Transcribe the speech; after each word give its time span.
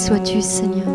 Sois-tu, 0.00 0.40
Seigneur. 0.40 0.88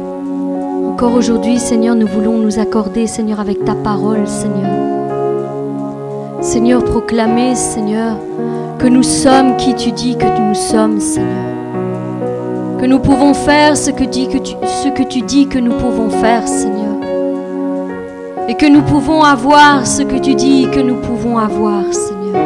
Encore 0.91 1.13
aujourd'hui, 1.13 1.59
Seigneur, 1.59 1.93
nous 1.93 2.07
voulons 2.07 2.39
nous 2.39 2.57
accorder, 2.57 3.05
Seigneur, 3.05 3.39
avec 3.39 3.63
ta 3.63 3.75
parole, 3.75 4.27
Seigneur. 4.27 4.71
Seigneur, 6.41 6.83
proclamer, 6.83 7.53
Seigneur, 7.53 8.17
que 8.79 8.87
nous 8.87 9.03
sommes 9.03 9.57
qui 9.57 9.75
tu 9.75 9.91
dis 9.91 10.17
que 10.17 10.25
nous 10.25 10.55
sommes, 10.55 10.99
Seigneur. 10.99 11.29
Que 12.79 12.87
nous 12.87 12.97
pouvons 12.97 13.35
faire 13.35 13.77
ce 13.77 13.91
que, 13.91 14.05
ce 14.05 14.89
que 14.89 15.03
tu 15.03 15.21
dis 15.21 15.45
que 15.45 15.59
nous 15.59 15.73
pouvons 15.73 16.09
faire, 16.09 16.47
Seigneur. 16.47 16.95
Et 18.49 18.55
que 18.55 18.65
nous 18.65 18.81
pouvons 18.81 19.21
avoir 19.21 19.85
ce 19.85 20.01
que 20.01 20.17
tu 20.17 20.33
dis 20.33 20.67
que 20.71 20.79
nous 20.79 20.95
pouvons 20.95 21.37
avoir, 21.37 21.83
Seigneur. 21.93 22.41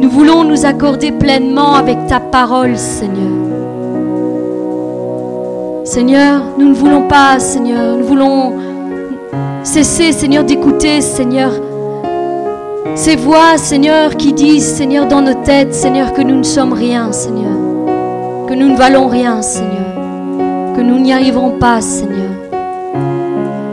Nous 0.00 0.08
voulons 0.08 0.44
nous 0.44 0.64
accorder 0.64 1.12
pleinement 1.12 1.74
avec 1.74 2.06
ta 2.06 2.20
parole, 2.20 2.78
Seigneur. 2.78 3.37
Seigneur, 5.88 6.42
nous 6.58 6.68
ne 6.68 6.74
voulons 6.74 7.08
pas, 7.08 7.38
Seigneur, 7.38 7.96
nous 7.96 8.04
voulons 8.04 8.52
cesser, 9.62 10.12
Seigneur, 10.12 10.44
d'écouter, 10.44 11.00
Seigneur, 11.00 11.50
ces 12.94 13.16
voix, 13.16 13.56
Seigneur, 13.56 14.14
qui 14.18 14.34
disent, 14.34 14.66
Seigneur, 14.66 15.08
dans 15.08 15.22
nos 15.22 15.32
têtes, 15.32 15.72
Seigneur, 15.72 16.12
que 16.12 16.20
nous 16.20 16.36
ne 16.36 16.42
sommes 16.42 16.74
rien, 16.74 17.10
Seigneur, 17.10 17.56
que 18.46 18.52
nous 18.52 18.68
ne 18.68 18.76
valons 18.76 19.06
rien, 19.06 19.40
Seigneur, 19.40 20.74
que 20.76 20.82
nous 20.82 20.98
n'y 20.98 21.10
arriverons 21.10 21.52
pas, 21.52 21.80
Seigneur. 21.80 22.32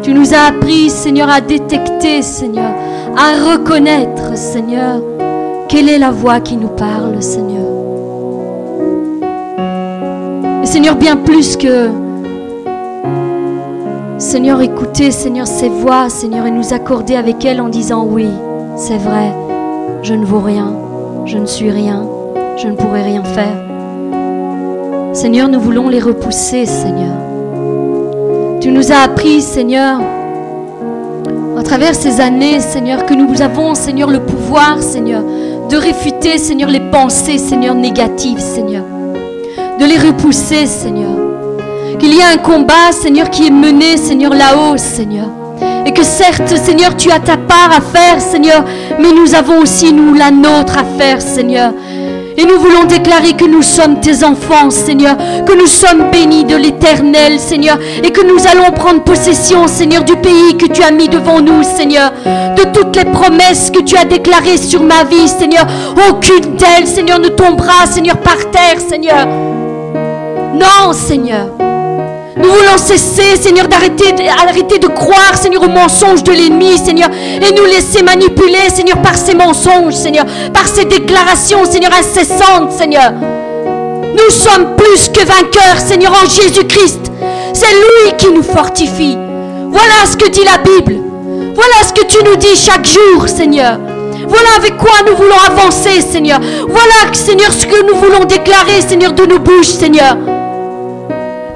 Tu 0.01 0.13
nous 0.13 0.33
as 0.33 0.47
appris, 0.47 0.89
Seigneur, 0.89 1.29
à 1.29 1.41
détecter, 1.41 2.21
Seigneur, 2.21 2.71
à 3.17 3.51
reconnaître, 3.51 4.37
Seigneur, 4.37 5.01
quelle 5.67 5.89
est 5.89 5.99
la 5.99 6.11
voix 6.11 6.39
qui 6.39 6.55
nous 6.55 6.69
parle, 6.69 7.21
Seigneur. 7.21 7.65
Et 10.63 10.65
Seigneur, 10.65 10.95
bien 10.95 11.17
plus 11.17 11.57
que 11.57 12.04
Seigneur, 14.25 14.59
écouter, 14.59 15.11
Seigneur, 15.11 15.45
ces 15.45 15.69
voix, 15.69 16.09
Seigneur, 16.09 16.47
et 16.47 16.51
nous 16.51 16.73
accorder 16.73 17.15
avec 17.15 17.45
elles 17.45 17.61
en 17.61 17.69
disant 17.69 18.07
oui, 18.09 18.27
c'est 18.75 18.97
vrai, 18.97 19.31
je 20.01 20.15
ne 20.15 20.25
vaux 20.25 20.39
rien, 20.39 20.73
je 21.25 21.37
ne 21.37 21.45
suis 21.45 21.69
rien, 21.69 22.09
je 22.57 22.67
ne 22.67 22.75
pourrai 22.75 23.03
rien 23.03 23.23
faire. 23.23 23.63
Seigneur, 25.13 25.47
nous 25.47 25.59
voulons 25.59 25.89
les 25.89 25.99
repousser, 25.99 26.65
Seigneur. 26.65 27.15
Tu 28.61 28.71
nous 28.71 28.91
as 28.91 29.03
appris, 29.03 29.43
Seigneur, 29.43 30.01
à 31.55 31.61
travers 31.61 31.93
ces 31.93 32.19
années, 32.19 32.59
Seigneur, 32.59 33.05
que 33.05 33.13
nous 33.13 33.43
avons, 33.43 33.75
Seigneur, 33.75 34.09
le 34.09 34.21
pouvoir, 34.21 34.81
Seigneur, 34.81 35.21
de 35.69 35.77
réfuter, 35.77 36.39
Seigneur, 36.39 36.71
les 36.71 36.89
pensées, 36.89 37.37
Seigneur, 37.37 37.75
négatives, 37.75 38.39
Seigneur. 38.39 38.85
De 39.79 39.85
les 39.85 39.99
repousser, 39.99 40.65
Seigneur 40.65 41.24
qu'il 42.05 42.17
y 42.17 42.21
a 42.21 42.29
un 42.29 42.37
combat, 42.37 42.91
Seigneur, 42.91 43.31
qui 43.31 43.47
est 43.47 43.51
mené, 43.51 43.97
Seigneur, 43.97 44.31
là-haut, 44.31 44.77
Seigneur. 44.77 45.25
Et 45.87 45.91
que 45.91 46.03
certes, 46.03 46.55
Seigneur, 46.55 46.95
tu 46.95 47.09
as 47.09 47.17
ta 47.17 47.35
part 47.35 47.71
à 47.75 47.81
faire, 47.81 48.21
Seigneur, 48.21 48.63
mais 48.99 49.11
nous 49.11 49.33
avons 49.33 49.59
aussi, 49.61 49.91
nous, 49.91 50.13
la 50.13 50.29
nôtre 50.29 50.77
à 50.77 50.83
faire, 50.99 51.19
Seigneur. 51.19 51.73
Et 52.37 52.45
nous 52.45 52.59
voulons 52.59 52.83
déclarer 52.83 53.33
que 53.33 53.45
nous 53.45 53.63
sommes 53.63 54.01
tes 54.01 54.23
enfants, 54.23 54.69
Seigneur, 54.69 55.17
que 55.47 55.57
nous 55.57 55.65
sommes 55.65 56.11
bénis 56.11 56.43
de 56.43 56.55
l'éternel, 56.55 57.39
Seigneur, 57.39 57.79
et 58.03 58.11
que 58.11 58.21
nous 58.21 58.45
allons 58.45 58.71
prendre 58.71 59.01
possession, 59.01 59.67
Seigneur, 59.67 60.03
du 60.03 60.15
pays 60.17 60.55
que 60.59 60.67
tu 60.67 60.83
as 60.83 60.91
mis 60.91 61.09
devant 61.09 61.41
nous, 61.41 61.63
Seigneur, 61.63 62.11
de 62.55 62.63
toutes 62.71 62.95
les 62.95 63.05
promesses 63.05 63.71
que 63.71 63.81
tu 63.81 63.97
as 63.97 64.05
déclarées 64.05 64.57
sur 64.57 64.83
ma 64.83 65.05
vie, 65.05 65.27
Seigneur. 65.27 65.65
Aucune 66.07 66.55
d'elles, 66.55 66.85
Seigneur, 66.85 67.17
ne 67.17 67.29
tombera, 67.29 67.87
Seigneur, 67.87 68.17
par 68.17 68.51
terre, 68.51 68.79
Seigneur. 68.87 69.25
Non, 70.53 70.93
Seigneur. 70.93 71.64
Nous 72.45 72.51
voulons 72.51 72.77
cesser, 72.77 73.41
Seigneur, 73.41 73.67
d'arrêter 73.67 74.11
de 74.11 74.87
croire, 74.87 75.35
Seigneur, 75.35 75.63
aux 75.63 75.67
mensonges 75.67 76.21
de 76.21 76.31
l'ennemi, 76.31 76.77
Seigneur, 76.77 77.09
et 77.09 77.51
nous 77.51 77.65
laisser 77.65 78.03
manipuler, 78.03 78.69
Seigneur, 78.71 79.01
par 79.01 79.17
ces 79.17 79.33
mensonges, 79.33 79.95
Seigneur, 79.95 80.25
par 80.53 80.67
ces 80.67 80.85
déclarations, 80.85 81.65
Seigneur, 81.65 81.91
incessantes, 81.97 82.71
Seigneur. 82.71 83.13
Nous 83.13 84.29
sommes 84.29 84.75
plus 84.75 85.09
que 85.09 85.25
vainqueurs, 85.25 85.79
Seigneur, 85.79 86.11
en 86.11 86.29
Jésus-Christ. 86.29 87.11
C'est 87.53 87.73
lui 87.73 88.15
qui 88.15 88.27
nous 88.27 88.43
fortifie. 88.43 89.17
Voilà 89.71 90.05
ce 90.05 90.15
que 90.15 90.29
dit 90.29 90.43
la 90.43 90.59
Bible. 90.59 91.01
Voilà 91.55 91.87
ce 91.87 91.93
que 91.93 92.05
tu 92.05 92.23
nous 92.23 92.35
dis 92.35 92.55
chaque 92.55 92.85
jour, 92.85 93.27
Seigneur. 93.27 93.79
Voilà 94.27 94.49
avec 94.57 94.77
quoi 94.77 95.01
nous 95.07 95.15
voulons 95.15 95.39
avancer, 95.47 95.99
Seigneur. 95.99 96.39
Voilà, 96.67 97.11
Seigneur, 97.13 97.51
ce 97.51 97.65
que 97.65 97.87
nous 97.87 97.95
voulons 97.95 98.25
déclarer, 98.25 98.81
Seigneur, 98.87 99.13
de 99.13 99.25
nos 99.25 99.39
bouches, 99.39 99.67
Seigneur. 99.67 100.15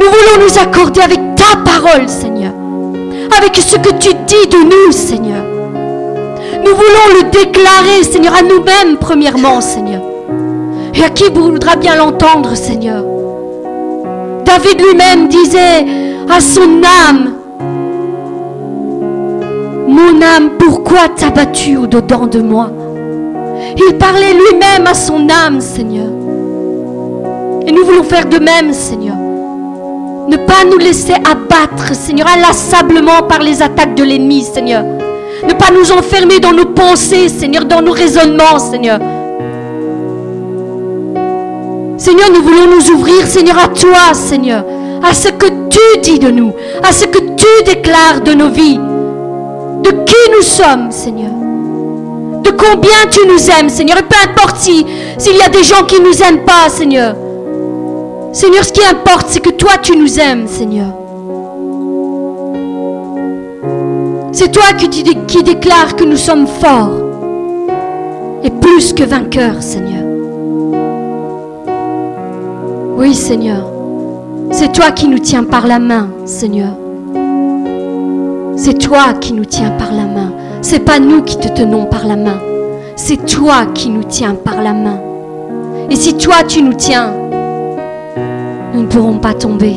Nous 0.10 0.16
voulons 0.16 0.46
nous 0.48 0.58
accorder 0.60 1.02
avec 1.02 1.20
ta 1.36 1.56
parole, 1.64 2.10
Seigneur. 2.10 2.52
Avec 3.38 3.56
ce 3.58 3.76
que 3.76 3.94
tu 4.00 4.10
dis 4.26 4.48
de 4.50 4.58
nous, 4.64 4.92
Seigneur. 4.92 5.44
Nous 6.66 6.72
voulons 6.76 7.20
le 7.20 7.30
déclarer, 7.30 8.04
Seigneur, 8.04 8.34
à 8.34 8.42
nous-mêmes, 8.42 8.98
premièrement, 9.00 9.62
Seigneur. 9.62 10.02
Et 10.96 11.04
à 11.04 11.10
qui 11.10 11.26
voudra 11.32 11.76
bien 11.76 11.96
l'entendre, 11.96 12.56
Seigneur? 12.56 13.04
David 14.46 14.82
lui-même 14.82 15.28
disait 15.28 15.86
à 16.28 16.42
son 16.42 16.82
âme, 17.08 17.34
Mon 19.88 20.22
âme, 20.24 20.52
pourquoi 20.58 21.10
t'as 21.16 21.30
battu 21.30 21.78
au-dedans 21.78 22.26
de 22.26 22.42
moi 22.42 22.72
Il 23.78 23.96
parlait 23.98 24.34
lui-même 24.34 24.88
à 24.88 24.96
son 24.96 25.28
âme, 25.30 25.62
Seigneur. 25.62 26.08
Et 27.68 27.72
nous 27.72 27.86
voulons 27.86 28.04
faire 28.04 28.26
de 28.26 28.40
même, 28.40 28.74
Seigneur. 28.74 29.29
Ne 30.30 30.38
pas 30.38 30.64
nous 30.64 30.78
laisser 30.78 31.14
abattre, 31.14 31.96
Seigneur, 31.96 32.28
inlassablement 32.28 33.24
par 33.28 33.40
les 33.40 33.64
attaques 33.64 33.96
de 33.96 34.04
l'ennemi, 34.04 34.44
Seigneur. 34.44 34.84
Ne 34.84 35.54
pas 35.54 35.72
nous 35.72 35.92
enfermer 35.92 36.40
dans 36.40 36.54
nos 36.54 36.68
pensées, 36.68 37.30
Seigneur, 37.30 37.66
dans 37.66 37.82
nos 37.82 37.94
raisonnements, 37.94 38.60
Seigneur. 38.60 39.00
Seigneur, 41.98 42.30
nous 42.32 42.44
voulons 42.44 42.68
nous 42.76 42.92
ouvrir, 42.92 43.26
Seigneur, 43.26 43.58
à 43.58 43.70
toi, 43.70 44.14
Seigneur, 44.14 44.64
à 45.04 45.16
ce 45.16 45.30
que 45.30 45.48
tu 45.48 46.00
dis 46.04 46.20
de 46.20 46.30
nous, 46.30 46.54
à 46.88 46.92
ce 46.92 47.06
que 47.06 47.18
tu 47.18 47.64
déclares 47.66 48.22
de 48.24 48.34
nos 48.34 48.50
vies, 48.50 48.78
de 48.78 49.90
qui 49.90 50.32
nous 50.32 50.44
sommes, 50.44 50.92
Seigneur? 50.92 51.32
De 52.44 52.52
combien 52.52 53.08
tu 53.10 53.28
nous 53.28 53.50
aimes, 53.50 53.70
Seigneur? 53.70 53.98
Et 53.98 54.04
peu 54.04 54.16
importe 54.24 54.58
s'il 54.58 54.86
y 55.36 55.42
a 55.42 55.50
des 55.50 55.64
gens 55.64 55.86
qui 55.88 56.00
ne 56.00 56.06
nous 56.06 56.22
aiment 56.22 56.46
pas, 56.46 56.70
Seigneur. 56.70 57.16
Seigneur, 58.32 58.64
ce 58.64 58.72
qui 58.72 58.82
importe, 58.86 59.28
c'est 59.30 59.40
que 59.40 59.50
toi, 59.50 59.72
tu 59.82 59.98
nous 59.98 60.20
aimes, 60.20 60.48
Seigneur. 60.48 60.94
C'est 64.32 64.52
toi 64.52 64.72
qui, 64.78 65.44
déclares 65.44 65.96
que 65.96 66.04
nous 66.04 66.16
sommes 66.16 66.46
forts 66.46 66.92
et 68.44 68.52
plus 68.52 68.94
que 68.94 69.04
vainqueurs, 69.04 69.62
Seigneur. 69.62 70.04
Oui, 72.98 73.16
Seigneur. 73.16 73.66
C'est 74.52 74.72
toi 74.72 74.92
qui 74.92 75.08
nous 75.08 75.20
tiens 75.20 75.44
par 75.44 75.66
la 75.66 75.80
main, 75.80 76.10
Seigneur. 76.26 76.74
C'est 78.56 78.78
toi 78.78 79.14
qui 79.20 79.34
nous 79.34 79.46
tiens 79.46 79.72
par 79.72 79.92
la 79.92 80.06
main. 80.06 80.32
C'est 80.62 80.86
pas 80.86 81.00
nous 81.00 81.24
qui 81.24 81.38
te 81.38 81.48
tenons 81.48 81.86
par 81.86 82.06
la 82.06 82.16
main. 82.16 82.40
C'est 82.96 83.26
toi 83.26 83.66
qui 83.74 83.90
nous 83.90 84.04
tiens 84.04 84.36
par 84.36 84.62
la 84.62 84.74
main. 84.74 85.00
Et 85.90 85.96
si 85.96 86.14
toi 86.16 86.44
tu 86.48 86.62
nous 86.62 86.74
tiens, 86.74 87.14
nous 88.74 88.82
ne 88.82 88.88
pourrons 88.88 89.18
pas 89.18 89.34
tomber. 89.34 89.76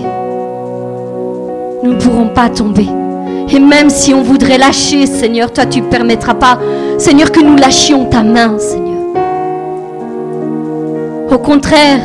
Nous 1.82 1.92
ne 1.92 1.98
pourrons 1.98 2.28
pas 2.28 2.48
tomber. 2.48 2.88
Et 3.50 3.58
même 3.58 3.90
si 3.90 4.14
on 4.14 4.22
voudrait 4.22 4.58
lâcher, 4.58 5.06
Seigneur, 5.06 5.52
toi 5.52 5.66
tu 5.66 5.80
ne 5.80 5.86
permettras 5.86 6.34
pas, 6.34 6.58
Seigneur, 6.98 7.32
que 7.32 7.40
nous 7.40 7.56
lâchions 7.56 8.06
ta 8.06 8.22
main, 8.22 8.58
Seigneur. 8.58 8.92
Au 11.30 11.38
contraire, 11.38 12.00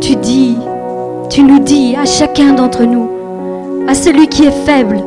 tu 0.00 0.16
dis, 0.16 0.56
tu 1.30 1.42
nous 1.42 1.58
dis 1.58 1.96
à 2.00 2.04
chacun 2.04 2.52
d'entre 2.52 2.84
nous, 2.84 3.10
à 3.88 3.94
celui 3.94 4.28
qui 4.28 4.44
est 4.44 4.64
faible, 4.64 5.02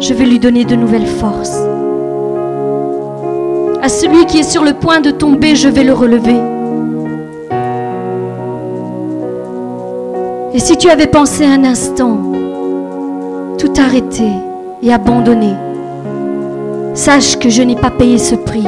je 0.00 0.14
vais 0.14 0.24
lui 0.24 0.38
donner 0.38 0.64
de 0.64 0.74
nouvelles 0.74 1.06
forces. 1.06 1.58
À 3.82 3.88
celui 3.88 4.26
qui 4.26 4.38
est 4.38 4.50
sur 4.50 4.64
le 4.64 4.72
point 4.74 5.00
de 5.00 5.10
tomber, 5.10 5.56
je 5.56 5.68
vais 5.68 5.84
le 5.84 5.92
relever. 5.92 6.59
Et 10.52 10.58
si 10.58 10.76
tu 10.76 10.88
avais 10.90 11.06
pensé 11.06 11.44
un 11.44 11.62
instant 11.62 12.18
tout 13.56 13.72
arrêter 13.78 14.32
et 14.82 14.92
abandonner, 14.92 15.54
sache 16.92 17.38
que 17.38 17.48
je 17.48 17.62
n'ai 17.62 17.76
pas 17.76 17.90
payé 17.90 18.18
ce 18.18 18.34
prix 18.34 18.66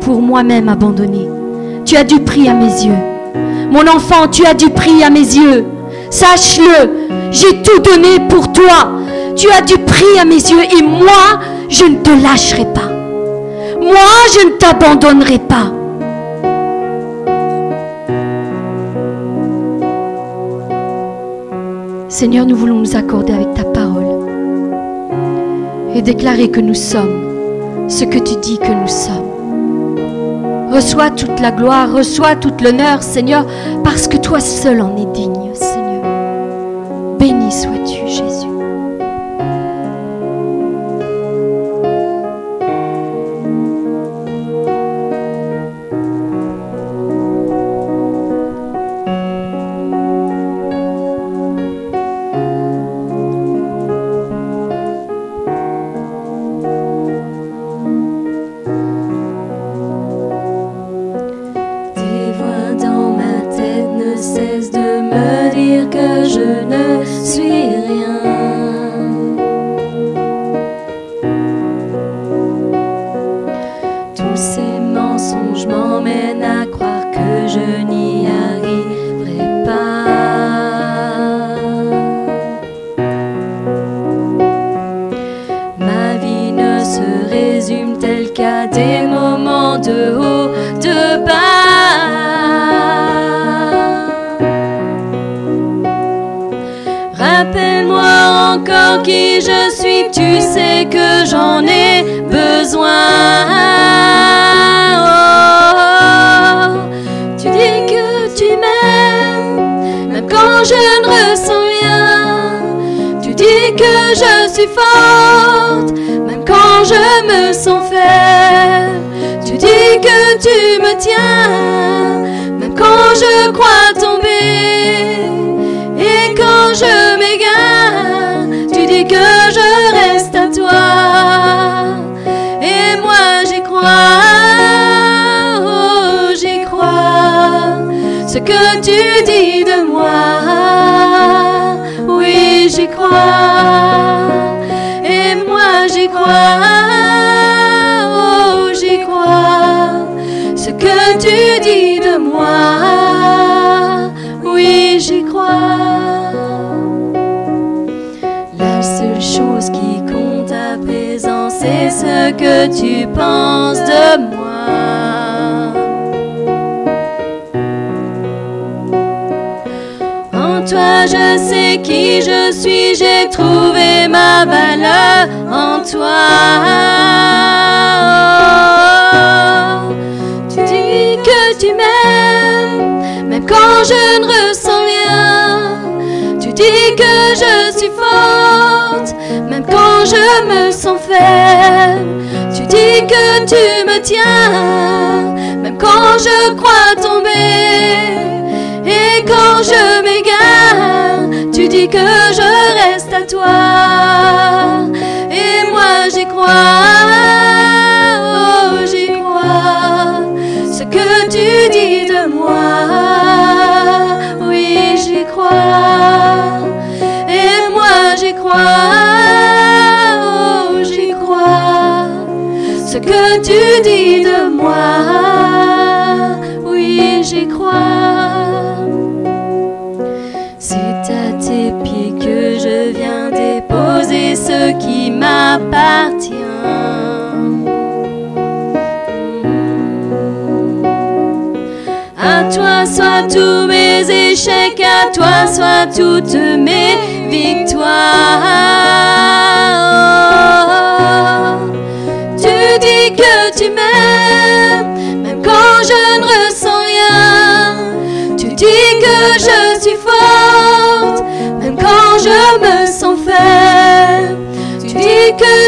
pour 0.00 0.22
moi-même 0.22 0.70
abandonner. 0.70 1.28
Tu 1.84 1.96
as 1.96 2.04
du 2.04 2.20
prix 2.20 2.48
à 2.48 2.54
mes 2.54 2.72
yeux. 2.84 2.96
Mon 3.70 3.86
enfant, 3.86 4.28
tu 4.30 4.46
as 4.46 4.54
du 4.54 4.70
prix 4.70 5.02
à 5.04 5.10
mes 5.10 5.18
yeux. 5.20 5.66
Sache-le, 6.08 7.08
j'ai 7.30 7.60
tout 7.62 7.80
donné 7.80 8.20
pour 8.30 8.50
toi. 8.52 8.90
Tu 9.36 9.48
as 9.50 9.60
du 9.60 9.76
prix 9.76 10.18
à 10.18 10.24
mes 10.24 10.36
yeux 10.36 10.64
et 10.78 10.82
moi, 10.82 11.40
je 11.68 11.84
ne 11.84 11.96
te 11.96 12.10
lâcherai 12.10 12.64
pas. 12.72 12.90
Moi, 13.78 14.08
je 14.34 14.46
ne 14.46 14.52
t'abandonnerai 14.52 15.38
pas. 15.38 15.70
Seigneur, 22.10 22.44
nous 22.44 22.56
voulons 22.56 22.80
nous 22.80 22.96
accorder 22.96 23.32
avec 23.32 23.54
ta 23.54 23.62
parole 23.62 24.26
et 25.94 26.02
déclarer 26.02 26.50
que 26.50 26.58
nous 26.60 26.74
sommes 26.74 27.86
ce 27.88 28.02
que 28.02 28.18
tu 28.18 28.34
dis 28.42 28.58
que 28.58 28.72
nous 28.72 28.88
sommes. 28.88 30.72
Reçois 30.72 31.10
toute 31.10 31.38
la 31.38 31.52
gloire, 31.52 31.92
reçois 31.92 32.34
tout 32.34 32.52
l'honneur, 32.60 33.04
Seigneur, 33.04 33.46
parce 33.84 34.08
que 34.08 34.16
toi 34.16 34.40
seul 34.40 34.80
en 34.80 34.96
es 34.96 35.06
digne, 35.06 35.54
Seigneur. 35.54 36.02
Béni 37.16 37.52
sois-tu. 37.52 37.99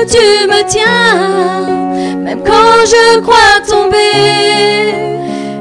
tu 0.06 0.48
me 0.48 0.62
tiens, 0.68 1.66
même 2.16 2.42
quand 2.44 2.84
je 2.86 3.20
crois 3.20 3.60
tomber. 3.68 4.92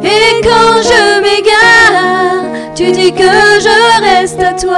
Et 0.04 0.42
quand 0.42 0.82
je 0.82 1.22
m'égare, 1.22 2.44
tu 2.76 2.92
dis 2.92 3.12
que 3.12 3.24
je 3.60 4.02
reste 4.02 4.42
à 4.42 4.54
toi. 4.54 4.78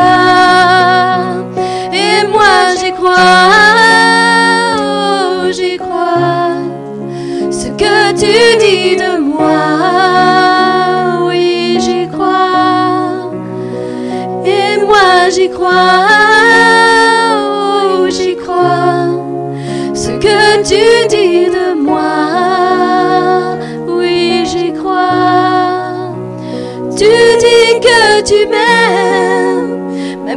Et 1.93 2.25
moi 2.27 2.75
j'y 2.79 2.91
crois, 2.91 3.13
oh, 4.77 5.51
j'y 5.51 5.77
crois. 5.77 6.57
Ce 7.51 7.67
que 7.69 8.11
tu 8.19 8.52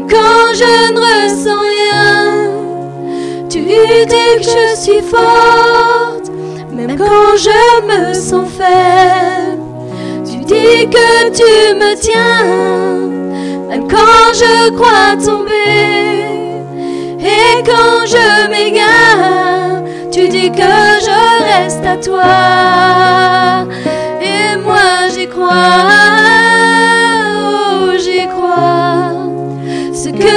quand 0.08 0.54
je 0.54 0.92
ne 0.92 0.98
ressens 0.98 1.60
rien. 1.60 2.56
Tu 3.48 3.60
dis 3.60 4.06
que 4.06 4.42
je 4.42 4.76
suis 4.80 5.00
forte, 5.02 6.30
même 6.72 6.96
quand 6.96 7.36
je 7.36 7.60
me 7.86 8.14
sens 8.14 8.48
faible. 8.50 9.62
Tu 10.24 10.38
dis 10.44 10.88
que 10.88 11.30
tu 11.30 11.74
me 11.74 11.94
tiens, 11.94 13.08
même 13.68 13.88
quand 13.88 14.32
je 14.34 14.70
crois 14.70 15.16
tomber. 15.24 16.24
Et 17.20 17.62
quand 17.64 18.06
je 18.06 18.48
m'égare, 18.50 19.82
tu 20.12 20.28
dis 20.28 20.50
que 20.50 20.56
je 21.06 21.44
reste 21.44 21.84
à 21.84 21.96
toi. 21.96 23.66
Et 24.20 24.56
moi 24.58 25.08
j'y 25.14 25.26
crois. 25.28 26.35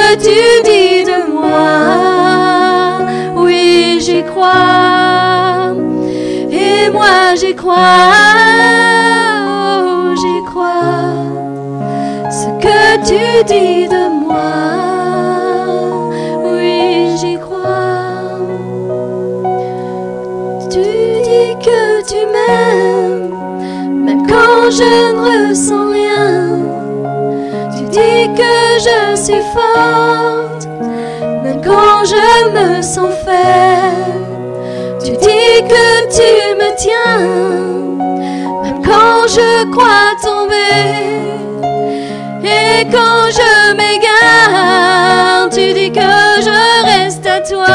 Que 0.10 0.24
tu 0.24 0.64
dis 0.64 1.04
de 1.04 1.32
moi, 1.32 3.00
oui 3.36 4.00
j'y 4.02 4.24
crois. 4.24 5.74
Et 6.52 6.90
moi 6.90 7.36
j'y 7.36 7.56
crois, 7.56 7.76
oh 9.48 10.16
j'y 10.16 10.44
crois. 10.46 11.14
Ce 12.32 12.48
que 12.64 12.98
tu 13.08 13.44
dis 13.46 13.88
de 13.88 14.26
moi. 14.26 14.70
je 24.72 24.84
ne 24.84 25.39
je 28.80 29.16
suis 29.16 29.44
forte, 29.54 30.66
même 31.44 31.62
quand 31.64 32.06
je 32.06 32.50
me 32.56 32.82
sens 32.82 33.14
faible. 33.26 34.30
Tu 35.04 35.12
dis 35.12 35.62
que 35.68 35.86
tu 36.18 36.32
me 36.56 36.70
tiens, 36.78 37.28
même 38.64 38.82
quand 38.84 39.28
je 39.28 39.70
crois 39.72 40.16
tomber. 40.24 41.00
Et 42.44 42.86
quand 42.90 43.26
je 43.40 43.74
m'égare, 43.76 45.50
tu 45.52 45.74
dis 45.74 45.92
que 45.92 46.00
je 46.00 46.86
reste 46.86 47.26
à 47.28 47.42
toi. 47.42 47.66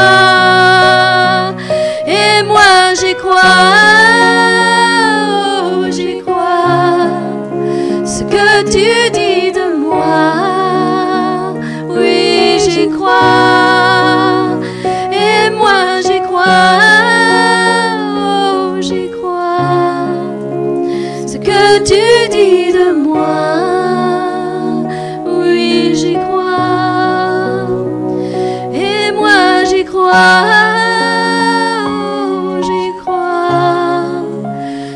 J'y 32.65 32.85
crois. 33.01 34.23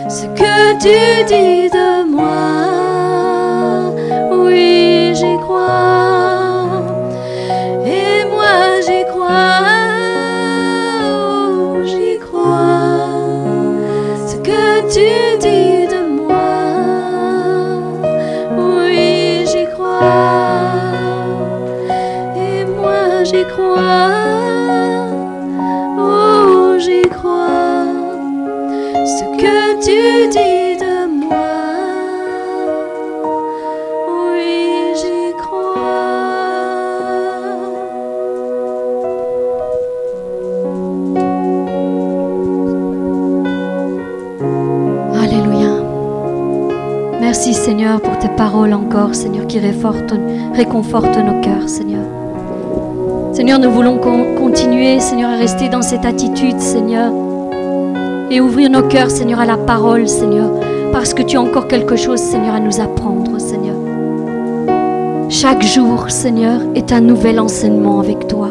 Ce 0.10 0.26
que 0.40 0.54
tu 0.84 0.98
dis 1.32 1.59
parole 48.39 48.74
encore, 48.74 49.15
Seigneur, 49.15 49.48
qui 49.48 49.60
réconforte, 49.60 50.13
réconforte 50.53 51.17
nos 51.17 51.41
cœurs, 51.41 51.67
Seigneur. 51.67 52.03
Seigneur, 53.34 53.60
nous 53.60 53.72
voulons 53.72 53.98
continuer, 53.98 55.00
Seigneur, 55.00 55.31
à 55.31 55.36
rester 55.36 55.69
dans 55.69 55.81
cette 55.81 56.05
attitude, 56.05 56.60
Seigneur, 56.60 57.12
et 58.31 58.41
ouvrir 58.41 58.69
nos 58.69 58.84
cœurs, 58.84 59.12
Seigneur, 59.12 59.39
à 59.39 59.46
la 59.46 59.58
parole, 59.58 60.08
Seigneur, 60.08 60.51
parce 60.91 61.13
que 61.13 61.22
tu 61.22 61.38
as 61.38 61.41
encore 61.41 61.67
quelque 61.67 61.96
chose, 61.96 62.19
Seigneur, 62.19 62.55
à 62.55 62.60
nous 62.60 62.79
apprendre, 62.79 63.39
Seigneur. 63.39 63.75
Chaque 65.29 65.63
jour, 65.63 66.10
Seigneur, 66.10 66.62
est 66.75 66.91
un 66.91 67.01
nouvel 67.01 67.39
enseignement 67.39 68.00
avec 68.00 68.27
toi. 68.27 68.50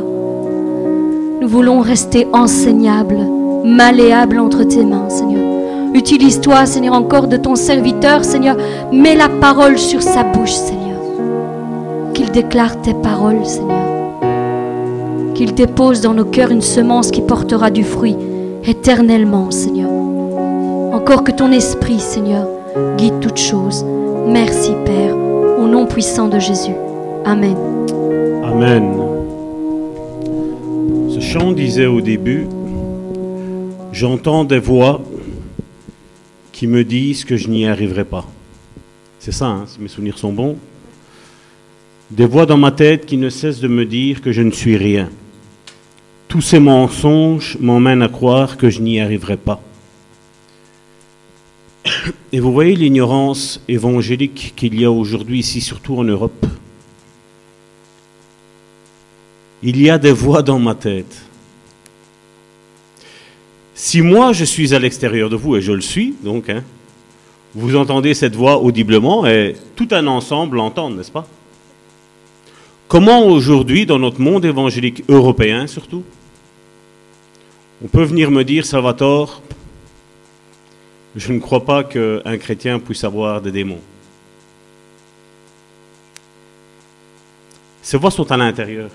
Nous 1.41 1.49
voulons 1.49 1.81
rester 1.81 2.27
enseignables, 2.33 3.27
malléables 3.65 4.39
entre 4.39 4.65
tes 4.65 4.85
mains, 4.85 5.09
Seigneur. 5.09 5.48
Utilise-toi, 5.95 6.67
Seigneur, 6.67 6.95
encore 6.95 7.29
de 7.29 7.37
ton 7.37 7.55
serviteur, 7.55 8.25
Seigneur. 8.25 8.57
Mets 8.93 9.15
la 9.15 9.29
parole 9.29 9.79
sur 9.79 10.03
sa 10.03 10.23
bouche, 10.23 10.53
Seigneur. 10.53 10.99
Qu'il 12.15 12.31
déclare 12.31 12.81
tes 12.83 12.95
paroles, 12.95 13.45
Seigneur. 13.45 13.77
Qu'il 15.35 15.55
dépose 15.55 16.01
dans 16.01 16.15
nos 16.15 16.25
cœurs 16.25 16.51
une 16.51 16.63
semence 16.63 17.11
qui 17.11 17.23
portera 17.23 17.71
du 17.71 17.85
fruit 17.85 18.17
éternellement, 18.65 19.51
Seigneur. 19.51 19.91
Encore 20.93 21.25
que 21.25 21.33
ton 21.33 21.53
esprit, 21.53 22.01
Seigneur, 22.01 22.47
guide 22.97 23.21
toutes 23.21 23.39
choses. 23.39 23.85
Merci, 24.27 24.73
Père, 24.85 25.17
au 25.59 25.67
nom 25.67 25.87
puissant 25.87 26.29
de 26.29 26.39
Jésus. 26.39 26.75
Amen. 27.25 27.57
Amen. 28.45 28.93
Ce 31.09 31.21
chant 31.21 31.53
disait 31.53 31.87
au 31.87 32.01
début, 32.01 32.47
j'entends 33.93 34.45
des 34.45 34.59
voix 34.59 35.01
qui 36.59 36.67
me 36.67 36.83
disent 36.83 37.25
que 37.25 37.37
je 37.37 37.47
n'y 37.47 37.69
arriverai 37.69 38.05
pas. 38.05 38.27
C'est 39.21 39.31
ça, 39.31 39.47
hein, 39.47 39.65
si 39.69 39.81
mes 39.81 39.87
souvenirs 39.87 40.19
sont 40.19 40.33
bons. 40.33 40.59
Des 42.11 42.27
voix 42.27 42.47
dans 42.47 42.57
ma 42.57 42.73
tête 42.73 43.07
qui 43.07 43.17
ne 43.17 43.31
cessent 43.31 43.61
de 43.61 43.69
me 43.69 43.87
dire 43.87 44.21
que 44.21 44.33
je 44.33 44.43
ne 44.43 44.51
suis 44.51 44.77
rien. 44.77 45.09
Tous 46.27 46.41
ces 46.41 46.59
mensonges 46.59 47.57
m'emmènent 47.61 48.03
à 48.03 48.09
croire 48.09 48.57
que 48.57 48.71
je 48.71 48.81
n'y 48.81 48.99
arriverai 48.99 49.37
pas. 49.37 49.63
Et 52.33 52.41
vous 52.41 52.53
voyez 52.53 52.75
l'ignorance 52.75 53.63
évangélique 53.69 54.55
qu'il 54.57 54.81
y 54.81 54.85
a 54.85 54.91
aujourd'hui 54.91 55.39
ici, 55.39 55.61
surtout 55.61 55.97
en 55.97 56.03
Europe. 56.03 56.45
Il 59.63 59.81
y 59.81 59.91
a 59.91 59.99
des 59.99 60.11
voix 60.11 60.43
dans 60.43 60.59
ma 60.59 60.75
tête 60.75 61.28
si 63.79 64.03
moi 64.03 64.33
je 64.33 64.45
suis 64.45 64.75
à 64.75 64.81
l'extérieur 64.81 65.31
de 65.31 65.37
vous, 65.37 65.55
et 65.57 65.63
je 65.63 65.71
le 65.71 65.81
suis, 65.81 66.17
donc, 66.25 66.49
hein, 66.49 66.65
vous 67.55 67.77
entendez 67.77 68.13
cette 68.13 68.35
voix 68.35 68.59
audiblement 68.59 69.25
et 69.25 69.55
tout 69.77 69.87
un 69.93 70.09
ensemble 70.09 70.57
l'entend, 70.57 70.91
n'est-ce 70.91 71.13
pas? 71.13 71.29
Comment 72.89 73.25
aujourd'hui, 73.25 73.87
dans 73.87 74.01
notre 74.01 74.21
monde 74.21 74.45
évangélique 74.45 75.05
européen 75.09 75.69
surtout, 75.69 76.03
on 77.81 77.87
peut 77.87 78.03
venir 78.03 78.33
me 78.33 78.43
dire, 78.43 78.67
Salvatore, 78.67 79.43
je 81.15 81.33
ne 81.33 81.39
crois 81.39 81.65
pas 81.65 81.85
qu'un 81.85 82.37
chrétien 82.37 82.81
puisse 82.81 83.05
avoir 83.05 83.41
des 83.41 83.53
démons. 83.53 83.81
Ces 87.81 87.97
voix 87.97 88.11
sont 88.11 88.31
à 88.33 88.37
l'intérieur. 88.37 88.91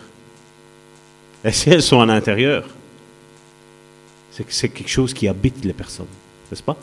Et 1.46 1.54
si 1.54 1.70
elles 1.70 1.82
sont 1.82 2.02
à 2.02 2.06
l'intérieur, 2.06 2.66
c'est 4.36 4.44
que 4.44 4.54
c'est 4.54 4.70
quelque 4.70 4.90
chose 4.90 5.14
qui 5.14 5.28
habite 5.28 5.64
les 5.64 5.74
personnes, 5.74 6.08
n'est-ce 6.50 6.64
pas? 6.64 6.76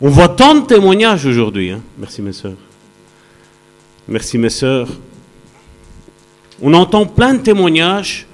On 0.00 0.08
voit 0.08 0.28
tant 0.28 0.54
de 0.54 0.66
témoignages 0.66 1.26
aujourd'hui. 1.26 1.72
Hein. 1.72 1.82
Merci 1.98 2.22
mes 2.22 2.32
sœurs. 2.32 2.56
Merci 4.06 4.38
mes 4.38 4.50
sœurs. 4.50 4.88
On 6.62 6.72
entend 6.74 7.06
plein 7.06 7.34
de 7.34 7.42
témoignages 7.42 8.28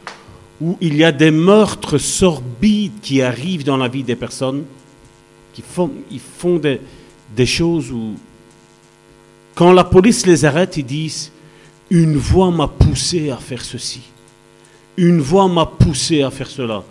où 0.60 0.76
il 0.82 0.96
y 0.96 1.02
a 1.02 1.12
des 1.12 1.30
meurtres 1.30 1.96
sorbides 1.96 3.00
qui 3.00 3.22
arrivent 3.22 3.64
dans 3.64 3.78
la 3.78 3.88
vie 3.88 4.02
des 4.02 4.16
personnes, 4.16 4.64
qui 5.54 5.62
font, 5.62 5.90
ils 6.10 6.20
font 6.20 6.60
des 6.60 7.46
choses 7.46 7.90
où, 7.90 8.16
quand 9.54 9.72
la 9.72 9.84
police 9.84 10.26
les 10.26 10.44
arrête, 10.44 10.76
ils 10.76 10.84
disent, 10.84 11.32
une 11.88 12.18
voix 12.18 12.50
m'a 12.50 12.68
poussé 12.68 13.30
à 13.30 13.38
faire 13.38 13.64
ceci. 13.64 14.02
Une 14.96 15.20
voix 15.20 15.48
m'a 15.48 15.66
poussé 15.66 16.22
à 16.22 16.30
faire 16.30 16.48
cela. 16.48 16.82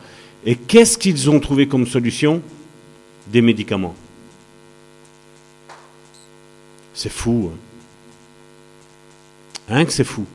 Et 0.45 0.55
qu'est-ce 0.55 0.97
qu'ils 0.97 1.29
ont 1.29 1.39
trouvé 1.39 1.67
comme 1.67 1.87
solution? 1.87 2.41
Des 3.27 3.41
médicaments. 3.41 3.95
C'est 6.93 7.11
fou. 7.11 7.51
Hein. 9.69 9.85
Que 9.85 9.91
c'est 9.91 10.03
fou. 10.03 10.25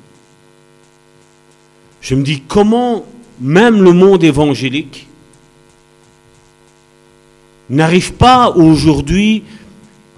Je 2.01 2.15
me 2.15 2.23
dis 2.23 2.43
comment 2.43 3.05
même 3.41 3.83
le 3.83 3.93
monde 3.93 4.25
évangélique 4.25 5.07
n'arrive 7.69 8.15
pas 8.15 8.51
aujourd'hui 8.51 9.45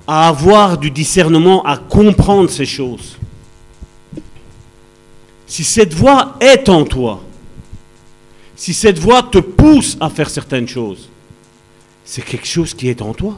à 0.06 0.28
avoir 0.28 0.78
du 0.78 0.90
discernement, 0.90 1.62
à 1.64 1.76
comprendre 1.76 2.48
ces 2.48 2.64
choses? 2.64 3.18
Si 5.46 5.64
cette 5.64 5.92
voix 5.92 6.36
est 6.40 6.70
en 6.70 6.84
toi, 6.84 7.22
si 8.62 8.74
cette 8.74 9.00
voix 9.00 9.24
te 9.24 9.38
pousse 9.38 9.96
à 10.00 10.08
faire 10.08 10.30
certaines 10.30 10.68
choses, 10.68 11.08
c'est 12.04 12.24
quelque 12.24 12.46
chose 12.46 12.74
qui 12.74 12.88
est 12.88 13.02
en 13.02 13.12
toi. 13.12 13.36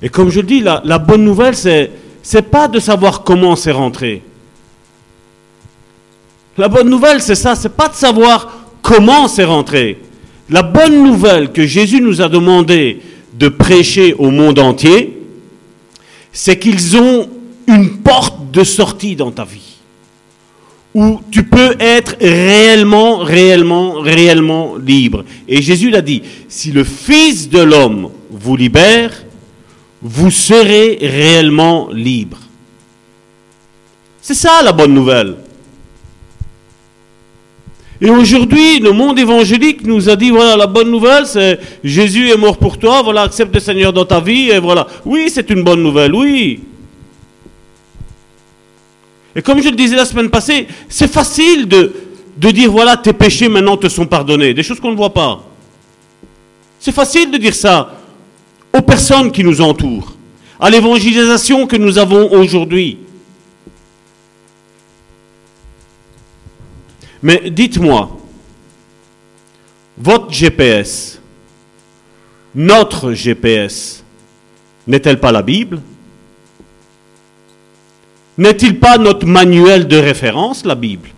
Et 0.00 0.08
comme 0.08 0.30
je 0.30 0.40
le 0.40 0.46
dis, 0.46 0.60
la, 0.60 0.98
bonne 0.98 1.22
nouvelle, 1.22 1.54
c'est 1.54 1.90
c'est 2.22 2.50
pas 2.50 2.66
de 2.66 2.78
savoir 2.78 3.24
comment 3.24 3.54
c'est 3.54 3.72
rentré. 3.72 4.22
La 6.56 6.68
bonne 6.68 6.88
nouvelle, 6.88 7.20
c'est 7.20 7.34
ça, 7.34 7.54
c'est 7.54 7.76
pas 7.76 7.88
de 7.88 7.94
savoir 7.94 8.70
comment 8.80 9.28
c'est 9.28 9.44
rentré. 9.44 9.98
La 10.48 10.62
bonne 10.62 11.04
nouvelle 11.04 11.52
que 11.52 11.66
Jésus 11.66 12.00
nous 12.00 12.22
a 12.22 12.30
demandé 12.30 13.02
de 13.34 13.48
prêcher 13.50 14.14
au 14.14 14.30
monde 14.30 14.58
entier, 14.58 15.22
c'est 16.32 16.58
qu'ils 16.58 16.96
ont 16.96 17.28
une 17.66 17.98
porte 17.98 18.50
de 18.50 18.64
sortie 18.64 19.14
dans 19.14 19.30
ta 19.30 19.44
vie 19.44 19.65
où 20.96 21.20
tu 21.30 21.42
peux 21.42 21.74
être 21.78 22.16
réellement, 22.22 23.18
réellement, 23.18 24.00
réellement 24.00 24.76
libre. 24.76 25.26
Et 25.46 25.60
Jésus 25.60 25.90
l'a 25.90 26.00
dit, 26.00 26.22
si 26.48 26.72
le 26.72 26.84
Fils 26.84 27.50
de 27.50 27.60
l'homme 27.60 28.08
vous 28.30 28.56
libère, 28.56 29.12
vous 30.00 30.30
serez 30.30 30.96
réellement 31.02 31.90
libre. 31.92 32.38
C'est 34.22 34.32
ça 34.32 34.62
la 34.64 34.72
bonne 34.72 34.94
nouvelle. 34.94 35.36
Et 38.00 38.08
aujourd'hui, 38.08 38.78
le 38.78 38.92
monde 38.92 39.18
évangélique 39.18 39.86
nous 39.86 40.08
a 40.08 40.16
dit, 40.16 40.30
voilà, 40.30 40.56
la 40.56 40.66
bonne 40.66 40.90
nouvelle, 40.90 41.26
c'est 41.26 41.60
Jésus 41.84 42.30
est 42.30 42.38
mort 42.38 42.56
pour 42.56 42.78
toi, 42.78 43.02
voilà, 43.02 43.22
accepte 43.22 43.52
le 43.52 43.60
Seigneur 43.60 43.92
dans 43.92 44.06
ta 44.06 44.20
vie, 44.20 44.48
et 44.48 44.60
voilà. 44.60 44.86
Oui, 45.04 45.28
c'est 45.28 45.50
une 45.50 45.62
bonne 45.62 45.82
nouvelle, 45.82 46.14
oui. 46.14 46.60
Et 49.36 49.42
comme 49.42 49.62
je 49.62 49.68
le 49.68 49.76
disais 49.76 49.94
la 49.94 50.06
semaine 50.06 50.30
passée, 50.30 50.66
c'est 50.88 51.12
facile 51.12 51.68
de, 51.68 51.92
de 52.38 52.50
dire, 52.50 52.72
voilà, 52.72 52.96
tes 52.96 53.12
péchés 53.12 53.50
maintenant 53.50 53.76
te 53.76 53.86
sont 53.86 54.06
pardonnés, 54.06 54.54
des 54.54 54.62
choses 54.62 54.80
qu'on 54.80 54.92
ne 54.92 54.96
voit 54.96 55.12
pas. 55.12 55.44
C'est 56.80 56.92
facile 56.92 57.30
de 57.30 57.36
dire 57.36 57.54
ça 57.54 58.00
aux 58.74 58.80
personnes 58.80 59.30
qui 59.30 59.44
nous 59.44 59.60
entourent, 59.60 60.14
à 60.58 60.70
l'évangélisation 60.70 61.66
que 61.66 61.76
nous 61.76 61.98
avons 61.98 62.32
aujourd'hui. 62.32 62.98
Mais 67.22 67.50
dites-moi, 67.50 68.16
votre 69.98 70.32
GPS, 70.32 71.20
notre 72.54 73.12
GPS, 73.12 74.02
n'est-elle 74.86 75.20
pas 75.20 75.32
la 75.32 75.42
Bible? 75.42 75.82
N'est-il 78.38 78.78
pas 78.78 78.98
notre 78.98 79.26
manuel 79.26 79.88
de 79.88 79.96
référence, 79.96 80.64
la 80.64 80.74
Bible? 80.74 81.08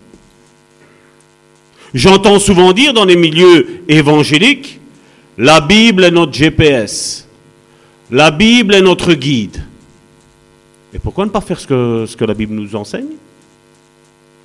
J'entends 1.93 2.39
souvent 2.39 2.71
dire 2.71 2.93
dans 2.93 3.05
les 3.05 3.15
milieux 3.15 3.83
évangéliques, 3.87 4.79
la 5.37 5.59
Bible 5.61 6.03
est 6.03 6.11
notre 6.11 6.33
GPS. 6.33 7.27
La 8.11 8.31
Bible 8.31 8.75
est 8.75 8.81
notre 8.81 9.13
guide. 9.13 9.63
Et 10.93 10.99
pourquoi 10.99 11.25
ne 11.25 11.29
pas 11.29 11.41
faire 11.41 11.59
ce 11.59 11.67
que, 11.67 12.05
ce 12.07 12.15
que 12.15 12.25
la 12.25 12.33
Bible 12.33 12.53
nous 12.53 12.75
enseigne? 12.75 13.15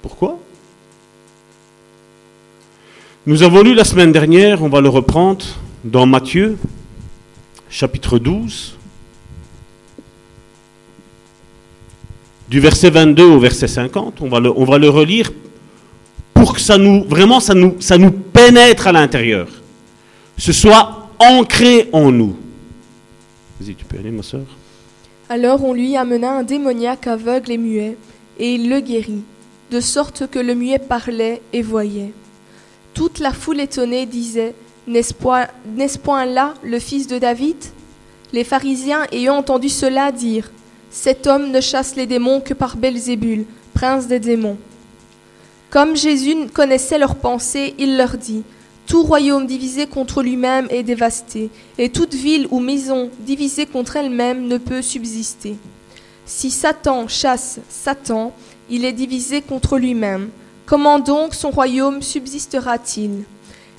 Pourquoi? 0.02 0.38
Nous 3.26 3.42
avons 3.42 3.62
lu 3.62 3.74
la 3.74 3.84
semaine 3.84 4.12
dernière, 4.12 4.62
on 4.62 4.68
va 4.68 4.82
le 4.82 4.90
reprendre, 4.90 5.44
dans 5.82 6.04
Matthieu, 6.04 6.58
chapitre 7.70 8.18
12, 8.18 8.76
du 12.48 12.60
verset 12.60 12.90
22 12.90 13.24
au 13.24 13.38
verset 13.38 13.68
50. 13.68 14.20
On 14.20 14.28
va 14.28 14.40
le, 14.40 14.88
relire 14.88 15.32
pour 16.32 16.54
que 16.54 16.60
ça 16.60 16.78
nous, 16.78 17.04
vraiment, 17.04 17.40
ça 17.40 17.54
nous, 17.54 18.10
pénètre 18.32 18.86
à 18.86 18.92
l'intérieur. 18.92 19.48
Ce 20.36 20.52
soit 20.52 21.08
ancré 21.18 21.88
en 21.92 22.10
nous. 22.10 22.36
Vas-y, 23.60 23.74
tu 23.74 23.84
peux 23.84 23.98
aller, 23.98 24.10
ma 24.10 24.22
soeur. 24.22 24.44
Alors 25.28 25.64
on 25.64 25.72
lui 25.72 25.96
amena 25.96 26.32
un 26.32 26.42
démoniaque 26.42 27.06
aveugle 27.06 27.52
et 27.52 27.58
muet, 27.58 27.96
et 28.38 28.54
il 28.54 28.68
le 28.68 28.80
guérit, 28.80 29.22
de 29.70 29.80
sorte 29.80 30.28
que 30.30 30.38
le 30.38 30.54
muet 30.54 30.78
parlait 30.78 31.40
et 31.52 31.62
voyait. 31.62 32.12
Toute 32.92 33.20
la 33.20 33.32
foule 33.32 33.60
étonnée 33.60 34.04
disait 34.04 34.54
N'est-ce 34.86 35.14
point, 35.14 35.46
n'est-ce 35.74 35.98
point 35.98 36.26
là 36.26 36.54
le 36.62 36.78
fils 36.78 37.06
de 37.06 37.18
David? 37.18 37.56
Les 38.32 38.44
pharisiens 38.44 39.06
ayant 39.12 39.36
entendu 39.36 39.68
cela 39.68 40.12
dire 40.12 40.50
Cet 40.96 41.26
homme 41.26 41.50
ne 41.50 41.60
chasse 41.60 41.96
les 41.96 42.06
démons 42.06 42.40
que 42.40 42.54
par 42.54 42.76
Belzébul, 42.76 43.46
prince 43.74 44.06
des 44.06 44.20
démons. 44.20 44.56
Comme 45.68 45.96
Jésus 45.96 46.46
connaissait 46.54 46.98
leurs 46.98 47.16
pensées, 47.16 47.74
il 47.78 47.96
leur 47.96 48.16
dit 48.16 48.44
tout 48.86 49.02
royaume 49.02 49.44
divisé 49.44 49.88
contre 49.88 50.22
lui-même 50.22 50.68
est 50.70 50.84
dévasté, 50.84 51.50
et 51.78 51.88
toute 51.88 52.14
ville 52.14 52.46
ou 52.52 52.60
maison 52.60 53.10
divisée 53.18 53.66
contre 53.66 53.96
elle-même 53.96 54.46
ne 54.46 54.56
peut 54.56 54.82
subsister. 54.82 55.56
Si 56.26 56.52
Satan 56.52 57.08
chasse 57.08 57.58
Satan, 57.68 58.32
il 58.70 58.84
est 58.84 58.92
divisé 58.92 59.42
contre 59.42 59.78
lui-même. 59.78 60.28
Comment 60.64 61.00
donc 61.00 61.34
son 61.34 61.50
royaume 61.50 62.02
subsistera-t-il? 62.02 63.24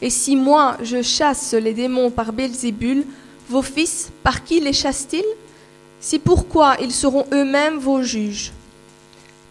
Et 0.01 0.09
si 0.09 0.35
moi 0.35 0.75
je 0.83 1.01
chasse 1.01 1.53
les 1.53 1.73
démons 1.73 2.11
par 2.11 2.33
Belzébul, 2.33 3.05
vos 3.47 3.61
fils, 3.61 4.11
par 4.21 4.43
qui 4.43 4.59
les 4.59 4.73
chassent-ils 4.73 5.23
Si 6.05 6.19
pourquoi 6.19 6.77
ils 6.79 6.91
seront 6.91 7.25
eux-mêmes 7.33 7.79
vos 7.79 8.03
juges. 8.03 8.53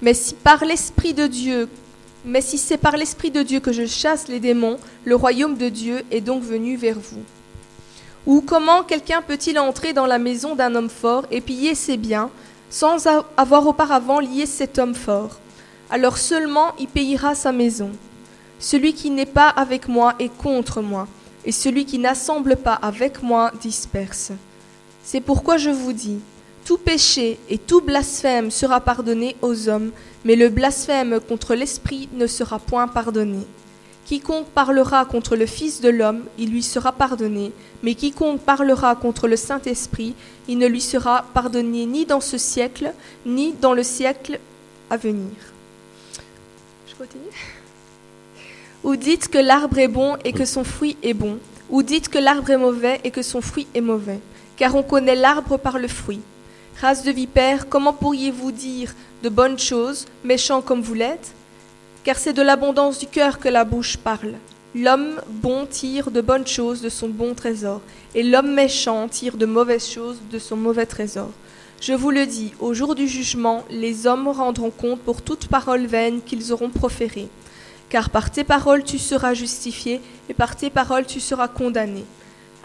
Mais 0.01 0.15
si 0.15 0.35
par 0.35 0.65
l'Esprit 0.65 1.13
mais 2.25 2.41
si 2.41 2.59
c'est 2.59 2.77
par 2.77 2.97
l'Esprit 2.97 3.33
de 3.33 3.43
Dieu 3.43 3.59
que 3.59 3.73
je 3.73 3.87
chasse 3.87 4.29
les 4.29 4.39
démons, 4.39 4.79
le 5.05 5.17
royaume 5.17 5.57
de 5.57 5.69
Dieu 5.69 6.05
est 6.13 6.21
donc 6.21 6.45
venu 6.45 6.77
vers 6.77 7.01
vous. 7.01 7.25
Ou 8.25 8.41
comment 8.41 8.85
quelqu'un 8.85 9.21
peut-il 9.21 9.59
entrer 9.59 9.93
dans 9.95 10.07
la 10.07 10.21
maison 10.21 10.55
d'un 10.55 10.77
homme 10.77 10.91
fort 10.91 11.27
et 11.33 11.41
piller 11.41 11.75
ses 11.75 11.97
biens 11.97 12.31
sans 12.71 13.09
avoir 13.37 13.67
auparavant 13.67 14.21
lié 14.21 14.47
cet 14.47 14.79
homme 14.79 14.95
fort? 14.95 15.41
Alors 15.91 16.19
seulement 16.19 16.73
il 16.79 16.87
payera 16.87 17.35
sa 17.35 17.51
maison. 17.51 17.91
Celui 18.61 18.95
qui 18.95 19.11
n'est 19.11 19.27
pas 19.27 19.49
avec 19.49 19.89
moi 19.89 20.15
est 20.21 20.33
contre 20.33 20.83
moi, 20.83 21.09
et 21.45 21.51
celui 21.51 21.85
qui 21.85 21.99
n'assemble 21.99 22.55
pas 22.55 22.75
avec 22.75 23.25
moi 23.25 23.51
disperse. 23.61 24.31
C'est 25.03 25.21
pourquoi 25.21 25.57
je 25.57 25.71
vous 25.71 25.93
dis, 25.93 26.21
tout 26.65 26.79
péché 26.79 27.39
et 27.51 27.59
tout 27.59 27.81
blasphème 27.81 28.51
sera 28.51 28.81
pardonné 28.81 29.37
aux 29.43 29.69
hommes, 29.69 29.91
mais 30.25 30.35
le 30.35 30.49
blasphème 30.49 31.21
contre 31.21 31.55
l'Esprit 31.55 32.09
ne 32.15 32.27
sera 32.27 32.59
point 32.59 32.89
pardonné. 32.89 33.41
Quiconque 34.07 34.49
parlera 34.49 35.05
contre 35.05 35.37
le 35.37 35.47
Fils 35.47 35.81
de 35.81 35.89
l'homme, 35.89 36.25
il 36.39 36.51
lui 36.51 36.63
sera 36.63 36.93
pardonné, 36.93 37.53
mais 37.83 37.95
quiconque 37.95 38.41
parlera 38.41 38.97
contre 38.97 39.29
le 39.29 39.37
Saint-Esprit, 39.37 40.15
il 40.49 40.59
ne 40.59 40.67
lui 40.67 40.81
sera 40.81 41.25
pardonné 41.33 41.87
ni 41.87 42.05
dans 42.05 42.21
ce 42.21 42.37
siècle, 42.37 42.93
ni 43.25 43.53
dans 43.53 43.73
le 43.73 43.83
siècle 43.83 44.41
à 44.91 44.97
venir. 44.97 45.33
Je 46.87 46.95
continue. 46.95 47.25
Ou 48.85 48.97
dites 48.97 49.29
que 49.29 49.39
l'arbre 49.39 49.79
est 49.79 49.89
bon 49.89 50.17
et 50.25 50.33
que 50.33 50.45
son 50.45 50.65
fruit 50.65 50.99
est 51.03 51.15
bon, 51.15 51.39
ou 51.71 51.83
dites 51.83 52.11
que 52.11 52.19
l'arbre 52.19 52.51
est 52.51 52.59
mauvais 52.59 53.01
et 53.05 53.11
que 53.11 53.23
son 53.23 53.41
fruit 53.41 53.67
est 53.75 53.81
mauvais, 53.81 54.21
car 54.57 54.75
on 54.75 54.83
connaît 54.83 55.17
l'arbre 55.17 55.57
par 55.57 55.79
le 55.79 55.89
fruit. 55.89 56.21
Race 56.81 57.05
de 57.05 57.13
vipères, 57.13 57.69
comment 57.69 57.93
pourriez-vous 57.93 58.51
dire 58.51 58.95
de 59.23 59.29
bonnes 59.29 59.59
choses, 59.59 60.07
méchants 60.25 60.61
comme 60.61 60.83
vous 60.83 60.95
l'êtes? 60.95 61.33
Car 62.03 62.19
c'est 62.19 62.33
de 62.33 62.43
l'abondance 62.43 62.99
du 62.99 63.07
cœur 63.07 63.39
que 63.39 63.49
la 63.49 63.65
bouche 63.65 63.97
parle. 63.97 64.35
L'homme 64.75 65.21
bon 65.29 65.67
tire 65.67 66.11
de 66.11 66.21
bonnes 66.21 66.49
choses 66.49 66.83
de 66.83 66.89
son 66.89 67.09
bon 67.09 67.35
trésor, 67.35 67.81
et 68.17 68.25
l'homme 68.25 68.53
méchant 68.53 69.07
tire 69.07 69.37
de 69.37 69.47
mauvaises 69.47 69.89
choses 69.89 70.19
de 70.33 70.39
son 70.41 70.57
mauvais 70.57 70.85
trésor. 70.85 71.31
Je 71.81 71.93
vous 71.93 72.11
le 72.11 72.27
dis, 72.27 72.53
au 72.59 72.75
jour 72.75 72.97
du 72.97 73.07
jugement, 73.07 73.63
les 73.71 74.09
hommes 74.09 74.27
rendront 74.27 74.71
compte 74.71 75.01
pour 75.01 75.23
toute 75.23 75.47
parole 75.47 75.87
vaine 75.87 76.23
qu'ils 76.23 76.53
auront 76.53 76.71
proférée. 76.71 77.29
Car 77.89 78.11
par 78.11 78.33
tes 78.33 78.45
paroles 78.45 78.83
tu 78.83 78.99
seras 78.99 79.33
justifié, 79.33 80.01
et 80.29 80.35
par 80.35 80.57
tes 80.57 80.71
paroles 80.71 81.07
tu 81.07 81.21
seras 81.21 81.49
condamné. 81.49 82.05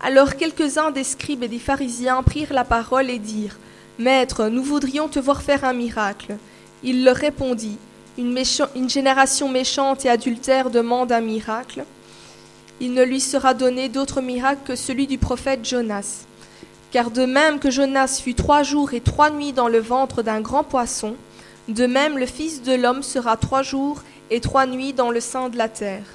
Alors 0.02 0.36
quelques-uns 0.36 0.90
des 0.90 1.04
scribes 1.04 1.44
et 1.44 1.48
des 1.48 1.60
pharisiens 1.60 2.24
prirent 2.24 2.54
la 2.54 2.66
parole 2.66 3.12
et 3.12 3.20
dirent 3.20 3.58
Maître, 4.00 4.48
nous 4.48 4.64
voudrions 4.64 5.10
te 5.10 5.20
voir 5.20 5.42
faire 5.42 5.66
un 5.66 5.74
miracle. 5.74 6.38
Il 6.84 7.04
leur 7.04 7.18
répondit, 7.18 7.78
une, 8.18 8.40
génération 8.88 9.50
méchante 9.50 10.06
et 10.06 10.10
adultère 10.10 10.70
demande 10.70 11.12
un 11.12 11.20
miracle. 11.20 11.84
Il 12.80 12.94
ne 12.94 13.04
lui 13.04 13.20
sera 13.20 13.54
donné 13.54 13.90
d'autre 13.90 14.22
miracle 14.22 14.62
que 14.64 14.78
celui 14.78 15.06
du 15.06 15.18
prophète 15.18 15.68
Jonas. 15.68 16.24
Car 16.92 17.12
de 17.12 17.26
même 17.26 17.60
que 17.60 17.70
Jonas 17.70 18.22
fut 18.24 18.36
trois 18.36 18.64
jours 18.64 18.94
et 18.94 19.02
trois 19.02 19.32
nuits 19.32 19.52
dans 19.52 19.68
le 19.68 19.80
ventre 19.80 20.24
d'un 20.24 20.40
grand 20.40 20.64
poisson, 20.64 21.16
De 21.68 21.86
même, 21.86 22.18
le 22.18 22.26
Fils 22.26 22.64
de 22.64 22.74
l'homme 22.74 23.04
sera 23.04 23.36
trois 23.36 23.64
jours 23.64 24.02
et 24.32 24.40
trois 24.40 24.66
nuits 24.66 24.94
dans 24.94 25.12
le 25.12 25.20
sein 25.20 25.50
de 25.50 25.58
la 25.58 25.68
terre. 25.68 26.06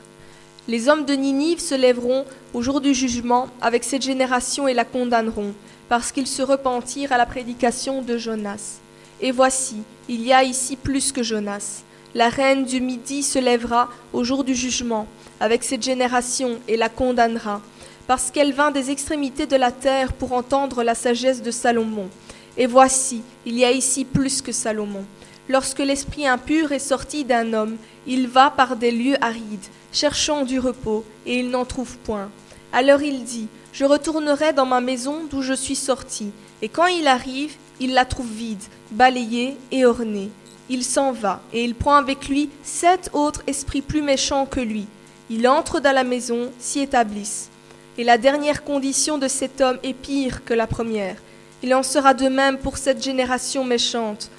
Les 0.68 0.88
hommes 0.88 1.04
de 1.04 1.12
Ninive 1.12 1.60
se 1.60 1.74
lèveront 1.74 2.24
au 2.54 2.62
jour 2.62 2.80
du 2.80 2.94
jugement 2.94 3.48
avec 3.60 3.84
cette 3.84 4.02
génération 4.02 4.66
et 4.66 4.72
la 4.72 4.86
condamneront, 4.86 5.52
parce 5.88 6.12
qu'ils 6.12 6.26
se 6.26 6.42
repentirent 6.42 7.12
à 7.12 7.18
la 7.18 7.26
prédication 7.26 8.02
de 8.02 8.16
Jonas. 8.16 8.80
Et 9.20 9.30
voici, 9.30 9.76
il 10.08 10.22
y 10.22 10.32
a 10.32 10.42
ici 10.42 10.76
plus 10.76 11.12
que 11.12 11.22
Jonas. 11.22 11.82
La 12.14 12.28
reine 12.28 12.64
du 12.64 12.80
Midi 12.80 13.22
se 13.22 13.38
lèvera 13.38 13.88
au 14.12 14.22
jour 14.24 14.44
du 14.44 14.54
jugement 14.54 15.06
avec 15.40 15.64
cette 15.64 15.82
génération 15.82 16.58
et 16.68 16.76
la 16.76 16.88
condamnera, 16.88 17.60
parce 18.06 18.30
qu'elle 18.30 18.52
vint 18.52 18.70
des 18.70 18.90
extrémités 18.90 19.46
de 19.46 19.56
la 19.56 19.72
terre 19.72 20.12
pour 20.12 20.32
entendre 20.32 20.82
la 20.82 20.94
sagesse 20.94 21.42
de 21.42 21.50
Salomon. 21.50 22.08
Et 22.56 22.66
voici, 22.66 23.22
il 23.44 23.58
y 23.58 23.64
a 23.64 23.72
ici 23.72 24.04
plus 24.04 24.42
que 24.42 24.52
Salomon. 24.52 25.04
Lorsque 25.48 25.80
l'esprit 25.80 26.26
impur 26.26 26.72
est 26.72 26.78
sorti 26.78 27.24
d'un 27.24 27.52
homme, 27.52 27.76
il 28.06 28.28
va 28.28 28.50
par 28.50 28.76
des 28.76 28.90
lieux 28.90 29.16
arides, 29.20 29.66
cherchant 29.92 30.44
du 30.44 30.58
repos, 30.58 31.04
et 31.26 31.38
il 31.38 31.50
n'en 31.50 31.64
trouve 31.64 31.98
point. 31.98 32.30
Alors 32.72 33.02
il 33.02 33.24
dit, 33.24 33.48
Je 33.74 33.84
retournerai 33.84 34.52
dans 34.52 34.66
ma 34.66 34.80
maison 34.80 35.24
d'où 35.28 35.42
je 35.42 35.52
suis 35.52 35.74
sorti. 35.74 36.30
Et 36.62 36.68
quand 36.68 36.86
il 36.86 37.08
arrive, 37.08 37.56
il 37.80 37.92
la 37.92 38.04
trouve 38.04 38.30
vide, 38.30 38.62
balayée 38.92 39.56
et 39.72 39.84
ornée. 39.84 40.30
Il 40.68 40.84
s'en 40.84 41.10
va, 41.10 41.42
et 41.52 41.64
il 41.64 41.74
prend 41.74 41.96
avec 41.96 42.28
lui 42.28 42.50
sept 42.62 43.10
autres 43.12 43.42
esprits 43.48 43.82
plus 43.82 44.00
méchants 44.00 44.46
que 44.46 44.60
lui. 44.60 44.86
Il 45.28 45.48
entre 45.48 45.80
dans 45.80 45.92
la 45.92 46.04
maison, 46.04 46.52
s'y 46.60 46.78
établissent. 46.80 47.50
Et 47.98 48.04
la 48.04 48.16
dernière 48.16 48.62
condition 48.62 49.18
de 49.18 49.26
cet 49.26 49.60
homme 49.60 49.80
est 49.82 49.92
pire 49.92 50.44
que 50.44 50.54
la 50.54 50.68
première. 50.68 51.16
Il 51.64 51.74
en 51.74 51.82
sera 51.82 52.14
de 52.14 52.28
même 52.28 52.58
pour 52.58 52.78
cette 52.78 53.02
génération 53.02 53.64
méchante. 53.64 54.30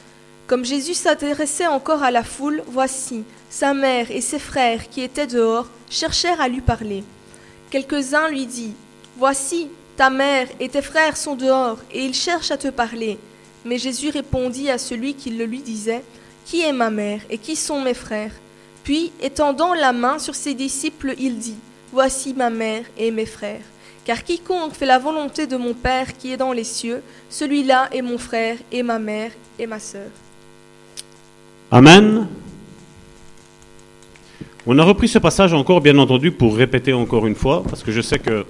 Comme 0.48 0.64
Jésus 0.64 0.94
s'adressait 0.94 1.68
encore 1.68 2.04
à 2.04 2.12
la 2.12 2.24
foule, 2.24 2.64
voici, 2.68 3.26
sa 3.50 3.74
mère 3.74 4.12
et 4.12 4.22
ses 4.22 4.40
frères 4.40 4.88
qui 4.88 5.02
étaient 5.02 5.28
dehors 5.28 5.68
cherchèrent 5.90 6.40
à 6.40 6.48
lui 6.48 6.62
parler. 6.62 7.04
Quelques-uns 7.70 8.30
lui 8.30 8.46
dirent, 8.46 8.72
Voici, 9.18 9.70
ta 9.96 10.10
mère 10.10 10.48
et 10.60 10.70
tes 10.70 10.82
frères 10.82 11.16
sont 11.16 11.36
dehors, 11.36 11.78
et 11.92 12.04
ils 12.04 12.14
cherchent 12.14 12.52
à 12.52 12.58
te 12.58 12.68
parler. 12.68 13.18
Mais 13.64 13.78
Jésus 13.78 14.10
répondit 14.10 14.70
à 14.70 14.78
celui 14.78 15.14
qui 15.14 15.30
le 15.32 15.46
lui 15.46 15.62
disait, 15.62 16.04
Qui 16.46 16.62
est 16.62 16.74
ma 16.74 16.90
mère 16.90 17.22
et 17.30 17.38
qui 17.38 17.56
sont 17.56 17.82
mes 17.82 17.94
frères? 17.94 18.34
Puis, 18.84 19.12
étendant 19.22 19.74
la 19.74 19.94
main 19.94 20.20
sur 20.20 20.36
ses 20.36 20.54
disciples, 20.54 21.16
il 21.18 21.38
dit, 21.38 21.58
Voici 21.92 22.34
ma 22.34 22.50
mère 22.50 22.84
et 22.98 23.10
mes 23.10 23.26
frères. 23.26 23.64
Car 24.04 24.24
quiconque 24.24 24.74
fait 24.74 24.86
la 24.86 25.00
volonté 25.00 25.48
de 25.48 25.58
mon 25.58 25.74
Père 25.74 26.16
qui 26.16 26.32
est 26.32 26.38
dans 26.38 26.52
les 26.52 26.64
cieux, 26.64 27.02
celui-là 27.30 27.90
est 27.92 28.04
mon 28.04 28.18
frère 28.20 28.58
et 28.72 28.84
ma 28.84 29.00
mère 29.00 29.32
et 29.58 29.66
ma 29.66 29.80
sœur. 29.80 30.10
Amen. 31.72 32.28
On 34.68 34.78
a 34.78 34.84
repris 34.84 35.08
ce 35.08 35.20
passage 35.20 35.54
encore, 35.54 35.82
bien 35.82 35.98
entendu, 35.98 36.32
pour 36.32 36.56
répéter 36.56 36.94
encore 36.94 37.26
une 37.26 37.36
fois, 37.36 37.64
parce 37.64 37.82
que 37.82 37.92
je 37.92 38.02
sais 38.02 38.20
que, 38.20 38.46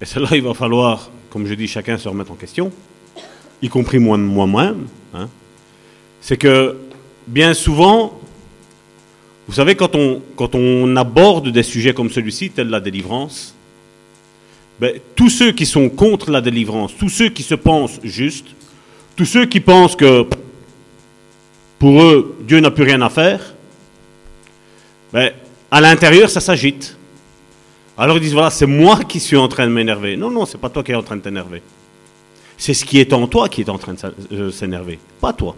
et 0.00 0.04
cela, 0.04 0.28
il 0.32 0.42
va 0.42 0.54
falloir, 0.54 1.10
comme 1.30 1.46
je 1.46 1.54
dis, 1.54 1.66
chacun 1.66 1.96
se 1.96 2.08
remettre 2.08 2.32
en 2.32 2.36
question, 2.36 2.72
y 3.62 3.68
compris 3.68 3.98
moi-même. 3.98 4.86
Hein. 5.14 5.28
C'est 6.20 6.36
que, 6.36 6.76
bien 7.26 7.54
souvent, 7.54 8.20
vous 9.48 9.54
savez, 9.54 9.76
quand 9.76 9.94
on, 9.94 10.96
aborde 10.96 11.48
des 11.48 11.62
sujets 11.62 11.94
comme 11.94 12.10
celui-ci, 12.10 12.50
tel 12.50 12.68
la 12.68 12.80
délivrance, 12.80 13.54
ben, 14.80 14.98
tous 15.14 15.30
ceux 15.30 15.52
qui 15.52 15.64
sont 15.64 15.88
contre 15.88 16.30
la 16.30 16.40
délivrance, 16.40 16.94
tous 16.96 17.08
ceux 17.08 17.28
qui 17.28 17.42
se 17.42 17.54
pensent 17.54 18.00
justes, 18.02 18.48
tous 19.14 19.24
ceux 19.24 19.46
qui 19.46 19.60
pensent 19.60 19.96
que 19.96 20.26
pour 21.78 22.02
eux, 22.02 22.36
Dieu 22.42 22.60
n'a 22.60 22.70
plus 22.70 22.84
rien 22.84 23.00
à 23.00 23.08
faire, 23.08 23.54
ben, 25.12 25.30
à 25.70 25.80
l'intérieur, 25.80 26.28
ça 26.28 26.40
s'agite. 26.40 26.95
Alors 27.98 28.16
ils 28.16 28.20
disent, 28.20 28.32
voilà, 28.34 28.50
c'est 28.50 28.66
moi 28.66 29.00
qui 29.04 29.20
suis 29.20 29.36
en 29.36 29.48
train 29.48 29.66
de 29.66 29.72
m'énerver. 29.72 30.16
Non, 30.16 30.30
non, 30.30 30.44
c'est 30.44 30.58
pas 30.58 30.68
toi 30.68 30.82
qui 30.82 30.92
es 30.92 30.94
en 30.94 31.02
train 31.02 31.16
de 31.16 31.22
t'énerver. 31.22 31.62
C'est 32.58 32.74
ce 32.74 32.84
qui 32.84 32.98
est 32.98 33.12
en 33.12 33.26
toi 33.26 33.48
qui 33.48 33.62
est 33.62 33.68
en 33.68 33.78
train 33.78 33.94
de 33.94 34.00
euh, 34.32 34.50
s'énerver, 34.50 34.98
pas 35.20 35.32
toi. 35.32 35.56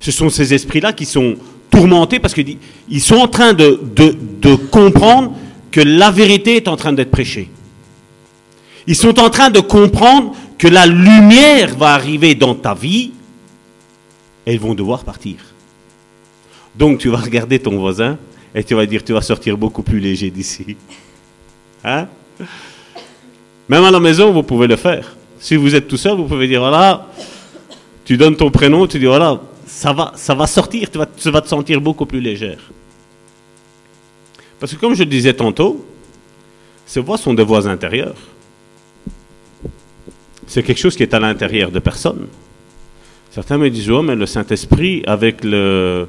Ce 0.00 0.10
sont 0.10 0.30
ces 0.30 0.52
esprits-là 0.52 0.92
qui 0.92 1.04
sont 1.04 1.36
tourmentés 1.70 2.18
parce 2.18 2.34
qu'ils 2.34 3.00
sont 3.00 3.16
en 3.16 3.28
train 3.28 3.52
de, 3.54 3.80
de, 3.94 4.16
de 4.40 4.54
comprendre 4.54 5.34
que 5.70 5.80
la 5.80 6.10
vérité 6.10 6.56
est 6.56 6.68
en 6.68 6.76
train 6.76 6.92
d'être 6.92 7.10
prêchée. 7.10 7.50
Ils 8.86 8.96
sont 8.96 9.18
en 9.20 9.30
train 9.30 9.50
de 9.50 9.60
comprendre 9.60 10.34
que 10.58 10.68
la 10.68 10.86
lumière 10.86 11.76
va 11.76 11.94
arriver 11.94 12.34
dans 12.34 12.54
ta 12.54 12.74
vie 12.74 13.12
et 14.46 14.54
ils 14.54 14.60
vont 14.60 14.74
devoir 14.74 15.04
partir. 15.04 15.36
Donc 16.74 16.98
tu 16.98 17.08
vas 17.08 17.18
regarder 17.18 17.58
ton 17.58 17.78
voisin 17.78 18.18
et 18.54 18.64
tu 18.64 18.74
vas 18.74 18.86
dire 18.86 19.04
tu 19.04 19.12
vas 19.12 19.20
sortir 19.20 19.56
beaucoup 19.56 19.82
plus 19.82 20.00
léger 20.00 20.30
d'ici. 20.30 20.76
Hein? 21.84 22.06
Même 23.68 23.84
à 23.84 23.90
la 23.90 24.00
maison, 24.00 24.32
vous 24.32 24.42
pouvez 24.42 24.66
le 24.66 24.76
faire. 24.76 25.16
Si 25.38 25.56
vous 25.56 25.74
êtes 25.74 25.88
tout 25.88 25.96
seul, 25.96 26.16
vous 26.16 26.24
pouvez 26.24 26.46
dire 26.46 26.60
voilà, 26.60 27.06
tu 28.04 28.16
donnes 28.16 28.36
ton 28.36 28.50
prénom, 28.50 28.86
tu 28.86 28.98
dis 28.98 29.06
voilà, 29.06 29.40
ça 29.66 29.92
va, 29.92 30.12
ça 30.14 30.34
va 30.34 30.46
sortir, 30.46 30.90
tu 30.90 30.98
vas, 30.98 31.06
tu 31.06 31.30
vas 31.30 31.40
te 31.40 31.48
sentir 31.48 31.80
beaucoup 31.80 32.06
plus 32.06 32.20
légère. 32.20 32.70
Parce 34.60 34.74
que 34.74 34.78
comme 34.78 34.94
je 34.94 35.04
disais 35.04 35.34
tantôt, 35.34 35.84
ces 36.86 37.00
voix 37.00 37.18
sont 37.18 37.34
des 37.34 37.42
voix 37.42 37.66
intérieures. 37.66 38.14
C'est 40.46 40.62
quelque 40.62 40.78
chose 40.78 40.94
qui 40.94 41.02
est 41.02 41.14
à 41.14 41.18
l'intérieur 41.18 41.70
de 41.70 41.78
personne. 41.78 42.26
Certains 43.30 43.56
me 43.56 43.70
disent, 43.70 43.90
oh, 43.90 44.02
mais 44.02 44.14
le 44.14 44.26
Saint-Esprit, 44.26 45.02
avec 45.06 45.42
le, 45.42 46.06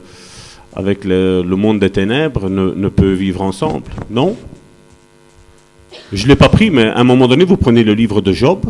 avec 0.75 1.05
le, 1.05 1.41
monde 1.43 1.79
des 1.79 1.89
ténèbres, 1.89 2.49
ne, 2.49 2.89
peut 2.89 3.13
vivre 3.13 3.41
ensemble. 3.41 3.89
Non. 4.09 4.35
Je 6.11 6.23
ne 6.23 6.27
l'ai 6.29 6.35
pas 6.35 6.49
pris, 6.49 6.69
mais 6.69 6.87
à 6.87 6.99
un 6.99 7.03
moment 7.03 7.27
donné, 7.27 7.45
vous 7.45 7.57
prenez 7.57 7.83
le 7.83 7.93
livre 7.93 8.21
de 8.21 8.33
Job, 8.33 8.65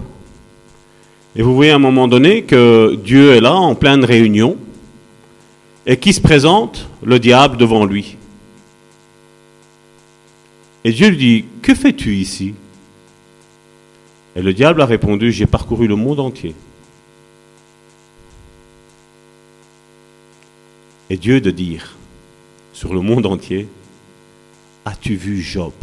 et 1.36 1.42
vous 1.42 1.56
voyez 1.56 1.72
à 1.72 1.76
un 1.76 1.80
moment 1.80 2.08
donné 2.08 2.44
que 2.44 2.96
Dieu 2.96 3.34
est 3.34 3.42
là, 3.42 3.54
en 3.54 3.76
pleine 3.76 4.06
réunion, 4.06 4.58
et 5.86 5.98
qui 5.98 6.14
se 6.14 6.22
présente? 6.22 6.88
Le 7.04 7.20
diable 7.20 7.58
devant 7.58 7.86
lui. 7.86 8.18
Et 10.86 10.94
Dieu 10.94 11.10
lui 11.10 11.18
dit, 11.18 11.46
que 11.62 11.76
fais-tu 11.76 12.16
ici? 12.16 12.54
Et 14.36 14.42
le 14.42 14.54
diable 14.54 14.82
a 14.82 14.86
répondu, 14.86 15.32
j'ai 15.32 15.46
parcouru 15.46 15.88
le 15.88 15.96
monde 15.96 16.22
entier. 16.22 16.56
Et 21.10 21.18
Dieu 21.18 21.42
de 21.42 21.52
dire 21.52 21.96
sur 22.72 22.94
le 22.94 23.02
monde 23.02 23.26
entier, 23.26 23.68
as-tu 24.86 25.16
vu 25.16 25.42
Job? 25.42 25.74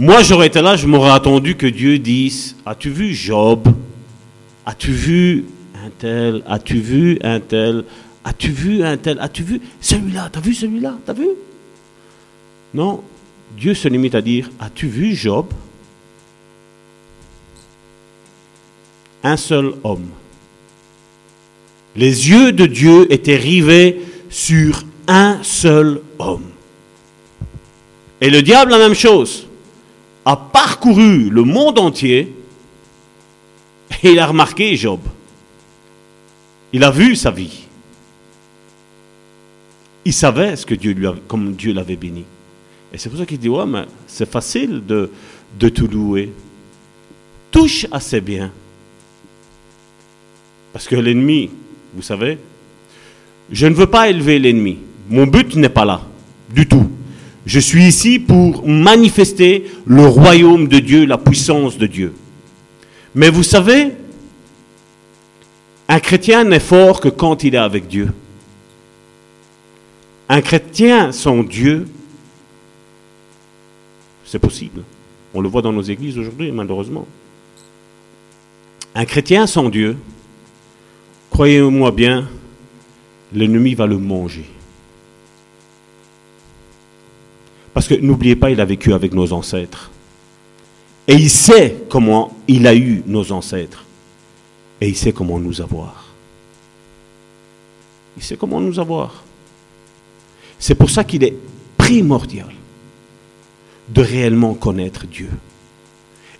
Moi, 0.00 0.22
j'aurais 0.22 0.46
été 0.46 0.62
là, 0.62 0.76
je 0.76 0.86
m'aurais 0.86 1.10
attendu 1.10 1.56
que 1.56 1.66
Dieu 1.66 1.98
dise, 1.98 2.54
as-tu 2.64 2.88
vu 2.88 3.12
Job? 3.12 3.66
As-tu 4.64 4.92
vu 4.92 5.46
un 5.74 5.90
tel? 5.90 6.44
As-tu 6.46 6.78
vu 6.78 7.18
un 7.24 7.40
tel? 7.40 7.84
As-tu 8.22 8.52
vu 8.52 8.84
un 8.84 8.96
tel? 8.96 9.18
As-tu 9.18 9.42
vu 9.42 9.60
celui-là? 9.80 10.28
T'as 10.30 10.38
vu 10.38 10.54
celui-là? 10.54 10.96
T'as 11.04 11.14
vu? 11.14 11.26
Non, 12.74 13.02
Dieu 13.56 13.74
se 13.74 13.88
limite 13.88 14.14
à 14.14 14.22
dire, 14.22 14.48
as-tu 14.60 14.86
vu 14.86 15.16
Job? 15.16 15.46
Un 19.24 19.36
seul 19.36 19.72
homme. 19.82 20.10
Les 21.96 22.30
yeux 22.30 22.52
de 22.52 22.66
Dieu 22.66 23.12
étaient 23.12 23.34
rivés 23.34 24.00
sur 24.30 24.84
un 25.08 25.42
seul 25.42 26.02
homme. 26.20 26.46
Et 28.20 28.30
le 28.30 28.42
diable, 28.42 28.70
la 28.70 28.78
même 28.78 28.94
chose, 28.94 29.47
a 30.28 30.36
parcouru 30.36 31.30
le 31.30 31.42
monde 31.42 31.78
entier 31.78 32.34
et 34.02 34.12
il 34.12 34.18
a 34.18 34.26
remarqué 34.26 34.76
Job. 34.76 35.00
Il 36.70 36.84
a 36.84 36.90
vu 36.90 37.16
sa 37.16 37.30
vie. 37.30 37.64
Il 40.04 40.12
savait 40.12 40.54
ce 40.56 40.66
que 40.66 40.74
Dieu 40.74 40.92
lui 40.92 41.08
comme 41.26 41.54
Dieu 41.54 41.72
l'avait 41.72 41.96
béni. 41.96 42.26
Et 42.92 42.98
c'est 42.98 43.08
pour 43.08 43.18
ça 43.18 43.24
qu'il 43.24 43.38
dit, 43.38 43.48
ouais, 43.48 43.64
mais 43.64 43.86
c'est 44.06 44.30
facile 44.30 44.84
de, 44.86 45.10
de 45.58 45.68
tout 45.70 45.88
louer. 45.88 46.30
Touche 47.50 47.86
à 47.90 47.98
ses 47.98 48.20
biens. 48.20 48.52
Parce 50.74 50.86
que 50.86 50.96
l'ennemi, 50.96 51.48
vous 51.94 52.02
savez. 52.02 52.36
Je 53.50 53.66
ne 53.66 53.74
veux 53.74 53.86
pas 53.86 54.10
élever 54.10 54.38
l'ennemi. 54.38 54.78
Mon 55.08 55.26
but 55.26 55.56
n'est 55.56 55.70
pas 55.70 55.86
là, 55.86 56.02
du 56.50 56.68
tout. 56.68 56.90
Je 57.48 57.60
suis 57.60 57.84
ici 57.86 58.18
pour 58.18 58.68
manifester 58.68 59.70
le 59.86 60.06
royaume 60.06 60.68
de 60.68 60.80
Dieu, 60.80 61.06
la 61.06 61.16
puissance 61.16 61.78
de 61.78 61.86
Dieu. 61.86 62.12
Mais 63.14 63.30
vous 63.30 63.42
savez, 63.42 63.92
un 65.88 65.98
chrétien 65.98 66.44
n'est 66.44 66.60
fort 66.60 67.00
que 67.00 67.08
quand 67.08 67.44
il 67.44 67.54
est 67.54 67.58
avec 67.58 67.88
Dieu. 67.88 68.12
Un 70.28 70.42
chrétien 70.42 71.10
sans 71.10 71.42
Dieu, 71.42 71.88
c'est 74.26 74.38
possible. 74.38 74.82
On 75.32 75.40
le 75.40 75.48
voit 75.48 75.62
dans 75.62 75.72
nos 75.72 75.80
églises 75.80 76.18
aujourd'hui, 76.18 76.52
malheureusement. 76.52 77.06
Un 78.94 79.06
chrétien 79.06 79.46
sans 79.46 79.70
Dieu, 79.70 79.96
croyez-moi 81.30 81.92
bien, 81.92 82.28
l'ennemi 83.32 83.72
va 83.72 83.86
le 83.86 83.96
manger. 83.96 84.44
Parce 87.78 87.86
que 87.86 87.94
n'oubliez 87.94 88.34
pas, 88.34 88.50
il 88.50 88.60
a 88.60 88.64
vécu 88.64 88.92
avec 88.92 89.14
nos 89.14 89.32
ancêtres. 89.32 89.92
Et 91.06 91.14
il 91.14 91.30
sait 91.30 91.84
comment 91.88 92.36
il 92.48 92.66
a 92.66 92.74
eu 92.74 93.04
nos 93.06 93.30
ancêtres. 93.30 93.84
Et 94.80 94.88
il 94.88 94.96
sait 94.96 95.12
comment 95.12 95.38
nous 95.38 95.60
avoir. 95.60 96.08
Il 98.16 98.22
sait 98.24 98.36
comment 98.36 98.60
nous 98.60 98.80
avoir. 98.80 99.22
C'est 100.58 100.74
pour 100.74 100.90
ça 100.90 101.04
qu'il 101.04 101.22
est 101.22 101.36
primordial 101.76 102.52
de 103.90 104.02
réellement 104.02 104.54
connaître 104.54 105.06
Dieu. 105.06 105.30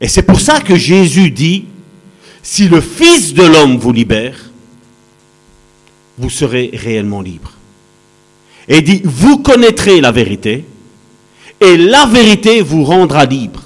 Et 0.00 0.08
c'est 0.08 0.24
pour 0.24 0.40
ça 0.40 0.60
que 0.60 0.74
Jésus 0.74 1.30
dit, 1.30 1.66
si 2.42 2.68
le 2.68 2.80
Fils 2.80 3.32
de 3.32 3.44
l'homme 3.44 3.78
vous 3.78 3.92
libère, 3.92 4.50
vous 6.18 6.30
serez 6.30 6.70
réellement 6.72 7.20
libre. 7.20 7.52
Et 8.66 8.78
il 8.78 8.82
dit, 8.82 9.02
vous 9.04 9.38
connaîtrez 9.38 10.00
la 10.00 10.10
vérité, 10.10 10.64
et 11.60 11.76
la 11.76 12.06
vérité 12.06 12.62
vous 12.62 12.84
rendra 12.84 13.24
libre. 13.24 13.62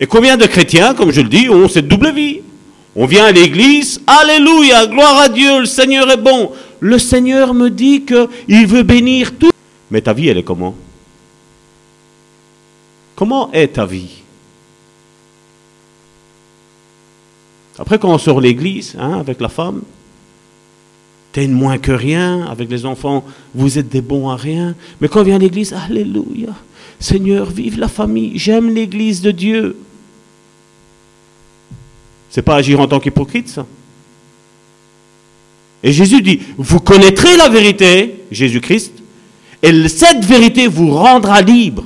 Et 0.00 0.06
combien 0.06 0.36
de 0.36 0.46
chrétiens, 0.46 0.94
comme 0.94 1.10
je 1.10 1.20
le 1.20 1.28
dis, 1.28 1.48
ont 1.48 1.68
cette 1.68 1.88
double 1.88 2.12
vie? 2.12 2.40
On 2.94 3.06
vient 3.06 3.26
à 3.26 3.32
l'église, 3.32 4.00
Alléluia, 4.06 4.86
gloire 4.86 5.20
à 5.20 5.28
Dieu, 5.28 5.60
le 5.60 5.66
Seigneur 5.66 6.10
est 6.10 6.16
bon. 6.16 6.52
Le 6.80 6.98
Seigneur 6.98 7.54
me 7.54 7.68
dit 7.68 8.04
qu'il 8.04 8.66
veut 8.66 8.82
bénir 8.82 9.34
tout. 9.38 9.52
Mais 9.90 10.00
ta 10.00 10.12
vie, 10.12 10.28
elle 10.28 10.38
est 10.38 10.42
comment? 10.42 10.74
Comment 13.14 13.50
est 13.52 13.74
ta 13.74 13.86
vie? 13.86 14.22
Après, 17.78 17.98
quand 17.98 18.10
on 18.10 18.18
sort 18.18 18.40
l'église, 18.40 18.96
hein, 18.98 19.18
avec 19.18 19.40
la 19.40 19.48
femme, 19.48 19.82
t'es 21.36 21.48
moins 21.48 21.76
que 21.76 21.92
rien, 21.92 22.46
avec 22.46 22.70
les 22.70 22.86
enfants, 22.86 23.22
vous 23.54 23.78
êtes 23.78 23.90
des 23.90 24.00
bons 24.00 24.30
à 24.30 24.36
rien. 24.36 24.74
Mais 25.02 25.08
quand 25.08 25.22
vient 25.22 25.36
l'église, 25.36 25.74
Alléluia, 25.74 26.54
Seigneur, 26.98 27.50
vive 27.50 27.78
la 27.78 27.88
famille, 27.88 28.38
j'aime 28.38 28.74
l'église 28.74 29.20
de 29.20 29.32
Dieu. 29.32 29.76
C'est 32.30 32.40
pas 32.40 32.54
agir 32.56 32.80
en 32.80 32.88
tant 32.88 33.00
qu'hypocrite, 33.00 33.50
ça. 33.50 33.66
Et 35.82 35.92
Jésus 35.92 36.22
dit, 36.22 36.40
vous 36.56 36.80
connaîtrez 36.80 37.36
la 37.36 37.50
vérité, 37.50 38.24
Jésus-Christ, 38.30 38.94
et 39.62 39.88
cette 39.88 40.24
vérité 40.24 40.66
vous 40.68 40.90
rendra 40.90 41.42
libre. 41.42 41.84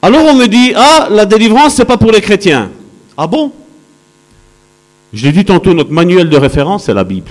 Alors 0.00 0.24
on 0.24 0.34
me 0.34 0.46
dit, 0.46 0.72
ah, 0.74 1.08
la 1.10 1.26
délivrance, 1.26 1.74
c'est 1.74 1.84
pas 1.84 1.98
pour 1.98 2.12
les 2.12 2.22
chrétiens. 2.22 2.70
Ah 3.14 3.26
bon? 3.26 3.52
Je 5.14 5.26
l'ai 5.26 5.32
dit 5.32 5.44
tantôt, 5.44 5.74
notre 5.74 5.92
manuel 5.92 6.28
de 6.28 6.36
référence, 6.36 6.84
c'est 6.84 6.94
la 6.94 7.04
Bible. 7.04 7.30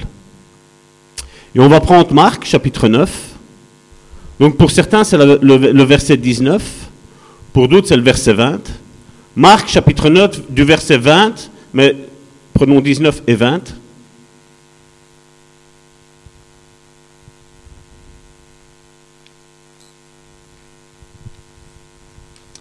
Et 1.54 1.60
on 1.60 1.68
va 1.68 1.82
prendre 1.82 2.14
Marc, 2.14 2.46
chapitre 2.46 2.88
9. 2.88 3.32
Donc 4.40 4.56
pour 4.56 4.72
certains, 4.72 5.04
c'est 5.04 5.18
le, 5.18 5.84
verset 5.84 6.16
19. 6.16 6.64
Pour 7.52 7.68
d'autres, 7.68 7.90
c'est 7.90 7.98
le 7.98 8.02
verset 8.02 8.34
20. 8.34 8.62
Marc, 9.36 9.68
chapitre 9.68 10.10
9, 10.10 10.50
du 10.50 10.64
verset 10.64 10.98
20, 10.98 11.52
mais 11.74 11.96
prenons 12.54 12.80
19 12.80 13.24
et 13.28 13.36
20. 13.36 13.76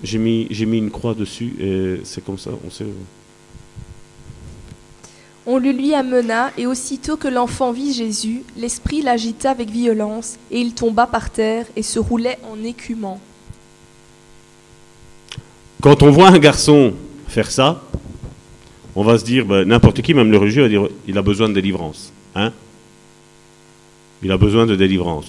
J'ai 0.02 0.18
mis, 0.18 0.48
mis 0.66 0.78
une 0.78 0.90
croix 0.90 1.14
dessus 1.14 1.54
et 1.60 2.00
c'est 2.02 2.24
comme 2.24 2.38
ça, 2.38 2.50
on 2.66 2.70
sait. 2.70 2.86
On 5.46 5.58
le 5.58 5.72
lui 5.72 5.92
amena, 5.94 6.52
et 6.56 6.66
aussitôt 6.66 7.16
que 7.16 7.28
l'enfant 7.28 7.72
vit 7.72 7.92
Jésus, 7.92 8.42
l'esprit 8.56 9.02
l'agita 9.02 9.50
avec 9.50 9.70
violence, 9.70 10.38
et 10.50 10.60
il 10.60 10.72
tomba 10.74 11.06
par 11.06 11.30
terre 11.30 11.66
et 11.74 11.82
se 11.82 11.98
roulait 11.98 12.38
en 12.50 12.62
écumant. 12.62 13.20
Quand 15.80 16.02
on 16.04 16.10
voit 16.10 16.28
un 16.28 16.38
garçon 16.38 16.94
faire 17.26 17.50
ça, 17.50 17.82
on 18.94 19.02
va 19.02 19.18
se 19.18 19.24
dire, 19.24 19.44
ben, 19.46 19.66
n'importe 19.66 20.00
qui, 20.02 20.14
même 20.14 20.30
le 20.30 20.38
religieux, 20.38 20.62
va 20.62 20.68
dire, 20.68 20.88
il 21.08 21.18
a 21.18 21.22
besoin 21.22 21.48
de 21.48 21.54
délivrance. 21.54 22.12
Hein 22.34 22.52
il 24.22 24.30
a 24.30 24.36
besoin 24.36 24.66
de 24.66 24.76
délivrance. 24.76 25.26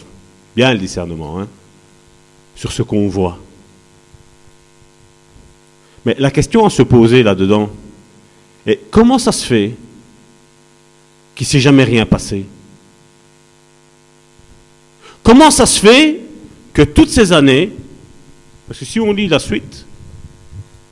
Bien 0.56 0.72
le 0.74 0.80
discernement, 0.80 1.40
hein 1.40 1.48
sur 2.56 2.72
ce 2.72 2.84
qu'on 2.84 3.08
voit. 3.08 3.40
Mais 6.06 6.16
la 6.20 6.32
question 6.32 6.66
à 6.66 6.70
se 6.70 6.84
poser 6.84 7.24
là-dedans 7.24 7.70
est 8.68 8.80
comment 8.92 9.18
ça 9.18 9.32
se 9.32 9.46
fait 9.46 9.76
qu'il 11.36 11.46
ne 11.46 11.50
s'est 11.50 11.60
jamais 11.60 11.84
rien 11.84 12.06
passé 12.06 12.46
Comment 15.24 15.52
ça 15.52 15.66
se 15.66 15.80
fait 15.80 16.20
que 16.74 16.82
toutes 16.82 17.10
ces 17.10 17.32
années, 17.32 17.72
parce 18.68 18.80
que 18.80 18.86
si 18.86 19.00
on 19.00 19.14
lit 19.14 19.28
la 19.28 19.40
suite, 19.40 19.86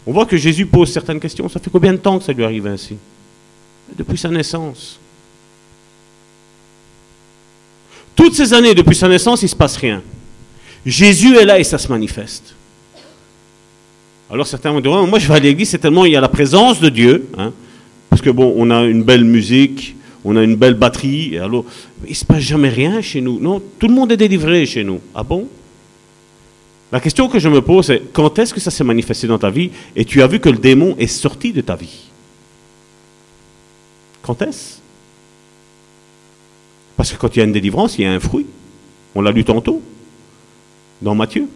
on 0.07 0.13
voit 0.13 0.25
que 0.25 0.37
Jésus 0.37 0.65
pose 0.65 0.91
certaines 0.91 1.19
questions. 1.19 1.47
Ça 1.49 1.59
fait 1.59 1.69
combien 1.69 1.93
de 1.93 1.97
temps 1.97 2.17
que 2.17 2.23
ça 2.23 2.33
lui 2.33 2.43
arrive 2.43 2.65
ainsi? 2.65 2.95
Depuis 3.97 4.17
sa 4.17 4.29
naissance. 4.29 4.99
Toutes 8.15 8.33
ces 8.33 8.53
années, 8.53 8.73
depuis 8.73 8.95
sa 8.95 9.07
naissance, 9.07 9.41
il 9.41 9.45
ne 9.45 9.49
se 9.49 9.55
passe 9.55 9.77
rien. 9.77 10.01
Jésus 10.85 11.35
est 11.37 11.45
là 11.45 11.59
et 11.59 11.63
ça 11.63 11.77
se 11.77 11.87
manifeste. 11.89 12.55
Alors 14.29 14.47
certains 14.47 14.71
vont 14.71 14.79
dire, 14.79 14.91
moi 15.05 15.19
je 15.19 15.27
vais 15.27 15.35
à 15.35 15.39
l'église, 15.39 15.69
c'est 15.69 15.77
tellement 15.77 16.05
il 16.05 16.13
y 16.13 16.15
a 16.15 16.21
la 16.21 16.29
présence 16.29 16.79
de 16.79 16.87
Dieu, 16.87 17.27
hein, 17.37 17.51
parce 18.09 18.21
que 18.21 18.29
bon, 18.29 18.53
on 18.55 18.71
a 18.71 18.83
une 18.83 19.03
belle 19.03 19.25
musique, 19.25 19.95
on 20.23 20.35
a 20.35 20.43
une 20.43 20.55
belle 20.55 20.75
batterie, 20.75 21.35
et 21.35 21.39
alors 21.39 21.65
il 22.03 22.11
ne 22.11 22.15
se 22.15 22.25
passe 22.25 22.41
jamais 22.41 22.69
rien 22.69 23.01
chez 23.01 23.21
nous. 23.21 23.39
Non, 23.39 23.61
tout 23.79 23.87
le 23.87 23.93
monde 23.93 24.11
est 24.11 24.17
délivré 24.17 24.65
chez 24.65 24.83
nous. 24.83 24.99
Ah 25.15 25.23
bon? 25.23 25.47
La 26.91 26.99
question 26.99 27.29
que 27.29 27.39
je 27.39 27.47
me 27.47 27.61
pose, 27.61 27.87
c'est 27.87 28.01
quand 28.11 28.37
est-ce 28.37 28.53
que 28.53 28.59
ça 28.59 28.69
s'est 28.69 28.83
manifesté 28.83 29.25
dans 29.25 29.39
ta 29.39 29.49
vie 29.49 29.71
et 29.95 30.03
tu 30.03 30.21
as 30.21 30.27
vu 30.27 30.39
que 30.39 30.49
le 30.49 30.57
démon 30.57 30.95
est 30.99 31.07
sorti 31.07 31.53
de 31.53 31.61
ta 31.61 31.75
vie? 31.75 32.09
Quand 34.21 34.41
est-ce? 34.41 34.79
Parce 36.97 37.11
que 37.11 37.17
quand 37.17 37.35
il 37.35 37.39
y 37.39 37.41
a 37.41 37.45
une 37.45 37.53
délivrance, 37.53 37.97
il 37.97 38.03
y 38.03 38.05
a 38.05 38.11
un 38.11 38.19
fruit. 38.19 38.45
On 39.15 39.21
l'a 39.21 39.31
lu 39.31 39.43
tantôt, 39.43 39.81
dans 41.01 41.15
Matthieu. 41.15 41.47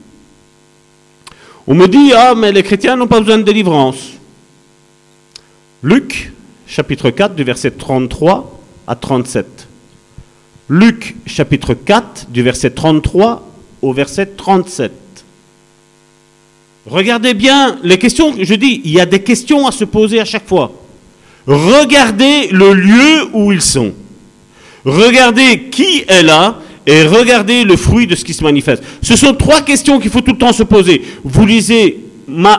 On 1.68 1.76
me 1.76 1.88
dit, 1.88 2.14
ah, 2.16 2.34
mais 2.36 2.52
les 2.52 2.64
chrétiens 2.64 2.96
n'ont 2.96 3.08
pas 3.08 3.20
besoin 3.20 3.38
de 3.38 3.44
délivrance. 3.44 4.14
Luc, 5.84 6.32
chapitre 6.66 7.10
4, 7.12 7.36
du 7.36 7.44
verset 7.44 7.72
33 7.72 8.55
à 8.88 8.96
37. 8.96 9.68
Luc, 10.70 11.16
chapitre 11.26 11.74
4, 11.74 12.28
du 12.30 12.42
verset 12.42 12.72
33 12.72 13.48
au 13.82 13.94
verset 13.94 14.26
37. 14.26 14.92
Regardez 16.88 17.34
bien 17.34 17.78
les 17.84 17.98
questions, 17.98 18.34
je 18.40 18.54
dis, 18.56 18.82
il 18.84 18.92
y 18.92 19.00
a 19.00 19.06
des 19.06 19.22
questions 19.22 19.68
à 19.68 19.72
se 19.72 19.86
poser 19.86 20.20
à 20.20 20.26
chaque 20.26 20.48
fois. 20.48 20.72
Regardez 21.48 22.48
le 22.52 22.74
lieu 22.74 23.30
où 23.34 23.52
ils 23.52 23.62
sont. 23.62 23.94
Regardez 24.84 25.64
qui 25.72 26.04
est 26.08 26.24
là 26.24 26.60
et 26.86 27.04
regardez 27.04 27.64
le 27.64 27.76
fruit 27.76 28.06
de 28.06 28.16
ce 28.16 28.24
qui 28.24 28.34
se 28.34 28.44
manifeste. 28.44 28.84
Ce 29.02 29.16
sont 29.16 29.34
trois 29.34 29.62
questions 29.62 30.00
qu'il 30.00 30.12
faut 30.12 30.22
tout 30.22 30.34
le 30.34 30.38
temps 30.38 30.54
se 30.54 30.64
poser. 30.64 31.02
Vous 31.24 31.46
lisez 31.46 32.00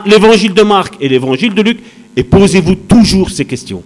l'évangile 0.05 0.53
de 0.53 0.61
Marc 0.61 0.95
et 0.99 1.07
l'évangile 1.07 1.53
de 1.53 1.61
Luc 1.61 1.79
et 2.15 2.23
posez-vous 2.23 2.75
toujours 2.75 3.29
ces 3.29 3.45
questions. 3.45 3.83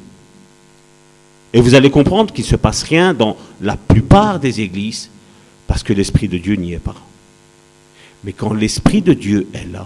Et 1.53 1.61
vous 1.61 1.75
allez 1.75 1.89
comprendre 1.89 2.33
qu'il 2.33 2.45
ne 2.45 2.49
se 2.49 2.55
passe 2.55 2.83
rien 2.83 3.13
dans 3.13 3.35
la 3.61 3.75
plupart 3.75 4.39
des 4.39 4.61
églises 4.61 5.09
parce 5.67 5.83
que 5.83 5.93
l'Esprit 5.93 6.27
de 6.27 6.37
Dieu 6.37 6.55
n'y 6.55 6.73
est 6.73 6.79
pas. 6.79 6.95
Mais 8.23 8.33
quand 8.33 8.53
l'Esprit 8.53 9.01
de 9.01 9.13
Dieu 9.13 9.47
est 9.53 9.71
là, 9.71 9.85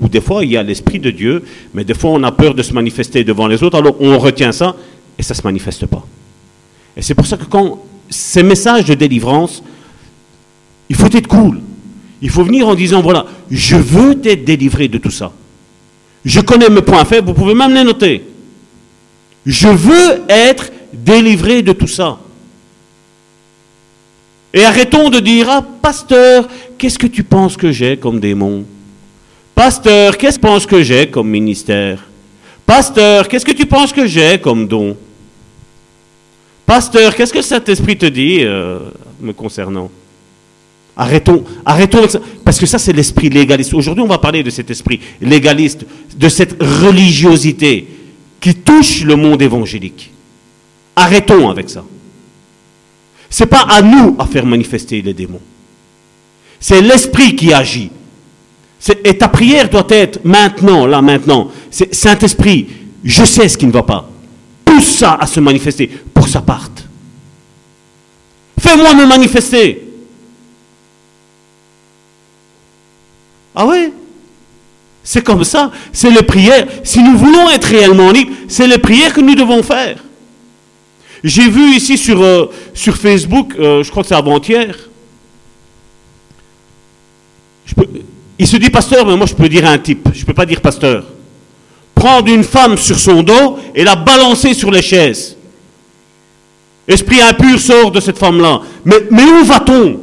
ou 0.00 0.08
des 0.08 0.20
fois 0.20 0.44
il 0.44 0.50
y 0.50 0.56
a 0.56 0.62
l'Esprit 0.62 0.98
de 0.98 1.10
Dieu, 1.10 1.44
mais 1.74 1.84
des 1.84 1.94
fois 1.94 2.10
on 2.10 2.22
a 2.22 2.32
peur 2.32 2.54
de 2.54 2.62
se 2.62 2.72
manifester 2.72 3.24
devant 3.24 3.46
les 3.46 3.62
autres, 3.62 3.76
alors 3.76 3.96
on 4.00 4.18
retient 4.18 4.52
ça 4.52 4.74
et 5.18 5.22
ça 5.22 5.34
ne 5.34 5.38
se 5.38 5.46
manifeste 5.46 5.86
pas. 5.86 6.06
Et 6.96 7.02
c'est 7.02 7.14
pour 7.14 7.26
ça 7.26 7.36
que 7.36 7.44
quand 7.44 7.82
ces 8.08 8.42
messages 8.42 8.84
de 8.84 8.94
délivrance, 8.94 9.62
il 10.88 10.96
faut 10.96 11.06
être 11.06 11.28
cool. 11.28 11.60
Il 12.20 12.30
faut 12.30 12.44
venir 12.44 12.68
en 12.68 12.74
disant, 12.74 13.02
voilà, 13.02 13.26
je 13.50 13.76
veux 13.76 14.20
être 14.24 14.44
délivré 14.44 14.88
de 14.88 14.98
tout 14.98 15.10
ça. 15.10 15.32
Je 16.24 16.40
connais 16.40 16.68
mes 16.68 16.82
points 16.82 17.04
faibles, 17.04 17.26
vous 17.28 17.34
pouvez 17.34 17.54
même 17.54 17.74
les 17.74 17.82
noter. 17.82 18.22
Je 19.44 19.68
veux 19.68 20.22
être 20.28 20.70
délivré 21.04 21.62
de 21.62 21.72
tout 21.72 21.86
ça. 21.86 22.18
Et 24.54 24.64
arrêtons 24.64 25.08
de 25.08 25.18
dire, 25.18 25.48
ah, 25.48 25.64
pasteur, 25.80 26.48
qu'est-ce 26.76 26.98
que 26.98 27.06
tu 27.06 27.24
penses 27.24 27.56
que 27.56 27.72
j'ai 27.72 27.96
comme 27.96 28.20
démon? 28.20 28.64
Pasteur, 29.54 30.16
qu'est-ce 30.16 30.38
que 30.38 30.46
tu 30.46 30.48
penses 30.48 30.66
que 30.66 30.82
j'ai 30.82 31.06
comme 31.08 31.28
ministère? 31.28 32.04
Pasteur, 32.66 33.28
qu'est-ce 33.28 33.44
que 33.44 33.52
tu 33.52 33.66
penses 33.66 33.92
que 33.92 34.06
j'ai 34.06 34.38
comme 34.38 34.66
don? 34.66 34.96
Pasteur, 36.66 37.14
qu'est-ce 37.14 37.32
que 37.32 37.42
cet 37.42 37.68
esprit 37.68 37.96
te 37.96 38.06
dit 38.06 38.38
euh, 38.42 38.78
me 39.20 39.32
concernant? 39.32 39.90
Arrêtons, 40.96 41.44
arrêtons 41.64 41.98
avec 41.98 42.10
ça. 42.10 42.20
Parce 42.44 42.58
que 42.58 42.66
ça, 42.66 42.78
c'est 42.78 42.92
l'esprit 42.92 43.30
légaliste. 43.30 43.72
Aujourd'hui, 43.72 44.04
on 44.04 44.08
va 44.08 44.18
parler 44.18 44.42
de 44.42 44.50
cet 44.50 44.70
esprit 44.70 45.00
légaliste, 45.20 45.86
de 46.16 46.28
cette 46.28 46.62
religiosité. 46.62 47.88
qui 48.42 48.56
touchent 48.56 49.04
le 49.04 49.14
monde 49.14 49.40
évangélique. 49.40 50.10
Arrêtons 50.96 51.48
avec 51.48 51.70
ça. 51.70 51.84
Ce 53.30 53.42
n'est 53.42 53.48
pas 53.48 53.62
à 53.62 53.80
nous 53.80 54.14
à 54.18 54.26
faire 54.26 54.44
manifester 54.44 55.00
les 55.00 55.14
démons. 55.14 55.40
C'est 56.60 56.80
l'esprit 56.80 57.34
qui 57.34 57.52
agit. 57.52 57.90
Et 59.04 59.16
ta 59.16 59.28
prière 59.28 59.68
doit 59.68 59.86
être 59.88 60.20
maintenant, 60.24 60.86
là, 60.86 61.00
maintenant. 61.00 61.50
C'est 61.70 61.94
Saint-Esprit, 61.94 62.68
je 63.04 63.24
sais 63.24 63.48
ce 63.48 63.56
qui 63.56 63.66
ne 63.66 63.72
va 63.72 63.82
pas. 63.82 64.08
Pousse 64.64 64.98
ça 64.98 65.14
à 65.14 65.26
se 65.26 65.40
manifester 65.40 65.86
pour 66.12 66.24
que 66.24 66.30
ça 66.30 66.40
parte. 66.40 66.84
Fais-moi 68.60 68.94
me 68.94 69.06
manifester. 69.06 69.88
Ah 73.54 73.66
oui 73.66 73.92
C'est 75.02 75.22
comme 75.22 75.44
ça. 75.44 75.70
C'est 75.92 76.10
les 76.10 76.22
prières. 76.22 76.66
Si 76.84 77.02
nous 77.02 77.16
voulons 77.16 77.50
être 77.50 77.66
réellement 77.66 78.10
libres, 78.10 78.32
c'est 78.48 78.66
les 78.66 78.78
prières 78.78 79.12
que 79.12 79.20
nous 79.20 79.34
devons 79.34 79.62
faire. 79.62 79.98
J'ai 81.24 81.48
vu 81.48 81.74
ici 81.76 81.96
sur, 81.96 82.20
euh, 82.20 82.50
sur 82.74 82.96
Facebook, 82.96 83.54
euh, 83.58 83.82
je 83.82 83.90
crois 83.90 84.02
que 84.02 84.08
c'est 84.08 84.14
avant-hier, 84.14 84.76
il 88.38 88.46
se 88.46 88.56
dit 88.56 88.70
pasteur, 88.70 89.06
mais 89.06 89.16
moi 89.16 89.26
je 89.26 89.34
peux 89.34 89.48
dire 89.48 89.66
un 89.68 89.78
type, 89.78 90.08
je 90.12 90.20
ne 90.20 90.24
peux 90.24 90.34
pas 90.34 90.46
dire 90.46 90.60
pasteur. 90.60 91.04
Prendre 91.94 92.28
une 92.32 92.42
femme 92.42 92.76
sur 92.76 92.98
son 92.98 93.22
dos 93.22 93.58
et 93.74 93.84
la 93.84 93.94
balancer 93.94 94.54
sur 94.54 94.70
les 94.70 94.82
chaises. 94.82 95.36
Esprit 96.88 97.20
impur 97.20 97.60
sort 97.60 97.92
de 97.92 98.00
cette 98.00 98.18
femme-là. 98.18 98.62
Mais, 98.84 98.96
mais 99.10 99.22
où 99.22 99.44
va-t-on? 99.44 100.00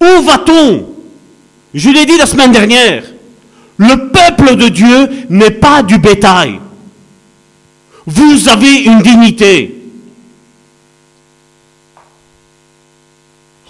Où 0.00 0.22
va-t-on? 0.22 0.86
Je 1.74 1.90
l'ai 1.90 2.06
dit 2.06 2.16
la 2.16 2.26
semaine 2.26 2.52
dernière. 2.52 3.02
Le 3.76 4.10
peuple 4.10 4.56
de 4.56 4.68
Dieu 4.68 5.08
n'est 5.28 5.50
pas 5.50 5.82
du 5.82 5.98
bétail. 5.98 6.60
Vous 8.10 8.48
avez 8.48 8.84
une 8.84 9.02
dignité. 9.02 9.74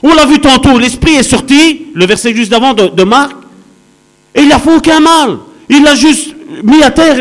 On 0.01 0.15
l'a 0.15 0.27
vu 0.27 0.39
tantôt, 0.39 0.79
l'esprit 0.79 1.15
est 1.15 1.25
sorti, 1.25 1.87
le 1.93 2.07
verset 2.07 2.33
juste 2.37 2.53
d'avant 2.53 2.73
de, 2.73 3.03
Marc, 3.03 3.35
et 4.37 4.43
il 4.43 4.49
n'a 4.49 4.61
fait 4.61 4.77
aucun 4.77 5.01
mal. 5.01 5.39
Il 5.69 5.83
l'a 5.83 5.97
juste 5.97 6.37
mis 6.63 6.81
à 6.85 6.93
terre 6.93 7.19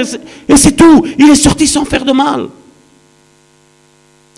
et 0.47 0.57
c'est 0.57 0.73
tout. 0.73 1.07
Il 1.17 1.27
est 1.31 1.35
sorti 1.35 1.65
sans 1.65 1.85
faire 1.85 2.05
de 2.05 2.11
mal. 2.11 2.49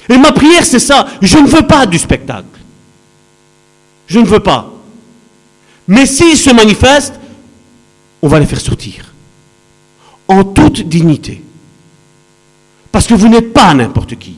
Et 0.08 0.18
ma 0.18 0.32
prière, 0.32 0.64
c'est 0.64 0.80
ça. 0.80 1.06
Je 1.22 1.38
ne 1.38 1.48
veux 1.48 1.64
pas 1.64 1.86
du 1.86 2.00
spectacle. 2.00 2.48
Je 4.08 4.20
ne 4.20 4.26
veux 4.26 4.40
pas. 4.40 4.72
Mais 5.86 6.06
s'il 6.06 6.38
se 6.38 6.52
manifeste, 6.52 7.20
on 8.22 8.30
va 8.30 8.40
les 8.40 8.46
faire 8.46 8.62
sortir. 8.62 9.14
En 10.30 10.46
toute 10.46 10.88
dignité. 10.88 11.44
Parce 12.92 13.08
que 13.08 13.14
vous 13.14 13.28
n'êtes 13.28 13.54
pas 13.54 13.74
n'importe 13.74 14.18
qui. 14.18 14.36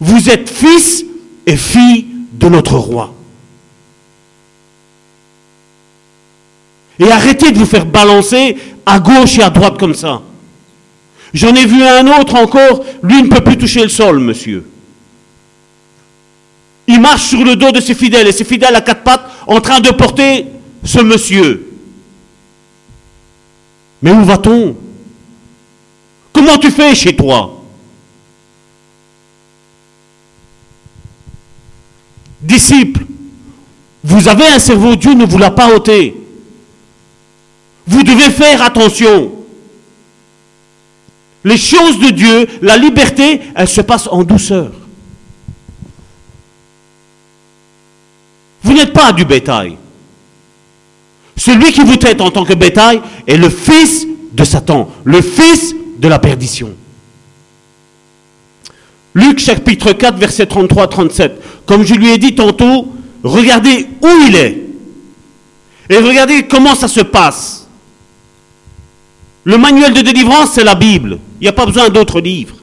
Vous 0.00 0.28
êtes 0.28 0.48
fils 0.48 1.04
et 1.46 1.56
fille 1.56 2.06
de 2.32 2.48
notre 2.48 2.76
roi. 2.76 3.14
Et 6.98 7.10
arrêtez 7.10 7.52
de 7.52 7.58
vous 7.58 7.66
faire 7.66 7.86
balancer 7.86 8.56
à 8.84 8.98
gauche 8.98 9.38
et 9.38 9.42
à 9.42 9.50
droite 9.50 9.78
comme 9.78 9.94
ça. 9.94 10.22
J'en 11.32 11.54
ai 11.54 11.66
vu 11.66 11.82
un 11.82 12.06
autre 12.20 12.34
encore, 12.36 12.84
lui 13.02 13.22
ne 13.22 13.28
peut 13.28 13.42
plus 13.42 13.58
toucher 13.58 13.82
le 13.82 13.88
sol, 13.88 14.18
monsieur. 14.18 14.66
Il 16.86 17.00
marche 17.00 17.24
sur 17.24 17.44
le 17.44 17.54
dos 17.54 17.70
de 17.70 17.80
ses 17.80 17.94
fidèles 17.94 18.26
et 18.26 18.32
ses 18.32 18.44
fidèles 18.44 18.74
à 18.74 18.80
quatre 18.80 19.02
pattes 19.02 19.30
en 19.46 19.60
train 19.60 19.80
de 19.80 19.90
porter 19.90 20.46
ce 20.82 21.00
monsieur. 21.00 21.70
Mais 24.00 24.10
où 24.10 24.24
va-t-on? 24.24 24.74
Comment 26.38 26.56
tu 26.56 26.70
fais 26.70 26.94
chez 26.94 27.16
toi? 27.16 27.52
Disciples, 32.40 33.04
vous 34.04 34.28
avez 34.28 34.46
un 34.46 34.60
cerveau, 34.60 34.94
Dieu 34.94 35.14
ne 35.14 35.26
vous 35.26 35.36
l'a 35.36 35.50
pas 35.50 35.74
ôté. 35.74 36.14
Vous 37.88 38.04
devez 38.04 38.30
faire 38.30 38.62
attention. 38.62 39.32
Les 41.42 41.56
choses 41.56 41.98
de 41.98 42.10
Dieu, 42.10 42.46
la 42.62 42.76
liberté, 42.76 43.40
elle 43.56 43.66
se 43.66 43.80
passe 43.80 44.06
en 44.06 44.22
douceur. 44.22 44.70
Vous 48.62 48.74
n'êtes 48.74 48.92
pas 48.92 49.12
du 49.12 49.24
bétail. 49.24 49.76
Celui 51.36 51.72
qui 51.72 51.80
vous 51.80 51.96
traite 51.96 52.20
en 52.20 52.30
tant 52.30 52.44
que 52.44 52.54
bétail 52.54 53.00
est 53.26 53.36
le 53.36 53.50
fils 53.50 54.06
de 54.32 54.44
Satan, 54.44 54.88
le 55.02 55.20
fils 55.20 55.74
de 55.98 56.08
la 56.08 56.18
perdition. 56.18 56.74
Luc 59.14 59.40
chapitre 59.40 59.92
4, 59.92 60.16
verset 60.16 60.44
33-37. 60.44 61.32
Comme 61.66 61.84
je 61.84 61.94
lui 61.94 62.10
ai 62.10 62.18
dit 62.18 62.34
tantôt, 62.34 62.92
regardez 63.24 63.86
où 64.02 64.08
il 64.28 64.36
est. 64.36 64.64
Et 65.90 65.96
regardez 65.96 66.46
comment 66.46 66.74
ça 66.74 66.88
se 66.88 67.00
passe. 67.00 67.66
Le 69.44 69.56
manuel 69.56 69.94
de 69.94 70.02
délivrance, 70.02 70.52
c'est 70.52 70.64
la 70.64 70.74
Bible. 70.74 71.18
Il 71.40 71.44
n'y 71.44 71.48
a 71.48 71.52
pas 71.52 71.66
besoin 71.66 71.88
d'autres 71.88 72.20
livres. 72.20 72.56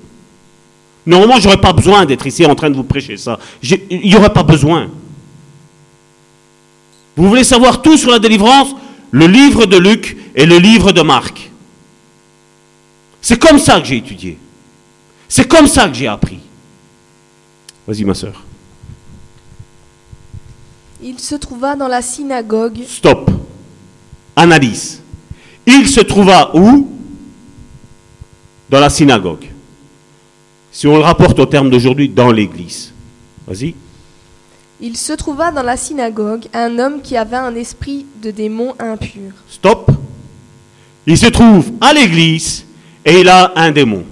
Normalement, 1.05 1.39
je 1.39 1.45
n'aurais 1.45 1.61
pas 1.61 1.73
besoin 1.73 2.05
d'être 2.05 2.25
ici 2.25 2.45
en 2.45 2.55
train 2.55 2.69
de 2.69 2.75
vous 2.75 2.83
prêcher 2.83 3.17
ça. 3.17 3.39
Il 3.61 4.01
n'y 4.01 4.15
aurait 4.15 4.33
pas 4.33 4.43
besoin. 4.43 4.89
Vous 7.15 7.27
voulez 7.27 7.43
savoir 7.43 7.81
tout 7.81 7.97
sur 7.97 8.11
la 8.11 8.19
délivrance? 8.19 8.75
Le 9.11 9.27
livre 9.27 9.65
de 9.65 9.77
Luc 9.77 10.17
et 10.35 10.45
le 10.45 10.57
livre 10.57 10.91
de 10.91 11.01
Marc. 11.01 11.51
C'est 13.25 13.39
comme 13.39 13.57
ça 13.57 13.81
que 13.81 13.88
j'ai 13.88 13.97
étudié. 13.97 14.38
C'est 15.27 15.47
comme 15.47 15.65
ça 15.65 15.89
que 15.89 15.95
j'ai 15.95 16.05
appris. 16.05 16.38
Vas-y, 17.88 18.03
ma 18.03 18.13
soeur. 18.13 18.43
Il 21.01 21.19
se 21.19 21.33
trouva 21.33 21.75
dans 21.75 21.88
la 21.88 22.03
synagogue. 22.03 22.83
Stop. 22.88 23.31
Analyse. 24.35 25.01
Il 25.65 25.88
se 25.88 26.01
trouva 26.01 26.51
où? 26.53 26.88
Dans 28.69 28.79
la 28.79 28.91
synagogue. 28.91 29.49
Si 30.71 30.85
on 30.85 30.95
le 30.95 31.01
rapporte 31.01 31.39
au 31.39 31.47
terme 31.47 31.71
d'aujourd'hui, 31.71 32.07
dans 32.07 32.31
l'église. 32.31 32.93
Vas-y. 33.47 33.73
Il 34.79 34.95
se 34.97 35.13
trouva 35.13 35.51
dans 35.51 35.63
la 35.63 35.77
synagogue 35.77 36.45
un 36.53 36.77
homme 36.77 37.01
qui 37.01 37.17
avait 37.17 37.38
un 37.38 37.55
esprit 37.55 38.05
de 38.21 38.29
démon 38.29 38.75
impur. 38.77 39.31
Stop. 39.49 39.89
Il 41.07 41.17
se 41.17 41.25
trouve 41.25 41.71
à 41.81 41.91
l'église 41.91 42.64
et 43.05 43.19
il 43.19 43.29
a 43.29 43.53
un 43.55 43.71
démon. 43.71 44.03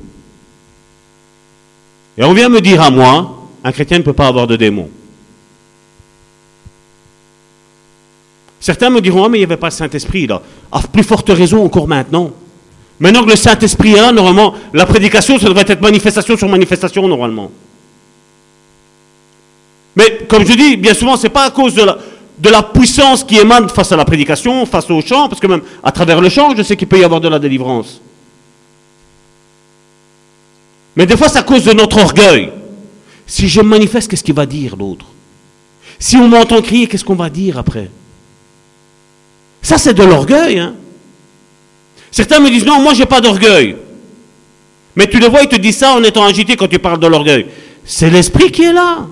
Et 2.17 2.23
on 2.23 2.33
vient 2.33 2.47
me 2.47 2.61
dire 2.61 2.81
à 2.81 2.91
moi, 2.91 3.47
un 3.63 3.71
chrétien 3.71 3.97
ne 3.97 4.03
peut 4.03 4.13
pas 4.13 4.27
avoir 4.27 4.45
de 4.45 4.55
démon. 4.55 4.89
Certains 8.59 8.91
me 8.91 9.01
diront, 9.01 9.25
ah, 9.25 9.29
mais 9.29 9.39
il 9.39 9.41
n'y 9.41 9.45
avait 9.45 9.57
pas 9.57 9.67
le 9.67 9.71
Saint-Esprit 9.71 10.27
là. 10.27 10.41
À 10.71 10.79
plus 10.81 11.03
forte 11.03 11.29
raison 11.29 11.65
encore 11.65 11.87
maintenant. 11.87 12.31
Maintenant 12.99 13.23
que 13.23 13.31
le 13.31 13.35
Saint-Esprit 13.35 13.93
est 13.93 14.01
là, 14.01 14.11
normalement, 14.11 14.53
la 14.73 14.85
prédication, 14.85 15.39
ça 15.39 15.47
devrait 15.47 15.65
être 15.67 15.81
manifestation 15.81 16.37
sur 16.37 16.47
manifestation 16.47 17.07
normalement. 17.07 17.51
Mais 19.95 20.19
comme 20.29 20.45
je 20.45 20.53
dis, 20.53 20.77
bien 20.77 20.93
souvent, 20.93 21.17
ce 21.17 21.23
n'est 21.23 21.29
pas 21.29 21.45
à 21.45 21.51
cause 21.51 21.73
de 21.75 22.49
la 22.49 22.63
puissance 22.63 23.23
qui 23.23 23.37
émane 23.37 23.67
face 23.69 23.91
à 23.91 23.97
la 23.97 24.05
prédication, 24.05 24.65
face 24.65 24.89
au 24.89 25.01
chant, 25.01 25.27
parce 25.27 25.41
que 25.41 25.47
même 25.47 25.61
à 25.83 25.91
travers 25.91 26.21
le 26.21 26.29
chant, 26.29 26.55
je 26.55 26.61
sais 26.63 26.77
qu'il 26.77 26.87
peut 26.87 26.99
y 26.99 27.03
avoir 27.03 27.19
de 27.19 27.27
la 27.27 27.39
délivrance. 27.39 27.99
Mais 30.95 31.05
des 31.05 31.17
fois, 31.17 31.29
c'est 31.29 31.39
à 31.39 31.43
cause 31.43 31.63
de 31.63 31.73
notre 31.73 31.97
orgueil. 31.97 32.51
Si 33.25 33.47
je 33.47 33.61
manifeste, 33.61 34.09
qu'est-ce 34.09 34.23
qu'il 34.23 34.35
va 34.35 34.45
dire 34.45 34.75
l'autre? 34.75 35.05
Si 35.99 36.17
on 36.17 36.27
m'entend 36.27 36.61
crier, 36.61 36.87
qu'est-ce 36.87 37.05
qu'on 37.05 37.15
va 37.15 37.29
dire 37.29 37.57
après? 37.57 37.89
Ça, 39.61 39.77
c'est 39.77 39.93
de 39.93 40.03
l'orgueil. 40.03 40.59
Hein 40.59 40.75
Certains 42.11 42.39
me 42.39 42.49
disent, 42.49 42.65
non, 42.65 42.81
moi, 42.81 42.93
j'ai 42.93 43.05
pas 43.05 43.21
d'orgueil. 43.21 43.75
Mais 44.95 45.07
tu 45.07 45.19
le 45.19 45.27
vois, 45.27 45.41
ils 45.41 45.49
te 45.49 45.55
disent 45.55 45.77
ça 45.77 45.93
en 45.93 46.03
étant 46.03 46.25
agité 46.25 46.55
quand 46.55 46.67
tu 46.67 46.77
parles 46.77 46.99
de 46.99 47.07
l'orgueil. 47.07 47.47
C'est 47.83 48.09
l'esprit 48.09 48.51
qui 48.51 48.63
est 48.63 48.73
là. 48.73 49.07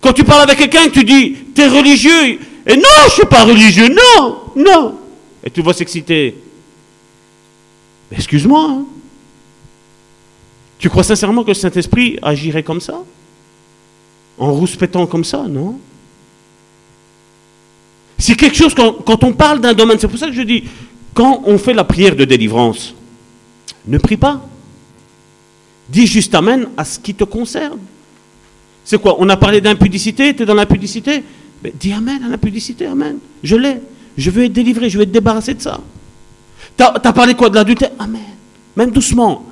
Quand 0.00 0.12
tu 0.12 0.24
parles 0.24 0.42
avec 0.42 0.58
quelqu'un, 0.58 0.88
tu 0.88 1.04
dis, 1.04 1.36
tu 1.54 1.60
es 1.60 1.68
religieux. 1.68 2.38
Et 2.66 2.76
non, 2.76 2.88
je 3.00 3.04
ne 3.06 3.10
suis 3.10 3.26
pas 3.26 3.44
religieux. 3.44 3.88
Non, 3.88 4.38
non. 4.56 4.98
Et 5.44 5.50
tu 5.50 5.60
vas 5.62 5.72
s'exciter. 5.72 6.36
Excuse-moi. 8.10 8.66
Hein. 8.70 8.84
Tu 10.82 10.88
crois 10.88 11.04
sincèrement 11.04 11.44
que 11.44 11.48
le 11.48 11.54
Saint-Esprit 11.54 12.18
agirait 12.22 12.64
comme 12.64 12.80
ça? 12.80 13.04
En 14.36 14.52
rouspétant 14.52 15.06
comme 15.06 15.22
ça, 15.22 15.44
non? 15.48 15.78
C'est 18.18 18.34
quelque 18.34 18.56
chose, 18.56 18.74
quand, 18.74 19.22
on 19.22 19.32
parle 19.32 19.60
d'un 19.60 19.74
domaine, 19.74 19.98
c'est 20.00 20.08
pour 20.08 20.18
ça 20.18 20.26
que 20.26 20.32
je 20.32 20.42
dis, 20.42 20.64
quand 21.14 21.42
on 21.46 21.56
fait 21.56 21.72
la 21.72 21.84
prière 21.84 22.16
de 22.16 22.24
délivrance, 22.24 22.96
ne 23.86 23.96
prie 23.96 24.16
pas. 24.16 24.44
Dis 25.88 26.08
juste 26.08 26.34
Amen 26.34 26.66
à 26.76 26.84
ce 26.84 26.98
qui 26.98 27.14
te 27.14 27.22
concerne. 27.22 27.78
C'est 28.84 29.00
quoi? 29.00 29.14
On 29.20 29.28
a 29.28 29.36
parlé 29.36 29.60
d'impudicité, 29.60 30.34
tu 30.34 30.42
es 30.42 30.46
dans 30.46 30.54
l'impudicité? 30.54 31.22
Dis 31.74 31.92
Amen 31.92 32.24
à 32.24 32.28
l'impudicité, 32.28 32.86
Amen. 32.86 33.18
Je 33.44 33.54
l'ai. 33.54 33.76
Je 34.18 34.30
veux 34.32 34.46
être 34.46 34.52
délivré, 34.52 34.90
je 34.90 34.98
veux 34.98 35.04
être 35.04 35.12
débarrassé 35.12 35.54
de 35.54 35.62
ça. 35.62 35.80
T'as 36.76 36.92
as 36.92 37.12
parlé 37.12 37.34
quoi? 37.34 37.50
De 37.50 37.54
l'adultère? 37.54 37.92
Amen. 38.00 38.20
Même 38.74 38.90
doucement. 38.90 39.46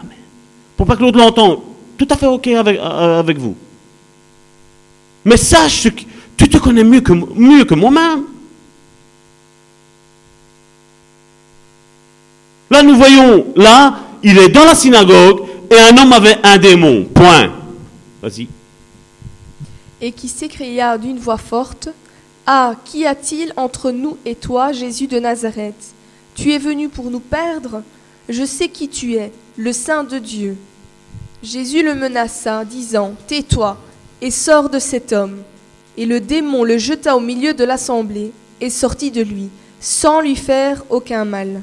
Pour 0.80 0.86
pas 0.86 0.96
que 0.96 1.02
l'autre 1.02 1.18
l'entende. 1.18 1.58
Tout 1.98 2.08
à 2.08 2.16
fait 2.16 2.24
OK 2.24 2.46
avec, 2.46 2.78
euh, 2.78 3.18
avec 3.18 3.36
vous. 3.36 3.54
Mais 5.26 5.36
sache 5.36 5.88
tu 6.38 6.48
te 6.48 6.56
connais 6.56 6.84
mieux 6.84 7.02
que, 7.02 7.12
mieux 7.12 7.66
que 7.66 7.74
moi-même. 7.74 8.22
Là, 12.70 12.82
nous 12.82 12.96
voyons, 12.96 13.48
là, 13.56 13.98
il 14.22 14.38
est 14.38 14.48
dans 14.48 14.64
la 14.64 14.74
synagogue 14.74 15.42
et 15.70 15.78
un 15.78 15.98
homme 15.98 16.14
avait 16.14 16.38
un 16.42 16.56
démon. 16.56 17.04
Point. 17.12 17.52
Vas-y. 18.22 18.48
Et 20.00 20.12
qui 20.12 20.28
s'écria 20.28 20.96
d'une 20.96 21.18
voix 21.18 21.36
forte 21.36 21.90
Ah, 22.46 22.72
qu'y 22.86 23.04
a-t-il 23.04 23.52
entre 23.58 23.90
nous 23.90 24.16
et 24.24 24.34
toi, 24.34 24.72
Jésus 24.72 25.08
de 25.08 25.18
Nazareth? 25.18 25.92
Tu 26.34 26.54
es 26.54 26.58
venu 26.58 26.88
pour 26.88 27.10
nous 27.10 27.20
perdre? 27.20 27.82
Je 28.30 28.46
sais 28.46 28.68
qui 28.70 28.88
tu 28.88 29.16
es, 29.16 29.30
le 29.58 29.74
Saint 29.74 30.04
de 30.04 30.18
Dieu. 30.18 30.56
Jésus 31.42 31.82
le 31.82 31.94
menaça, 31.94 32.66
disant 32.66 33.14
Tais-toi 33.26 33.78
et 34.20 34.30
sors 34.30 34.68
de 34.68 34.78
cet 34.78 35.12
homme. 35.12 35.38
Et 35.96 36.04
le 36.04 36.20
démon 36.20 36.64
le 36.64 36.76
jeta 36.76 37.16
au 37.16 37.20
milieu 37.20 37.54
de 37.54 37.64
l'assemblée 37.64 38.32
et 38.60 38.68
sortit 38.68 39.10
de 39.10 39.22
lui, 39.22 39.48
sans 39.80 40.20
lui 40.20 40.36
faire 40.36 40.84
aucun 40.90 41.24
mal. 41.24 41.62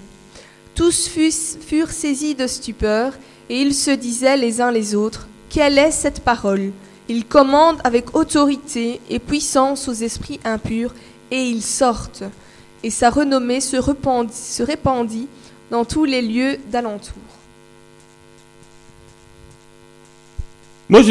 Tous 0.74 1.08
furent 1.08 1.92
saisis 1.92 2.36
de 2.36 2.48
stupeur, 2.48 3.14
et 3.50 3.62
ils 3.62 3.76
se 3.76 3.92
disaient 3.92 4.38
les 4.38 4.62
uns 4.62 4.72
les 4.72 4.96
autres, 4.96 5.28
Quelle 5.50 5.78
est 5.78 5.92
cette 5.92 6.22
parole? 6.22 6.72
Il 7.08 7.26
commande 7.26 7.78
avec 7.84 8.16
autorité 8.16 9.00
et 9.10 9.20
puissance 9.20 9.88
aux 9.88 9.94
esprits 9.94 10.40
impurs, 10.44 10.94
et 11.32 11.44
ils 11.44 11.64
sortent. 11.64 12.24
Et 12.84 12.90
sa 12.90 13.10
renommée 13.10 13.62
se 13.62 13.78
répandit, 13.78 15.28
dans 15.70 15.86
tous 15.86 16.06
les 16.06 16.22
lieux 16.22 16.58
d'alentour. 16.72 17.27
Moi, 20.90 21.02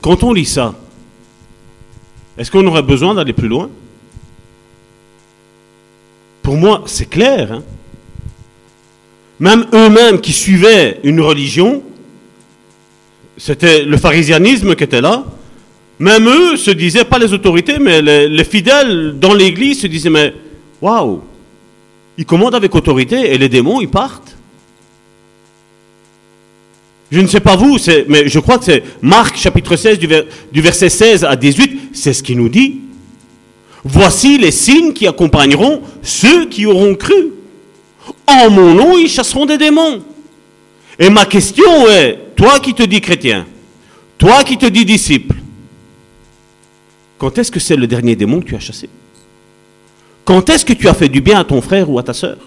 quand 0.00 0.22
on 0.22 0.32
lit 0.32 0.44
ça, 0.44 0.74
est-ce 2.38 2.50
qu'on 2.50 2.66
aurait 2.66 2.82
besoin 2.82 3.14
d'aller 3.14 3.32
plus 3.32 3.48
loin? 3.48 3.70
Pour 6.42 6.56
moi, 6.56 6.82
c'est 6.86 7.08
clair. 7.08 7.52
Hein. 7.52 7.62
Même 9.40 9.66
eux-mêmes 9.72 10.20
qui 10.20 10.32
suivaient 10.32 11.00
une 11.02 11.20
religion, 11.20 11.82
c'était 13.36 13.84
le 13.84 13.96
pharisianisme 13.96 14.74
qui 14.74 14.84
était 14.84 15.00
là. 15.00 15.24
Même 15.98 16.28
eux 16.28 16.56
se 16.56 16.70
disaient, 16.70 17.04
pas 17.04 17.18
les 17.18 17.32
autorités, 17.32 17.78
mais 17.78 18.02
les, 18.02 18.44
fidèles 18.44 19.18
dans 19.18 19.32
l'église 19.32 19.80
se 19.80 19.86
disaient, 19.86 20.10
mais 20.10 20.34
waouh, 20.80 21.22
ils 22.18 22.26
commandent 22.26 22.54
avec 22.54 22.74
autorité 22.74 23.32
et 23.32 23.38
les 23.38 23.48
démons, 23.48 23.80
ils 23.80 23.88
partent. 23.88 24.33
Je 27.14 27.20
ne 27.20 27.28
sais 27.28 27.38
pas 27.38 27.54
vous, 27.54 27.78
mais 28.08 28.28
je 28.28 28.40
crois 28.40 28.58
que 28.58 28.64
c'est 28.64 28.82
Marc 29.00 29.36
chapitre 29.36 29.76
16 29.76 30.00
du, 30.00 30.60
verset 30.60 30.88
16 30.88 31.22
à 31.22 31.36
18, 31.36 31.90
c'est 31.92 32.12
ce 32.12 32.24
qu'il 32.24 32.36
nous 32.38 32.48
dit. 32.48 32.80
Voici 33.84 34.36
les 34.36 34.50
signes 34.50 34.92
qui 34.92 35.06
accompagneront 35.06 35.80
ceux 36.02 36.46
qui 36.46 36.66
auront 36.66 36.96
cru. 36.96 37.30
En 38.26 38.50
mon 38.50 38.74
nom, 38.74 38.98
ils 38.98 39.08
chasseront 39.08 39.46
des 39.46 39.58
démons. 39.58 40.02
Et 40.98 41.08
ma 41.08 41.24
question 41.24 41.86
est, 41.88 42.18
toi 42.34 42.58
qui 42.58 42.74
te 42.74 42.82
dis 42.82 43.00
chrétien, 43.00 43.46
toi 44.18 44.42
qui 44.42 44.58
te 44.58 44.66
dis 44.66 44.84
disciple, 44.84 45.36
quand 47.16 47.38
est-ce 47.38 47.52
que 47.52 47.60
c'est 47.60 47.76
le 47.76 47.86
dernier 47.86 48.16
démon 48.16 48.40
que 48.40 48.46
tu 48.46 48.56
as 48.56 48.60
chassé? 48.60 48.88
Quand 50.24 50.50
est-ce 50.50 50.64
que 50.64 50.72
tu 50.72 50.88
as 50.88 50.94
fait 50.94 51.08
du 51.08 51.20
bien 51.20 51.38
à 51.38 51.44
ton 51.44 51.62
frère 51.62 51.88
ou 51.88 51.96
à 51.96 52.02
ta 52.02 52.12
sœur 52.12 52.38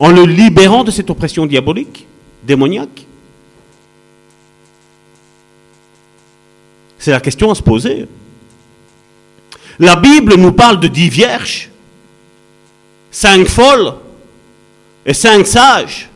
En 0.00 0.10
le 0.10 0.24
libérant 0.24 0.84
de 0.84 0.90
cette 0.90 1.10
oppression 1.10 1.44
diabolique, 1.44 2.06
démoniaque? 2.44 3.06
C'est 6.98 7.10
la 7.10 7.20
question 7.20 7.50
à 7.50 7.54
se 7.54 7.62
poser. 7.62 8.06
La 9.78 9.96
Bible 9.96 10.36
nous 10.36 10.52
parle 10.52 10.80
de 10.80 10.88
dix 10.88 11.08
vierges, 11.08 11.68
cinq 13.10 13.46
folles 13.46 13.94
et 15.04 15.12
cinq 15.12 15.46
sages. 15.46 16.08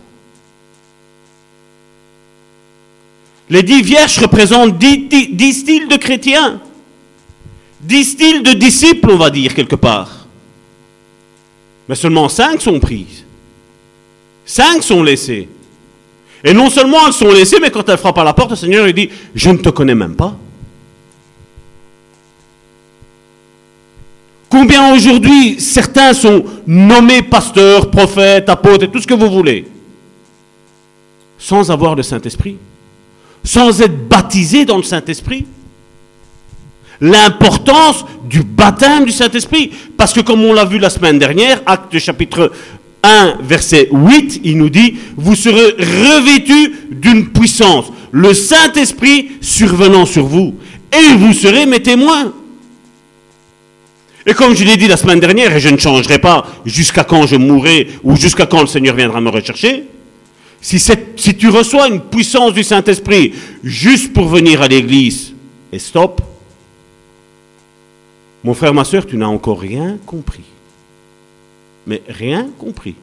Les 3.51 3.63
dix 3.63 3.83
vierges 3.83 4.19
représentent 4.19 4.79
dix, 4.79 5.53
styles 5.53 5.89
de 5.89 5.97
chrétiens, 5.97 6.61
dix 7.81 8.05
styles 8.05 8.43
de 8.43 8.53
disciples, 8.53 9.11
on 9.11 9.17
va 9.17 9.29
dire, 9.29 9.55
quelque 9.55 9.77
part. 9.77 10.27
Mais 11.89 11.97
seulement 11.97 12.29
cinq 12.29 12.63
sont 12.63 12.79
prises. 12.79 13.25
Cinq 14.47 14.83
sont 14.83 15.03
laissées. 15.03 15.49
Et 16.43 16.55
non 16.55 16.71
seulement 16.71 17.07
elles 17.07 17.13
sont 17.13 17.31
laissées, 17.33 17.59
mais 17.61 17.71
quand 17.71 17.89
elles 17.89 17.99
frappent 17.99 18.19
à 18.19 18.25
la 18.25 18.33
porte, 18.33 18.51
le 18.51 18.57
Seigneur 18.57 18.87
lui 18.87 18.95
dit, 18.95 19.11
je 19.35 19.51
ne 19.51 19.59
te 19.59 19.69
connais 19.69 19.95
même 19.95 20.17
pas. 20.17 20.37
Combien 24.51 24.93
aujourd'hui 24.93 25.61
certains 25.61 26.13
sont 26.13 26.45
nommés 26.67 27.23
pasteurs, 27.23 27.89
prophètes, 27.91 28.49
apôtres 28.49 28.91
tout 28.91 29.01
ce 29.01 29.07
que 29.07 29.15
vous 29.15 29.31
voulez, 29.31 29.65
sans 31.39 31.71
avoir 31.71 31.95
le 31.95 32.03
Saint-Esprit, 32.03 32.57
sans 33.45 33.81
être 33.81 34.09
baptisés 34.09 34.65
dans 34.65 34.77
le 34.77 34.83
Saint-Esprit 34.83 35.47
L'importance 37.01 38.05
du 38.29 38.43
baptême 38.43 39.07
du 39.07 39.13
Saint-Esprit. 39.13 39.73
Parce 39.97 40.13
que 40.13 40.21
comme 40.21 40.45
on 40.45 40.53
l'a 40.53 40.67
vu 40.67 40.79
la 40.79 40.91
semaine 40.91 41.19
dernière, 41.19 41.63
acte 41.65 41.99
chapitre 41.99 42.53
1, 43.03 43.39
verset 43.41 43.89
8, 43.91 44.43
il 44.45 44.59
nous 44.59 44.69
dit, 44.69 44.97
vous 45.17 45.35
serez 45.35 45.77
revêtus 45.79 46.75
d'une 46.91 47.31
puissance, 47.31 47.87
le 48.11 48.35
Saint-Esprit 48.35 49.31
survenant 49.41 50.05
sur 50.05 50.27
vous, 50.27 50.55
et 50.93 51.15
vous 51.17 51.33
serez 51.33 51.65
mes 51.65 51.81
témoins. 51.81 52.35
Et 54.27 54.35
comme 54.35 54.55
je 54.55 54.65
l'ai 54.65 54.77
dit 54.77 54.87
la 54.87 54.97
semaine 54.97 55.21
dernière, 55.21 55.55
et 55.55 55.61
je 55.61 55.69
ne 55.69 55.79
changerai 55.79 56.19
pas 56.19 56.47
jusqu'à 56.67 57.05
quand 57.05 57.27
je 57.27 57.37
mourrai 57.37 57.89
ou 58.03 58.17
jusqu'à 58.17 58.47
quand 58.47 58.61
le 58.61 58.67
Seigneur 58.67 58.95
viendra 58.95 59.21
me 59.21 59.31
rechercher, 59.31 59.85
si, 60.61 60.79
tu 61.37 61.49
reçois 61.49 61.89
une 61.89 62.01
puissance 62.01 62.53
du 62.53 62.63
Saint-Esprit 62.63 63.33
juste 63.65 64.13
pour 64.13 64.29
venir 64.29 64.61
à 64.61 64.69
l'église, 64.69 65.33
et 65.73 65.79
stop, 65.79 66.21
mon 68.45 68.55
frère, 68.55 68.75
ma 68.75 68.85
soeur, 68.85 69.07
tu 69.07 69.17
n'as 69.17 69.27
encore 69.27 69.61
rien 69.61 69.99
compris. 70.05 70.45
Mais 71.87 72.03
rien 72.09 72.49
compris. 72.59 72.95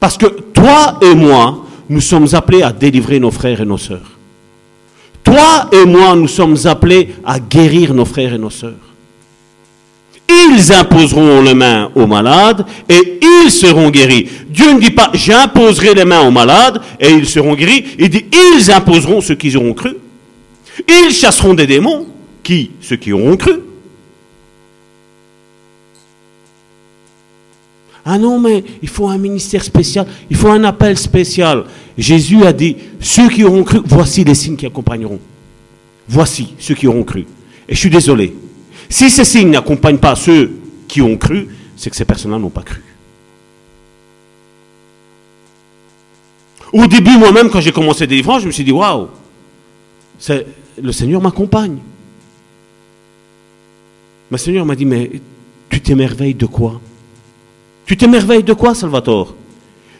Parce 0.00 0.16
que 0.16 0.26
toi 0.26 0.98
et 1.02 1.14
moi, 1.14 1.64
nous 1.88 2.00
sommes 2.00 2.28
appelés 2.32 2.62
à 2.62 2.72
délivrer 2.72 3.18
nos 3.20 3.30
frères 3.30 3.60
et 3.60 3.64
nos 3.64 3.78
sœurs. 3.78 4.18
Toi 5.22 5.68
et 5.72 5.84
moi, 5.84 6.16
nous 6.16 6.28
sommes 6.28 6.56
appelés 6.64 7.14
à 7.24 7.38
guérir 7.38 7.94
nos 7.94 8.04
frères 8.04 8.34
et 8.34 8.38
nos 8.38 8.50
sœurs. 8.50 8.91
Ils 10.32 10.72
imposeront 10.72 11.42
les 11.42 11.54
mains 11.54 11.90
aux 11.94 12.06
malades 12.06 12.64
et 12.88 13.18
ils 13.20 13.50
seront 13.50 13.90
guéris. 13.90 14.28
Dieu 14.48 14.72
ne 14.72 14.80
dit 14.80 14.90
pas 14.90 15.10
j'imposerai 15.12 15.94
les 15.94 16.04
mains 16.04 16.26
aux 16.26 16.30
malades 16.30 16.80
et 17.00 17.10
ils 17.10 17.26
seront 17.26 17.54
guéris. 17.54 17.84
Il 17.98 18.08
dit 18.08 18.24
ils 18.32 18.70
imposeront 18.70 19.20
ceux 19.20 19.34
qui 19.34 19.54
auront 19.56 19.74
cru. 19.74 19.96
Ils 20.88 21.12
chasseront 21.12 21.54
des 21.54 21.66
démons. 21.66 22.06
Qui? 22.42 22.70
Ceux 22.80 22.96
qui 22.96 23.12
auront 23.12 23.36
cru. 23.36 23.52
Ah 28.04 28.18
non, 28.18 28.40
mais 28.40 28.64
il 28.82 28.88
faut 28.88 29.08
un 29.08 29.18
ministère 29.18 29.62
spécial, 29.62 30.06
il 30.28 30.36
faut 30.36 30.48
un 30.48 30.64
appel 30.64 30.98
spécial. 30.98 31.64
Jésus 31.96 32.44
a 32.44 32.52
dit, 32.52 32.76
ceux 32.98 33.28
qui 33.28 33.44
auront 33.44 33.62
cru, 33.62 33.78
voici 33.84 34.24
les 34.24 34.34
signes 34.34 34.56
qui 34.56 34.66
accompagneront. 34.66 35.20
Voici 36.08 36.54
ceux 36.58 36.74
qui 36.74 36.88
auront 36.88 37.04
cru. 37.04 37.26
Et 37.68 37.74
je 37.74 37.78
suis 37.78 37.90
désolé, 37.90 38.34
si 38.92 39.10
ces 39.10 39.24
signes 39.24 39.50
n'accompagnent 39.50 39.98
pas 39.98 40.14
ceux 40.14 40.52
qui 40.86 41.00
ont 41.00 41.16
cru, 41.16 41.48
c'est 41.76 41.90
que 41.90 41.96
ces 41.96 42.04
personnes-là 42.04 42.38
n'ont 42.38 42.50
pas 42.50 42.62
cru. 42.62 42.82
Au 46.72 46.86
début, 46.86 47.16
moi-même, 47.16 47.50
quand 47.50 47.60
j'ai 47.60 47.72
commencé 47.72 48.06
des 48.06 48.16
livres, 48.16 48.38
je 48.38 48.46
me 48.46 48.52
suis 48.52 48.64
dit, 48.64 48.72
waouh, 48.72 49.08
le 50.80 50.92
Seigneur 50.92 51.20
m'accompagne. 51.20 51.78
Le 54.30 54.36
Seigneur 54.38 54.64
m'a 54.64 54.74
dit, 54.74 54.86
mais 54.86 55.10
tu 55.68 55.80
t'émerveilles 55.80 56.34
de 56.34 56.46
quoi? 56.46 56.80
Tu 57.86 57.96
t'émerveilles 57.96 58.44
de 58.44 58.52
quoi, 58.52 58.74
Salvatore? 58.74 59.34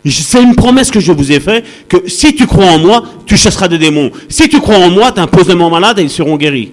C'est 0.04 0.42
une 0.42 0.56
promesse 0.56 0.90
que 0.90 1.00
je 1.00 1.12
vous 1.12 1.30
ai 1.30 1.40
faite, 1.40 1.64
que 1.88 2.08
si 2.08 2.34
tu 2.34 2.46
crois 2.46 2.66
en 2.66 2.78
moi, 2.78 3.04
tu 3.26 3.36
chasseras 3.36 3.68
des 3.68 3.78
démons. 3.78 4.10
Si 4.28 4.48
tu 4.48 4.60
crois 4.60 4.76
en 4.76 4.90
moi, 4.90 5.12
tu 5.12 5.20
imposes 5.20 5.46
des 5.46 5.54
malades 5.54 5.98
et 5.98 6.02
ils 6.02 6.10
seront 6.10 6.36
guéris. 6.36 6.72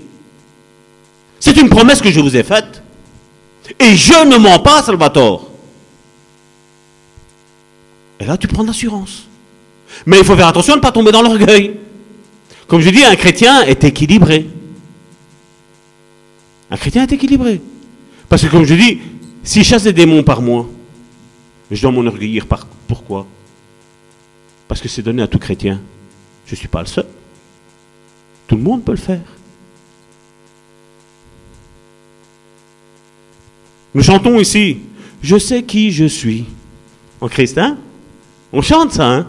C'est 1.39 1.57
une 1.57 1.69
promesse 1.69 2.01
que 2.01 2.11
je 2.11 2.19
vous 2.19 2.35
ai 2.35 2.43
faite. 2.43 2.83
Et 3.79 3.95
je 3.95 4.25
ne 4.25 4.37
mens 4.37 4.59
pas, 4.59 4.81
Salvatore. 4.83 5.49
Et 8.19 8.25
là, 8.25 8.37
tu 8.37 8.47
prends 8.47 8.63
l'assurance. 8.63 9.27
Mais 10.05 10.19
il 10.19 10.25
faut 10.25 10.35
faire 10.35 10.47
attention 10.47 10.73
à 10.73 10.75
ne 10.77 10.81
pas 10.81 10.91
tomber 10.91 11.11
dans 11.11 11.21
l'orgueil. 11.21 11.77
Comme 12.67 12.81
je 12.81 12.89
dis, 12.89 13.03
un 13.03 13.15
chrétien 13.15 13.61
est 13.61 13.83
équilibré. 13.83 14.49
Un 16.69 16.77
chrétien 16.77 17.03
est 17.03 17.11
équilibré. 17.11 17.61
Parce 18.27 18.43
que 18.43 18.47
comme 18.47 18.65
je 18.65 18.75
dis, 18.75 18.99
si 19.43 19.63
je 19.63 19.69
chasse 19.69 19.83
des 19.83 19.93
démons 19.93 20.23
par 20.23 20.41
moi, 20.41 20.67
je 21.71 21.81
dois 21.81 21.91
m'enorgueillir 21.91 22.45
par 22.45 22.67
pourquoi? 22.87 23.25
Parce 24.67 24.81
que 24.81 24.87
c'est 24.87 25.01
donné 25.01 25.23
à 25.23 25.27
tout 25.27 25.39
chrétien. 25.39 25.79
Je 26.45 26.53
ne 26.53 26.57
suis 26.57 26.67
pas 26.67 26.81
le 26.81 26.87
seul. 26.87 27.05
Tout 28.47 28.55
le 28.55 28.61
monde 28.61 28.83
peut 28.83 28.91
le 28.91 28.97
faire. 28.97 29.21
Nous 33.93 34.03
chantons 34.03 34.39
ici, 34.39 34.77
je 35.21 35.37
sais 35.37 35.63
qui 35.63 35.91
je 35.91 36.05
suis 36.05 36.45
en 37.21 37.27
Christ. 37.27 37.57
Hein? 37.57 37.77
On 38.53 38.61
chante 38.61 38.93
ça, 38.93 39.07
hein? 39.07 39.27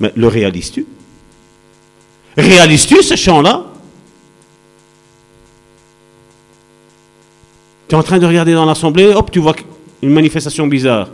Mais 0.00 0.12
le 0.16 0.26
réalises-tu? 0.26 0.86
Réalises-tu 2.36 3.02
ce 3.02 3.16
chant-là? 3.16 3.64
Tu 7.88 7.94
es 7.94 7.98
en 7.98 8.02
train 8.02 8.18
de 8.18 8.26
regarder 8.26 8.54
dans 8.54 8.64
l'assemblée, 8.64 9.06
hop, 9.06 9.30
tu 9.30 9.38
vois 9.38 9.54
une 10.02 10.10
manifestation 10.10 10.66
bizarre. 10.66 11.08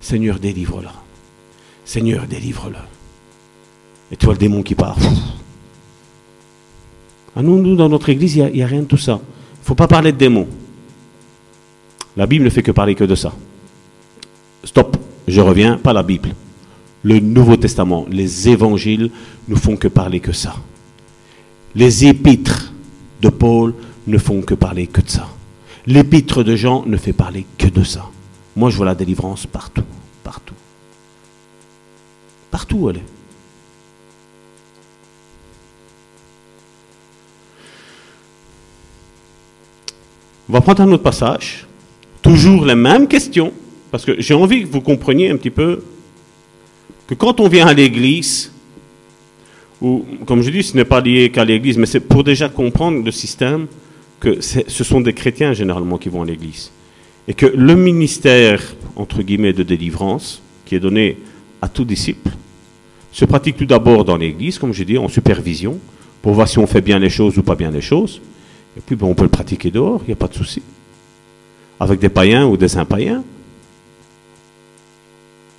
Seigneur, 0.00 0.38
délivre-le. 0.38 0.88
Seigneur, 1.84 2.26
délivre-le. 2.26 2.76
Et 4.12 4.16
tu 4.16 4.26
vois 4.26 4.34
le 4.34 4.40
démon 4.40 4.62
qui 4.62 4.74
part. 4.74 4.96
À 7.36 7.42
nous, 7.42 7.62
nous, 7.62 7.76
dans 7.76 7.88
notre 7.88 8.08
église, 8.08 8.36
il 8.36 8.44
n'y 8.52 8.62
a, 8.62 8.64
a, 8.64 8.68
rien 8.68 8.80
de 8.80 8.86
tout 8.86 8.96
ça. 8.96 9.20
Il 9.22 9.60
ne 9.60 9.66
faut 9.66 9.74
pas 9.74 9.86
parler 9.86 10.12
de 10.12 10.16
démons. 10.18 10.48
La 12.16 12.26
Bible 12.26 12.44
ne 12.44 12.50
fait 12.50 12.62
que 12.62 12.72
parler 12.72 12.94
que 12.94 13.04
de 13.04 13.14
ça. 13.14 13.32
Stop, 14.64 14.96
je 15.28 15.40
reviens, 15.40 15.78
pas 15.78 15.92
la 15.92 16.02
Bible. 16.02 16.34
Le 17.02 17.20
Nouveau 17.20 17.56
Testament, 17.56 18.06
les 18.10 18.48
évangiles 18.48 19.10
ne 19.48 19.54
font 19.54 19.76
que 19.76 19.88
parler 19.88 20.20
que 20.20 20.32
ça. 20.32 20.54
Les 21.74 22.04
épîtres 22.04 22.72
de 23.22 23.28
Paul 23.28 23.74
ne 24.06 24.18
font 24.18 24.42
que 24.42 24.54
parler 24.54 24.86
que 24.86 25.00
de 25.00 25.08
ça. 25.08 25.28
L'épître 25.86 26.42
de 26.42 26.56
Jean 26.56 26.84
ne 26.86 26.96
fait 26.96 27.12
parler 27.12 27.46
que 27.56 27.68
de 27.68 27.84
ça. 27.84 28.06
Moi, 28.56 28.70
je 28.70 28.76
vois 28.76 28.86
la 28.86 28.94
délivrance 28.94 29.46
partout, 29.46 29.84
partout. 30.24 30.54
Partout 32.50 32.90
elle 32.90 32.96
est. 32.96 33.04
On 40.48 40.52
va 40.52 40.60
prendre 40.60 40.82
un 40.82 40.90
autre 40.90 41.04
passage. 41.04 41.66
Toujours 42.22 42.64
les 42.64 42.74
mêmes 42.74 43.08
questions. 43.08 43.52
Parce 43.90 44.04
que 44.04 44.20
j'ai 44.20 44.34
envie 44.34 44.62
que 44.62 44.68
vous 44.68 44.80
compreniez 44.80 45.30
un 45.30 45.36
petit 45.36 45.50
peu 45.50 45.82
que 47.06 47.14
quand 47.14 47.40
on 47.40 47.48
vient 47.48 47.66
à 47.66 47.74
l'église, 47.74 48.52
ou 49.80 50.04
comme 50.26 50.42
je 50.42 50.50
dis, 50.50 50.62
ce 50.62 50.76
n'est 50.76 50.84
pas 50.84 51.00
lié 51.00 51.30
qu'à 51.30 51.44
l'église, 51.44 51.76
mais 51.76 51.86
c'est 51.86 52.00
pour 52.00 52.22
déjà 52.22 52.48
comprendre 52.48 53.04
le 53.04 53.10
système 53.10 53.66
que 54.20 54.40
ce 54.40 54.84
sont 54.84 55.00
des 55.00 55.14
chrétiens 55.14 55.54
généralement 55.54 55.98
qui 55.98 56.08
vont 56.08 56.22
à 56.22 56.26
l'église. 56.26 56.70
Et 57.26 57.34
que 57.34 57.46
le 57.46 57.74
ministère, 57.74 58.62
entre 58.96 59.22
guillemets, 59.22 59.52
de 59.52 59.62
délivrance, 59.62 60.42
qui 60.66 60.74
est 60.74 60.80
donné 60.80 61.16
à 61.62 61.68
tout 61.68 61.84
disciple, 61.84 62.30
se 63.12 63.24
pratique 63.24 63.56
tout 63.56 63.66
d'abord 63.66 64.04
dans 64.04 64.16
l'église, 64.16 64.58
comme 64.58 64.72
je 64.72 64.84
dis, 64.84 64.98
en 64.98 65.08
supervision, 65.08 65.78
pour 66.22 66.34
voir 66.34 66.46
si 66.46 66.58
on 66.58 66.66
fait 66.66 66.82
bien 66.82 66.98
les 66.98 67.10
choses 67.10 67.38
ou 67.38 67.42
pas 67.42 67.54
bien 67.56 67.70
les 67.70 67.80
choses. 67.80 68.20
Et 68.76 68.80
puis, 68.80 68.96
on 69.00 69.14
peut 69.14 69.24
le 69.24 69.30
pratiquer 69.30 69.70
dehors, 69.70 70.02
il 70.04 70.08
n'y 70.08 70.12
a 70.12 70.16
pas 70.16 70.28
de 70.28 70.34
souci. 70.34 70.62
Avec 71.80 71.98
des 71.98 72.08
païens 72.08 72.46
ou 72.46 72.56
des 72.56 72.76
impaïens. 72.76 73.24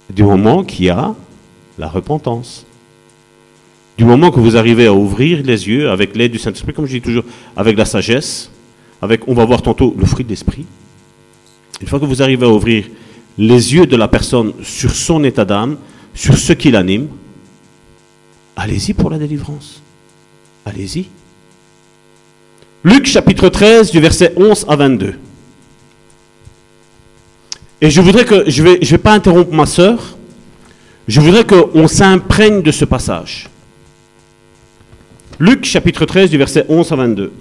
Du 0.09 0.23
moment 0.23 0.63
qu'il 0.63 0.85
y 0.85 0.89
a 0.89 1.15
la 1.77 1.87
repentance. 1.87 2.65
Du 3.97 4.05
moment 4.05 4.31
que 4.31 4.39
vous 4.39 4.57
arrivez 4.57 4.87
à 4.87 4.93
ouvrir 4.93 5.43
les 5.43 5.67
yeux 5.67 5.89
avec 5.89 6.15
l'aide 6.15 6.31
du 6.31 6.39
Saint-Esprit, 6.39 6.73
comme 6.73 6.85
je 6.85 6.93
dis 6.93 7.01
toujours, 7.01 7.23
avec 7.55 7.77
la 7.77 7.85
sagesse, 7.85 8.49
avec, 9.01 9.27
on 9.27 9.33
va 9.33 9.45
voir 9.45 9.61
tantôt 9.61 9.95
le 9.97 10.05
fruit 10.05 10.23
de 10.23 10.29
l'esprit. 10.29 10.65
Une 11.81 11.87
fois 11.87 11.99
que 11.99 12.05
vous 12.05 12.21
arrivez 12.21 12.45
à 12.45 12.49
ouvrir 12.49 12.85
les 13.37 13.73
yeux 13.73 13.85
de 13.85 13.95
la 13.95 14.07
personne 14.07 14.53
sur 14.63 14.91
son 14.91 15.23
état 15.23 15.45
d'âme, 15.45 15.77
sur 16.13 16.37
ce 16.37 16.53
qui 16.53 16.71
l'anime, 16.71 17.07
allez-y 18.55 18.93
pour 18.93 19.09
la 19.09 19.17
délivrance. 19.17 19.81
Allez-y. 20.65 21.07
Luc 22.83 23.05
chapitre 23.05 23.49
13 23.49 23.91
du 23.91 23.99
verset 23.99 24.33
11 24.35 24.65
à 24.67 24.75
22. 24.75 25.15
Et 27.83 27.89
je 27.89 27.99
voudrais 27.99 28.25
que, 28.25 28.47
je 28.47 28.61
ne 28.61 28.69
vais, 28.69 28.79
je 28.83 28.91
vais 28.91 28.99
pas 28.99 29.13
interrompre 29.13 29.51
ma 29.53 29.65
sœur, 29.65 30.15
je 31.07 31.19
voudrais 31.19 31.45
qu'on 31.45 31.87
s'imprègne 31.87 32.61
de 32.61 32.71
ce 32.71 32.85
passage. 32.85 33.49
Luc 35.39 35.65
chapitre 35.65 36.05
13 36.05 36.29
du 36.29 36.37
verset 36.37 36.65
11 36.69 36.91
à 36.91 36.95
22. 36.95 37.33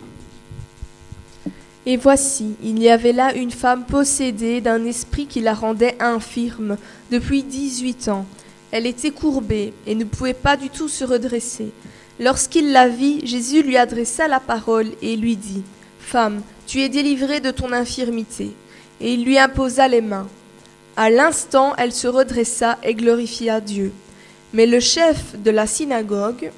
Et 1.85 1.99
voici, 1.99 2.55
il 2.63 2.83
y 2.83 2.89
avait 2.89 3.13
là 3.13 3.35
une 3.35 3.51
femme 3.51 3.85
possédée 3.85 4.63
d'un 4.63 4.87
esprit 4.87 5.27
qui 5.27 5.41
la 5.41 5.53
rendait 5.53 5.97
infirme 6.01 6.79
depuis 7.13 7.43
18 7.43 8.09
ans. 8.09 8.25
Elle 8.71 8.87
était 8.87 9.11
courbée 9.11 9.75
et 9.87 9.95
ne 9.95 10.05
pouvait 10.05 10.33
pas 10.33 10.57
du 10.57 10.71
tout 10.71 10.89
se 10.89 11.05
redresser. 11.05 11.71
Lorsqu'il 12.19 12.73
la 12.73 12.89
vit, 12.89 13.27
Jésus 13.27 13.63
lui 13.63 13.77
adressa 13.77 14.27
la 14.27 14.41
parole 14.41 14.89
et 15.03 15.17
lui 15.17 15.37
dit, 15.37 15.63
Femme, 15.99 16.41
tu 16.67 16.81
es 16.81 16.89
délivrée 16.89 17.41
de 17.41 17.51
ton 17.51 17.73
infirmité. 17.73 18.53
Et 19.01 19.15
il 19.15 19.25
lui 19.25 19.39
imposa 19.39 19.89
les 19.89 20.01
mains. 20.01 20.29
À 20.97 21.09
l'instant, 21.09 21.75
elle 21.79 21.93
se 21.93 22.09
redressa 22.09 22.79
et 22.83 22.95
glorifia 22.95 23.61
Dieu. 23.61 23.93
Mais 24.53 24.67
le 24.67 24.81
chef 24.81 25.41
de 25.41 25.51
la 25.51 25.67
synagogue, 25.67 26.51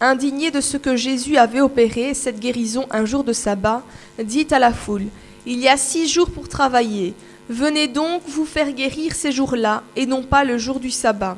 indigné 0.00 0.50
de 0.50 0.60
ce 0.60 0.76
que 0.76 0.96
Jésus 0.96 1.36
avait 1.36 1.60
opéré, 1.60 2.14
cette 2.14 2.40
guérison 2.40 2.86
un 2.90 3.04
jour 3.04 3.22
de 3.22 3.32
sabbat, 3.32 3.82
dit 4.22 4.46
à 4.50 4.58
la 4.58 4.72
foule, 4.72 5.06
Il 5.46 5.58
y 5.58 5.68
a 5.68 5.76
six 5.76 6.08
jours 6.08 6.30
pour 6.30 6.48
travailler. 6.48 7.14
Venez 7.48 7.88
donc 7.88 8.22
vous 8.26 8.46
faire 8.46 8.72
guérir 8.72 9.14
ces 9.14 9.32
jours-là, 9.32 9.82
et 9.96 10.06
non 10.06 10.22
pas 10.22 10.44
le 10.44 10.56
jour 10.56 10.80
du 10.80 10.90
sabbat. 10.90 11.36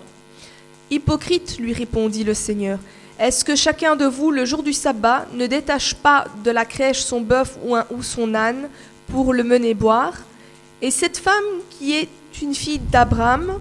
Hypocrite, 0.90 1.58
lui 1.58 1.72
répondit 1.72 2.24
le 2.24 2.34
Seigneur, 2.34 2.78
est-ce 3.18 3.44
que 3.44 3.56
chacun 3.56 3.96
de 3.96 4.04
vous, 4.04 4.30
le 4.30 4.44
jour 4.44 4.62
du 4.62 4.72
sabbat, 4.72 5.26
ne 5.34 5.46
détache 5.46 5.94
pas 5.94 6.26
de 6.44 6.50
la 6.50 6.64
crèche 6.64 7.00
son 7.00 7.20
bœuf 7.20 7.56
ou, 7.64 7.76
ou 7.90 8.02
son 8.02 8.34
âne 8.34 8.68
pour 9.08 9.32
le 9.32 9.44
mener 9.44 9.74
boire. 9.74 10.14
Et 10.80 10.90
cette 10.90 11.18
femme 11.18 11.34
qui 11.70 11.94
est 11.94 12.08
une 12.40 12.54
fille 12.54 12.78
d'Abraham, 12.78 13.60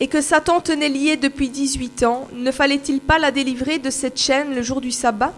et 0.00 0.08
que 0.08 0.20
Satan 0.20 0.60
tenait 0.60 0.88
liée 0.88 1.16
depuis 1.16 1.48
18 1.48 2.02
ans, 2.04 2.28
ne 2.34 2.50
fallait-il 2.50 3.00
pas 3.00 3.18
la 3.18 3.30
délivrer 3.30 3.78
de 3.78 3.90
cette 3.90 4.18
chaîne 4.18 4.54
le 4.54 4.62
jour 4.62 4.80
du 4.80 4.90
sabbat? 4.90 5.32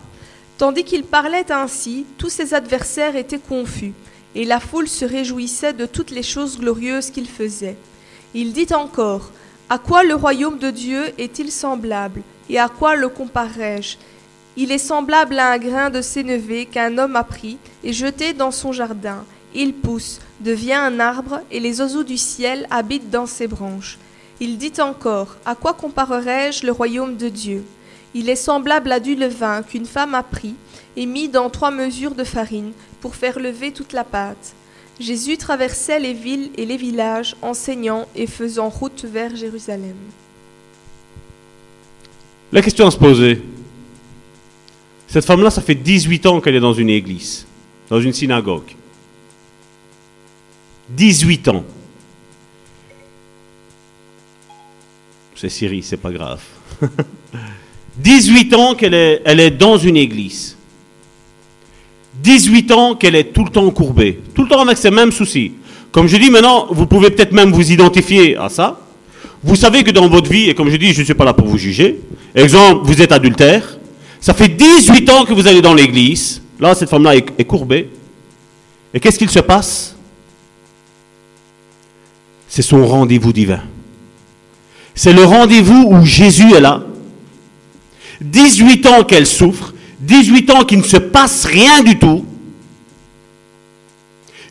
Tandis 0.57 0.85
qu'il 0.85 1.05
parlait 1.05 1.51
ainsi, 1.53 2.07
tous 2.17 2.31
ses 2.31 2.55
adversaires 2.55 3.17
étaient 3.17 3.39
confus, 3.39 3.93
et 4.35 4.45
la 4.45 4.61
foule 4.61 4.89
se 4.89 5.05
réjouissait 5.05 5.73
de 5.73 5.87
toutes 5.87 6.11
les 6.11 6.23
choses 6.23 6.59
glorieuses 6.59 7.11
qu'il 7.11 7.29
faisait. 7.29 7.77
Il 8.35 8.53
dit 8.53 8.73
encore, 8.73 9.31
À 9.69 9.79
quoi 9.79 10.03
le 10.03 10.15
royaume 10.15 10.59
de 10.59 10.71
Dieu 10.71 11.13
est-il 11.19 11.51
semblable, 11.51 12.23
et 12.49 12.59
à 12.59 12.69
quoi 12.69 12.97
le 12.97 13.09
comparerai-je 13.09 13.97
Il 14.57 14.71
est 14.71 14.79
semblable 14.79 15.39
à 15.39 15.51
un 15.51 15.59
grain 15.59 15.91
de 15.91 16.01
sénévé 16.01 16.67
qu'un 16.67 16.97
homme 16.99 17.17
a 17.17 17.25
pris 17.25 17.59
et 17.83 17.93
jeté 17.93 18.33
dans 18.33 18.53
son 18.53 18.73
jardin. 18.73 19.25
Il 19.53 19.75
pousse, 19.75 20.21
devient 20.41 20.75
un 20.75 21.01
arbre, 21.01 21.41
et 21.51 21.59
les 21.59 21.81
oiseaux 21.81 22.05
du 22.05 22.17
ciel 22.17 22.67
habitent 22.71 23.11
dans 23.11 23.27
ses 23.27 23.49
branches. 23.49 23.99
Il 24.41 24.57
dit 24.57 24.81
encore, 24.81 25.37
À 25.45 25.55
quoi 25.57 25.73
comparerai-je 25.75 26.67
le 26.67 26.73
royaume 26.73 27.17
de 27.17 27.29
Dieu? 27.29 27.65
Il 28.15 28.29
est 28.29 28.37
semblable 28.37 28.93
à 28.93 29.01
du 29.01 29.17
levain 29.17 29.63
qu'une 29.63 29.87
femme 29.87 30.15
a 30.15 30.23
pris 30.23 30.55
et 30.97 31.07
mis 31.07 31.29
dans 31.29 31.51
trois 31.51 31.73
mesures 31.73 32.15
de 32.15 32.23
farine 32.23 32.73
pour 33.01 33.17
faire 33.17 33.41
lever 33.41 33.73
toute 33.73 33.93
la 33.93 34.05
pâte. 34.05 34.55
Jésus 35.01 35.37
traversait 35.37 35.99
les 35.99 36.13
villes 36.13 36.51
et 36.57 36.65
les 36.65 36.77
villages, 36.77 37.35
enseignant 37.43 38.07
et 38.15 38.29
faisant 38.29 38.69
route 38.69 39.05
vers 39.05 39.35
Jérusalem. 39.35 39.97
La 42.53 42.63
question 42.63 42.87
à 42.87 42.93
se 42.93 42.97
poser, 42.97 43.43
cette 45.15 45.27
femme-là, 45.27 45.49
ça 45.49 45.63
fait 45.63 45.77
18 45.77 46.27
ans 46.27 46.41
qu'elle 46.41 46.57
est 46.57 46.61
dans 46.61 46.73
une 46.73 46.91
église, 46.91 47.47
dans 47.89 48.01
une 48.01 48.13
synagogue. 48.13 48.75
18 50.89 51.47
ans. 51.51 51.65
C'est 55.37 55.49
Syrie, 55.51 55.85
c'est 55.85 55.99
pas 55.99 56.11
grave. 56.11 56.41
18 57.99 58.55
ans 58.55 58.75
qu'elle 58.75 58.95
est, 58.95 59.51
dans 59.53 59.79
une 59.79 59.97
église. 59.97 60.57
18 62.15 62.73
ans 62.73 62.97
qu'elle 62.97 63.15
est 63.15 63.33
tout 63.33 63.45
le 63.45 63.51
temps 63.51 63.71
courbée. 63.71 64.21
Tout 64.35 64.43
le 64.43 64.49
temps 64.49 64.63
avec 64.63 64.79
ces 64.79 64.91
mêmes 64.91 65.13
soucis. 65.13 65.53
Comme 65.93 66.09
je 66.09 66.17
dis 66.17 66.29
maintenant, 66.29 66.67
vous 66.71 66.87
pouvez 66.87 67.11
peut-être 67.11 67.31
même 67.31 67.53
vous 67.53 67.71
identifier 67.71 68.37
à 68.37 68.49
ça. 68.49 68.81
Vous 69.45 69.55
savez 69.55 69.85
que 69.85 69.93
dans 69.93 70.09
votre 70.09 70.29
vie, 70.29 70.51
et 70.51 70.55
comme 70.55 70.71
je 70.71 70.77
dis, 70.77 70.93
je 70.93 71.03
ne 71.03 71.05
suis 71.05 71.15
pas 71.15 71.25
là 71.25 71.35
pour 71.35 71.47
vous 71.47 71.59
juger. 71.59 72.01
Exemple, 72.35 72.81
vous 72.83 73.01
êtes 73.01 73.13
adultère. 73.13 73.79
Ça 74.25 74.33
fait 74.33 74.49
18 74.49 75.11
ans 75.11 75.27
que 75.27 75.35
vous 75.35 75.47
allez 75.47 75.61
dans 75.61 75.75
l'église. 75.75 76.41
Là, 76.59 76.75
cette 76.75 76.89
femme-là 76.89 77.15
est, 77.17 77.45
courbée. 77.45 77.91
Et 78.95 78.99
qu'est-ce 78.99 79.19
qu'il 79.19 79.29
se 79.29 79.41
passe? 79.41 79.95
C'est 82.49 82.63
son 82.63 82.87
rendez-vous 82.87 83.35
divin. 83.35 83.61
C'est 84.95 85.13
le 85.13 85.25
rendez-vous 85.25 85.89
où 85.91 86.07
Jésus 86.07 86.55
est 86.55 86.61
là. 86.63 86.83
18 88.23 88.87
ans 88.87 89.05
qu'elle 89.05 89.27
souffre, 89.27 89.75
18 90.01 90.51
ans 90.53 90.65
qu'il 90.65 90.79
ne 90.79 90.85
se 90.85 90.97
passe 90.97 91.45
rien 91.45 91.83
du 91.83 91.99
tout. 91.99 92.25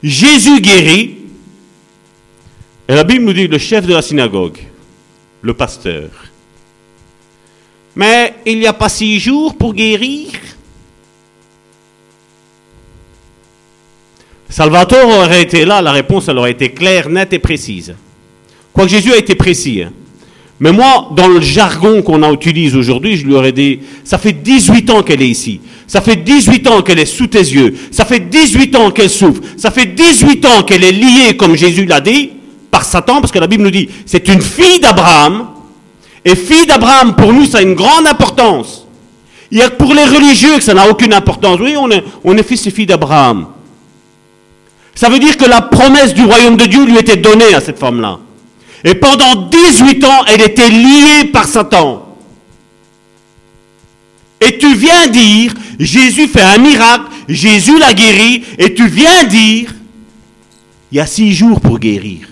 Jésus 0.03 0.61
guérit. 0.61 1.17
Et 2.87 2.93
la 2.93 3.03
Bible 3.03 3.25
nous 3.25 3.33
dit 3.33 3.47
le 3.47 3.57
chef 3.57 3.87
de 3.87 3.93
la 3.95 4.03
synagogue, 4.03 4.59
le 5.41 5.55
pasteur. 5.55 6.11
Mais 7.95 8.35
il 8.45 8.59
n'y 8.59 8.67
a 8.67 8.73
pas 8.73 8.89
six 8.89 9.19
jours 9.19 9.55
pour 9.55 9.73
guérir. 9.73 10.29
Salvatore 14.49 15.07
aurait 15.07 15.41
été 15.41 15.65
là, 15.65 15.81
la 15.81 15.91
réponse 15.91 16.27
elle 16.27 16.37
aurait 16.37 16.51
été 16.51 16.69
claire, 16.69 17.09
nette 17.09 17.33
et 17.33 17.39
précise. 17.39 17.95
Quoique 18.71 18.91
Jésus 18.91 19.11
a 19.11 19.17
été 19.17 19.35
précis. 19.35 19.83
Hein. 19.83 19.91
Mais 20.59 20.71
moi, 20.71 21.09
dans 21.15 21.27
le 21.27 21.41
jargon 21.41 22.01
qu'on 22.01 22.31
utilise 22.31 22.75
aujourd'hui, 22.75 23.17
je 23.17 23.25
lui 23.25 23.33
aurais 23.33 23.51
dit, 23.51 23.79
ça 24.03 24.17
fait 24.17 24.31
18 24.31 24.89
ans 24.91 25.03
qu'elle 25.03 25.21
est 25.21 25.27
ici. 25.27 25.59
Ça 25.87 26.01
fait 26.01 26.15
18 26.15 26.67
ans 26.67 26.81
qu'elle 26.81 26.99
est 26.99 27.05
sous 27.05 27.27
tes 27.27 27.39
yeux. 27.39 27.75
Ça 27.91 28.05
fait 28.05 28.19
18 28.19 28.75
ans 28.75 28.91
qu'elle 28.91 29.09
souffre. 29.09 29.41
Ça 29.57 29.71
fait 29.71 29.87
18 29.87 30.45
ans 30.45 30.63
qu'elle 30.63 30.83
est 30.83 30.91
liée, 30.91 31.35
comme 31.35 31.55
Jésus 31.55 31.85
l'a 31.85 31.99
dit, 31.99 32.31
par 32.71 32.85
Satan, 32.85 33.19
parce 33.19 33.31
que 33.31 33.39
la 33.39 33.47
Bible 33.47 33.63
nous 33.63 33.71
dit, 33.71 33.89
c'est 34.05 34.27
une 34.29 34.41
fille 34.41 34.79
d'Abraham. 34.79 35.47
Et 36.25 36.35
fille 36.35 36.65
d'Abraham, 36.65 37.15
pour 37.15 37.33
nous, 37.33 37.45
ça 37.45 37.59
a 37.59 37.61
une 37.61 37.75
grande 37.75 38.07
importance. 38.07 38.85
Il 39.51 39.59
y 39.59 39.61
a 39.61 39.69
que 39.69 39.75
pour 39.75 39.93
les 39.93 40.05
religieux 40.05 40.55
que 40.57 40.63
ça 40.63 40.73
n'a 40.73 40.89
aucune 40.89 41.13
importance. 41.13 41.59
Oui, 41.59 41.75
on 41.77 41.91
est, 42.37 42.43
fils 42.43 42.65
et 42.65 42.71
fille 42.71 42.85
d'Abraham. 42.85 43.47
Ça 44.95 45.09
veut 45.09 45.19
dire 45.19 45.37
que 45.37 45.45
la 45.45 45.61
promesse 45.61 46.13
du 46.13 46.23
royaume 46.23 46.57
de 46.57 46.65
Dieu 46.65 46.85
lui 46.85 46.97
était 46.97 47.17
donnée 47.17 47.53
à 47.53 47.61
cette 47.61 47.77
femme-là. 47.77 48.19
Et 48.83 48.95
pendant 48.95 49.47
18 49.49 50.03
ans, 50.05 50.25
elle 50.27 50.41
était 50.41 50.69
liée 50.69 51.25
par 51.31 51.45
Satan. 51.45 52.17
Et 54.41 54.57
tu 54.57 54.75
viens 54.75 55.07
dire, 55.07 55.53
Jésus 55.79 56.27
fait 56.27 56.41
un 56.41 56.57
miracle, 56.57 57.05
Jésus 57.29 57.77
l'a 57.79 57.93
guéri, 57.93 58.43
et 58.57 58.73
tu 58.73 58.87
viens 58.87 59.23
dire, 59.23 59.73
il 60.91 60.97
y 60.97 60.99
a 60.99 61.05
six 61.05 61.31
jours 61.31 61.61
pour 61.61 61.79
guérir. 61.79 62.27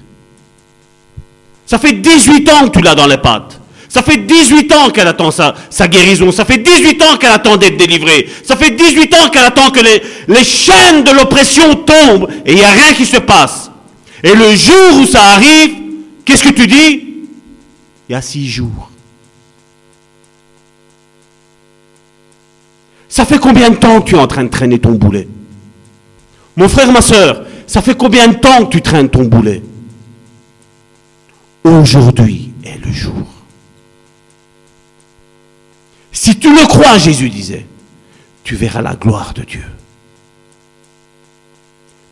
Ça 1.66 1.80
fait 1.80 1.94
18 1.94 2.50
ans 2.50 2.68
que 2.68 2.80
tu 2.80 2.82
l'as 2.84 2.96
dans 2.96 3.08
les 3.08 3.18
pattes. 3.18 3.61
Ça 3.92 4.02
fait 4.02 4.18
18 4.18 4.74
ans 4.74 4.90
qu'elle 4.90 5.08
attend 5.08 5.32
sa, 5.32 5.88
guérison. 5.88 6.32
Ça 6.32 6.46
fait 6.46 6.60
18 6.60 7.02
ans 7.04 7.18
qu'elle 7.18 7.32
attend 7.32 7.58
d'être 7.58 7.76
délivrée. 7.76 8.30
Ça 8.44 8.56
fait 8.56 8.72
18 8.72 9.14
ans 9.16 9.30
qu'elle 9.30 9.44
attend 9.44 9.70
que 9.70 9.82
les, 9.82 10.02
les 10.28 10.44
chaînes 10.46 11.04
de 11.04 11.12
l'oppression 11.12 11.76
tombent 11.76 12.30
et 12.46 12.54
il 12.54 12.56
n'y 12.56 12.64
a 12.64 12.72
rien 12.72 12.94
qui 12.94 13.06
se 13.06 13.18
passe. 13.18 13.70
Et 14.24 14.34
le 14.34 14.56
jour 14.56 15.02
où 15.02 15.06
ça 15.06 15.22
arrive, 15.22 15.82
Qu'est-ce 16.26 16.44
que 16.44 16.54
tu 16.54 16.68
dis? 16.68 17.28
Il 18.08 18.14
y 18.14 18.16
a 18.16 18.22
six 18.22 18.48
jours. 18.48 18.90
Ça 23.10 23.26
fait 23.26 23.40
combien 23.40 23.70
de 23.70 23.76
temps 23.76 24.02
que 24.02 24.10
tu 24.10 24.16
es 24.16 24.20
en 24.20 24.28
train 24.28 24.44
de 24.44 24.50
traîner 24.50 24.80
ton 24.80 24.94
boulet? 24.94 25.28
Mon 26.56 26.70
frère, 26.70 26.92
ma 26.92 27.02
soeur, 27.02 27.46
ça 27.68 27.82
fait 27.82 27.98
combien 27.98 28.28
de 28.28 28.36
temps 28.36 28.66
que 28.66 28.72
tu 28.72 28.82
traînes 28.82 29.10
ton 29.10 29.24
boulet? 29.24 29.62
Aujourd'hui 31.64 32.54
est 32.64 32.84
le 32.86 32.92
jour. 32.92 33.31
Si 36.22 36.36
tu 36.36 36.54
le 36.54 36.68
crois, 36.68 37.00
Jésus 37.00 37.32
disait, 37.32 37.66
tu 38.44 38.56
verras 38.56 38.84
la 38.84 38.94
gloire 38.94 39.34
de 39.34 39.42
Dieu. 39.42 39.64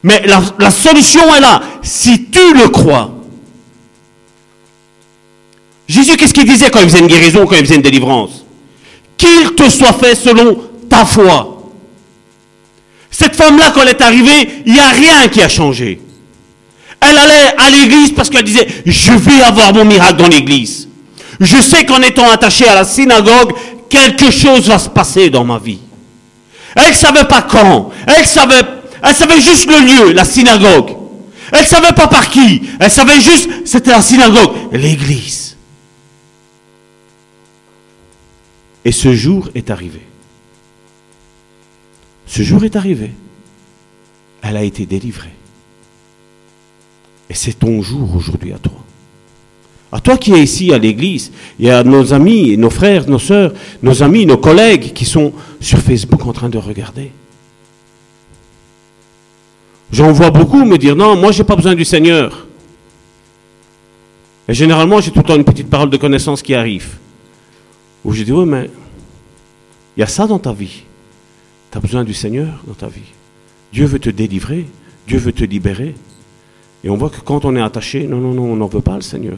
Mais 0.02 0.26
la, 0.26 0.72
solution 0.72 1.22
est 1.36 1.40
là. 1.40 1.62
Si 1.84 2.26
tu 2.26 2.56
le 2.56 2.70
crois, 2.70 3.14
Jésus, 5.88 6.18
qu'est-ce 6.18 6.34
qu'il 6.34 6.48
disait 6.48 6.72
quand 6.72 6.80
il 6.80 6.90
faisait 6.90 7.02
une 7.02 7.08
guérison, 7.08 7.46
quand 7.46 7.54
il 7.56 7.62
faisait 7.62 7.76
une 7.76 7.84
délivrance? 7.84 8.46
Qu'il 9.16 9.54
te 9.54 9.70
soit 9.70 9.94
fait 9.94 10.16
selon 10.16 10.60
ta 10.90 11.06
foi. 11.06 11.70
Cette 13.12 13.36
femme-là, 13.36 13.70
quand 13.76 13.84
elle 13.84 13.90
est 13.90 14.02
arrivée, 14.02 14.64
il 14.66 14.74
n'y 14.74 14.80
a 14.80 14.90
rien 14.90 15.28
qui 15.28 15.44
a 15.44 15.50
changé. 15.50 16.02
Elle 17.00 17.16
allait 17.16 17.54
à 17.60 17.70
l'église 17.70 18.14
parce 18.14 18.32
qu'elle 18.32 18.44
disait, 18.44 18.68
je 18.88 19.12
vais 19.12 19.44
avoir 19.44 19.72
mon 19.72 19.86
miracle 19.86 20.16
dans 20.16 20.30
l'église. 20.30 20.88
Je 21.40 21.62
sais 21.62 21.86
qu'en 21.86 22.02
étant 22.02 22.28
attachée 22.32 22.68
à 22.68 22.74
la 22.74 22.84
synagogue, 22.84 23.54
quelque 23.90 24.32
chose 24.32 24.68
va 24.68 24.80
se 24.80 24.90
passer 24.90 25.30
dans 25.30 25.44
ma 25.44 25.58
vie. 25.58 25.80
Elle 26.76 26.90
ne 26.90 26.96
savait 26.96 27.26
pas 27.26 27.42
quand. 27.42 27.92
Elle 28.08 28.26
savait, 28.26 28.62
elle 29.04 29.16
savait 29.16 29.42
juste 29.42 29.68
le 29.68 29.80
lieu, 29.80 30.14
la 30.14 30.26
synagogue. 30.26 30.96
Elle 31.52 31.62
ne 31.62 31.66
savait 31.66 31.94
pas 31.94 32.08
par 32.08 32.30
qui. 32.30 32.62
Elle 32.80 32.92
savait 32.92 33.20
juste, 33.20 33.50
c'était 33.66 33.92
la 33.92 34.02
synagogue, 34.02 34.52
l'église. 34.72 35.58
Et 38.86 38.92
ce 38.92 39.14
jour 39.14 39.50
est 39.56 39.70
arrivé. 39.70 40.02
Ce 42.28 42.44
jour 42.44 42.64
est 42.64 42.76
arrivé. 42.76 43.12
Elle 44.42 44.56
a 44.56 44.64
été 44.64 44.86
délivrée. 44.86 45.34
Et 47.30 47.34
c'est 47.34 47.54
ton 47.54 47.82
jour 47.82 48.16
aujourd'hui 48.16 48.54
à 48.54 48.58
toi. 48.58 48.84
À 49.92 50.00
toi 50.00 50.18
qui 50.18 50.34
es 50.34 50.44
ici 50.44 50.72
à 50.72 50.78
l'église, 50.78 51.32
y 51.60 51.70
a 51.70 51.84
nos 51.84 52.14
amis, 52.14 52.56
nos 52.58 52.70
frères, 52.70 53.10
nos 53.10 53.18
sœurs, 53.18 53.54
nos 53.82 54.04
amis, 54.04 54.26
nos 54.26 54.38
collègues 54.38 54.94
qui 54.94 55.06
sont 55.06 55.34
sur 55.60 55.80
Facebook 55.80 56.26
en 56.26 56.34
train 56.34 56.50
de 56.50 56.60
regarder. 56.60 57.12
J'en 59.92 60.12
vois 60.12 60.30
beaucoup 60.30 60.64
me 60.64 60.78
dire 60.78 60.96
non, 60.96 61.16
moi 61.16 61.32
j'ai 61.32 61.44
pas 61.44 61.56
besoin 61.56 61.74
du 61.74 61.86
Seigneur. 61.86 62.46
Et 64.48 64.54
généralement, 64.54 65.00
j'ai 65.00 65.12
tout 65.12 65.20
le 65.20 65.26
temps 65.26 65.36
une 65.36 65.44
petite 65.44 65.70
parole 65.70 65.90
de 65.90 65.98
connaissance 65.98 66.42
qui 66.42 66.56
arrive. 66.56 66.98
Où 68.04 68.14
je 68.14 68.24
dis, 68.24 68.32
oui, 68.32 68.46
mais 68.46 68.70
il 69.96 70.00
y 70.00 70.04
a 70.04 70.08
ça 70.08 70.26
dans 70.26 70.40
ta 70.40 70.54
vie. 70.54 70.84
Tu 71.72 71.78
as 71.78 71.82
besoin 71.82 72.04
du 72.04 72.14
Seigneur 72.14 72.64
dans 72.66 72.74
ta 72.74 72.88
vie. 72.88 73.02
Dieu 73.72 73.86
veut 73.86 74.00
te 74.00 74.10
délivrer, 74.10 74.66
Dieu 75.08 75.20
veut 75.20 75.34
te 75.34 75.44
libérer. 75.44 75.94
Et 76.84 76.90
on 76.90 76.98
voit 76.98 77.10
que 77.10 77.20
quand 77.20 77.46
on 77.46 77.56
est 77.56 77.62
attaché, 77.62 78.08
non, 78.08 78.18
non, 78.18 78.34
non, 78.34 78.44
on 78.44 78.56
n'en 78.56 78.68
veut 78.68 78.82
pas 78.82 78.96
le 78.96 79.02
Seigneur. 79.02 79.38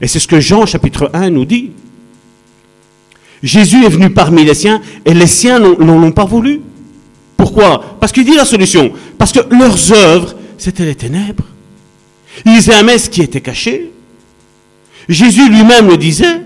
Et 0.00 0.06
c'est 0.06 0.18
ce 0.18 0.28
que 0.28 0.40
Jean 0.40 0.66
chapitre 0.66 1.10
1 1.12 1.30
nous 1.30 1.44
dit. 1.44 1.70
Jésus 3.42 3.84
est 3.84 3.88
venu 3.88 4.10
parmi 4.10 4.44
les 4.44 4.54
siens 4.54 4.80
et 5.04 5.14
les 5.14 5.26
siens 5.26 5.58
n'en 5.58 6.02
ont 6.02 6.12
pas 6.12 6.24
voulu. 6.24 6.60
Pourquoi? 7.36 7.96
Parce 8.00 8.12
qu'il 8.12 8.24
dit 8.24 8.34
la 8.34 8.44
solution. 8.44 8.92
Parce 9.18 9.32
que 9.32 9.40
leurs 9.54 9.92
œuvres, 9.92 10.34
c'était 10.58 10.84
les 10.84 10.94
ténèbres. 10.94 11.44
Ils 12.44 12.70
aimaient 12.70 12.98
ce 12.98 13.10
qui 13.10 13.22
était 13.22 13.40
caché. 13.40 13.92
Jésus 15.08 15.48
lui-même 15.48 15.88
le 15.88 15.96
disait. 15.96 16.42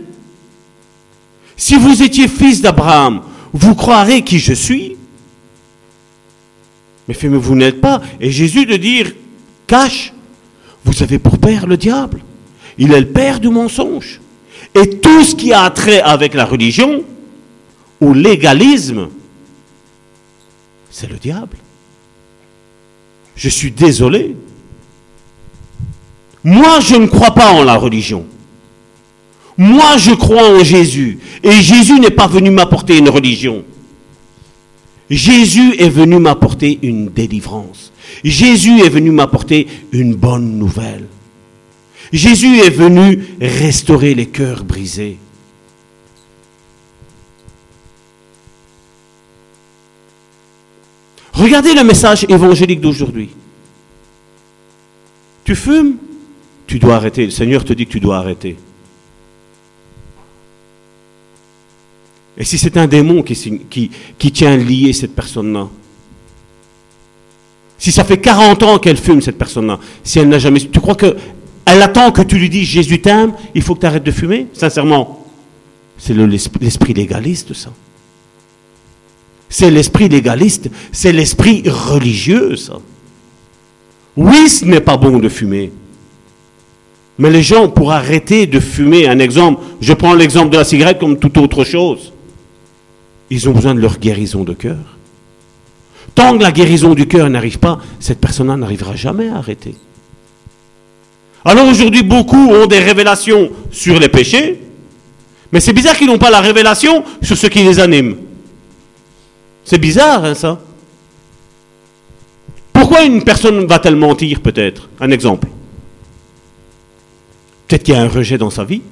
Si 1.57 1.77
vous 1.77 2.03
étiez 2.03 2.29
fils 2.29 2.63
d'Abraham, 2.63 3.23
vous 3.53 3.75
croirez 3.75 4.23
qui 4.23 4.39
je 4.39 4.53
suis. 4.53 4.97
Mais, 7.07 7.15
vous 7.15 7.55
n'êtes 7.57 7.81
pas. 7.81 8.01
Et 8.21 8.31
Jésus 8.31 8.67
de 8.67 8.77
dire, 8.77 9.13
cache, 9.67 10.13
vous 10.85 11.03
avez 11.03 11.19
pour 11.19 11.39
père 11.39 11.67
le 11.67 11.77
diable. 11.77 12.21
Il 12.79 12.93
est 12.93 13.01
le 13.01 13.09
père 13.09 13.41
du 13.41 13.49
mensonge. 13.49 14.21
Et 14.75 15.01
tout 15.01 15.25
ce 15.25 15.35
qui 15.35 15.53
a 15.53 15.69
trait 15.71 16.01
avec 16.01 16.35
la 16.35 16.45
religion 16.45 17.03
ou 18.01 18.15
légalisme, 18.15 19.09
c'est 20.91 21.11
le 21.11 21.17
diable. 21.17 21.57
Je 23.37 23.49
suis 23.49 23.71
désolé. 23.71 24.37
Moi, 26.45 26.81
je 26.81 26.97
ne 26.97 27.07
crois 27.07 27.35
pas 27.35 27.53
en 27.53 27.65
la 27.65 27.77
religion. 27.77 28.27
Moi, 29.57 29.97
je 29.99 30.13
crois 30.13 30.49
en 30.59 30.65
Jésus. 30.65 31.19
Et 31.43 31.53
Jésus 31.53 32.01
n'est 32.01 32.11
pas 32.11 32.27
venu 32.27 32.51
m'apporter 32.51 32.99
une 32.99 33.09
religion. 33.09 33.65
Jésus 35.11 35.75
est 35.79 35.89
venu 35.89 36.19
m'apporter 36.19 36.79
une 36.83 37.09
délivrance. 37.09 37.93
Jésus 38.25 38.81
est 38.81 38.89
venu 38.89 39.11
m'apporter 39.11 39.67
une 39.93 40.15
bonne 40.15 40.59
nouvelle. 40.59 41.07
Jésus 42.13 42.59
est 42.59 42.71
venu 42.71 43.25
restaurer 43.41 44.15
les 44.15 44.27
cœurs 44.27 44.65
brisés. 44.65 45.19
Regardez 51.33 51.75
le 51.75 51.85
message 51.85 52.27
évangélique 52.29 52.81
d'aujourd'hui. 52.81 53.31
Tu 55.45 55.55
fumes, 55.55 55.97
tu 56.67 56.79
dois 56.79 56.97
arrêter. 56.97 57.25
Le 57.25 57.31
Seigneur 57.31 57.65
te 57.65 57.73
dit 57.73 57.87
que 57.87 57.93
tu 57.93 58.01
dois 58.01 58.19
arrêter. 58.19 58.57
Et 62.37 62.45
si 62.45 62.59
c'est 62.59 62.77
un 62.77 62.87
démon 62.87 63.23
qui, 63.23 63.91
tient 64.33 64.57
lié 64.57 64.93
cette 64.93 65.15
personne-là 65.15 65.69
Si 67.79 67.91
ça 67.91 68.05
fait 68.05 68.19
40 68.19 68.63
ans 68.63 68.79
qu'elle 68.79 68.97
fume, 68.97 69.21
cette 69.21 69.39
personne-là, 69.39 69.79
si 70.05 70.19
elle 70.19 70.29
n'a 70.29 70.39
jamais... 70.39 70.61
Tu 70.61 70.81
crois 70.81 70.95
qu'elle 71.71 71.83
attend 71.83 72.11
que 72.11 72.23
tu 72.23 72.39
lui 72.39 72.49
dises 72.49 72.69
Jésus 72.69 73.01
t'aime, 73.01 73.33
il 73.55 73.63
faut 73.63 73.75
que 73.75 73.81
tu 73.81 73.87
arrêtes 73.87 74.05
de 74.05 74.11
fumer 74.11 74.47
Sincèrement, 74.53 75.27
c'est 75.99 76.15
l'esprit 76.15 76.95
légaliste, 76.95 77.55
ça. 77.55 77.71
C'est 79.49 79.71
l'esprit 79.71 80.09
légaliste, 80.09 80.71
c'est 80.93 81.13
l'esprit 81.13 81.63
religieux, 81.67 82.57
ça. 82.57 82.79
Oui, 84.17 84.49
ce 84.49 84.65
n'est 84.65 84.81
pas 84.81 84.97
bon 84.97 85.19
de 85.19 85.29
fumer. 85.29 85.73
Mais 87.19 87.31
les 87.31 87.43
gens, 87.43 87.69
pour 87.69 87.93
arrêter 87.93 88.47
de 88.47 88.61
fumer, 88.61 89.07
un 89.09 89.19
exemple, 89.19 89.63
je 89.81 89.93
prends 89.93 90.15
l'exemple 90.15 90.51
de 90.51 90.57
la 90.57 90.65
cigarette 90.65 90.99
comme 90.99 91.19
toute 91.19 91.37
autre 91.37 91.65
chose. 91.65 92.13
Ils 93.29 93.49
ont 93.49 93.53
besoin 93.53 93.75
de 93.75 93.81
leur 93.81 93.99
guérison 93.99 94.43
de 94.43 94.55
cœur. 94.55 94.99
Tant 96.15 96.37
que 96.37 96.43
la 96.43 96.51
guérison 96.51 96.95
du 96.95 97.07
cœur 97.07 97.29
n'arrive 97.29 97.59
pas, 97.59 97.79
cette 98.01 98.21
personne-là 98.21 98.57
n'arrivera 98.57 98.97
jamais 98.97 99.29
à 99.29 99.37
arrêter. 99.37 99.75
Alors 101.45 101.67
aujourd'hui, 101.67 102.03
beaucoup 102.03 102.51
ont 102.51 102.67
des 102.67 102.79
révélations 102.79 103.51
sur 103.71 103.99
les 103.99 104.09
péchés, 104.09 104.61
mais 105.53 105.61
c'est 105.61 105.73
bizarre 105.73 105.97
qu'ils 105.97 106.07
n'ont 106.07 106.19
pas 106.19 106.31
la 106.31 106.41
révélation 106.41 107.03
sur 107.23 107.37
ce 107.37 107.47
qui 107.47 107.63
les 107.63 107.81
anime. 107.81 108.17
C'est 109.65 109.79
bizarre, 109.79 110.25
hein, 110.25 110.35
ça. 110.35 110.61
Pourquoi 112.73 113.05
une 113.05 113.25
personne 113.25 113.67
va-t-elle 113.67 113.97
mentir, 113.97 114.41
peut-être? 114.41 114.89
Un 115.01 115.11
exemple. 115.11 115.49
Peut-être 117.67 117.85
qu'il 117.85 117.95
y 117.95 117.97
a 117.97 118.03
un 118.03 118.09
rejet 118.09 118.37
dans 118.37 118.51
sa 118.51 118.65
vie. 118.65 118.83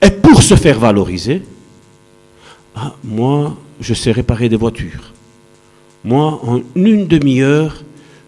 Et 0.00 0.10
pour 0.10 0.42
se 0.42 0.54
faire 0.54 0.78
valoriser, 0.78 1.42
ah, 2.74 2.94
moi, 3.04 3.56
je 3.80 3.94
sais 3.94 4.12
réparer 4.12 4.48
des 4.48 4.56
voitures. 4.56 5.12
Moi, 6.04 6.40
en 6.44 6.60
une 6.74 7.06
demi-heure, 7.06 7.82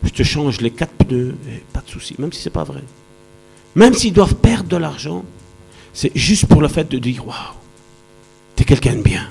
je 0.05 0.11
te 0.11 0.23
change 0.23 0.61
les 0.61 0.71
quatre 0.71 0.93
pneus, 0.93 1.35
et 1.49 1.63
pas 1.73 1.81
de 1.81 1.91
souci, 1.91 2.15
même 2.19 2.33
si 2.33 2.41
ce 2.41 2.49
n'est 2.49 2.53
pas 2.53 2.65
vrai. 2.65 2.83
Même 3.75 3.95
s'ils 3.95 4.13
doivent 4.13 4.37
perdre 4.37 4.69
de 4.69 4.77
l'argent, 4.77 5.25
c'est 5.93 6.13
juste 6.15 6.47
pour 6.47 6.61
le 6.61 6.69
fait 6.69 6.89
de 6.89 6.99
dire 6.99 7.27
Waouh, 7.27 7.37
es 8.59 8.65
quelqu'un 8.65 8.97
de 8.97 9.03
bien. 9.03 9.29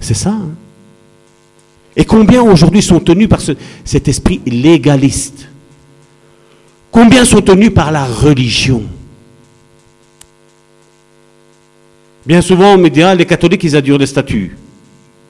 C'est 0.00 0.14
ça. 0.14 0.30
Hein. 0.30 0.50
Et 1.96 2.04
combien 2.04 2.42
aujourd'hui 2.42 2.82
sont 2.82 3.00
tenus 3.00 3.28
par 3.28 3.40
cet 3.40 4.08
esprit 4.08 4.40
légaliste? 4.46 5.48
Combien 6.92 7.24
sont 7.24 7.40
tenus 7.40 7.72
par 7.74 7.90
la 7.90 8.04
religion? 8.04 8.84
Bien 12.26 12.42
souvent, 12.42 12.74
aux 12.74 12.78
médias, 12.78 13.14
les 13.14 13.24
catholiques, 13.24 13.62
ils 13.62 13.76
adorent 13.76 13.98
les 13.98 14.06
statues. 14.06 14.56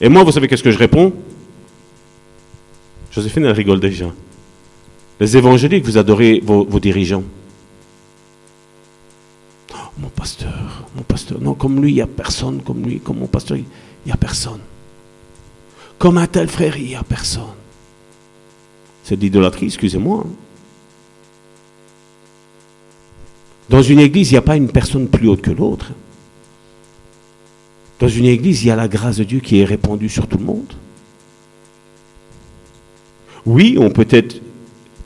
Et 0.01 0.09
moi, 0.09 0.25
vous 0.25 0.33
savez 0.33 0.49
qu'est-ce 0.49 0.63
que 0.63 0.71
je 0.71 0.79
réponds? 0.79 1.13
Joséphine, 3.11 3.45
elle 3.45 3.53
rigole 3.53 3.81
déjà. 3.81 4.07
Les 5.21 5.37
évangéliques, 5.37 5.85
vous 5.85 5.99
adorez 5.99 6.41
vos, 6.43 6.81
dirigeants. 6.81 7.25
Oh, 9.75 9.79
mon 9.99 10.09
pasteur, 10.09 10.85
mon 10.95 11.03
pasteur. 11.03 11.39
Non, 11.41 11.55
comme 11.55 11.83
lui, 11.83 11.93
il 11.93 11.95
n'y 11.97 12.01
a 12.01 12.07
personne 12.07 12.63
comme 12.63 12.83
lui. 12.83 13.01
Comme 13.01 13.19
mon 13.19 13.27
pasteur, 13.27 13.59
il 13.59 13.65
n'y 14.07 14.13
a 14.13 14.17
personne. 14.17 14.61
Comme 15.99 16.17
un 16.17 16.27
tel 16.27 16.49
frère, 16.49 16.79
il 16.79 16.87
n'y 16.87 16.95
a 16.95 17.03
personne. 17.03 17.55
C'est 19.05 19.17
de 19.17 19.21
l'idolâtrie, 19.21 19.67
excusez-moi. 19.67 20.25
Dans 23.69 23.83
une 23.83 24.01
église, 24.01 24.31
il 24.31 24.35
n'y 24.35 24.39
a 24.39 24.43
pas 24.43 24.57
une 24.57 24.69
personne 24.69 25.09
plus 25.09 25.29
haute 25.29 25.43
que 25.43 25.51
l'autre. 25.51 25.93
Dans 27.99 28.09
une 28.09 28.27
église, 28.27 28.63
il 28.63 28.69
y 28.69 28.71
a 28.71 28.77
la 28.77 28.89
grâce 28.89 29.17
de 29.17 29.25
Dieu 29.25 29.41
qui 29.41 29.61
est 29.61 29.65
répandue 29.65 30.09
sur 30.09 30.27
tout 30.27 30.39
le 30.39 30.45
monde. 30.45 30.73
Oui, 33.47 33.77
on 33.79 33.91
peut 33.91 34.09
être 34.11 34.43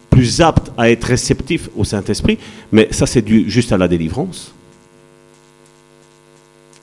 plus 0.08 0.40
apte 0.40 0.72
à 0.76 0.90
être 0.90 1.04
réceptif 1.04 1.68
au 1.76 1.84
Saint-Esprit, 1.84 2.38
mais 2.72 2.88
ça 2.90 3.06
c'est 3.06 3.22
dû 3.22 3.48
juste 3.48 3.72
à 3.72 3.78
la 3.78 3.86
délivrance. 3.86 4.52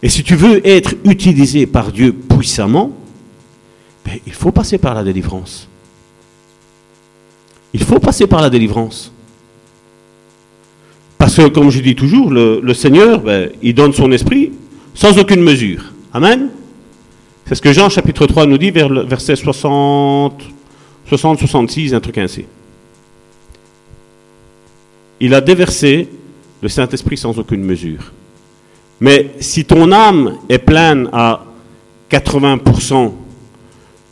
Et 0.02 0.10
si 0.10 0.24
tu 0.24 0.36
veux 0.36 0.66
être 0.66 0.94
utilisé 1.04 1.66
par 1.66 1.92
Dieu 1.92 2.14
puissamment, 2.14 2.94
ben, 4.06 4.20
il 4.26 4.34
faut 4.34 4.52
passer 4.52 4.78
par 4.78 4.94
la 4.94 5.04
délivrance. 5.04 5.68
Il 7.74 7.84
faut 7.84 8.00
passer 8.00 8.28
par 8.28 8.42
la 8.42 8.50
délivrance. 8.50 9.12
Parce 11.18 11.36
que, 11.36 11.48
comme 11.48 11.72
je 11.72 11.80
dis 11.80 11.96
toujours, 11.96 12.32
le, 12.32 12.74
Seigneur, 12.74 13.22
ben, 13.22 13.50
il 13.62 13.74
donne 13.74 13.92
son 13.92 14.12
esprit 14.12 14.52
sans 14.94 15.18
aucune 15.18 15.42
mesure. 15.42 15.84
Amen. 16.18 16.50
C'est 17.46 17.54
ce 17.54 17.62
que 17.62 17.72
Jean 17.72 17.90
chapitre 17.90 18.26
3 18.26 18.48
nous 18.48 18.58
dit 18.58 18.72
vers 18.72 18.90
verset 18.90 19.36
60, 19.36 20.42
60, 21.08 21.38
66, 21.38 21.94
un 21.94 22.00
truc 22.00 22.18
ainsi. 22.18 22.46
Il 25.20 25.36
a 25.36 25.42
déversé 25.42 26.10
le 26.60 26.70
Saint-Esprit 26.70 27.18
sans 27.18 27.38
aucune 27.38 27.64
mesure. 27.64 28.12
Mais 29.00 29.30
si 29.40 29.64
ton 29.64 29.92
âme 29.92 30.40
est 30.50 30.58
pleine 30.58 31.08
à 31.14 31.46
80% 32.10 33.14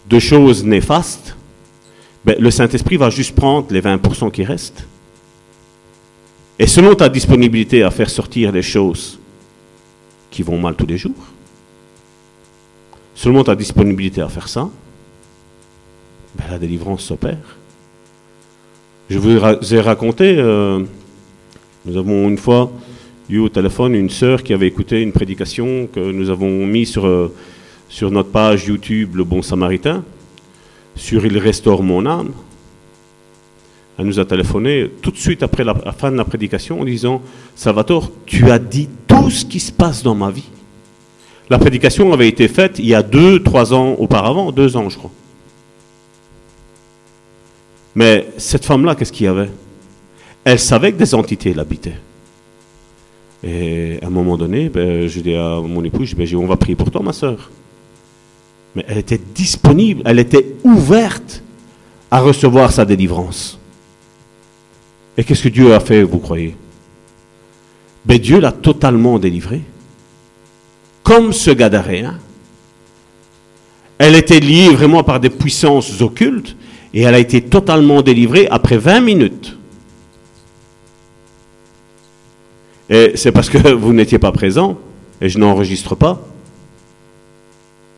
de 0.07 0.19
choses 0.19 0.63
néfastes, 0.63 1.35
ben, 2.23 2.35
le 2.37 2.51
Saint-Esprit 2.51 2.97
va 2.97 3.09
juste 3.09 3.33
prendre 3.33 3.65
les 3.71 3.81
20% 3.81 4.29
qui 4.29 4.43
restent. 4.43 4.85
Et 6.59 6.67
selon 6.67 6.93
ta 6.93 7.09
disponibilité 7.09 7.81
à 7.81 7.89
faire 7.89 8.11
sortir 8.11 8.51
les 8.51 8.61
choses 8.61 9.17
qui 10.29 10.43
vont 10.43 10.59
mal 10.59 10.75
tous 10.75 10.85
les 10.85 10.99
jours, 10.99 11.31
selon 13.16 13.43
ta 13.43 13.55
disponibilité 13.55 14.22
à 14.22 14.30
faire 14.30 14.47
ça, 14.47 14.70
ben, 16.38 16.43
la 16.51 16.59
délivrance 16.59 17.03
s'opère. 17.03 17.57
Je 19.09 19.18
vous 19.18 19.74
ai 19.74 19.80
raconté, 19.80 20.36
euh, 20.38 20.84
nous 21.86 21.97
avons 21.97 22.28
une 22.28 22.38
fois 22.38 22.72
eu 23.30 23.39
au 23.39 23.49
téléphone 23.49 23.95
une 23.95 24.09
sœur 24.09 24.43
qui 24.43 24.53
avait 24.53 24.68
écouté 24.68 25.01
une 25.01 25.11
prédication 25.11 25.88
que 25.88 25.99
nous 25.99 26.30
avons 26.30 26.66
mis 26.66 26.86
sur, 26.86 27.07
euh, 27.07 27.34
sur 27.88 28.11
notre 28.11 28.30
page 28.30 28.66
YouTube 28.68 29.16
Le 29.16 29.24
Bon 29.24 29.41
Samaritain, 29.41 30.03
sur 30.95 31.26
Il 31.26 31.38
restaure 31.38 31.84
mon 31.84 32.05
âme. 32.05 32.32
Elle 33.97 34.07
nous 34.07 34.20
a 34.20 34.26
téléphoné 34.26 34.91
tout 35.01 35.11
de 35.11 35.18
suite 35.18 35.41
après 35.41 35.63
la, 35.63 35.74
la 35.86 35.93
fin 35.93 36.11
de 36.11 36.18
la 36.18 36.26
prédication 36.26 36.82
en 36.82 36.84
disant 36.84 37.22
Salvatore, 37.55 38.11
tu 38.26 38.51
as 38.51 38.59
dit 38.59 38.89
tout 39.07 39.30
ce 39.30 39.45
qui 39.45 39.61
se 39.61 39.72
passe 39.72 40.03
dans 40.03 40.16
ma 40.16 40.32
vie. 40.32 40.49
La 41.49 41.59
prédication 41.59 42.11
avait 42.11 42.27
été 42.27 42.47
faite 42.47 42.79
il 42.79 42.85
y 42.85 42.95
a 42.95 43.03
deux, 43.03 43.43
trois 43.43 43.73
ans 43.73 43.95
auparavant, 43.99 44.51
deux 44.51 44.77
ans 44.77 44.89
je 44.89 44.97
crois. 44.97 45.11
Mais 47.95 48.27
cette 48.37 48.65
femme-là, 48.65 48.95
qu'est-ce 48.95 49.11
qu'il 49.11 49.25
y 49.25 49.29
avait? 49.29 49.49
Elle 50.43 50.59
savait 50.59 50.91
que 50.91 50.97
des 50.97 51.15
entités 51.15 51.53
l'habitaient. 51.53 51.99
Et 53.43 53.99
à 54.01 54.07
un 54.07 54.09
moment 54.09 54.37
donné, 54.37 54.69
ben, 54.69 55.07
je 55.07 55.19
dis 55.19 55.35
à 55.35 55.61
mon 55.61 55.83
épouse, 55.83 56.13
ben, 56.13 56.27
on 56.35 56.47
va 56.47 56.57
prier 56.57 56.75
pour 56.75 56.91
toi, 56.91 57.01
ma 57.01 57.13
soeur. 57.13 57.51
Mais 58.75 58.83
elle 58.87 58.97
était 58.97 59.21
disponible, 59.33 60.01
elle 60.05 60.19
était 60.19 60.55
ouverte 60.63 61.43
à 62.11 62.19
recevoir 62.19 62.71
sa 62.71 62.85
délivrance. 62.85 63.59
Et 65.17 65.23
qu'est-ce 65.23 65.43
que 65.43 65.49
Dieu 65.49 65.73
a 65.73 65.79
fait, 65.79 66.03
vous 66.03 66.19
croyez? 66.19 66.55
Ben, 68.03 68.17
Dieu 68.17 68.39
l'a 68.39 68.51
totalement 68.51 69.19
délivrée. 69.19 69.61
Comme 71.05 71.31
ce 71.31 71.51
Gadaréen. 71.51 72.19
Elle 73.97 74.15
était 74.15 74.41
liée 74.41 74.69
vraiment 74.71 75.03
par 75.03 75.21
des 75.21 75.29
puissances 75.29 76.01
occultes 76.01 76.57
et 76.93 77.03
elle 77.03 77.15
a 77.15 77.19
été 77.19 77.41
totalement 77.41 78.01
délivrée 78.01 78.47
après 78.51 78.77
20 78.77 78.99
minutes. 78.99 79.57
Et 82.89 83.11
c'est 83.15 83.31
parce 83.31 83.49
que 83.49 83.73
vous 83.73 83.93
n'étiez 83.93 84.19
pas 84.19 84.31
présent, 84.31 84.77
et 85.21 85.29
je 85.29 85.39
n'enregistre 85.39 85.95
pas. 85.95 86.21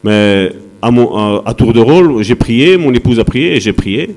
Mais 0.04 0.52
à, 0.82 1.54
tour 1.54 1.74
de 1.74 1.80
rôle, 1.80 2.22
j'ai 2.24 2.36
prié, 2.36 2.78
mon 2.78 2.94
épouse 2.94 3.20
a 3.20 3.24
prié, 3.24 3.56
et 3.56 3.60
j'ai 3.60 3.74
prié. 3.74 4.16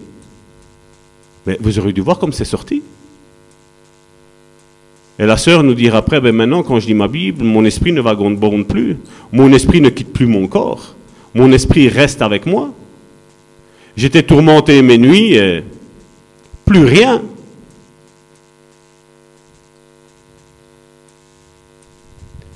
Mais 1.47 1.59
vous 1.61 1.79
auriez 1.79 1.93
dû 1.93 2.01
voir 2.01 2.19
comme 2.19 2.33
c'est 2.33 2.45
sorti. 2.45 2.83
Et 5.21 5.27
la 5.27 5.37
sœur 5.37 5.63
nous 5.63 5.75
dira 5.75 5.99
après, 5.99 6.19
ben 6.19 6.35
maintenant, 6.35 6.63
quand 6.63 6.81
je 6.81 6.87
lis 6.87 6.95
ma 6.95 7.07
Bible, 7.07 7.45
mon 7.45 7.63
esprit 7.67 7.93
ne 7.93 8.01
vagabonde 8.01 8.67
plus. 8.67 8.97
Mon 9.33 9.53
esprit 9.53 9.83
ne 9.83 9.91
quitte 9.91 10.15
plus 10.15 10.25
mon 10.25 10.47
corps. 10.47 10.95
Mon 11.35 11.53
esprit 11.53 11.91
reste 11.91 12.23
avec 12.23 12.47
moi. 12.47 12.73
J'étais 13.99 14.23
tourmenté 14.23 14.81
mes 14.81 14.97
nuits 14.97 15.35
et 15.35 15.63
plus 16.65 16.87
rien. 16.87 17.21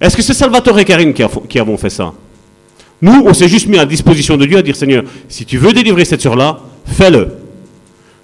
Est-ce 0.00 0.16
que 0.16 0.22
c'est 0.22 0.32
Salvatore 0.32 0.78
et 0.78 0.86
Karine 0.86 1.12
qui, 1.12 1.58
avons 1.58 1.76
fait 1.76 1.90
ça? 1.90 2.14
Nous, 3.02 3.24
on 3.26 3.34
s'est 3.34 3.48
juste 3.48 3.68
mis 3.68 3.76
à 3.76 3.84
disposition 3.84 4.38
de 4.38 4.46
Dieu 4.46 4.56
à 4.56 4.62
dire 4.62 4.74
Seigneur, 4.74 5.04
si 5.28 5.44
tu 5.44 5.58
veux 5.58 5.74
délivrer 5.74 6.06
cette 6.06 6.22
sœur-là, 6.22 6.60
fais-le. 6.86 7.28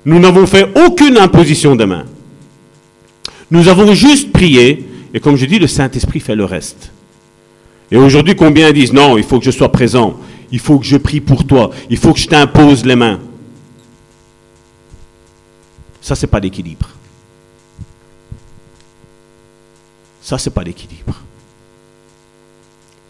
Nous 0.07 0.19
n'avons 0.19 0.47
fait 0.47 0.67
aucune 0.87 1.19
imposition 1.19 1.77
de 1.77 1.85
main. 1.85 2.07
Nous 3.51 3.69
avons 3.69 3.95
juste 3.95 4.33
prié, 4.33 4.87
et 5.13 5.21
comme 5.21 5.37
je 5.37 5.47
dis, 5.47 5.59
le 5.59 5.67
Saint-Esprit 5.67 6.21
fait 6.21 6.37
le 6.37 6.45
reste. 6.45 6.93
Et 7.91 7.97
aujourd'hui, 7.97 8.37
combien 8.37 8.71
disent 8.73 8.93
non, 8.93 9.19
il 9.19 9.25
faut 9.25 9.39
que 9.39 9.45
je 9.45 9.51
sois 9.51 9.73
présent, 9.73 10.19
il 10.53 10.59
faut 10.59 10.79
que 10.79 10.87
je 10.87 10.97
prie 10.97 11.21
pour 11.21 11.47
toi. 11.47 11.71
Il 11.89 11.97
faut 11.97 12.13
que 12.13 12.19
je 12.19 12.29
t'impose 12.29 12.85
les 12.85 12.97
mains. 12.97 13.21
Ça, 16.01 16.15
c'est 16.15 16.27
pas 16.27 16.41
l'équilibre. 16.41 16.89
Ça, 20.23 20.39
c'est 20.39 20.51
pas 20.51 20.63
l'équilibre. 20.63 21.21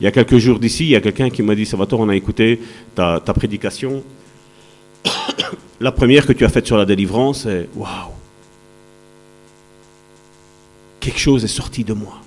Il 0.01 0.05
y 0.05 0.07
a 0.07 0.11
quelques 0.11 0.39
jours 0.39 0.59
d'ici, 0.59 0.85
il 0.85 0.91
y 0.91 0.97
a 0.97 1.01
quelqu'un 1.01 1.29
qui 1.29 1.43
m'a 1.43 1.55
dit, 1.55 1.67
Salvatore, 1.67 2.01
on 2.01 2.09
a 2.09 2.17
écouté 2.17 2.61
ta, 2.95 3.21
ta 3.21 3.35
prédication. 3.35 4.03
la 5.81 5.93
première 5.93 6.27
que 6.27 6.33
tu 6.33 6.45
as 6.45 6.49
faite 6.49 6.67
sur 6.67 6.79
la 6.79 6.87
délivrance, 6.87 7.45
et 7.45 7.69
waouh, 7.75 8.13
quelque 11.01 11.19
chose 11.19 11.45
est 11.45 11.49
sorti 11.49 11.83
de 11.85 11.95
moi. 11.95 12.21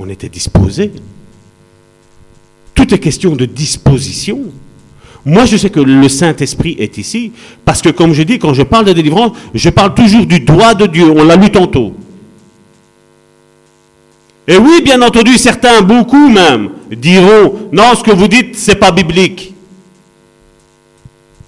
on 0.00 0.08
était 0.08 0.28
disposé. 0.28 0.92
Tout 2.74 2.94
est 2.94 2.98
question 2.98 3.36
de 3.36 3.44
disposition. 3.44 4.40
Moi, 5.26 5.44
je 5.44 5.58
sais 5.58 5.68
que 5.68 5.80
le 5.80 6.08
Saint-Esprit 6.08 6.76
est 6.78 6.96
ici, 6.96 7.32
parce 7.66 7.82
que, 7.82 7.90
comme 7.90 8.14
je 8.14 8.22
dis, 8.22 8.38
quand 8.38 8.54
je 8.54 8.62
parle 8.62 8.86
de 8.86 8.94
délivrance, 8.94 9.32
je 9.54 9.68
parle 9.68 9.94
toujours 9.94 10.24
du 10.24 10.40
doigt 10.40 10.74
de 10.74 10.86
Dieu. 10.86 11.10
On 11.10 11.24
l'a 11.24 11.36
lu 11.36 11.50
tantôt. 11.50 11.94
Et 14.48 14.56
oui, 14.56 14.80
bien 14.82 15.02
entendu, 15.02 15.36
certains, 15.36 15.82
beaucoup 15.82 16.28
même, 16.30 16.70
diront, 16.90 17.68
non, 17.70 17.94
ce 17.94 18.02
que 18.02 18.10
vous 18.10 18.28
dites, 18.28 18.56
c'est 18.56 18.76
pas 18.76 18.90
biblique. 18.90 19.54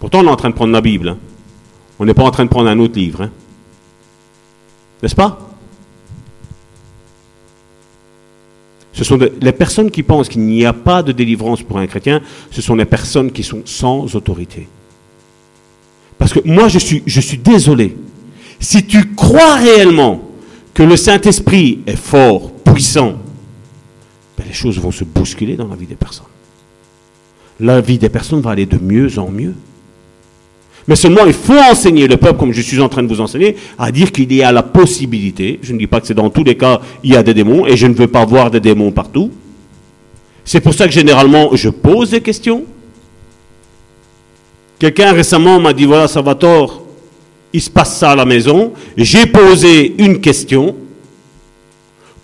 Pourtant, 0.03 0.19
on 0.19 0.27
est 0.27 0.31
en 0.31 0.37
train 0.37 0.51
de 0.51 0.55
prendre 0.57 0.73
la 0.73 0.81
Bible. 0.81 1.11
Hein. 1.11 1.19
On 2.01 2.05
n'est 2.05 2.13
pas 2.13 2.25
en 2.25 2.33
train 2.33 2.43
de 2.43 2.49
prendre 2.49 2.69
un 2.69 2.77
autre 2.81 2.99
livre. 2.99 3.23
Hein. 3.23 3.31
N'est-ce 5.01 5.15
pas? 5.15 5.39
Ce 8.93 9.05
sont 9.05 9.17
les 9.17 9.53
personnes 9.53 9.93
qui 9.93 10.03
pensent 10.03 10.29
qu'il 10.29 10.41
n'y 10.41 10.65
a 10.65 10.73
pas 10.73 11.05
de 11.05 11.13
délivrance 11.13 11.63
pour 11.63 11.79
un 11.79 11.87
chrétien, 11.87 12.21
ce 12.51 12.61
sont 12.61 12.75
les 12.75 12.85
personnes 12.85 13.31
qui 13.31 13.45
sont 13.45 13.63
sans 13.65 14.17
autorité. 14.17 14.67
Parce 16.19 16.33
que 16.33 16.41
moi, 16.45 16.67
je 16.67 16.81
suis, 16.81 17.05
je 17.07 17.21
suis 17.21 17.39
désolé. 17.39 17.97
Si 18.59 18.85
tu 18.85 19.15
crois 19.15 19.55
réellement 19.55 20.21
que 20.75 20.83
le 20.83 20.97
Saint-Esprit 20.97 21.79
est 21.87 21.95
fort, 21.95 22.51
puissant, 22.51 23.19
ben, 24.37 24.45
les 24.49 24.53
choses 24.53 24.81
vont 24.81 24.91
se 24.91 25.05
bousculer 25.05 25.55
dans 25.55 25.69
la 25.69 25.77
vie 25.77 25.87
des 25.87 25.95
personnes. 25.95 26.27
La 27.61 27.81
vie 27.81 27.99
des 27.99 28.09
personnes 28.09 28.41
va 28.41 28.51
aller 28.51 28.67
de 28.67 28.79
mieux 28.79 29.17
en 29.21 29.31
mieux. 29.31 29.55
Mais 30.89 30.97
seulement, 30.97 31.25
il 31.27 31.33
faut 31.33 31.59
enseigner 31.59 32.09
le 32.09 32.17
peuple, 32.17 32.39
comme 32.39 32.53
je 32.53 32.61
suis 32.61 32.81
en 32.81 32.89
train 32.89 33.03
de 33.03 33.09
vous 33.09 33.21
enseigner, 33.21 33.57
à 33.79 33.93
dire 33.93 34.11
qu'il 34.11 34.33
y 34.33 34.43
a 34.43 34.51
la 34.51 34.63
possibilité, 34.63 35.61
je 35.63 35.73
ne 35.73 35.79
dis 35.79 35.87
pas 35.87 36.01
que 36.01 36.07
c'est 36.07 36.15
dans 36.15 36.31
tous 36.31 36.45
les 36.45 36.57
cas, 36.57 36.81
il 37.05 37.13
y 37.13 37.17
a 37.17 37.23
des 37.23 37.35
démons, 37.35 37.67
et 37.67 37.77
je 37.77 37.87
ne 37.87 37.95
veux 37.95 38.09
pas 38.09 38.25
voir 38.25 38.51
des 38.51 38.61
démons 38.61 38.91
partout. 38.91 39.31
C'est 40.45 40.61
pour 40.61 40.75
ça 40.75 40.87
que 40.87 40.93
généralement, 40.93 41.51
je 41.55 41.69
pose 41.69 42.11
des 42.11 42.21
questions. 42.21 42.65
Quelqu'un 44.79 45.13
récemment 45.13 45.61
m'a 45.61 45.73
dit, 45.73 45.85
voilà, 45.85 46.09
Salvatore, 46.09 46.83
il 47.53 47.61
se 47.61 47.71
passe 47.71 47.97
ça 47.97 48.11
à 48.11 48.17
la 48.17 48.25
maison. 48.25 48.73
J'ai 48.97 49.27
posé 49.27 49.95
une 49.99 50.21
question 50.21 50.75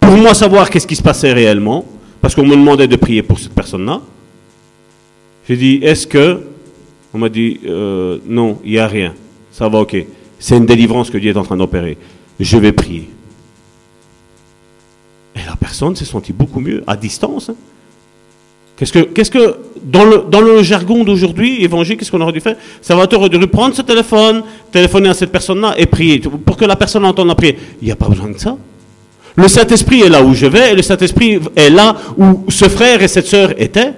pour 0.00 0.16
moi 0.16 0.34
savoir 0.34 0.70
qu'est-ce 0.70 0.86
qui 0.86 0.96
se 0.96 1.02
passait 1.02 1.32
réellement, 1.32 1.84
parce 2.20 2.34
qu'on 2.34 2.46
me 2.46 2.56
demandait 2.56 2.88
de 2.88 2.96
prier 2.96 3.22
pour 3.22 3.38
cette 3.38 3.52
personne-là. 3.52 4.00
J'ai 5.46 5.56
dit, 5.56 5.78
est-ce 5.82 6.06
que 6.06 6.40
on 7.14 7.18
m'a 7.18 7.28
dit, 7.28 7.60
euh, 7.66 8.18
non, 8.26 8.58
il 8.64 8.72
n'y 8.72 8.78
a 8.78 8.86
rien. 8.86 9.14
Ça 9.50 9.68
va, 9.68 9.80
ok. 9.80 9.96
C'est 10.38 10.56
une 10.56 10.66
délivrance 10.66 11.10
que 11.10 11.18
Dieu 11.18 11.32
est 11.32 11.36
en 11.36 11.42
train 11.42 11.56
d'opérer. 11.56 11.96
Je 12.38 12.58
vais 12.58 12.72
prier. 12.72 13.08
Et 15.34 15.40
la 15.46 15.56
personne 15.56 15.96
s'est 15.96 16.04
sentie 16.04 16.32
beaucoup 16.32 16.60
mieux, 16.60 16.82
à 16.86 16.96
distance. 16.96 17.48
Hein. 17.48 17.54
Qu'est-ce 18.76 18.92
que, 18.92 19.00
qu'est-ce 19.00 19.30
que 19.30 19.56
dans, 19.82 20.04
le, 20.04 20.24
dans 20.30 20.40
le 20.40 20.62
jargon 20.62 21.02
d'aujourd'hui, 21.02 21.64
évangile, 21.64 21.96
qu'est-ce 21.96 22.12
qu'on 22.12 22.20
aurait 22.20 22.32
dû 22.32 22.40
faire? 22.40 22.56
Va 22.88 23.08
aurait 23.16 23.28
dû 23.28 23.46
prendre 23.48 23.74
ce 23.74 23.82
téléphone, 23.82 24.42
téléphoner 24.70 25.08
à 25.08 25.14
cette 25.14 25.32
personne-là 25.32 25.74
et 25.76 25.86
prier, 25.86 26.20
pour 26.20 26.56
que 26.56 26.64
la 26.64 26.76
personne 26.76 27.04
entende 27.04 27.26
la 27.26 27.34
prière. 27.34 27.56
Il 27.82 27.86
n'y 27.86 27.90
a 27.90 27.96
pas 27.96 28.08
besoin 28.08 28.30
de 28.30 28.38
ça. 28.38 28.56
Le 29.34 29.48
Saint-Esprit 29.48 30.02
est 30.02 30.08
là 30.08 30.22
où 30.22 30.32
je 30.34 30.46
vais, 30.46 30.72
et 30.72 30.74
le 30.76 30.82
Saint-Esprit 30.82 31.40
est 31.56 31.70
là 31.70 31.96
où 32.16 32.44
ce 32.48 32.68
frère 32.68 33.02
et 33.02 33.08
cette 33.08 33.26
sœur 33.26 33.52
étaient. 33.60 33.94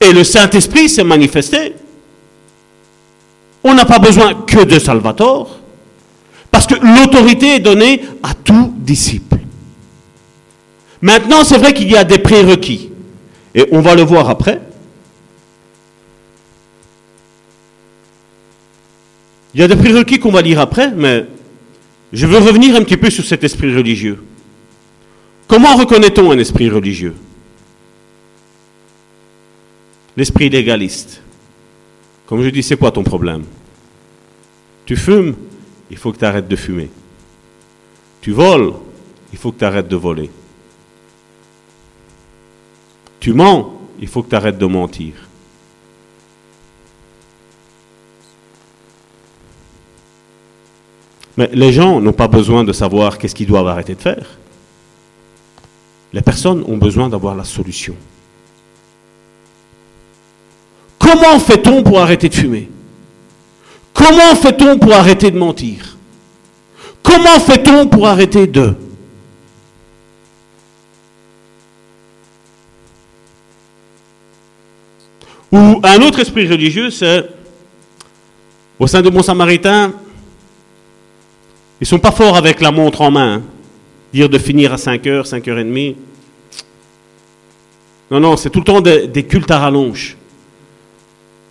Et 0.00 0.12
le 0.12 0.24
Saint-Esprit 0.24 0.88
s'est 0.88 1.04
manifesté. 1.04 1.74
On 3.62 3.74
n'a 3.74 3.84
pas 3.84 3.98
besoin 3.98 4.34
que 4.34 4.64
de 4.64 4.78
Salvatore, 4.78 5.58
parce 6.50 6.66
que 6.66 6.74
l'autorité 6.74 7.56
est 7.56 7.60
donnée 7.60 8.02
à 8.22 8.32
tout 8.32 8.72
disciple. 8.78 9.36
Maintenant, 11.02 11.44
c'est 11.44 11.58
vrai 11.58 11.74
qu'il 11.74 11.90
y 11.90 11.96
a 11.96 12.04
des 12.04 12.18
prérequis, 12.18 12.90
et 13.54 13.66
on 13.72 13.80
va 13.80 13.94
le 13.94 14.02
voir 14.02 14.30
après. 14.30 14.62
Il 19.52 19.60
y 19.60 19.62
a 19.62 19.68
des 19.68 19.76
prérequis 19.76 20.18
qu'on 20.18 20.30
va 20.30 20.42
lire 20.42 20.60
après, 20.60 20.90
mais 20.90 21.26
je 22.12 22.26
veux 22.26 22.38
revenir 22.38 22.76
un 22.76 22.82
petit 22.82 22.96
peu 22.96 23.10
sur 23.10 23.24
cet 23.24 23.44
esprit 23.44 23.74
religieux. 23.74 24.22
Comment 25.46 25.76
reconnaît-on 25.76 26.30
un 26.30 26.38
esprit 26.38 26.70
religieux? 26.70 27.14
L'esprit 30.20 30.50
légaliste. 30.50 31.22
Comme 32.26 32.42
je 32.42 32.50
dis, 32.50 32.62
c'est 32.62 32.76
quoi 32.76 32.90
ton 32.90 33.02
problème? 33.02 33.44
Tu 34.84 34.94
fumes, 34.94 35.34
il 35.90 35.96
faut 35.96 36.12
que 36.12 36.18
tu 36.18 36.26
arrêtes 36.26 36.46
de 36.46 36.56
fumer. 36.56 36.90
Tu 38.20 38.32
voles, 38.32 38.74
il 39.32 39.38
faut 39.38 39.50
que 39.50 39.58
tu 39.60 39.64
arrêtes 39.64 39.88
de 39.88 39.96
voler. 39.96 40.30
Tu 43.18 43.32
mens, 43.32 43.72
il 43.98 44.08
faut 44.08 44.22
que 44.22 44.28
tu 44.28 44.34
arrêtes 44.36 44.58
de 44.58 44.66
mentir. 44.66 45.14
Mais 51.38 51.48
les 51.54 51.72
gens 51.72 51.98
n'ont 51.98 52.12
pas 52.12 52.28
besoin 52.28 52.62
de 52.62 52.74
savoir 52.74 53.16
qu'est-ce 53.16 53.34
qu'ils 53.34 53.46
doivent 53.46 53.68
arrêter 53.68 53.94
de 53.94 54.02
faire. 54.02 54.26
Les 56.12 56.20
personnes 56.20 56.62
ont 56.66 56.76
besoin 56.76 57.08
d'avoir 57.08 57.34
la 57.34 57.44
solution. 57.44 57.96
Comment 61.00 61.40
fait-on 61.40 61.82
pour 61.82 61.98
arrêter 61.98 62.28
de 62.28 62.34
fumer? 62.34 62.68
Comment 63.94 64.36
fait-on 64.36 64.78
pour 64.78 64.92
arrêter 64.92 65.30
de 65.30 65.38
mentir? 65.38 65.96
Comment 67.02 67.40
fait-on 67.40 67.88
pour 67.88 68.06
arrêter 68.06 68.46
de? 68.46 68.74
Ou 75.50 75.80
un 75.82 76.02
autre 76.02 76.20
esprit 76.20 76.46
religieux, 76.46 76.90
c'est 76.90 77.28
au 78.78 78.86
sein 78.86 79.02
de 79.02 79.08
Bon 79.08 79.22
Samaritain, 79.22 79.92
ils 81.80 81.86
sont 81.86 81.98
pas 81.98 82.12
forts 82.12 82.36
avec 82.36 82.60
la 82.60 82.70
montre 82.70 83.00
en 83.00 83.10
main. 83.10 83.34
Hein. 83.36 83.42
Dire 84.12 84.28
de 84.28 84.38
finir 84.38 84.72
à 84.72 84.76
5h, 84.76 85.26
5h30. 85.28 85.96
Non, 88.10 88.20
non, 88.20 88.36
c'est 88.36 88.50
tout 88.50 88.58
le 88.58 88.64
temps 88.64 88.80
des 88.82 89.24
cultes 89.24 89.50
à 89.50 89.58
rallonge. 89.58 90.16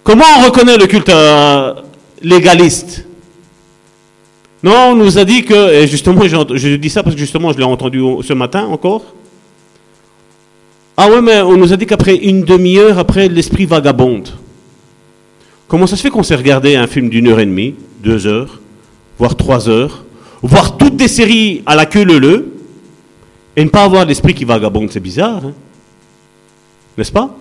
Comment 0.04 0.26
on 0.40 0.46
reconnaît 0.46 0.78
le 0.78 0.88
culte 0.88 1.12
légaliste? 2.22 3.06
Non, 4.62 4.90
on 4.92 4.96
nous 4.96 5.18
a 5.18 5.24
dit 5.24 5.46
que, 5.46 5.74
et 5.74 5.88
justement, 5.88 6.22
je 6.28 6.76
dis 6.76 6.90
ça 6.90 7.02
parce 7.04 7.16
que 7.16 7.20
justement, 7.22 7.54
je 7.54 7.58
l'ai 7.58 7.64
entendu 7.64 8.02
ce 8.24 8.34
matin 8.34 8.66
encore. 8.66 9.04
Ah 10.98 11.10
ouais, 11.10 11.22
mais 11.22 11.40
on 11.42 11.56
nous 11.56 11.72
a 11.72 11.78
dit 11.78 11.86
qu'après 11.86 12.16
une 12.16 12.44
demi-heure, 12.44 13.00
après, 13.00 13.30
l'esprit 13.30 13.66
vagabonde. 13.66 14.30
Comment 15.70 15.88
ça 15.88 15.96
se 15.96 16.02
fait 16.02 16.10
qu'on 16.10 16.24
s'est 16.24 16.36
regardé 16.36 16.76
un 16.76 16.88
film 16.88 17.10
d'une 17.10 17.28
heure 17.28 17.40
et 17.40 17.46
demie, 17.46 17.76
deux 18.04 18.28
heures, 18.28 18.60
voire 19.18 19.36
trois 19.36 19.70
heures, 19.70 20.04
voir 20.42 20.76
toutes 20.78 20.98
des 20.98 21.08
séries 21.08 21.62
à 21.66 21.76
la 21.76 21.86
queue 21.86 22.04
leu 22.04 22.52
et 23.56 23.64
ne 23.64 23.70
pas 23.70 23.84
avoir 23.84 24.04
l'esprit 24.04 24.34
qui 24.34 24.44
vagabonde? 24.44 24.90
C'est 24.92 25.00
bizarre, 25.00 25.46
hein? 25.46 25.54
N'est-ce 26.98 27.12
pas? 27.14 27.34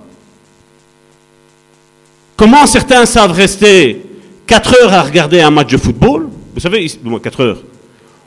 Comment 2.38 2.66
certains 2.68 3.04
savent 3.04 3.32
rester 3.32 4.00
4 4.46 4.76
heures 4.80 4.92
à 4.92 5.02
regarder 5.02 5.40
un 5.40 5.50
match 5.50 5.72
de 5.72 5.76
football? 5.76 6.28
Vous 6.54 6.60
savez, 6.60 6.88
4 6.88 7.40
heures. 7.40 7.58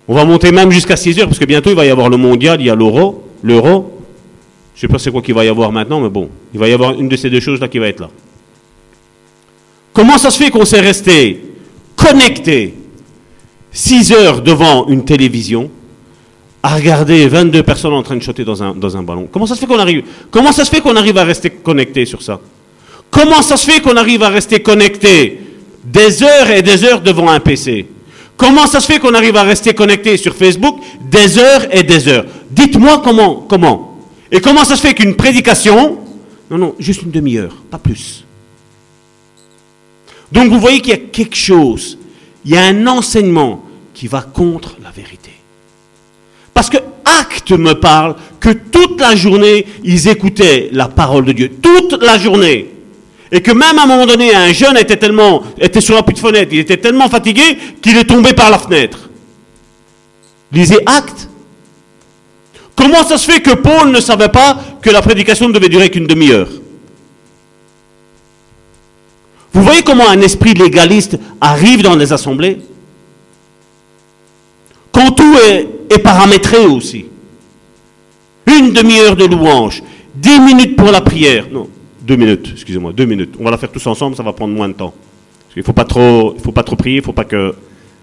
On 0.06 0.14
va 0.14 0.26
monter 0.26 0.52
même 0.52 0.70
jusqu'à 0.70 0.98
6 0.98 1.18
heures, 1.20 1.28
parce 1.28 1.40
que 1.40 1.46
bientôt 1.46 1.70
il 1.70 1.78
va 1.78 1.86
y 1.86 1.90
avoir 1.90 2.10
le 2.10 2.18
mondial, 2.18 2.60
il 2.60 2.68
y 2.68 2.70
a 2.70 2.76
l'euro, 2.76 3.24
l'euro. 3.42 4.02
Je 4.76 4.80
ne 4.80 4.82
sais 4.82 4.92
pas 4.92 5.00
c'est 5.00 5.12
quoi 5.12 5.22
qu'il 5.22 5.34
va 5.34 5.46
y 5.46 5.48
avoir 5.48 5.72
maintenant, 5.72 6.02
mais 6.02 6.10
bon, 6.10 6.30
il 6.54 6.60
va 6.60 6.68
y 6.68 6.74
avoir 6.74 6.92
une 7.00 7.08
de 7.08 7.16
ces 7.16 7.30
deux 7.30 7.40
choses-là 7.40 7.70
qui 7.70 7.80
va 7.80 7.88
être 7.88 8.02
là. 8.02 8.10
Comment 9.94 10.18
ça 10.18 10.30
se 10.30 10.44
fait 10.44 10.50
qu'on 10.50 10.66
s'est 10.66 10.82
resté 10.82 11.46
connecté 11.96 12.74
6 13.72 14.12
heures 14.12 14.42
devant 14.42 14.88
une 14.88 15.06
télévision 15.06 15.72
à 16.62 16.76
regarder 16.76 17.30
22 17.30 17.64
personnes 17.64 17.94
en 17.94 18.04
train 18.04 18.18
de 18.18 18.24
choter 18.24 18.44
dans 18.44 18.62
un, 18.62 19.04
ballon? 19.04 19.30
Comment 19.32 19.46
ça 19.46 19.56
se 19.56 19.62
fait 20.70 20.82
qu'on 20.82 20.98
arrive 20.98 21.18
à 21.18 21.24
rester 21.24 21.50
connecté 21.50 22.06
sur 22.06 22.22
ça? 22.22 22.42
Comment 23.12 23.42
ça 23.42 23.58
se 23.58 23.70
fait 23.70 23.82
qu'on 23.82 23.98
arrive 23.98 24.24
à 24.24 24.30
rester 24.30 24.62
connecté 24.62 25.40
des 25.84 26.24
heures 26.24 26.50
et 26.50 26.62
des 26.62 26.84
heures 26.84 27.02
devant 27.02 27.30
un 27.30 27.40
PC 27.40 27.86
Comment 28.38 28.66
ça 28.66 28.80
se 28.80 28.88
fait 28.92 28.98
qu'on 28.98 29.14
arrive 29.14 29.36
à 29.36 29.44
rester 29.44 29.76
connecté 29.76 30.18
sur 30.18 30.36
Facebook 30.36 30.80
des 31.12 31.38
heures 31.38 31.68
et 31.70 31.84
des 31.84 32.08
heures? 32.08 32.26
Dites-moi 32.50 33.02
comment, 33.04 33.46
comment 33.48 34.00
Et 34.32 34.42
comment 34.42 34.66
ça 34.66 34.76
se 34.76 34.82
fait 34.82 34.96
qu'une 34.96 35.16
prédication, 35.16 36.00
non, 36.50 36.58
non, 36.58 36.76
juste 36.80 37.04
une 37.04 37.12
demi-heure, 37.12 37.54
pas 37.70 37.78
plus. 37.78 38.26
Donc 40.32 40.50
vous 40.50 40.60
voyez 40.60 40.80
qu'il 40.80 40.90
y 40.90 40.96
a 40.96 40.98
quelque 40.98 41.36
chose, 41.36 42.00
il 42.44 42.52
y 42.52 42.58
a 42.58 42.64
un 42.64 42.88
enseignement 42.88 43.64
qui 43.94 44.08
va 44.08 44.22
contre 44.22 44.76
la 44.82 44.90
vérité. 44.90 45.32
Parce 46.54 46.70
que 46.70 46.78
Acte 47.06 47.52
me 47.52 47.74
parle 47.74 48.16
que 48.40 48.50
toute 48.50 49.00
la 49.00 49.16
journée, 49.16 49.66
ils 49.84 50.08
écoutaient 50.08 50.70
la 50.72 50.88
parole 50.88 51.26
de 51.26 51.32
Dieu. 51.34 51.52
Toute 51.62 52.02
la 52.02 52.18
journée. 52.18 52.70
Et 53.32 53.42
que 53.42 53.52
même 53.52 53.80
à 53.80 53.84
un 53.84 53.86
moment 53.86 54.06
donné, 54.06 54.36
un 54.36 54.52
jeune 54.52 54.78
était 54.78 54.98
tellement, 54.98 55.44
était 55.58 55.80
sur 55.80 55.96
la 55.96 56.04
petite 56.04 56.20
fenêtre, 56.20 56.50
il 56.52 56.60
était 56.60 56.78
tellement 56.78 57.08
fatigué 57.08 57.58
qu'il 57.82 57.98
est 57.98 58.04
tombé 58.04 58.34
par 58.34 58.50
la 58.50 58.60
fenêtre. 58.60 59.10
Lisez 60.52 60.80
Acte. 60.86 61.30
Comment 62.76 63.04
ça 63.06 63.18
se 63.18 63.32
fait 63.32 63.42
que 63.42 63.52
Paul 63.52 63.92
ne 63.92 64.02
savait 64.02 64.30
pas 64.30 64.58
que 64.82 64.90
la 64.90 65.02
prédication 65.02 65.48
ne 65.48 65.54
devait 65.54 65.70
durer 65.70 65.90
qu'une 65.90 66.08
demi-heure? 66.08 66.50
Vous 69.54 69.64
voyez 69.64 69.84
comment 69.84 70.10
un 70.10 70.20
esprit 70.22 70.54
légaliste 70.54 71.18
arrive 71.40 71.84
dans 71.84 71.96
les 71.96 72.12
assemblées? 72.12 72.60
Quand 74.92 75.12
tout 75.12 75.36
est, 75.46 75.68
est 75.90 76.00
paramétré 76.00 76.66
aussi. 76.66 77.06
Une 78.46 78.74
demi-heure 78.74 79.16
de 79.16 79.26
louange, 79.26 79.84
dix 80.16 80.40
minutes 80.40 80.76
pour 80.76 80.92
la 80.92 81.02
prière. 81.02 81.46
Non, 81.52 81.70
deux 82.02 82.16
minutes, 82.16 82.50
excusez-moi, 82.54 82.94
deux 82.94 83.06
minutes. 83.06 83.36
On 83.40 83.44
va 83.44 83.52
la 83.52 83.58
faire 83.58 83.72
tous 83.72 83.86
ensemble, 83.88 84.16
ça 84.16 84.24
va 84.24 84.34
prendre 84.34 84.54
moins 84.54 84.68
de 84.68 84.74
temps. 84.74 84.94
Il 85.56 85.60
ne 85.60 85.64
faut 85.64 85.74
pas 85.74 85.86
trop, 85.86 86.36
faut 86.44 86.52
pas 86.52 86.64
trop 86.64 86.76
prier, 86.76 86.98
il 86.98 87.00
ne 87.00 87.06
faut 87.06 87.14
pas 87.14 87.26
que 87.26 87.56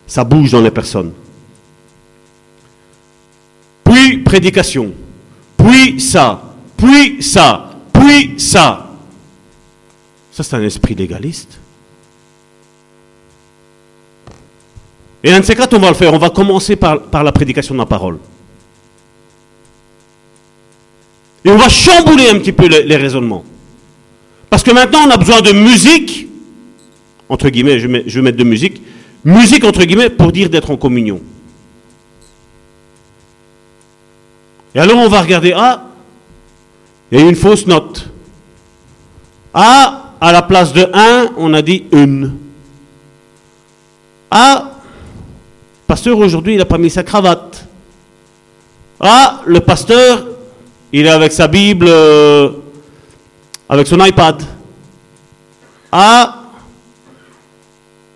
ça 0.06 0.24
bouge 0.24 0.52
dans 0.52 0.60
les 0.60 0.70
personnes. 0.70 1.12
Puis 3.84 4.18
prédication, 4.18 4.92
puis 5.56 6.00
ça, 6.00 6.54
puis 6.76 7.22
ça, 7.22 7.70
puis 7.92 8.34
ça. 8.38 8.90
Ça, 10.30 10.42
c'est 10.44 10.56
un 10.56 10.62
esprit 10.62 10.94
légaliste. 10.94 11.58
Et 15.24 15.32
un 15.32 15.40
de 15.40 15.44
ces 15.44 15.56
on 15.72 15.78
va 15.80 15.88
le 15.88 15.94
faire. 15.94 16.14
On 16.14 16.18
va 16.18 16.30
commencer 16.30 16.76
par, 16.76 17.00
la 17.12 17.32
prédication 17.32 17.74
de 17.74 17.80
la 17.80 17.86
parole. 17.86 18.18
Et 21.44 21.50
on 21.50 21.56
va 21.56 21.68
chambouler 21.68 22.28
un 22.28 22.38
petit 22.38 22.52
peu 22.52 22.68
les 22.68 22.96
raisonnements. 22.96 23.44
Parce 24.50 24.62
que 24.62 24.70
maintenant, 24.70 25.00
on 25.06 25.10
a 25.10 25.16
besoin 25.16 25.40
de 25.40 25.52
musique, 25.52 26.28
entre 27.28 27.48
guillemets, 27.48 27.78
je 27.78 27.88
je 28.06 28.18
vais 28.18 28.22
mettre 28.22 28.38
de 28.38 28.44
musique, 28.44 28.82
musique 29.24 29.64
entre 29.64 29.84
guillemets 29.84 30.10
pour 30.10 30.32
dire 30.32 30.48
d'être 30.48 30.70
en 30.70 30.76
communion. 30.76 31.20
Et 34.74 34.80
alors 34.80 34.98
on 34.98 35.08
va 35.08 35.22
regarder, 35.22 35.52
ah, 35.56 35.84
il 37.10 37.20
y 37.20 37.22
a 37.22 37.28
une 37.28 37.36
fausse 37.36 37.66
note. 37.66 38.08
Ah, 39.54 40.12
à 40.20 40.32
la 40.32 40.42
place 40.42 40.72
de 40.72 40.86
1, 40.92 41.32
on 41.36 41.54
a 41.54 41.62
dit 41.62 41.84
une. 41.92 42.36
Ah, 44.30 44.72
pasteur 45.86 46.18
aujourd'hui, 46.18 46.54
il 46.54 46.58
n'a 46.58 46.64
pas 46.64 46.78
mis 46.78 46.90
sa 46.90 47.02
cravate. 47.02 47.66
Ah, 49.00 49.42
le 49.46 49.60
pasteur, 49.60 50.26
il 50.92 51.06
est 51.06 51.10
avec 51.10 51.32
sa 51.32 51.48
Bible, 51.48 51.86
euh, 51.88 52.50
avec 53.68 53.86
son 53.86 54.02
iPad. 54.04 54.42
Ah, 55.92 56.42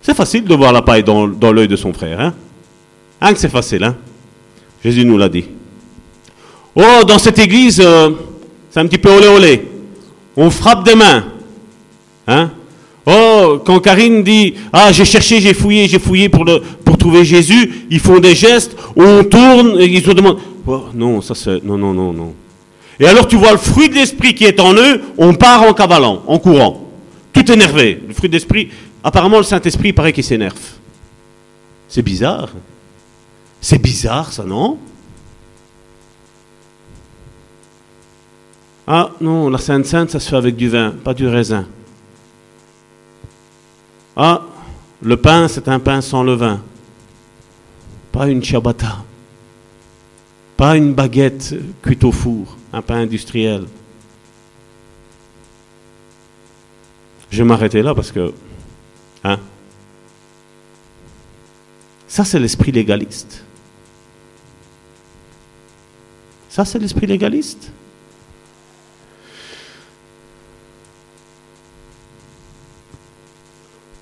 c'est 0.01 0.15
facile 0.15 0.43
de 0.43 0.55
voir 0.55 0.73
la 0.73 0.81
paille 0.81 1.03
dans, 1.03 1.27
l'œil 1.27 1.67
de 1.67 1.75
son 1.75 1.93
frère. 1.93 2.19
Hein, 2.19 2.33
hein 3.21 3.33
que 3.33 3.39
c'est 3.39 3.49
facile, 3.49 3.83
hein 3.83 3.95
Jésus 4.83 5.05
nous 5.05 5.17
l'a 5.17 5.29
dit. 5.29 5.45
Oh, 6.75 7.03
dans 7.07 7.19
cette 7.19 7.39
église, 7.39 7.79
euh, 7.83 8.09
c'est 8.69 8.79
un 8.79 8.87
petit 8.87 8.97
peu 8.97 9.09
olé 9.09 9.27
olé. 9.27 9.67
On 10.35 10.49
frappe 10.49 10.83
des 10.83 10.95
mains. 10.95 11.25
Hein 12.27 12.51
Oh, 13.05 13.59
quand 13.65 13.79
Karine 13.79 14.23
dit 14.23 14.55
Ah, 14.71 14.91
j'ai 14.91 15.05
cherché, 15.05 15.39
j'ai 15.39 15.53
fouillé, 15.53 15.87
j'ai 15.87 15.99
fouillé 15.99 16.29
pour 16.29 16.45
trouver 16.97 17.25
Jésus, 17.25 17.85
ils 17.89 17.99
font 17.99 18.19
des 18.19 18.33
gestes, 18.33 18.77
on 18.95 19.23
tourne, 19.25 19.79
et 19.79 19.85
ils 19.85 20.03
se 20.03 20.11
demandent 20.11 20.39
oh, 20.65 20.85
Non, 20.93 21.21
ça 21.21 21.35
c'est. 21.35 21.63
Non, 21.63 21.77
non, 21.77 21.93
non, 21.93 22.13
non. 22.13 22.33
Et 22.99 23.07
alors 23.07 23.27
tu 23.27 23.35
vois 23.35 23.51
le 23.51 23.57
fruit 23.57 23.89
de 23.89 23.95
l'esprit 23.95 24.35
qui 24.35 24.45
est 24.45 24.59
en 24.59 24.73
eux, 24.75 25.01
on 25.17 25.33
part 25.33 25.63
en 25.63 25.73
cavalant, 25.73 26.23
en 26.27 26.39
courant. 26.39 26.89
Tout 27.31 27.51
énervé. 27.51 28.01
Le 28.07 28.13
fruit 28.13 28.29
de 28.29 28.35
l'esprit, 28.35 28.69
apparemment 29.03 29.37
le 29.37 29.43
Saint-Esprit, 29.43 29.93
paraît 29.93 30.13
qu'il 30.13 30.23
s'énerve. 30.23 30.59
C'est 31.87 32.03
bizarre. 32.03 32.49
C'est 33.59 33.81
bizarre, 33.81 34.31
ça, 34.31 34.43
non? 34.43 34.77
Ah 38.85 39.11
non, 39.21 39.49
la 39.49 39.57
Sainte 39.57 39.85
Sainte, 39.85 40.11
ça 40.11 40.19
se 40.19 40.29
fait 40.29 40.35
avec 40.35 40.55
du 40.55 40.69
vin, 40.69 40.93
pas 41.03 41.13
du 41.13 41.27
raisin. 41.27 41.65
Ah, 44.15 44.41
le 45.01 45.17
pain, 45.17 45.47
c'est 45.47 45.67
un 45.67 45.79
pain 45.79 46.01
sans 46.01 46.23
levain. 46.23 46.61
Pas 48.11 48.27
une 48.27 48.43
ciabatta. 48.43 49.03
Pas 50.63 50.77
une 50.77 50.93
baguette 50.93 51.53
cuite 51.81 52.05
au 52.05 52.13
four, 52.13 52.57
un 52.71 52.81
pain 52.81 52.95
industriel. 52.95 53.65
Je 57.29 57.39
vais 57.39 57.43
m'arrêter 57.43 57.81
là 57.81 57.93
parce 57.93 58.13
que. 58.13 58.33
Hein? 59.25 59.39
Ça, 62.07 62.23
c'est 62.23 62.39
l'esprit 62.39 62.71
légaliste. 62.71 63.43
Ça, 66.47 66.63
c'est 66.63 66.79
l'esprit 66.79 67.07
légaliste? 67.07 67.69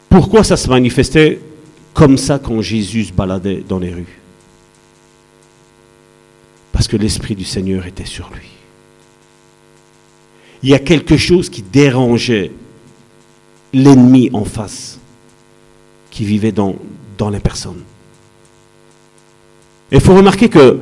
Pourquoi 0.09 0.43
ça 0.43 0.55
se 0.55 0.69
manifestait 0.69 1.41
comme 1.95 2.19
ça 2.19 2.37
quand 2.37 2.61
Jésus 2.61 3.05
se 3.05 3.13
baladait 3.13 3.63
dans 3.67 3.79
les 3.79 3.95
rues? 3.95 4.20
Parce 6.81 6.87
que 6.87 6.97
l'Esprit 6.97 7.35
du 7.35 7.45
Seigneur 7.45 7.85
était 7.85 8.05
sur 8.05 8.31
lui. 8.31 8.47
Il 10.63 10.69
y 10.69 10.73
a 10.73 10.79
quelque 10.79 11.15
chose 11.15 11.47
qui 11.47 11.61
dérangeait 11.61 12.51
l'ennemi 13.71 14.31
en 14.33 14.45
face, 14.45 14.99
qui 16.09 16.25
vivait 16.25 16.51
dans, 16.51 16.75
dans 17.19 17.29
les 17.29 17.39
personnes. 17.39 17.83
Il 19.91 20.01
faut 20.01 20.15
remarquer 20.15 20.49
que 20.49 20.79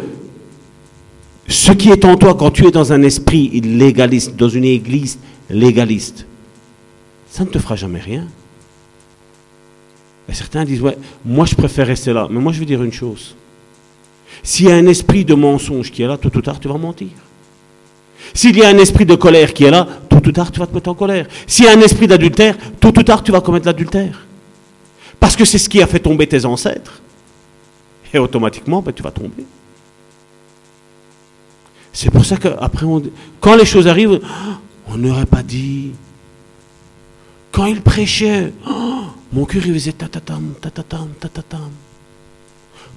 ce 1.50 1.74
qui 1.74 1.90
est 1.90 2.06
en 2.06 2.16
toi 2.16 2.34
quand 2.34 2.52
tu 2.52 2.66
es 2.66 2.72
dans 2.72 2.94
un 2.94 3.04
esprit 3.04 3.60
légaliste, 3.60 4.38
dans 4.38 4.48
une 4.48 4.64
église 4.64 5.20
légaliste, 5.50 6.26
ça 7.30 7.44
ne 7.44 7.50
te 7.50 7.60
fera 7.60 7.76
jamais 7.76 8.00
rien. 8.00 8.26
Et 10.30 10.34
certains 10.34 10.64
disent, 10.64 10.82
ouais, 10.82 10.98
moi 11.26 11.46
je 11.46 11.56
préfère 11.56 11.88
rester 11.88 12.14
là. 12.14 12.30
Mais 12.32 12.40
moi 12.40 12.54
je 12.54 12.60
veux 12.62 12.66
dire 12.66 12.82
une 12.82 12.94
chose. 12.94 13.36
S'il 14.44 14.68
y 14.68 14.72
a 14.72 14.76
un 14.76 14.88
esprit 14.88 15.26
de 15.26 15.34
mensonge 15.34 15.92
qui 15.92 16.02
est 16.02 16.08
là, 16.08 16.18
tôt 16.18 16.32
ou 16.36 16.42
tard 16.42 16.60
tu 16.60 16.68
vas 16.68 16.78
mentir. 16.78 17.10
S'il 18.34 18.58
y 18.58 18.64
a 18.64 18.70
un 18.70 18.78
esprit 18.78 19.06
de 19.06 19.16
colère 19.16 19.54
qui 19.54 19.64
est 19.66 19.72
là, 19.72 19.88
tôt 20.10 20.18
ou 20.18 20.32
tard 20.32 20.52
tu 20.52 20.60
vas 20.60 20.68
te 20.68 20.74
mettre 20.74 20.90
en 20.90 20.94
colère. 20.96 21.28
S'il 21.48 21.66
y 21.66 21.68
a 21.68 21.72
un 21.72 21.82
esprit 21.82 22.08
d'adultère, 22.08 22.56
tôt 22.80 22.90
ou 22.90 23.04
tard 23.04 23.24
tu 23.24 23.32
vas 23.32 23.42
commettre 23.42 23.66
l'adultère. 23.66 24.26
Parce 25.20 25.36
que 25.36 25.46
c'est 25.46 25.58
ce 25.58 25.68
qui 25.68 25.82
a 25.82 25.88
fait 25.88 26.00
tomber 26.00 26.28
tes 26.28 26.46
ancêtres. 26.46 27.02
Et 28.14 28.18
automatiquement, 28.18 28.82
ben, 28.82 28.94
tu 28.94 29.04
vas 29.04 29.12
tomber. 29.12 29.46
C'est 31.92 32.12
pour 32.12 32.26
ça 32.26 32.38
qu'après, 32.38 32.86
quand 33.40 33.56
les 33.56 33.66
choses 33.66 33.88
arrivent, 33.88 34.22
on 34.88 34.98
n'aurait 34.98 35.26
pas 35.26 35.44
dit. 35.44 35.92
Quand 37.52 37.66
il 37.66 37.82
prêchait, 37.82 38.54
mon 39.34 39.46
cœur, 39.46 39.62
il 39.66 39.74
faisait 39.74 39.92
tatatam, 39.92 40.54
tatatam, 40.62 41.10
tatatam. 41.20 41.70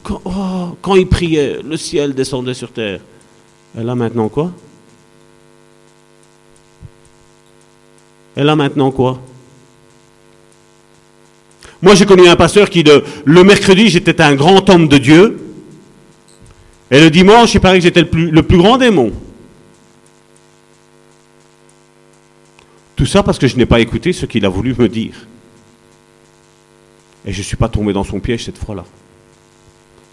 Quand, 0.03 0.20
oh, 0.24 0.76
quand 0.82 0.96
il 0.96 1.07
priait, 1.07 1.61
le 1.62 1.76
ciel 1.76 2.14
descendait 2.14 2.55
sur 2.55 2.72
terre. 2.72 3.00
Et 3.78 3.82
là 3.82 3.94
maintenant 3.94 4.28
quoi? 4.28 4.53
Et 8.36 8.42
là 8.42 8.57
maintenant 8.57 8.90
quoi? 8.90 9.20
Moi 11.80 11.94
j'ai 11.94 12.07
connu 12.07 12.28
un 12.28 12.36
pasteur 12.36 12.70
qui, 12.70 12.84
le 12.84 13.44
mercredi, 13.44 13.88
j'étais 13.88 14.20
un 14.20 14.34
grand 14.34 14.68
homme 14.70 14.88
de 14.88 14.98
Dieu. 14.98 15.38
Et 16.90 17.00
le 17.00 17.11
dimanche, 17.11 17.55
il 17.55 17.61
paraît 17.61 17.78
que 17.78 17.84
j'étais 17.84 18.03
le 18.03 18.11
plus, 18.11 18.30
le 18.30 18.42
plus 18.42 18.59
grand 18.59 18.76
démon. 18.76 19.12
Tout 22.94 23.07
ça 23.07 23.22
parce 23.22 23.38
que 23.38 23.48
je 23.48 23.57
n'ai 23.57 23.66
pas 23.66 23.80
écouté 23.80 24.12
ce 24.12 24.26
qu'il 24.26 24.44
a 24.44 24.48
voulu 24.48 24.74
me 24.78 24.88
dire. 24.88 25.26
Et 27.24 27.32
je 27.32 27.38
ne 27.38 27.44
suis 27.44 27.57
pas 27.57 27.68
tombé 27.68 27.92
dans 27.92 28.05
son 28.05 28.20
piège 28.20 28.44
cette 28.44 28.59
fois-là. 28.59 28.84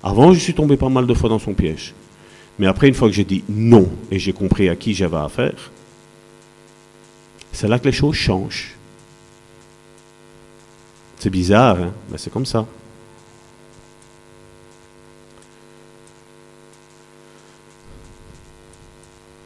Avant, 0.04 0.34
je 0.34 0.40
suis 0.40 0.54
tombé 0.54 0.78
pas 0.78 0.90
mal 0.90 1.06
de 1.06 1.14
fois 1.14 1.30
dans 1.30 1.40
son 1.40 1.54
piège. 1.54 1.94
Mais 2.58 2.68
après, 2.68 2.88
une 2.88 2.94
fois 2.94 3.08
que 3.08 3.14
j'ai 3.16 3.26
dit 3.26 3.44
non 3.50 3.90
et 4.12 4.20
j'ai 4.20 4.34
compris 4.34 4.70
à 4.70 4.76
qui 4.76 4.94
j'avais 4.94 5.18
affaire, 5.18 5.72
c'est 7.52 7.68
là 7.68 7.80
que 7.80 7.86
les 7.86 7.92
choses 7.92 8.16
changent. 8.16 8.76
C'est 11.18 11.30
bizarre, 11.30 11.78
hein 11.82 11.92
mais 12.12 12.18
c'est 12.18 12.32
comme 12.32 12.46
ça. 12.46 12.66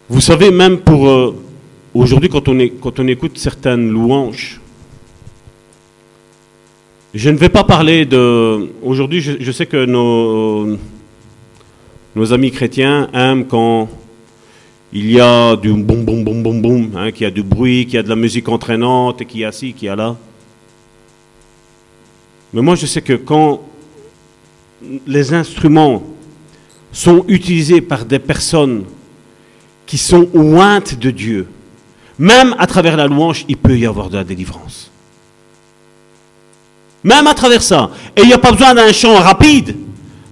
Vous 0.10 0.22
savez, 0.22 0.52
même 0.52 0.80
pour 0.80 1.08
euh, 1.08 1.36
aujourd'hui, 1.94 2.30
quand, 2.30 2.48
on 2.48 2.60
est, 2.60 2.70
quand 2.70 3.00
on 3.00 3.08
écoute 3.08 3.38
certaines 3.40 3.90
louanges, 3.90 4.62
je 7.14 7.30
ne 7.30 7.38
vais 7.38 7.50
pas 7.50 7.64
parler 7.64 8.06
de... 8.06 8.72
Aujourd'hui, 8.82 9.22
je, 9.22 9.52
sais 9.52 9.68
que 9.68 9.86
nos, 9.86 10.78
amis 12.34 12.52
chrétiens 12.52 13.08
aiment 13.14 13.46
quand 13.46 13.88
il 14.92 15.12
y 15.12 15.20
a 15.20 15.56
du 15.56 15.74
boum 15.74 16.06
boum 16.06 16.24
boum 16.24 16.42
boum 16.44 16.62
boum, 16.62 16.92
hein, 16.96 17.12
qu'il 17.12 17.24
y 17.24 17.28
a 17.28 17.32
du 17.32 17.44
bruit, 17.44 17.86
qu'il 17.86 17.96
y 17.96 17.98
a 17.98 18.04
de 18.04 18.10
la 18.10 18.16
musique 18.16 18.50
entraînante, 18.50 19.26
qu'il 19.26 19.42
y 19.42 19.46
a 19.46 19.52
ci, 19.52 19.74
qu'il 19.74 19.88
y 19.88 19.90
a 19.90 19.96
là. 19.96 20.16
Mais 22.52 22.62
moi, 22.62 22.76
je 22.76 22.86
sais 22.86 23.02
que 23.02 23.14
quand 23.14 23.62
les 25.06 25.34
instruments 25.34 26.04
sont 26.92 27.26
utilisés 27.28 27.82
par 27.82 28.06
des 28.06 28.20
personnes 28.20 28.86
qui 29.86 29.98
sont 29.98 30.30
ointes 30.34 30.98
de 30.98 31.12
Dieu, 31.12 31.48
même 32.18 32.56
à 32.58 32.66
travers 32.68 32.98
la 32.98 33.08
louange, 33.08 33.46
il 33.48 33.58
peut 33.58 33.78
y 33.78 33.86
avoir 33.86 34.10
de 34.10 34.18
la 34.18 34.24
délivrance. 34.24 34.93
Même 37.04 37.28
à 37.28 37.34
travers 37.34 37.62
ça. 37.62 37.90
Et 38.16 38.22
il 38.22 38.28
n'y 38.28 38.34
a 38.34 38.38
pas 38.38 38.52
besoin 38.52 38.74
d'un 38.74 38.92
chant 38.94 39.16
rapide, 39.16 39.76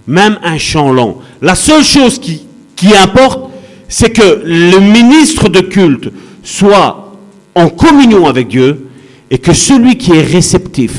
même 0.07 0.39
un 0.43 0.57
chant 0.57 0.91
lent. 0.91 1.21
La 1.41 1.55
seule 1.55 1.83
chose 1.83 2.19
qui, 2.19 2.45
qui 2.75 2.95
importe, 2.95 3.49
c'est 3.87 4.11
que 4.11 4.41
le 4.45 4.79
ministre 4.79 5.49
de 5.49 5.59
culte 5.59 6.11
soit 6.43 7.11
en 7.55 7.69
communion 7.69 8.25
avec 8.27 8.47
Dieu 8.47 8.87
et 9.29 9.37
que 9.37 9.53
celui 9.53 9.97
qui 9.97 10.13
est 10.13 10.21
réceptif 10.21 10.93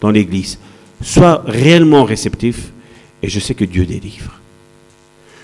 dans 0.00 0.10
l'Église 0.10 0.58
soit 1.00 1.42
réellement 1.46 2.04
réceptif. 2.04 2.72
Et 3.22 3.28
je 3.28 3.40
sais 3.40 3.54
que 3.54 3.64
Dieu 3.64 3.86
délivre. 3.86 4.40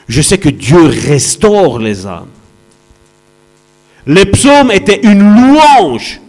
Je 0.08 0.22
sais 0.22 0.38
que 0.38 0.48
Dieu 0.48 0.82
restaure 0.82 1.78
les 1.78 2.06
âmes. 2.06 2.28
Les 4.06 4.24
psaumes 4.26 4.70
étaient 4.70 5.00
une 5.02 5.20
louange 5.20 6.20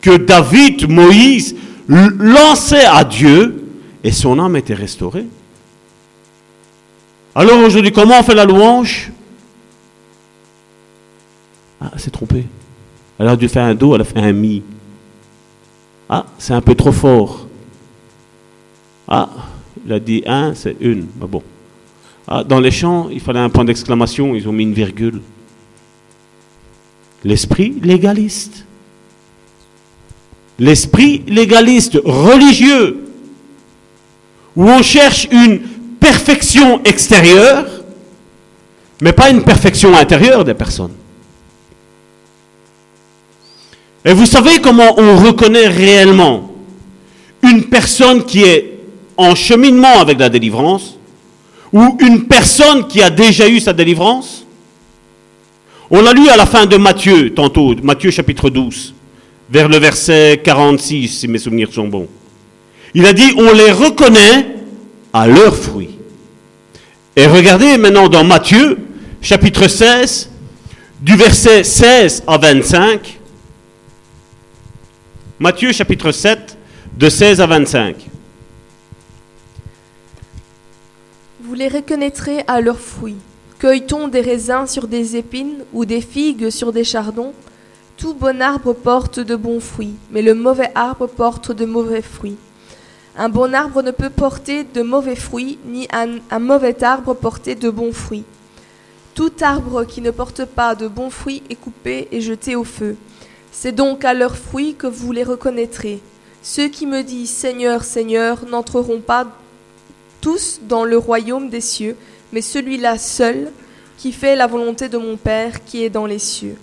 que 0.00 0.16
David, 0.16 0.88
Moïse 0.90 1.54
lançaient 1.88 2.84
à 2.84 3.04
Dieu 3.04 3.64
et 4.02 4.12
son 4.12 4.38
âme 4.38 4.56
était 4.56 4.74
restaurée. 4.74 5.26
Alors 7.34 7.58
aujourd'hui, 7.58 7.92
comment 7.92 8.18
on 8.18 8.22
fait 8.22 8.34
la 8.34 8.44
louange? 8.44 9.12
Ah, 11.80 11.92
c'est 11.96 12.10
trompé. 12.10 12.46
Elle 13.18 13.28
a 13.28 13.36
dû 13.36 13.48
faire 13.48 13.64
un 13.64 13.74
do, 13.74 13.94
elle 13.94 14.00
a 14.00 14.04
fait 14.04 14.18
un 14.18 14.32
mi. 14.32 14.62
Ah, 16.08 16.26
c'est 16.38 16.54
un 16.54 16.60
peu 16.60 16.74
trop 16.74 16.92
fort. 16.92 17.46
Ah, 19.08 19.28
il 19.84 19.92
a 19.92 20.00
dit 20.00 20.22
un, 20.26 20.54
c'est 20.54 20.76
une. 20.80 21.06
Mais 21.20 21.26
bon. 21.26 21.42
Ah, 22.28 22.42
dans 22.42 22.60
les 22.60 22.70
chants, 22.70 23.08
il 23.10 23.20
fallait 23.20 23.40
un 23.40 23.50
point 23.50 23.64
d'exclamation, 23.64 24.34
ils 24.34 24.48
ont 24.48 24.52
mis 24.52 24.64
une 24.64 24.74
virgule. 24.74 25.20
L'esprit 27.24 27.78
légaliste. 27.82 28.65
L'esprit 30.58 31.22
légaliste, 31.26 31.98
religieux, 32.04 33.04
où 34.56 34.68
on 34.68 34.82
cherche 34.82 35.28
une 35.30 35.60
perfection 36.00 36.82
extérieure, 36.84 37.66
mais 39.02 39.12
pas 39.12 39.28
une 39.30 39.42
perfection 39.42 39.94
intérieure 39.94 40.44
des 40.44 40.54
personnes. 40.54 40.94
Et 44.04 44.12
vous 44.12 44.24
savez 44.24 44.60
comment 44.60 44.98
on 44.98 45.16
reconnaît 45.16 45.66
réellement 45.66 46.52
une 47.42 47.64
personne 47.64 48.24
qui 48.24 48.42
est 48.44 48.78
en 49.16 49.34
cheminement 49.34 50.00
avec 50.00 50.18
la 50.18 50.28
délivrance 50.28 50.96
ou 51.72 51.98
une 52.00 52.26
personne 52.26 52.86
qui 52.86 53.02
a 53.02 53.10
déjà 53.10 53.48
eu 53.48 53.60
sa 53.60 53.72
délivrance? 53.72 54.46
On 55.90 56.00
l'a 56.00 56.12
lu 56.12 56.28
à 56.28 56.36
la 56.36 56.46
fin 56.46 56.66
de 56.66 56.76
Matthieu, 56.76 57.34
tantôt, 57.34 57.74
Matthieu 57.82 58.10
chapitre 58.10 58.48
12, 58.48 58.94
vers 59.48 59.68
le 59.68 59.78
verset 59.78 60.40
46, 60.42 61.08
si 61.08 61.28
mes 61.28 61.38
souvenirs 61.38 61.72
sont 61.72 61.88
bons. 61.88 62.08
Il 62.94 63.06
a 63.06 63.12
dit, 63.12 63.32
on 63.36 63.52
les 63.52 63.72
reconnaît 63.72 64.56
à 65.12 65.26
leurs 65.26 65.56
fruits. 65.56 65.98
Et 67.14 67.26
regardez 67.26 67.78
maintenant 67.78 68.08
dans 68.08 68.24
Matthieu, 68.24 68.78
chapitre 69.20 69.68
16, 69.68 70.30
du 71.00 71.16
verset 71.16 71.64
16 71.64 72.24
à 72.26 72.38
25. 72.38 73.20
Matthieu, 75.38 75.72
chapitre 75.72 76.12
7, 76.12 76.56
de 76.96 77.08
16 77.08 77.40
à 77.40 77.46
25. 77.46 77.96
Vous 81.40 81.54
les 81.54 81.68
reconnaîtrez 81.68 82.42
à 82.46 82.60
leurs 82.60 82.80
fruits. 82.80 83.16
Cueille-t-on 83.58 84.08
des 84.08 84.20
raisins 84.20 84.66
sur 84.66 84.88
des 84.88 85.16
épines 85.16 85.64
ou 85.72 85.84
des 85.84 86.00
figues 86.00 86.50
sur 86.50 86.72
des 86.72 86.84
chardons? 86.84 87.32
Tout 87.96 88.12
bon 88.12 88.42
arbre 88.42 88.74
porte 88.74 89.20
de 89.20 89.36
bons 89.36 89.58
fruits, 89.58 89.94
mais 90.10 90.20
le 90.20 90.34
mauvais 90.34 90.70
arbre 90.74 91.06
porte 91.06 91.50
de 91.50 91.64
mauvais 91.64 92.02
fruits. 92.02 92.36
Un 93.16 93.30
bon 93.30 93.54
arbre 93.54 93.82
ne 93.82 93.90
peut 93.90 94.10
porter 94.10 94.64
de 94.64 94.82
mauvais 94.82 95.16
fruits, 95.16 95.58
ni 95.64 95.88
un, 95.90 96.38
mauvais 96.38 96.84
arbre 96.84 97.14
porter 97.14 97.54
de 97.54 97.70
bons 97.70 97.94
fruits. 97.94 98.24
Tout 99.14 99.32
arbre 99.40 99.84
qui 99.84 100.02
ne 100.02 100.10
porte 100.10 100.44
pas 100.44 100.74
de 100.74 100.88
bons 100.88 101.08
fruits 101.08 101.42
est 101.48 101.54
coupé 101.54 102.08
et 102.12 102.20
jeté 102.20 102.54
au 102.54 102.64
feu. 102.64 102.96
C'est 103.50 103.72
donc 103.72 104.04
à 104.04 104.12
leurs 104.12 104.36
fruits 104.36 104.74
que 104.74 104.86
vous 104.86 105.12
les 105.12 105.24
reconnaîtrez. 105.24 106.02
Ceux 106.42 106.68
qui 106.68 106.84
me 106.84 107.00
disent 107.00 107.30
Seigneur, 107.30 107.82
Seigneur 107.82 108.44
n'entreront 108.44 109.00
pas 109.00 109.26
tous 110.20 110.60
dans 110.68 110.84
le 110.84 110.98
royaume 110.98 111.48
des 111.48 111.62
cieux, 111.62 111.96
mais 112.34 112.42
celui-là 112.42 112.98
seul 112.98 113.50
qui 113.96 114.12
fait 114.12 114.36
la 114.36 114.46
volonté 114.46 114.90
de 114.90 114.98
mon 114.98 115.16
Père 115.16 115.64
qui 115.64 115.82
est 115.82 115.90
dans 115.90 116.04
les 116.04 116.18
cieux. 116.18 116.58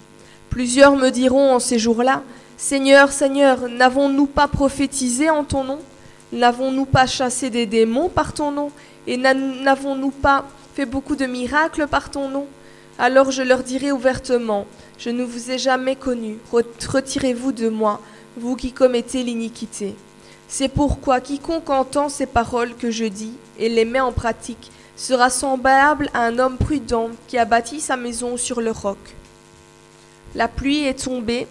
Plusieurs 0.54 0.96
me 0.96 1.10
diront 1.10 1.56
en 1.56 1.60
ces 1.60 1.80
jours-là, 1.80 2.22
Seigneur, 2.58 3.12
Seigneur, 3.12 3.68
n'avons-nous 3.68 4.28
pas 4.28 4.48
prophétisé 4.48 5.32
en 5.32 5.44
ton 5.44 5.64
nom? 5.64 5.80
N'avons-nous 6.32 6.86
pas 6.86 7.08
chassé 7.08 7.50
des 7.50 7.66
démons 7.66 8.08
par 8.08 8.34
ton 8.34 8.52
nom? 8.52 8.70
Et 9.08 9.18
n'avons-nous 9.18 10.12
pas 10.12 10.46
fait 10.76 10.86
beaucoup 10.86 11.16
de 11.16 11.26
miracles 11.26 11.88
par 11.88 12.12
ton 12.12 12.30
nom? 12.30 12.46
Alors 13.00 13.32
je 13.32 13.42
leur 13.42 13.64
dirai 13.64 13.92
ouvertement, 13.92 14.68
je 15.00 15.10
ne 15.10 15.24
vous 15.24 15.50
ai 15.50 15.58
jamais 15.58 15.96
connu, 15.96 16.38
retirez-vous 16.52 17.52
de 17.52 17.70
moi, 17.70 18.00
vous 18.38 18.56
qui 18.56 18.74
commettez 18.74 19.24
l'iniquité. 19.24 19.96
C'est 20.48 20.70
pourquoi 20.70 21.20
quiconque 21.20 21.72
entend 21.72 22.10
ces 22.10 22.28
paroles 22.28 22.76
que 22.76 22.92
je 22.92 23.06
dis 23.06 23.34
et 23.58 23.70
les 23.70 23.86
met 23.86 24.02
en 24.02 24.12
pratique 24.12 24.72
sera 24.96 25.32
semblable 25.32 26.12
à 26.14 26.22
un 26.22 26.38
homme 26.38 26.58
prudent 26.58 27.10
qui 27.28 27.40
a 27.40 27.46
bâti 27.46 27.80
sa 27.80 27.98
maison 27.98 28.38
sur 28.38 28.62
le 28.62 28.70
roc. 28.70 29.00
La 30.36 30.48
pluie 30.48 30.84
est 30.84 31.04
tombée, 31.04 31.48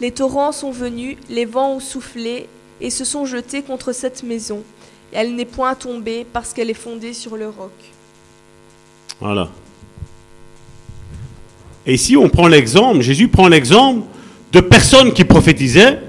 les 0.00 0.10
torrents 0.10 0.52
sont 0.52 0.72
venus, 0.72 1.16
les 1.30 1.44
vents 1.44 1.74
ont 1.74 1.80
soufflé 1.80 2.48
et 2.80 2.90
se 2.90 3.04
sont 3.04 3.24
jetés 3.24 3.62
contre 3.62 3.92
cette 3.92 4.24
maison. 4.24 4.62
Elle 5.12 5.36
n'est 5.36 5.44
point 5.44 5.74
tombée 5.74 6.26
parce 6.32 6.52
qu'elle 6.52 6.70
est 6.70 6.74
fondée 6.74 7.12
sur 7.12 7.36
le 7.36 7.48
roc. 7.48 7.70
Voilà. 9.20 9.48
Et 11.86 11.94
ici, 11.94 12.16
on 12.16 12.28
prend 12.28 12.48
l'exemple, 12.48 13.00
Jésus 13.00 13.28
prend 13.28 13.46
l'exemple 13.46 14.06
de 14.52 14.60
personnes 14.60 15.12
qui 15.12 15.24
prophétisaient, 15.24 16.00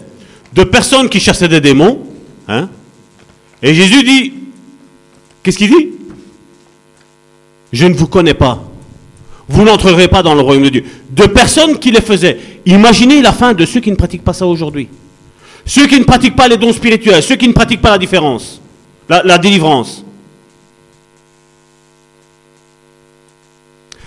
de 0.53 0.63
personnes 0.63 1.09
qui 1.09 1.19
chassaient 1.19 1.47
des 1.47 1.61
démons. 1.61 2.01
Hein? 2.47 2.69
Et 3.61 3.73
Jésus 3.73 4.03
dit, 4.03 4.33
qu'est-ce 5.43 5.57
qu'il 5.57 5.69
dit? 5.69 5.91
Je 7.71 7.85
ne 7.85 7.93
vous 7.93 8.07
connais 8.07 8.33
pas. 8.33 8.63
Vous 9.49 9.63
n'entrerez 9.63 10.07
pas 10.07 10.23
dans 10.23 10.35
le 10.35 10.41
royaume 10.41 10.63
de 10.63 10.69
Dieu. 10.69 10.85
De 11.09 11.25
personnes 11.25 11.77
qui 11.77 11.91
les 11.91 12.01
faisaient. 12.01 12.39
Imaginez 12.65 13.21
la 13.21 13.33
fin 13.33 13.53
de 13.53 13.65
ceux 13.65 13.79
qui 13.81 13.91
ne 13.91 13.95
pratiquent 13.95 14.23
pas 14.23 14.33
ça 14.33 14.47
aujourd'hui. 14.47 14.87
Ceux 15.65 15.87
qui 15.87 15.99
ne 15.99 16.05
pratiquent 16.05 16.35
pas 16.35 16.47
les 16.47 16.57
dons 16.57 16.73
spirituels, 16.73 17.21
ceux 17.23 17.35
qui 17.35 17.47
ne 17.47 17.53
pratiquent 17.53 17.81
pas 17.81 17.91
la 17.91 17.97
différence, 17.97 18.61
la, 19.07 19.37
délivrance. 19.37 20.03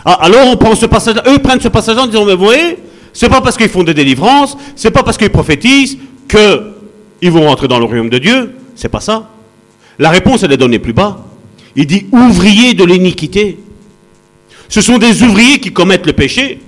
Ah, 0.05 0.19
alors 0.21 0.47
on 0.49 0.57
prend 0.57 0.75
ce 0.75 0.87
passage, 0.87 1.17
eux 1.27 1.39
prennent 1.39 1.61
ce 1.61 1.69
passage 1.69 1.97
en 1.97 2.07
disant, 2.07 2.25
mais 2.25 2.35
vous 2.35 2.45
voyez, 2.45 2.79
c'est 3.13 3.29
pas 3.29 3.41
parce 3.41 3.57
qu'ils 3.57 3.71
font 3.71 3.83
des 3.83 3.95
délivrances, 3.95 4.57
c'est 4.75 4.91
pas 4.91 5.03
parce 5.03 5.17
qu'ils 5.17 5.31
prophétisent 5.31 5.97
que 6.29 6.73
ils 7.23 7.31
vont 7.31 7.47
rentrer 7.47 7.69
dans 7.69 7.79
le 7.79 7.87
royaume 7.87 8.11
de 8.11 8.19
Dieu. 8.19 8.55
C'est 8.75 8.91
pas 8.91 9.01
ça. 9.01 9.31
La 9.99 10.11
réponse, 10.11 10.43
elle 10.43 10.53
est 10.53 10.59
donnée 10.59 10.79
plus 10.79 10.93
bas. 10.93 11.25
Il 11.75 11.87
dit 11.87 12.07
ouvriers 12.13 12.75
de 12.75 12.85
l'iniquité. 12.85 13.59
Ce 14.69 14.81
sont 14.81 14.99
des 14.99 15.23
ouvriers 15.23 15.61
qui 15.61 15.73
commettent 15.73 16.07
le 16.07 16.13
péché. 16.13 16.61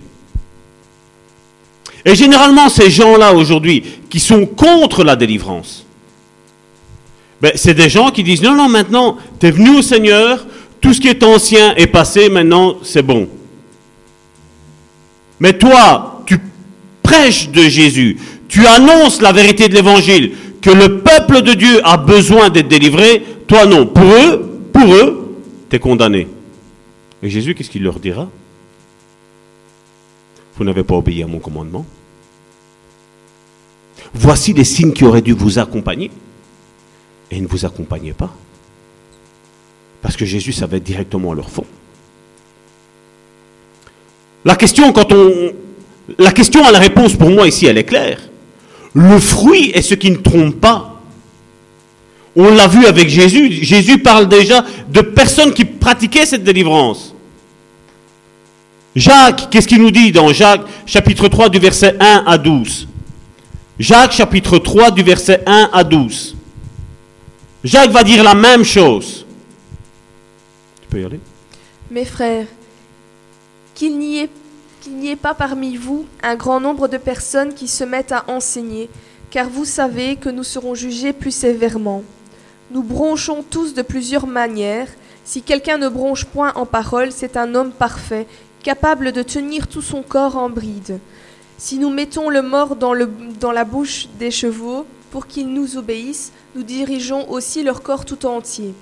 Et 2.04 2.14
généralement, 2.14 2.68
ces 2.68 2.90
gens-là 2.90 3.34
aujourd'hui, 3.34 3.82
qui 4.08 4.20
sont 4.20 4.46
contre 4.46 5.04
la 5.04 5.16
délivrance, 5.16 5.84
ben, 7.40 7.52
c'est 7.54 7.74
des 7.74 7.88
gens 7.88 8.10
qui 8.10 8.22
disent, 8.22 8.42
non, 8.42 8.54
non, 8.54 8.68
maintenant, 8.68 9.16
tu 9.38 9.46
es 9.46 9.50
venu 9.50 9.78
au 9.78 9.82
Seigneur, 9.82 10.46
tout 10.80 10.92
ce 10.92 11.00
qui 11.00 11.08
est 11.08 11.22
ancien 11.22 11.74
est 11.76 11.86
passé, 11.86 12.28
maintenant, 12.28 12.76
c'est 12.82 13.02
bon. 13.02 13.28
Mais 15.40 15.52
toi, 15.52 16.22
tu 16.26 16.38
prêches 17.02 17.50
de 17.50 17.62
Jésus, 17.62 18.16
tu 18.48 18.66
annonces 18.66 19.20
la 19.20 19.32
vérité 19.32 19.68
de 19.68 19.74
l'Évangile, 19.74 20.32
que 20.60 20.70
le 20.70 20.98
peuple 21.00 21.42
de 21.42 21.52
Dieu 21.52 21.80
a 21.84 21.96
besoin 21.96 22.48
d'être 22.48 22.68
délivré, 22.68 23.22
toi 23.46 23.66
non. 23.66 23.86
Pour 23.86 24.04
eux, 24.04 24.60
pour 24.72 24.94
eux, 24.94 25.36
tu 25.70 25.76
es 25.76 25.78
condamné. 25.78 26.26
Et 27.22 27.30
Jésus, 27.30 27.54
qu'est-ce 27.54 27.70
qu'il 27.70 27.82
leur 27.82 27.98
dira? 27.98 28.28
Vous 30.56 30.64
n'avez 30.64 30.84
pas 30.84 30.94
obéi 30.94 31.22
à 31.22 31.26
mon 31.26 31.38
commandement. 31.38 31.86
Voici 34.14 34.52
les 34.52 34.64
signes 34.64 34.92
qui 34.92 35.04
auraient 35.04 35.22
dû 35.22 35.32
vous 35.32 35.58
accompagner. 35.58 36.10
Et 37.30 37.40
ne 37.40 37.46
vous 37.46 37.64
accompagnaient 37.64 38.12
pas. 38.12 38.34
Parce 40.02 40.16
que 40.16 40.24
Jésus 40.24 40.52
savait 40.52 40.80
directement 40.80 41.34
leur 41.34 41.50
fond. 41.50 41.66
La 44.44 44.56
question, 44.56 44.92
quand 44.92 45.12
on, 45.12 45.52
la 46.18 46.32
question 46.32 46.64
à 46.64 46.72
la 46.72 46.78
réponse 46.78 47.16
pour 47.16 47.30
moi 47.30 47.46
ici, 47.46 47.66
elle 47.66 47.78
est 47.78 47.84
claire. 47.84 48.20
Le 48.94 49.18
fruit 49.18 49.70
est 49.74 49.82
ce 49.82 49.94
qui 49.94 50.10
ne 50.10 50.16
trompe 50.16 50.60
pas. 50.60 50.87
On 52.40 52.54
l'a 52.54 52.68
vu 52.68 52.86
avec 52.86 53.08
Jésus. 53.08 53.52
Jésus 53.64 53.98
parle 53.98 54.28
déjà 54.28 54.64
de 54.88 55.00
personnes 55.00 55.52
qui 55.52 55.64
pratiquaient 55.64 56.24
cette 56.24 56.44
délivrance. 56.44 57.12
Jacques, 58.94 59.50
qu'est-ce 59.50 59.66
qu'il 59.66 59.82
nous 59.82 59.90
dit 59.90 60.12
dans 60.12 60.32
Jacques 60.32 60.64
chapitre 60.86 61.26
3 61.26 61.48
du 61.48 61.58
verset 61.58 61.96
1 61.98 62.22
à 62.24 62.38
12 62.38 62.86
Jacques 63.80 64.12
chapitre 64.12 64.58
3 64.58 64.92
du 64.92 65.02
verset 65.02 65.42
1 65.46 65.70
à 65.72 65.82
12. 65.82 66.36
Jacques 67.64 67.90
va 67.90 68.04
dire 68.04 68.22
la 68.22 68.36
même 68.36 68.62
chose. 68.62 69.26
Tu 70.82 70.88
peux 70.88 71.00
y 71.00 71.04
aller? 71.04 71.20
Mes 71.90 72.04
frères, 72.04 72.46
qu'il 73.74 73.98
n'y 73.98 74.18
ait, 74.18 74.30
ait 75.04 75.16
pas 75.16 75.34
parmi 75.34 75.76
vous 75.76 76.06
un 76.22 76.36
grand 76.36 76.60
nombre 76.60 76.86
de 76.86 76.98
personnes 76.98 77.52
qui 77.52 77.66
se 77.66 77.82
mettent 77.82 78.12
à 78.12 78.24
enseigner, 78.28 78.88
car 79.28 79.48
vous 79.48 79.64
savez 79.64 80.14
que 80.14 80.28
nous 80.28 80.44
serons 80.44 80.76
jugés 80.76 81.12
plus 81.12 81.34
sévèrement. 81.34 82.04
Nous 82.70 82.82
bronchons 82.82 83.42
tous 83.48 83.72
de 83.72 83.80
plusieurs 83.80 84.26
manières. 84.26 84.88
Si 85.24 85.40
quelqu'un 85.40 85.78
ne 85.78 85.88
bronche 85.88 86.26
point 86.26 86.52
en 86.54 86.66
parole, 86.66 87.12
c'est 87.12 87.38
un 87.38 87.54
homme 87.54 87.72
parfait, 87.72 88.26
capable 88.62 89.12
de 89.12 89.22
tenir 89.22 89.68
tout 89.68 89.80
son 89.80 90.02
corps 90.02 90.36
en 90.36 90.50
bride. 90.50 91.00
Si 91.56 91.78
nous 91.78 91.88
mettons 91.88 92.28
le 92.28 92.42
mort 92.42 92.76
dans, 92.76 92.92
la 92.92 93.64
bouche 93.64 94.08
des 94.18 94.30
chevaux 94.30 94.84
pour 95.10 95.26
qu'ils 95.26 95.48
nous 95.48 95.78
obéissent, 95.78 96.30
nous 96.54 96.62
dirigeons 96.62 97.30
aussi 97.30 97.62
leur 97.62 97.80
corps 97.80 98.04
tout 98.04 98.26
entier. 98.26 98.74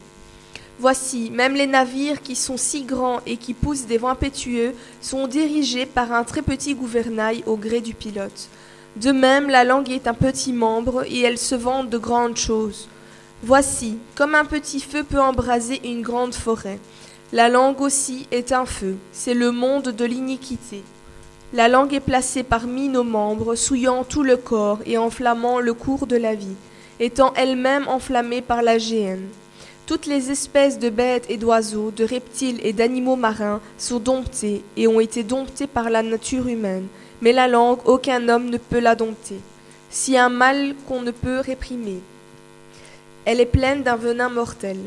Voici, 0.80 1.30
même 1.30 1.54
les 1.54 1.68
navires 1.68 2.22
qui 2.22 2.34
sont 2.34 2.56
si 2.56 2.82
grands 2.82 3.20
et 3.24 3.36
qui 3.36 3.54
poussent 3.54 3.86
des 3.86 3.98
vents 3.98 4.08
impétueux 4.08 4.74
sont 5.00 5.28
dirigés 5.28 5.86
par 5.86 6.12
un 6.12 6.24
très 6.24 6.42
petit 6.42 6.74
gouvernail 6.74 7.44
au 7.46 7.56
gré 7.56 7.80
du 7.80 7.94
pilote. 7.94 8.48
De 8.96 9.12
même, 9.12 9.48
la 9.48 9.62
langue 9.62 9.90
est 9.90 10.08
un 10.08 10.14
petit 10.14 10.52
membre 10.52 11.04
et 11.06 11.20
elle 11.20 11.38
se 11.38 11.54
vante 11.54 11.88
de 11.88 11.98
grandes 11.98 12.36
choses. 12.36 12.88
Voici, 13.42 13.98
comme 14.14 14.34
un 14.34 14.46
petit 14.46 14.80
feu 14.80 15.04
peut 15.04 15.20
embraser 15.20 15.80
une 15.84 16.00
grande 16.00 16.34
forêt. 16.34 16.78
La 17.32 17.48
langue 17.50 17.82
aussi 17.82 18.26
est 18.30 18.50
un 18.52 18.64
feu, 18.64 18.96
c'est 19.12 19.34
le 19.34 19.50
monde 19.52 19.88
de 19.88 20.04
l'iniquité. 20.06 20.82
La 21.52 21.68
langue 21.68 21.92
est 21.92 22.00
placée 22.00 22.42
parmi 22.42 22.88
nos 22.88 23.04
membres, 23.04 23.54
souillant 23.54 24.04
tout 24.04 24.22
le 24.22 24.36
corps 24.36 24.78
et 24.86 24.96
enflammant 24.96 25.60
le 25.60 25.74
cours 25.74 26.06
de 26.06 26.16
la 26.16 26.34
vie, 26.34 26.56
étant 26.98 27.34
elle-même 27.36 27.86
enflammée 27.88 28.40
par 28.40 28.62
la 28.62 28.78
géhenne. 28.78 29.28
Toutes 29.86 30.06
les 30.06 30.30
espèces 30.30 30.78
de 30.78 30.88
bêtes 30.88 31.26
et 31.28 31.36
d'oiseaux, 31.36 31.90
de 31.90 32.04
reptiles 32.04 32.58
et 32.62 32.72
d'animaux 32.72 33.16
marins 33.16 33.60
sont 33.76 34.00
domptées 34.00 34.64
et 34.76 34.88
ont 34.88 34.98
été 34.98 35.22
domptées 35.22 35.66
par 35.66 35.90
la 35.90 36.02
nature 36.02 36.48
humaine, 36.48 36.86
mais 37.20 37.32
la 37.32 37.48
langue, 37.48 37.80
aucun 37.84 38.28
homme 38.28 38.50
ne 38.50 38.58
peut 38.58 38.80
la 38.80 38.94
dompter. 38.94 39.40
Si 39.90 40.16
un 40.16 40.30
mal 40.30 40.74
qu'on 40.88 41.02
ne 41.02 41.10
peut 41.10 41.40
réprimer. 41.40 42.00
Elle 43.26 43.40
est 43.40 43.46
pleine 43.46 43.82
d'un 43.82 43.96
venin 43.96 44.28
mortel. 44.28 44.78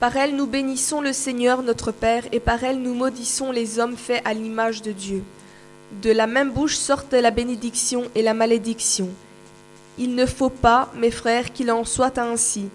Par 0.00 0.16
elle 0.16 0.34
nous 0.34 0.48
bénissons 0.48 1.00
le 1.00 1.12
Seigneur 1.12 1.62
notre 1.62 1.92
Père, 1.92 2.24
et 2.32 2.40
par 2.40 2.64
elle 2.64 2.82
nous 2.82 2.92
maudissons 2.92 3.52
les 3.52 3.78
hommes 3.78 3.96
faits 3.96 4.20
à 4.24 4.34
l'image 4.34 4.82
de 4.82 4.90
Dieu. 4.90 5.22
De 6.02 6.10
la 6.10 6.26
même 6.26 6.50
bouche 6.50 6.76
sortent 6.76 7.14
la 7.14 7.30
bénédiction 7.30 8.02
et 8.16 8.22
la 8.22 8.34
malédiction. 8.34 9.08
Il 9.96 10.16
ne 10.16 10.26
faut 10.26 10.50
pas, 10.50 10.92
mes 10.96 11.12
frères, 11.12 11.52
qu'il 11.52 11.70
en 11.70 11.84
soit 11.84 12.18
ainsi. 12.18 12.68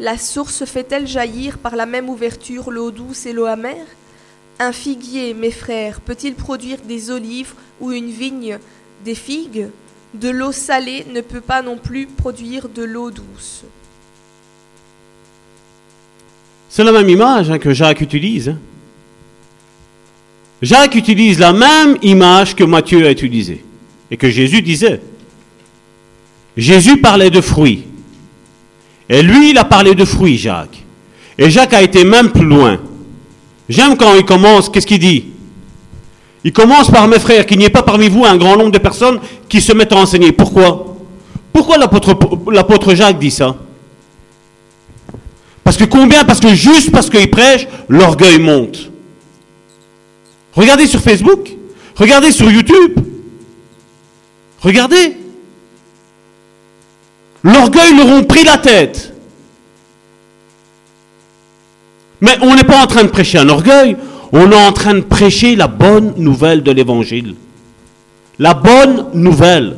La 0.00 0.16
source 0.16 0.64
fait-elle 0.64 1.06
jaillir 1.06 1.58
par 1.58 1.76
la 1.76 1.84
même 1.84 2.08
ouverture 2.08 2.70
l'eau 2.70 2.90
douce 2.90 3.26
et 3.26 3.34
l'eau 3.34 3.44
amère? 3.44 3.86
Un 4.60 4.72
figuier, 4.72 5.34
mes 5.34 5.50
frères, 5.50 6.00
peut-il 6.00 6.34
produire 6.34 6.80
des 6.80 7.10
olives 7.10 7.52
ou 7.80 7.92
une 7.92 8.10
vigne? 8.10 8.58
Des 9.04 9.14
figues? 9.14 9.68
De 10.14 10.30
l'eau 10.30 10.52
salée 10.52 11.04
ne 11.10 11.20
peut 11.20 11.42
pas 11.42 11.60
non 11.60 11.76
plus 11.76 12.06
produire 12.06 12.70
de 12.70 12.82
l'eau 12.82 13.10
douce. 13.10 13.64
C'est 16.68 16.84
la 16.84 16.92
même 16.92 17.08
image 17.08 17.50
hein, 17.50 17.58
que 17.58 17.72
Jacques 17.72 18.00
utilise. 18.00 18.50
hein. 18.50 18.58
Jacques 20.60 20.94
utilise 20.96 21.38
la 21.38 21.52
même 21.52 21.96
image 22.02 22.54
que 22.54 22.64
Matthieu 22.64 23.06
a 23.06 23.10
utilisée 23.10 23.64
et 24.10 24.16
que 24.16 24.28
Jésus 24.28 24.60
disait. 24.60 25.00
Jésus 26.56 26.96
parlait 27.00 27.30
de 27.30 27.40
fruits. 27.40 27.84
Et 29.08 29.22
lui, 29.22 29.50
il 29.50 29.58
a 29.58 29.64
parlé 29.64 29.94
de 29.94 30.04
fruits, 30.04 30.36
Jacques. 30.36 30.84
Et 31.38 31.48
Jacques 31.50 31.74
a 31.74 31.82
été 31.82 32.04
même 32.04 32.30
plus 32.30 32.44
loin. 32.44 32.78
J'aime 33.68 33.96
quand 33.96 34.14
il 34.16 34.24
commence, 34.24 34.68
qu'est-ce 34.68 34.86
qu'il 34.86 34.98
dit? 34.98 35.26
Il 36.42 36.52
commence 36.52 36.90
par 36.90 37.06
mes 37.06 37.18
frères, 37.18 37.46
qu'il 37.46 37.58
n'y 37.58 37.64
ait 37.64 37.70
pas 37.70 37.82
parmi 37.82 38.08
vous 38.08 38.24
un 38.24 38.36
grand 38.36 38.56
nombre 38.56 38.72
de 38.72 38.78
personnes 38.78 39.20
qui 39.48 39.60
se 39.60 39.72
mettent 39.72 39.92
à 39.92 39.96
enseigner. 39.96 40.32
Pourquoi? 40.32 40.96
Pourquoi 41.52 41.78
l'apôtre 41.78 42.18
l'apôtre 42.50 42.94
Jacques 42.94 43.18
dit 43.18 43.30
ça? 43.30 43.56
Parce 45.68 45.76
que 45.76 45.84
combien? 45.84 46.24
Parce 46.24 46.40
que 46.40 46.54
juste 46.54 46.90
parce 46.90 47.10
qu'il 47.10 47.28
prêche, 47.28 47.68
l'orgueil 47.90 48.38
monte. 48.38 48.90
Regardez 50.54 50.86
sur 50.86 50.98
Facebook, 50.98 51.50
regardez 51.94 52.32
sur 52.32 52.50
YouTube, 52.50 52.98
regardez. 54.62 55.14
L'orgueil 57.42 57.94
leur 57.94 58.06
ont 58.06 58.24
pris 58.24 58.44
la 58.44 58.56
tête. 58.56 59.12
Mais 62.22 62.38
on 62.40 62.56
n'est 62.56 62.64
pas 62.64 62.82
en 62.82 62.86
train 62.86 63.04
de 63.04 63.10
prêcher 63.10 63.36
un 63.36 63.50
orgueil, 63.50 63.98
on 64.32 64.50
est 64.50 64.66
en 64.66 64.72
train 64.72 64.94
de 64.94 65.00
prêcher 65.00 65.54
la 65.54 65.68
bonne 65.68 66.14
nouvelle 66.16 66.62
de 66.62 66.70
l'évangile. 66.70 67.34
La 68.38 68.54
bonne 68.54 69.08
nouvelle. 69.12 69.76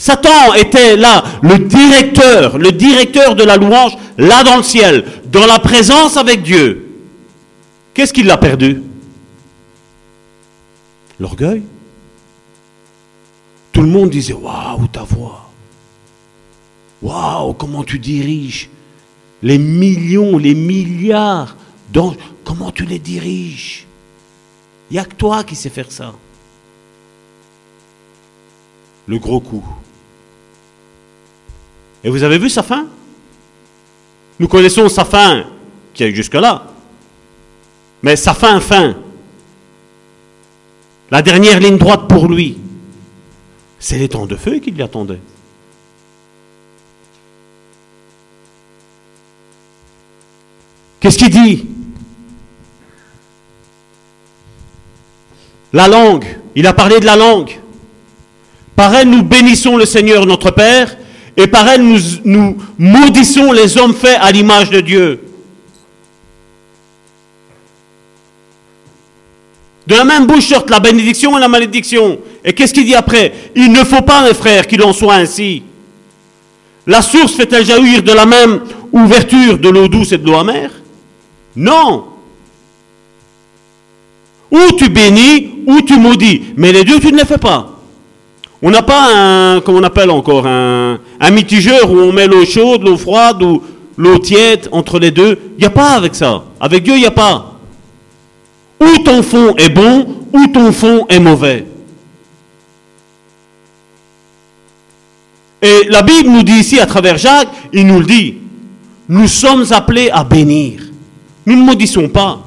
Satan 0.00 0.54
était 0.54 0.96
là, 0.96 1.22
le 1.42 1.58
directeur, 1.58 2.56
le 2.56 2.72
directeur 2.72 3.34
de 3.34 3.44
la 3.44 3.58
louange, 3.58 3.98
là 4.16 4.42
dans 4.42 4.56
le 4.56 4.62
ciel, 4.62 5.04
dans 5.26 5.44
la 5.44 5.58
présence 5.58 6.16
avec 6.16 6.42
Dieu. 6.42 6.88
Qu'est-ce 7.92 8.14
qu'il 8.14 8.30
a 8.30 8.38
perdu? 8.38 8.82
L'orgueil. 11.20 11.64
Tout 13.72 13.82
le 13.82 13.88
monde 13.88 14.08
disait 14.08 14.32
Waouh, 14.32 14.86
ta 14.86 15.02
voix. 15.02 15.50
Waouh, 17.02 17.52
comment 17.52 17.84
tu 17.84 17.98
diriges 17.98 18.70
les 19.42 19.58
millions, 19.58 20.38
les 20.38 20.54
milliards 20.54 21.56
d'anges. 21.92 22.16
Comment 22.42 22.70
tu 22.70 22.86
les 22.86 22.98
diriges 22.98 23.86
Il 24.90 24.94
n'y 24.94 24.98
a 24.98 25.04
que 25.04 25.14
toi 25.14 25.44
qui 25.44 25.56
sais 25.56 25.68
faire 25.68 25.92
ça. 25.92 26.14
Le 29.06 29.18
gros 29.18 29.40
coup. 29.40 29.62
Et 32.02 32.10
vous 32.10 32.22
avez 32.22 32.38
vu 32.38 32.48
sa 32.48 32.62
fin 32.62 32.86
Nous 34.38 34.48
connaissons 34.48 34.88
sa 34.88 35.04
fin 35.04 35.44
qui 35.92 36.04
est 36.04 36.14
jusque-là. 36.14 36.66
Mais 38.02 38.16
sa 38.16 38.34
fin, 38.34 38.60
fin. 38.60 38.96
La 41.10 41.22
dernière 41.22 41.60
ligne 41.60 41.78
droite 41.78 42.08
pour 42.08 42.28
lui. 42.28 42.58
C'est 43.78 43.98
les 43.98 44.08
temps 44.08 44.26
de 44.26 44.36
feu 44.36 44.58
qui 44.58 44.70
l'y 44.70 44.82
attendaient. 44.82 45.20
Qu'est-ce 51.00 51.18
qu'il 51.18 51.30
dit? 51.30 51.66
La 55.72 55.88
langue. 55.88 56.38
Il 56.54 56.66
a 56.66 56.72
parlé 56.74 57.00
de 57.00 57.06
la 57.06 57.16
langue. 57.16 57.58
Par 58.76 58.94
elle, 58.94 59.08
nous 59.10 59.22
bénissons 59.22 59.76
le 59.76 59.86
Seigneur 59.86 60.26
notre 60.26 60.50
Père, 60.50 60.96
et 61.40 61.46
par 61.46 61.66
elle, 61.68 61.82
nous, 62.24 62.56
maudissons 62.78 63.50
les 63.52 63.78
hommes 63.78 63.94
faits 63.94 64.18
à 64.20 64.30
l'image 64.30 64.68
de 64.68 64.80
Dieu. 64.80 65.20
De 69.86 69.94
la 69.94 70.04
même 70.04 70.26
bouche 70.26 70.48
sortent 70.48 70.68
la 70.68 70.80
bénédiction 70.80 71.36
et 71.38 71.40
la 71.40 71.48
malédiction. 71.48 72.18
Et 72.44 72.52
qu'est-ce 72.52 72.74
qu'il 72.74 72.84
dit 72.84 72.94
après? 72.94 73.32
Il 73.56 73.72
ne 73.72 73.82
faut 73.84 74.02
pas, 74.02 74.22
mes 74.22 74.34
frères, 74.34 74.66
qu'il 74.66 74.82
en 74.82 74.92
soit 74.92 75.14
ainsi. 75.14 75.62
La 76.86 77.00
source 77.00 77.32
fait-elle 77.32 77.64
jaillir 77.64 78.02
de 78.02 78.12
la 78.12 78.26
même 78.26 78.60
ouverture 78.92 79.58
de 79.58 79.68
l'eau 79.70 79.88
douce 79.88 80.12
et 80.12 80.18
de 80.18 80.26
l'eau 80.26 80.36
amère? 80.36 80.70
Non. 81.56 82.04
Ou 84.50 84.72
tu 84.76 84.90
bénis, 84.90 85.62
ou 85.66 85.80
tu 85.80 85.98
maudis. 85.98 86.42
Mais 86.56 86.72
les 86.72 86.84
deux, 86.84 87.00
tu 87.00 87.10
ne 87.10 87.16
les 87.18 87.24
fais 87.24 87.38
pas. 87.38 87.79
On 88.62 88.70
n'a 88.70 88.82
pas 88.82 89.08
un, 89.14 89.60
comment 89.60 89.78
on 89.78 89.82
appelle 89.82 90.10
encore, 90.10 90.46
un, 90.46 90.98
un 91.18 91.30
mitigeur 91.30 91.90
où 91.90 91.96
on 91.98 92.12
met 92.12 92.26
l'eau 92.26 92.44
chaude, 92.44 92.82
l'eau 92.82 92.98
froide 92.98 93.42
ou 93.42 93.62
l'eau 93.96 94.18
tiède 94.18 94.68
entre 94.70 94.98
les 94.98 95.10
deux. 95.10 95.38
Il 95.56 95.60
n'y 95.60 95.66
a 95.66 95.70
pas 95.70 95.92
avec 95.92 96.14
ça. 96.14 96.44
Avec 96.60 96.82
Dieu, 96.82 96.94
il 96.94 97.00
n'y 97.00 97.06
a 97.06 97.10
pas. 97.10 97.58
Ou 98.80 98.98
ton 99.02 99.22
fond 99.22 99.54
est 99.56 99.70
bon, 99.70 100.06
ou 100.32 100.46
ton 100.48 100.72
fond 100.72 101.06
est 101.08 101.20
mauvais. 101.20 101.66
Et 105.62 105.86
la 105.88 106.02
Bible 106.02 106.30
nous 106.30 106.42
dit 106.42 106.58
ici, 106.58 106.80
à 106.80 106.86
travers 106.86 107.18
Jacques, 107.18 107.48
il 107.72 107.86
nous 107.86 107.98
le 107.98 108.06
dit, 108.06 108.36
nous 109.08 109.28
sommes 109.28 109.66
appelés 109.70 110.10
à 110.10 110.24
bénir. 110.24 110.82
Nous 111.46 111.56
ne 111.56 111.62
maudissons 111.62 112.08
pas. 112.08 112.46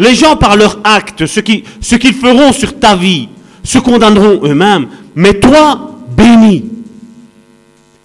Les 0.00 0.14
gens, 0.14 0.34
par 0.34 0.56
leurs 0.56 0.78
actes, 0.82 1.26
ce 1.26 1.40
qu'ils 1.40 2.14
feront 2.14 2.52
sur 2.52 2.80
ta 2.80 2.96
vie, 2.96 3.28
se 3.62 3.78
condamneront 3.78 4.40
eux-mêmes. 4.42 4.88
Mais 5.14 5.34
toi, 5.34 5.90
bénis. 6.16 6.64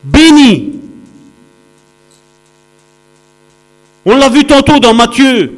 Bénis. 0.03 0.73
On 4.05 4.17
l'a 4.17 4.27
vu 4.27 4.43
tantôt 4.43 4.77
dans 4.77 4.93
Matthieu. 4.93 5.57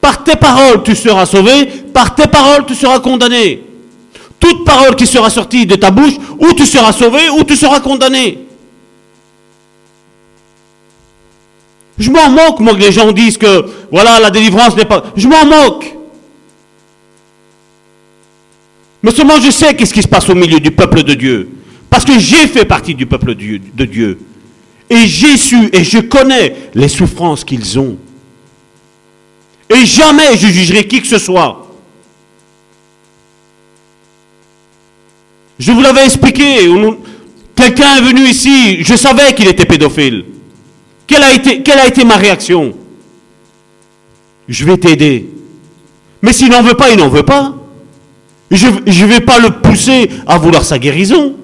Par 0.00 0.24
tes 0.24 0.36
paroles, 0.36 0.82
tu 0.84 0.96
seras 0.96 1.26
sauvé. 1.26 1.66
Par 1.92 2.14
tes 2.14 2.26
paroles, 2.26 2.64
tu 2.66 2.74
seras 2.74 2.98
condamné. 3.00 3.62
Toute 4.38 4.64
parole 4.64 4.96
qui 4.96 5.06
sera 5.06 5.28
sortie 5.28 5.66
de 5.66 5.74
ta 5.74 5.90
bouche, 5.90 6.14
ou 6.38 6.54
tu 6.54 6.64
seras 6.64 6.92
sauvé, 6.92 7.28
ou 7.28 7.44
tu 7.44 7.56
seras 7.56 7.80
condamné. 7.80 8.38
Je 11.98 12.10
m'en 12.10 12.30
moque, 12.30 12.60
moi, 12.60 12.74
que 12.74 12.80
les 12.80 12.92
gens 12.92 13.12
disent 13.12 13.36
que, 13.36 13.64
voilà, 13.90 14.20
la 14.20 14.30
délivrance 14.30 14.76
n'est 14.76 14.84
pas... 14.84 15.04
Je 15.16 15.28
m'en 15.28 15.44
moque. 15.44 15.94
Mais 19.02 19.10
seulement 19.10 19.40
je 19.40 19.50
sais 19.50 19.74
qu'est-ce 19.74 19.94
qui 19.94 20.02
se 20.02 20.08
passe 20.08 20.28
au 20.28 20.34
milieu 20.34 20.60
du 20.60 20.70
peuple 20.70 21.02
de 21.02 21.14
Dieu. 21.14 21.48
Parce 21.88 22.04
que 22.04 22.18
j'ai 22.18 22.46
fait 22.46 22.64
partie 22.64 22.94
du 22.94 23.06
peuple 23.06 23.34
de 23.34 23.84
Dieu. 23.84 24.18
Et 24.88 25.06
j'ai 25.06 25.36
su 25.36 25.70
et 25.72 25.84
je 25.84 25.98
connais 25.98 26.54
les 26.74 26.88
souffrances 26.88 27.44
qu'ils 27.44 27.78
ont. 27.78 27.96
Et 29.70 29.86
jamais 29.86 30.36
je 30.36 30.48
jugerai 30.48 30.86
qui 30.86 31.00
que 31.00 31.06
ce 31.06 31.18
soit. 31.18 31.66
Je 35.58 35.72
vous 35.72 35.80
l'avais 35.80 36.04
expliqué. 36.04 36.68
Quelqu'un 37.54 37.96
est 37.96 38.02
venu 38.02 38.22
ici, 38.22 38.82
je 38.82 38.96
savais 38.96 39.34
qu'il 39.34 39.46
était 39.48 39.66
pédophile. 39.66 40.24
Quelle 41.10 41.78
a 41.78 41.86
été, 41.88 42.04
ma 42.04 42.14
réaction? 42.14 42.72
Je 44.48 44.64
vais 44.64 44.76
t'aider. 44.76 45.28
Mais 46.22 46.32
s'il 46.32 46.50
n'en 46.50 46.62
veut 46.62 46.74
pas, 46.74 46.90
il 46.90 46.98
n'en 46.98 47.08
veut 47.08 47.24
pas. 47.24 47.52
Je 48.48 48.68
ne 48.68 49.06
vais 49.06 49.20
pas 49.20 49.40
le 49.40 49.50
pousser 49.50 50.08
à 50.28 50.38
vouloir 50.38 50.64
sa 50.64 50.78
guérison. 50.78 51.34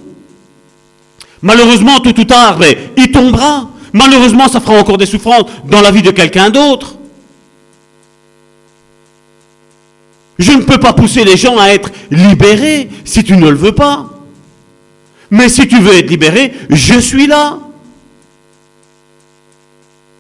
Malheureusement, 1.43 1.99
tout 1.99 2.19
ou 2.21 2.25
tard, 2.25 2.61
il 2.97 3.11
tombera. 3.11 3.69
Malheureusement, 3.93 4.47
ça 4.47 4.61
fera 4.61 4.79
encore 4.79 4.99
des 4.99 5.07
souffrances 5.07 5.51
dans 5.65 5.81
la 5.81 5.91
vie 5.91 6.03
de 6.03 6.13
quelqu'un 6.13 6.51
d'autre. 6.51 6.95
Je 10.39 10.53
ne 10.53 10.63
peux 10.63 10.79
pas 10.79 10.93
pousser 10.93 11.25
les 11.25 11.37
gens 11.37 11.59
à 11.59 11.71
être 11.71 11.91
libérés 12.13 12.89
si 13.05 13.25
tu 13.25 13.37
ne 13.37 13.49
le 13.49 13.57
veux 13.57 13.73
pas. 13.73 14.11
Mais 15.29 15.49
si 15.49 15.67
tu 15.67 15.81
veux 15.81 15.95
être 15.95 16.09
libéré, 16.09 16.53
je 16.71 17.01
suis 17.01 17.27
là. 17.27 17.59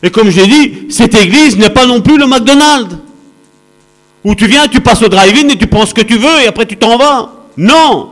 Et 0.06 0.10
comme 0.10 0.30
je 0.30 0.40
l'ai 0.40 0.46
dit, 0.46 0.72
cette 0.88 1.16
église 1.16 1.58
n'est 1.58 1.68
pas 1.68 1.84
non 1.84 2.00
plus 2.00 2.16
le 2.16 2.28
McDonald's. 2.28 2.96
Où 4.22 4.36
tu 4.36 4.46
viens, 4.46 4.68
tu 4.68 4.80
passes 4.80 5.02
au 5.02 5.08
drive-in 5.08 5.48
et 5.48 5.58
tu 5.58 5.66
prends 5.66 5.84
ce 5.84 5.94
que 5.94 6.02
tu 6.02 6.16
veux 6.16 6.42
et 6.44 6.46
après 6.46 6.64
tu 6.64 6.76
t'en 6.76 6.96
vas. 6.96 7.32
Non. 7.56 8.10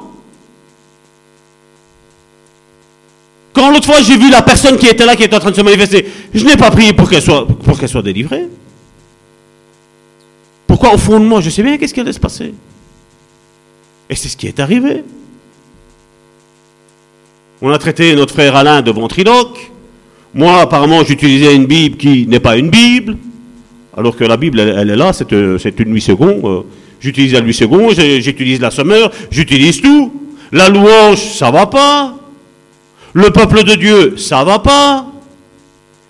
Quand 3.53 3.71
l'autre 3.71 3.87
fois 3.87 4.03
j'ai 4.03 4.17
vu 4.17 4.29
la 4.29 4.43
personne 4.43 4.77
qui 4.77 4.89
était 4.89 5.07
là, 5.07 5.15
qui 5.15 5.23
était 5.23 5.37
en 5.37 5.39
train 5.39 5.53
de 5.53 5.57
se 5.57 5.61
manifester, 5.61 6.11
je 6.35 6.45
n'ai 6.45 6.57
pas 6.57 6.73
prié 6.73 6.93
pour 6.93 7.09
qu'elle 7.09 7.23
soit, 7.23 7.47
pour 7.47 7.79
qu'elle 7.79 7.89
soit 7.89 8.03
délivrée. 8.03 8.49
Pourquoi 10.67 10.95
au 10.95 10.99
fond 10.99 11.21
de 11.21 11.25
moi, 11.27 11.41
je 11.41 11.51
sais 11.51 11.63
bien 11.63 11.79
qu'est-ce 11.79 11.95
qui 11.95 12.01
allait 12.01 12.13
se 12.13 12.19
passer. 12.19 12.55
Et 14.11 14.17
c'est 14.17 14.29
ce 14.29 14.37
qui 14.37 14.49
est 14.49 14.59
arrivé. 14.59 15.05
On 17.63 17.71
a 17.71 17.79
traité 17.79 18.17
notre 18.17 18.35
frère 18.35 18.57
Alain 18.57 18.83
de 18.83 18.91
ventriloque. 18.91 19.71
Moi, 20.35 20.61
apparemment, 20.61 21.05
j'utilisais 21.05 21.55
une 21.55 21.67
Bible 21.67 21.97
qui 21.97 22.27
n'est 22.27 22.41
pas 22.41 22.57
une 22.57 22.69
Bible, 22.69 23.17
alors 23.97 24.17
que 24.17 24.25
la 24.25 24.37
Bible, 24.37 24.59
elle, 24.59 24.91
est 24.91 24.97
là, 24.97 25.13
c'est 25.13 25.33
euh, 25.33 25.59
une 25.79 25.91
nuit 25.91 26.01
seconde. 26.01 26.45
Euh, 26.45 26.63
j'utilise 27.01 27.33
la 27.33 27.41
nuit 27.41 27.55
seconde, 27.55 27.95
j'utilise 27.95 28.61
la 28.61 28.73
sommeur, 28.73 29.13
j'utilise 29.31 29.81
tout. 29.81 30.13
La 30.51 30.69
louange, 30.69 31.37
ça 31.37 31.51
va 31.51 31.67
pas. 31.67 32.17
Le 33.13 33.31
peuple 33.31 33.63
de 33.63 33.75
Dieu, 33.75 34.17
ça 34.17 34.43
va 34.43 34.59
pas. 34.59 35.07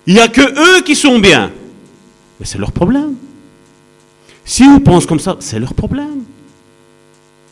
Il 0.07 0.15
n'y 0.15 0.19
a 0.19 0.27
que 0.27 0.41
eux 0.41 0.81
qui 0.81 0.95
sont 0.95 1.19
bien. 1.19 1.51
Mais 2.39 2.45
c'est 2.45 2.57
leur 2.57 2.71
problème. 2.71 3.15
Si 4.43 4.63
ils 4.63 4.81
pensent 4.81 5.05
comme 5.05 5.19
ça, 5.19 5.37
c'est 5.39 5.59
leur 5.59 5.73
problème. 5.73 6.23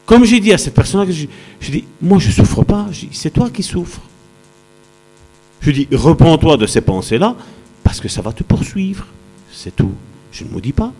Comme 0.05 0.25
j'ai 0.25 0.39
dit 0.39 0.53
à 0.53 0.57
cette 0.57 0.73
personne-là, 0.73 1.11
je 1.59 1.71
dis, 1.71 1.85
moi 2.01 2.17
je 2.19 2.31
souffre 2.31 2.63
pas, 2.63 2.87
c'est 3.11 3.31
toi 3.31 3.49
qui 3.51 3.63
souffres. 3.63 4.01
Je 5.63 5.71
dis, 5.71 5.87
repends-toi 5.91 6.57
de 6.57 6.67
ces 6.67 6.81
pensées-là, 6.81 7.35
parce 7.83 8.01
que 8.01 8.09
ça 8.09 8.21
va 8.21 8.33
te 8.33 8.43
poursuivre. 8.43 9.07
C'est 9.51 9.75
tout. 9.75 9.93
Je 10.31 10.43
ne 10.43 10.49
maudis 10.49 10.73
pas. 10.73 10.91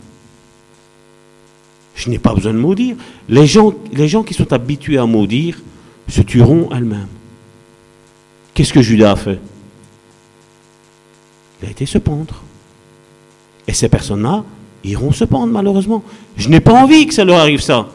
Je 1.95 2.10
n'ai 2.10 2.18
pas 2.18 2.34
besoin 2.34 2.53
de 2.53 2.60
maudire. 2.60 2.95
Les 3.27 3.45
gens, 3.45 3.73
les 3.91 4.07
gens 4.07 4.23
qui 4.23 4.34
sont 4.34 4.52
habitués 4.53 4.98
à 4.98 5.06
maudire 5.06 5.57
se 6.07 6.22
tueront 6.22 6.69
elles-mêmes. 6.72 7.07
Qu'est-ce 8.53 8.72
que 8.72 8.81
Judas 8.81 9.11
a 9.11 9.15
fait? 9.18 9.40
Il 11.61 11.68
a 11.68 11.72
été 11.72 11.85
se 11.85 11.98
pendre. 11.98 12.41
Et 13.68 13.73
ces 13.73 13.90
personnes-là 13.90 14.45
iront 14.85 15.11
se 15.11 15.26
pendre, 15.26 15.52
malheureusement. 15.52 16.03
Je 16.38 16.48
n'ai 16.48 16.61
pas 16.61 16.73
envie 16.73 17.06
que 17.06 17.14
ça 17.14 17.26
leur 17.26 17.40
arrive 17.40 17.61
ça. 17.61 17.90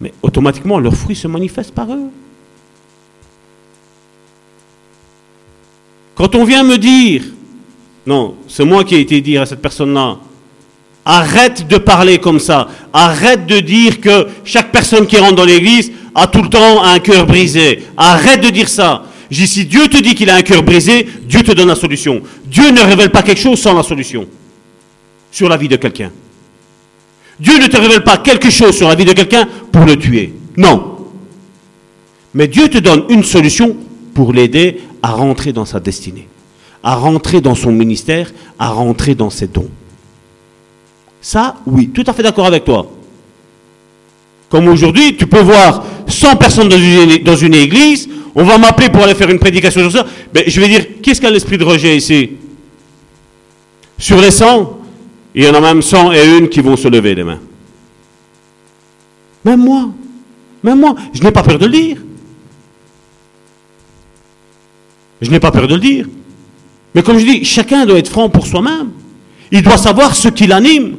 Mais 0.00 0.12
automatiquement, 0.22 0.78
leurs 0.78 0.94
fruits 0.94 1.16
se 1.16 1.26
manifestent 1.26 1.74
par 1.74 1.92
eux. 1.92 2.10
Quand 6.18 6.34
on 6.34 6.44
vient 6.44 6.64
me 6.64 6.78
dire, 6.78 7.22
non, 8.04 8.34
c'est 8.48 8.64
moi 8.64 8.82
qui 8.82 8.96
ai 8.96 9.00
été 9.00 9.20
dire 9.20 9.42
à 9.42 9.46
cette 9.46 9.62
personne-là, 9.62 10.16
arrête 11.04 11.68
de 11.68 11.78
parler 11.78 12.18
comme 12.18 12.40
ça, 12.40 12.66
arrête 12.92 13.46
de 13.46 13.60
dire 13.60 14.00
que 14.00 14.26
chaque 14.44 14.72
personne 14.72 15.06
qui 15.06 15.16
rentre 15.16 15.36
dans 15.36 15.44
l'église 15.44 15.92
a 16.16 16.26
tout 16.26 16.42
le 16.42 16.48
temps 16.48 16.82
un 16.82 16.98
cœur 16.98 17.24
brisé, 17.24 17.84
arrête 17.96 18.40
de 18.42 18.50
dire 18.50 18.68
ça. 18.68 19.04
J'ai 19.30 19.46
si 19.46 19.64
Dieu 19.64 19.86
te 19.86 20.02
dit 20.02 20.16
qu'il 20.16 20.28
a 20.28 20.34
un 20.34 20.42
cœur 20.42 20.64
brisé, 20.64 21.06
Dieu 21.22 21.44
te 21.44 21.52
donne 21.52 21.68
la 21.68 21.76
solution. 21.76 22.20
Dieu 22.46 22.68
ne 22.72 22.80
révèle 22.80 23.10
pas 23.10 23.22
quelque 23.22 23.40
chose 23.40 23.60
sans 23.60 23.74
la 23.74 23.84
solution 23.84 24.26
sur 25.30 25.48
la 25.48 25.56
vie 25.56 25.68
de 25.68 25.76
quelqu'un. 25.76 26.10
Dieu 27.38 27.60
ne 27.60 27.68
te 27.68 27.76
révèle 27.76 28.02
pas 28.02 28.16
quelque 28.16 28.50
chose 28.50 28.76
sur 28.76 28.88
la 28.88 28.96
vie 28.96 29.04
de 29.04 29.12
quelqu'un 29.12 29.46
pour 29.70 29.84
le 29.84 29.94
tuer. 29.94 30.34
Non. 30.56 30.96
Mais 32.34 32.48
Dieu 32.48 32.68
te 32.68 32.78
donne 32.78 33.04
une 33.08 33.22
solution 33.22 33.76
pour 34.18 34.32
l'aider 34.32 34.80
à 35.00 35.12
rentrer 35.12 35.52
dans 35.52 35.64
sa 35.64 35.78
destinée, 35.78 36.26
à 36.82 36.96
rentrer 36.96 37.40
dans 37.40 37.54
son 37.54 37.70
ministère, 37.70 38.32
à 38.58 38.70
rentrer 38.70 39.14
dans 39.14 39.30
ses 39.30 39.46
dons. 39.46 39.70
Ça, 41.20 41.54
oui, 41.66 41.90
tout 41.94 42.02
à 42.04 42.12
fait 42.12 42.24
d'accord 42.24 42.46
avec 42.46 42.64
toi. 42.64 42.90
Comme 44.48 44.66
aujourd'hui, 44.66 45.16
tu 45.16 45.28
peux 45.28 45.38
voir 45.38 45.84
100 46.08 46.34
personnes 46.34 46.68
dans 46.68 47.36
une, 47.36 47.54
église, 47.54 48.08
on 48.34 48.42
va 48.42 48.58
m'appeler 48.58 48.88
pour 48.88 49.04
aller 49.04 49.14
faire 49.14 49.30
une 49.30 49.38
prédication 49.38 49.82
sur 49.82 49.92
ça, 49.92 50.06
mais 50.34 50.42
je 50.48 50.60
vais 50.60 50.66
dire, 50.66 50.84
qu'est-ce 51.00 51.20
qu'a 51.20 51.30
l'esprit 51.30 51.56
de 51.56 51.62
rejet 51.62 51.96
ici? 51.96 52.30
Sur 53.98 54.20
les 54.20 54.32
100, 54.32 54.80
il 55.36 55.44
y 55.44 55.48
en 55.48 55.54
a 55.54 55.60
même 55.60 55.80
100 55.80 56.12
et 56.14 56.38
une 56.38 56.48
qui 56.48 56.60
vont 56.60 56.76
se 56.76 56.88
lever 56.88 57.14
les 57.14 57.22
mains. 57.22 57.38
Même 59.44 59.60
moi, 59.60 59.90
même 60.64 60.80
moi, 60.80 60.96
je 61.12 61.22
n'ai 61.22 61.30
pas 61.30 61.44
peur 61.44 61.60
de 61.60 61.66
le 61.66 61.70
dire. 61.70 61.98
Je 65.20 65.30
n'ai 65.30 65.40
pas 65.40 65.50
peur 65.50 65.66
de 65.66 65.74
le 65.74 65.80
dire. 65.80 66.06
Mais 66.94 67.02
comme 67.02 67.18
je 67.18 67.24
dis, 67.24 67.44
chacun 67.44 67.86
doit 67.86 67.98
être 67.98 68.08
franc 68.10 68.28
pour 68.28 68.46
soi-même. 68.46 68.90
Il 69.50 69.62
doit 69.62 69.76
savoir 69.76 70.14
ce 70.14 70.28
qui 70.28 70.46
l'anime. 70.46 70.96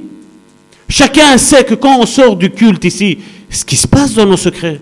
Chacun 0.87 1.37
sait 1.37 1.63
que 1.63 1.75
quand 1.75 1.99
on 1.99 2.05
sort 2.05 2.35
du 2.35 2.49
culte 2.49 2.83
ici, 2.83 3.19
ce 3.49 3.63
qui 3.63 3.75
se 3.75 3.87
passe 3.87 4.15
dans 4.15 4.25
nos 4.25 4.37
secrets, 4.37 4.81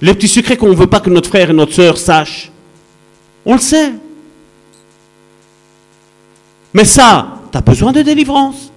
les 0.00 0.14
petits 0.14 0.28
secrets 0.28 0.56
qu'on 0.56 0.70
ne 0.70 0.74
veut 0.74 0.86
pas 0.86 1.00
que 1.00 1.10
notre 1.10 1.28
frère 1.28 1.50
et 1.50 1.52
notre 1.52 1.72
soeur 1.72 1.98
sachent, 1.98 2.50
on 3.44 3.54
le 3.54 3.60
sait. 3.60 3.92
Mais 6.72 6.84
ça, 6.84 7.40
tu 7.52 7.58
as 7.58 7.60
besoin 7.60 7.92
de 7.92 8.02
délivrance. 8.02 8.72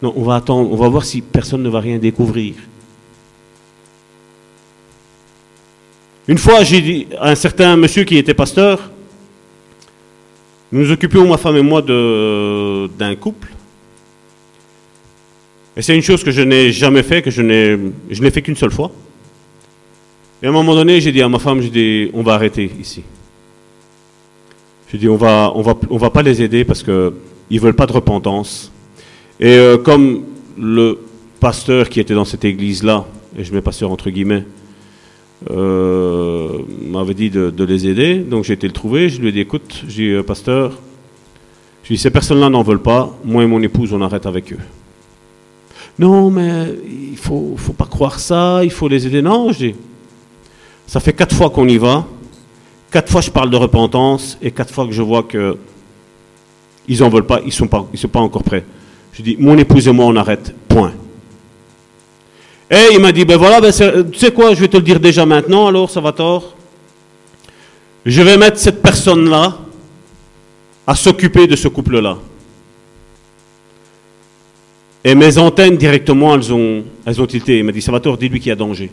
Non, 0.00 0.12
on 0.16 0.22
va 0.22 0.36
attendre, 0.36 0.70
on 0.72 0.76
va 0.76 0.88
voir 0.88 1.04
si 1.04 1.20
personne 1.20 1.62
ne 1.62 1.68
va 1.68 1.80
rien 1.80 1.98
découvrir. 1.98 2.54
Une 6.28 6.38
fois, 6.38 6.62
j'ai 6.62 6.80
dit 6.80 7.06
à 7.18 7.30
un 7.30 7.34
certain 7.34 7.76
monsieur 7.76 8.04
qui 8.04 8.16
était 8.16 8.34
pasteur, 8.34 8.90
nous 10.70 10.80
nous 10.80 10.90
occupions, 10.90 11.26
ma 11.28 11.36
femme 11.36 11.56
et 11.56 11.62
moi, 11.62 11.82
d'un 11.82 13.14
couple. 13.16 13.48
Et 15.76 15.82
c'est 15.82 15.94
une 15.94 16.02
chose 16.02 16.22
que 16.22 16.30
je 16.30 16.42
n'ai 16.42 16.70
jamais 16.70 17.02
fait, 17.02 17.22
que 17.22 17.30
je 17.30 17.42
n'ai, 17.42 18.30
fait 18.30 18.42
qu'une 18.42 18.56
seule 18.56 18.70
fois. 18.70 18.90
Et 20.42 20.46
à 20.46 20.48
un 20.48 20.52
moment 20.52 20.74
donné, 20.74 21.00
j'ai 21.00 21.12
dit 21.12 21.22
à 21.22 21.28
ma 21.28 21.38
femme, 21.38 21.60
j'ai 21.60 21.70
dit, 21.70 22.10
on 22.14 22.22
va 22.22 22.34
arrêter 22.34 22.70
ici. 22.80 23.02
J'ai 24.90 24.98
dit, 24.98 25.08
on 25.08 25.16
va, 25.16 25.52
on 25.54 25.62
va, 25.62 25.74
on 25.90 25.96
va 25.96 26.10
pas 26.10 26.22
les 26.22 26.40
aider 26.40 26.64
parce 26.64 26.82
qu'ils 26.82 27.12
ne 27.50 27.60
veulent 27.60 27.74
pas 27.74 27.86
de 27.86 27.92
repentance. 27.92 28.72
Et 29.40 29.56
euh, 29.56 29.76
comme 29.76 30.24
le 30.58 30.98
pasteur 31.40 31.88
qui 31.88 32.00
était 32.00 32.14
dans 32.14 32.24
cette 32.24 32.44
église-là, 32.44 33.06
et 33.36 33.44
je 33.44 33.52
mets 33.52 33.62
pasteur 33.62 33.90
entre 33.90 34.10
guillemets, 34.10 34.44
euh, 35.50 36.58
m'avait 36.86 37.14
dit 37.14 37.30
de, 37.30 37.64
les 37.64 37.88
aider. 37.88 38.18
Donc 38.18 38.44
j'ai 38.44 38.54
été 38.54 38.66
le 38.66 38.72
trouver. 38.72 39.08
Je 39.08 39.20
lui 39.20 39.28
ai 39.28 39.32
dit 39.32 39.40
écoute, 39.40 39.84
j'ai 39.88 40.04
dit 40.04 40.10
euh, 40.10 40.22
pasteur, 40.22 40.78
je 41.84 41.94
dis 41.94 41.98
ces 41.98 42.10
personnes-là 42.10 42.48
n'en 42.48 42.62
veulent 42.62 42.82
pas. 42.82 43.16
Moi 43.24 43.44
et 43.44 43.46
mon 43.46 43.62
épouse, 43.62 43.92
on 43.92 44.00
arrête 44.02 44.26
avec 44.26 44.52
eux. 44.52 44.58
Non, 45.98 46.30
mais 46.30 46.68
il 47.10 47.16
faut, 47.16 47.54
faut 47.56 47.74
pas 47.74 47.86
croire 47.86 48.18
ça. 48.18 48.64
Il 48.64 48.70
faut 48.70 48.88
les 48.88 49.06
aider. 49.06 49.22
Non, 49.22 49.52
je 49.52 49.58
dis 49.58 49.74
ça 50.86 51.00
fait 51.00 51.12
quatre 51.12 51.34
fois 51.34 51.48
qu'on 51.50 51.68
y 51.68 51.78
va. 51.78 52.04
quatre 52.90 53.10
fois 53.10 53.22
je 53.22 53.30
parle 53.30 53.48
de 53.50 53.56
repentance 53.56 54.36
et 54.42 54.50
quatre 54.50 54.74
fois 54.74 54.86
que 54.86 54.92
je 54.92 55.00
vois 55.00 55.22
que 55.22 55.56
ils 56.88 57.02
en 57.02 57.08
veulent 57.08 57.26
pas, 57.26 57.40
ils 57.44 57.52
sont 57.52 57.68
pas, 57.68 57.86
ils 57.92 57.98
sont 57.98 58.08
pas 58.08 58.20
encore 58.20 58.42
prêts. 58.42 58.64
Je 59.12 59.22
dis, 59.22 59.36
mon 59.38 59.56
épouse 59.58 59.88
et 59.88 59.92
moi, 59.92 60.06
on 60.06 60.16
arrête. 60.16 60.54
Point. 60.68 60.92
Et 62.72 62.94
il 62.94 63.00
m'a 63.00 63.12
dit, 63.12 63.26
ben 63.26 63.36
voilà, 63.36 63.60
ben 63.60 63.70
tu 63.70 64.18
sais 64.18 64.32
quoi, 64.32 64.54
je 64.54 64.60
vais 64.60 64.68
te 64.68 64.78
le 64.78 64.82
dire 64.82 64.98
déjà 64.98 65.26
maintenant, 65.26 65.66
alors, 65.66 65.90
ça 65.90 66.00
va 66.00 66.12
tort. 66.12 66.56
Je 68.06 68.22
vais 68.22 68.38
mettre 68.38 68.58
cette 68.58 68.80
personne-là 68.80 69.58
à 70.86 70.94
s'occuper 70.94 71.46
de 71.46 71.54
ce 71.54 71.68
couple-là. 71.68 72.16
Et 75.04 75.14
mes 75.14 75.36
antennes 75.36 75.76
directement, 75.76 76.34
elles 76.34 76.50
ont, 76.50 76.84
elles 77.04 77.20
ont 77.20 77.26
tilté. 77.26 77.58
Il 77.58 77.64
m'a 77.64 77.72
dit, 77.72 77.82
Salvatore, 77.82 78.16
dis-lui 78.16 78.40
qu'il 78.40 78.48
y 78.48 78.52
a 78.52 78.56
danger. 78.56 78.90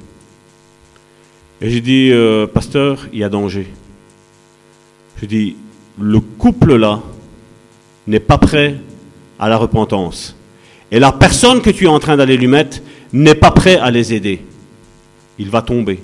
Et 1.61 1.69
j'ai 1.69 1.81
dit, 1.81 2.09
euh, 2.11 2.47
pasteur, 2.47 3.07
il 3.13 3.19
y 3.19 3.23
a 3.23 3.29
danger. 3.29 3.67
Je 5.21 5.25
dis, 5.25 5.55
le 5.97 6.19
couple-là 6.19 7.01
n'est 8.07 8.19
pas 8.19 8.37
prêt 8.37 8.75
à 9.39 9.47
la 9.47 9.55
repentance. 9.55 10.35
Et 10.91 10.99
la 10.99 11.13
personne 11.13 11.61
que 11.61 11.69
tu 11.69 11.85
es 11.85 11.87
en 11.87 11.99
train 11.99 12.17
d'aller 12.17 12.35
lui 12.35 12.47
mettre 12.47 12.79
n'est 13.13 13.35
pas 13.35 13.51
prêt 13.51 13.77
à 13.77 13.89
les 13.91 14.13
aider. 14.13 14.41
Il 15.37 15.49
va 15.49 15.61
tomber. 15.61 15.99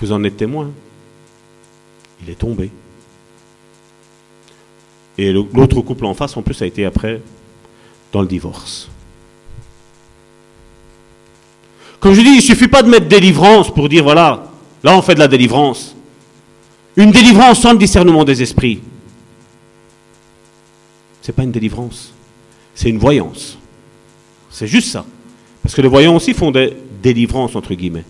Vous 0.00 0.12
en 0.12 0.22
êtes 0.24 0.36
témoin. 0.36 0.70
Il 2.22 2.30
est 2.30 2.38
tombé. 2.38 2.70
Et 5.16 5.32
l'autre 5.32 5.80
couple 5.80 6.06
en 6.06 6.14
face, 6.14 6.36
en 6.36 6.42
plus, 6.42 6.60
a 6.62 6.66
été 6.66 6.84
après 6.84 7.20
dans 8.12 8.22
le 8.22 8.28
divorce. 8.28 8.88
Comme 12.00 12.14
je 12.14 12.20
dis, 12.20 12.28
il 12.28 12.36
ne 12.36 12.40
suffit 12.42 12.68
pas 12.68 12.82
de 12.82 12.88
mettre 12.88 13.06
délivrance 13.06 13.72
pour 13.72 13.88
dire, 13.88 14.02
voilà, 14.02 14.44
là 14.82 14.96
on 14.96 15.02
fait 15.02 15.14
de 15.14 15.20
la 15.20 15.28
délivrance. 15.28 15.96
Une 16.96 17.10
délivrance 17.10 17.60
sans 17.60 17.72
le 17.72 17.78
discernement 17.78 18.24
des 18.24 18.42
esprits. 18.42 18.80
Ce 21.22 21.30
n'est 21.30 21.34
pas 21.34 21.44
une 21.44 21.52
délivrance, 21.52 22.12
c'est 22.74 22.90
une 22.90 22.98
voyance. 22.98 23.58
C'est 24.54 24.68
juste 24.68 24.92
ça. 24.92 25.04
Parce 25.64 25.74
que 25.74 25.82
les 25.82 25.88
voyants 25.88 26.14
aussi 26.14 26.32
font 26.32 26.52
des 26.52 26.72
délivrances, 27.02 27.56
entre 27.56 27.74
guillemets. 27.74 28.04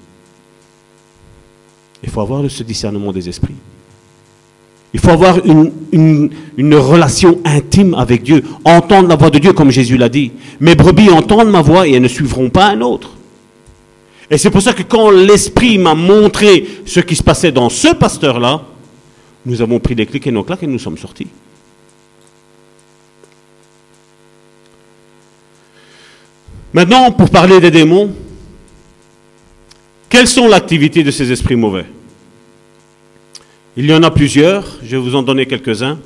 Il 2.02 2.10
faut 2.10 2.20
avoir 2.20 2.48
ce 2.50 2.62
discernement 2.62 3.12
des 3.12 3.30
esprits. 3.30 3.54
Il 4.92 5.00
faut 5.00 5.08
avoir 5.08 5.38
une, 5.46 6.30
relation 6.74 7.40
intime 7.46 7.94
avec 7.94 8.22
Dieu, 8.22 8.44
entendre 8.62 9.08
la 9.08 9.16
voix 9.16 9.30
de 9.30 9.38
Dieu 9.38 9.54
comme 9.54 9.70
Jésus 9.70 9.96
l'a 9.96 10.10
dit. 10.10 10.32
Mes 10.60 10.74
brebis 10.74 11.08
entendent 11.08 11.50
ma 11.50 11.62
voix 11.62 11.88
et 11.88 11.92
elles 11.92 12.02
ne 12.02 12.08
suivront 12.08 12.50
pas 12.50 12.66
un 12.66 12.82
autre. 12.82 13.12
Et 14.30 14.36
c'est 14.36 14.50
pour 14.50 14.60
ça 14.60 14.74
que 14.74 14.82
quand 14.82 15.10
l'Esprit 15.10 15.78
m'a 15.78 15.94
montré 15.94 16.66
ce 16.84 17.00
qui 17.00 17.16
se 17.16 17.22
passait 17.22 17.52
dans 17.52 17.70
ce 17.70 17.94
pasteur-là, 17.94 18.62
nous 19.46 19.62
avons 19.62 19.80
pris 19.80 19.94
des 19.94 20.04
clics 20.04 20.26
et 20.26 20.30
nos 20.30 20.44
claques 20.44 20.62
et 20.62 20.66
nous 20.66 20.78
sommes 20.78 20.98
sortis. 20.98 21.28
Maintenant, 26.74 27.12
pour 27.12 27.30
parler 27.30 27.60
des 27.60 27.70
démons, 27.70 28.12
quelles 30.08 30.26
sont 30.26 30.48
l'activité 30.48 31.04
de 31.04 31.12
ces 31.12 31.30
esprits 31.30 31.54
mauvais? 31.54 31.86
Il 33.76 33.86
y 33.86 33.94
en 33.94 34.02
a 34.02 34.10
plusieurs, 34.10 34.78
je 34.82 34.96
vais 34.96 35.02
vous 35.02 35.14
en 35.14 35.22
donner 35.22 35.46
quelques-uns. 35.46 36.00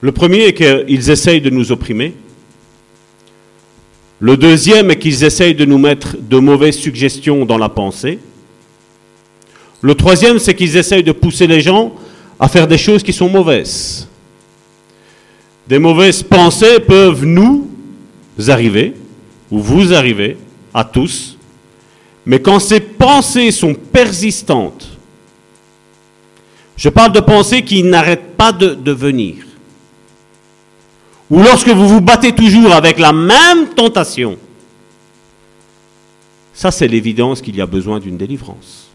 Le 0.00 0.10
premier 0.10 0.46
est 0.46 0.54
qu'ils 0.54 1.10
essayent 1.10 1.40
de 1.40 1.48
nous 1.48 1.70
opprimer. 1.70 2.12
Le 4.18 4.36
deuxième 4.36 4.90
est 4.90 4.98
qu'ils 4.98 5.22
essayent 5.22 5.54
de 5.54 5.64
nous 5.64 5.78
mettre 5.78 6.16
de 6.18 6.38
mauvaises 6.38 6.78
suggestions 6.78 7.44
dans 7.44 7.58
la 7.58 7.68
pensée. 7.68 8.18
Le 9.80 9.94
troisième, 9.94 10.40
c'est 10.40 10.54
qu'ils 10.54 10.76
essayent 10.76 11.04
de 11.04 11.12
pousser 11.12 11.46
les 11.46 11.60
gens 11.60 11.94
à 12.40 12.48
faire 12.48 12.66
des 12.66 12.78
choses 12.78 13.04
qui 13.04 13.12
sont 13.12 13.28
mauvaises. 13.28 14.08
Des 15.68 15.78
mauvaises 15.78 16.24
pensées 16.24 16.80
peuvent 16.80 17.24
nous 17.24 17.70
arriver, 18.48 18.94
ou 19.52 19.60
vous 19.60 19.92
arriver, 19.92 20.38
à 20.72 20.82
tous, 20.82 21.36
mais 22.24 22.40
quand 22.40 22.58
ces 22.58 22.80
pensées 22.80 23.50
sont 23.50 23.74
persistantes, 23.74 24.88
je 26.74 26.88
parle 26.88 27.12
de 27.12 27.20
pensées 27.20 27.62
qui 27.62 27.82
n'arrêtent 27.82 28.34
pas 28.36 28.50
de, 28.52 28.90
venir. 28.92 29.44
Ou 31.30 31.42
lorsque 31.42 31.68
vous 31.68 31.86
vous 31.86 32.00
battez 32.00 32.34
toujours 32.34 32.72
avec 32.72 32.98
la 32.98 33.12
même 33.12 33.68
tentation. 33.76 34.38
Ça, 36.54 36.70
c'est 36.70 36.88
l'évidence 36.88 37.42
qu'il 37.42 37.56
y 37.56 37.60
a 37.60 37.66
besoin 37.66 38.00
d'une 38.00 38.16
délivrance. 38.16 38.88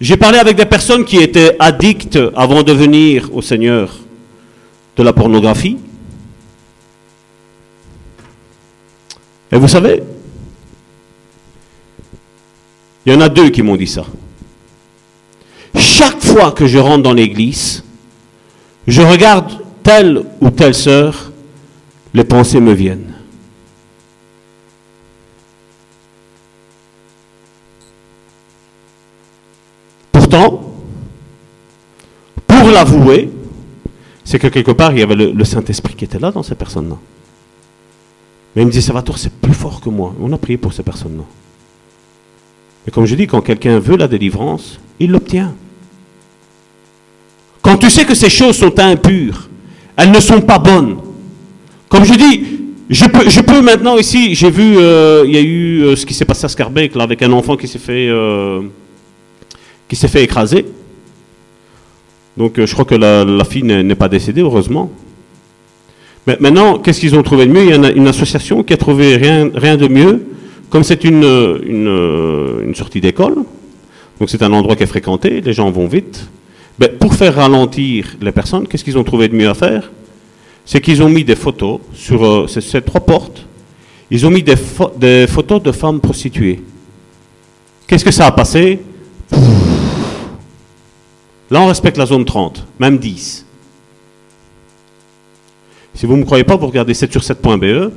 J'ai 0.00 0.16
parlé 0.16 0.38
avec 0.38 0.56
des 0.56 0.64
personnes 0.66 1.04
qui 1.04 1.16
étaient 1.16 1.56
addictes 1.58 2.18
avant 2.36 2.62
de 2.62 2.72
venir 2.72 3.30
au 3.34 3.42
Seigneur 3.42 3.96
de 4.96 5.02
la 5.02 5.12
pornographie. 5.12 5.76
Et 9.50 9.56
vous 9.56 9.68
savez, 9.68 10.02
il 13.06 13.12
y 13.12 13.16
en 13.16 13.20
a 13.20 13.28
deux 13.28 13.48
qui 13.48 13.62
m'ont 13.62 13.76
dit 13.76 13.86
ça. 13.86 14.04
Chaque 15.74 16.20
fois 16.20 16.52
que 16.52 16.66
je 16.66 16.78
rentre 16.78 17.02
dans 17.02 17.14
l'église, 17.14 17.84
je 18.86 19.02
regarde 19.02 19.62
telle 19.82 20.24
ou 20.40 20.50
telle 20.50 20.74
sœur, 20.74 21.32
les 22.12 22.24
pensées 22.24 22.60
me 22.60 22.72
viennent. 22.72 23.14
Pourtant, 30.12 30.74
pour 32.46 32.68
l'avouer, 32.68 33.30
c'est 34.24 34.38
que 34.38 34.48
quelque 34.48 34.72
part, 34.72 34.92
il 34.92 34.98
y 34.98 35.02
avait 35.02 35.14
le, 35.14 35.44
Saint-Esprit 35.44 35.94
qui 35.94 36.04
était 36.04 36.18
là 36.18 36.30
dans 36.30 36.42
ces 36.42 36.54
personnes-là. 36.54 36.96
Mais 38.58 38.64
il 38.64 38.66
me 38.66 38.72
dit, 38.72 38.82
Salvatore, 38.82 39.18
c'est 39.18 39.32
plus 39.32 39.54
fort 39.54 39.80
que 39.80 39.88
moi. 39.88 40.12
On 40.20 40.32
a 40.32 40.36
prié 40.36 40.56
pour 40.56 40.72
ces 40.72 40.82
personnes-là. 40.82 41.22
Et 42.88 42.90
comme 42.90 43.06
je 43.06 43.14
dis, 43.14 43.28
quand 43.28 43.40
quelqu'un 43.40 43.78
veut 43.78 43.96
la 43.96 44.08
délivrance, 44.08 44.80
il 44.98 45.12
l'obtient. 45.12 45.54
Quand 47.62 47.76
tu 47.76 47.88
sais 47.88 48.04
que 48.04 48.16
ces 48.16 48.28
choses 48.28 48.56
sont 48.56 48.76
impures, 48.80 49.48
elles 49.96 50.10
ne 50.10 50.18
sont 50.18 50.40
pas 50.40 50.58
bonnes. 50.58 50.96
Comme 51.88 52.02
je 52.04 52.14
dis, 52.14 52.46
je 52.90 53.40
peux, 53.42 53.62
maintenant 53.62 53.96
ici, 53.96 54.34
j'ai 54.34 54.50
vu, 54.50 54.76
euh, 54.76 55.22
il 55.24 55.32
y 55.32 55.38
a 55.38 55.40
eu 55.40 55.82
euh, 55.82 55.94
ce 55.94 56.04
qui 56.04 56.12
s'est 56.12 56.24
passé 56.24 56.46
à 56.46 56.48
Scarbeck, 56.48 56.96
là, 56.96 57.04
avec 57.04 57.22
un 57.22 57.30
enfant 57.30 57.56
qui 57.56 57.68
s'est 57.68 57.78
fait, 57.78 58.08
euh, 58.08 58.62
qui 59.88 59.94
s'est 59.94 60.08
fait 60.08 60.24
écraser. 60.24 60.66
Donc 62.36 62.54
je 62.56 62.72
crois 62.72 62.84
que 62.84 62.96
la, 62.96 63.44
fille 63.44 63.62
n'est 63.62 63.94
pas 63.94 64.08
décédée, 64.08 64.40
heureusement. 64.40 64.90
Maintenant, 66.40 66.78
qu'est-ce 66.78 67.00
qu'ils 67.00 67.16
ont 67.16 67.22
trouvé 67.22 67.46
de 67.46 67.52
mieux? 67.52 67.62
Il 67.64 67.70
y 67.70 67.72
a 67.72 67.90
une, 67.90 68.06
association 68.06 68.62
qui 68.62 68.72
a 68.72 68.76
trouvé 68.76 69.16
rien, 69.16 69.76
de 69.76 69.88
mieux. 69.88 70.26
Comme 70.70 70.84
c'est 70.84 71.04
une 71.04 72.74
sortie 72.74 73.00
d'école, 73.00 73.36
donc 74.18 74.30
c'est 74.30 74.42
un 74.42 74.52
endroit 74.52 74.74
qui 74.74 74.82
est 74.82 74.86
fréquenté, 74.86 75.40
les 75.40 75.52
gens 75.52 75.70
vont 75.70 75.86
vite. 75.86 76.28
Ben, 76.78 76.90
pour 76.98 77.14
faire 77.14 77.34
ralentir 77.34 78.16
les 78.20 78.32
personnes, 78.32 78.66
qu'est-ce 78.66 78.84
qu'ils 78.84 78.98
ont 78.98 79.04
trouvé 79.04 79.28
de 79.28 79.34
mieux 79.34 79.48
à 79.48 79.54
faire? 79.54 79.90
C'est 80.64 80.80
qu'ils 80.80 81.02
ont 81.02 81.08
mis 81.08 81.24
des 81.24 81.36
photos 81.36 81.80
sur 81.94 82.24
euh, 82.24 82.46
ces, 82.46 82.82
trois 82.82 83.00
portes. 83.00 83.46
Ils 84.10 84.26
ont 84.26 84.30
mis 84.30 84.42
des, 84.42 84.54
des 84.98 85.26
photos 85.26 85.62
de 85.62 85.72
femmes 85.72 86.00
prostituées. 86.00 86.62
Qu'est-ce 87.86 88.04
que 88.04 88.10
ça 88.10 88.26
a 88.26 88.32
passé? 88.32 88.80
Là, 91.50 91.62
on 91.62 91.66
respecte 91.66 91.96
la 91.96 92.06
zone 92.06 92.24
30, 92.24 92.66
même 92.78 92.98
10. 92.98 93.46
Si 95.98 96.06
vous 96.06 96.14
ne 96.14 96.20
me 96.20 96.24
croyez 96.24 96.44
pas, 96.44 96.54
vous 96.54 96.68
regardez 96.68 96.94
7 96.94 97.10
sur 97.10 97.22
7.be, 97.22 97.92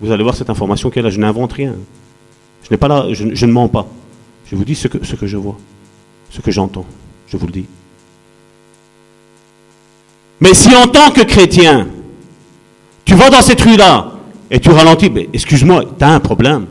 vous 0.00 0.10
allez 0.10 0.22
voir 0.22 0.34
cette 0.34 0.48
information 0.48 0.90
est 0.90 1.02
là. 1.02 1.10
Je 1.10 1.20
n'invente 1.20 1.52
rien. 1.52 1.74
Je, 2.62 2.70
n'ai 2.70 2.78
pas 2.78 2.88
là, 2.88 3.04
je, 3.10 3.44
ne 3.44 3.52
mens 3.52 3.68
pas. 3.68 3.86
Je 4.50 4.56
vous 4.56 4.64
dis 4.64 4.74
ce 4.74 4.88
que, 4.88 5.04
ce 5.04 5.14
que 5.14 5.26
je 5.26 5.36
vois, 5.36 5.58
ce 6.30 6.40
que 6.40 6.50
j'entends. 6.50 6.86
Je 7.28 7.36
vous 7.36 7.44
le 7.44 7.52
dis. 7.52 7.66
Mais 10.40 10.54
si 10.54 10.74
en 10.74 10.86
tant 10.86 11.10
que 11.10 11.20
chrétien, 11.20 11.86
tu 13.04 13.14
vas 13.14 13.28
dans 13.28 13.42
cette 13.42 13.60
rue-là 13.60 14.12
et 14.50 14.58
tu 14.58 14.70
ralentis, 14.70 15.10
ben, 15.10 15.26
excuse-moi, 15.34 15.84
tu 15.98 16.02
as 16.02 16.14
un 16.14 16.20
problème. 16.20 16.64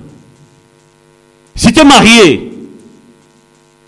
Si 1.56 1.72
tu 1.72 1.82
es 1.82 1.86
marié 1.86 2.52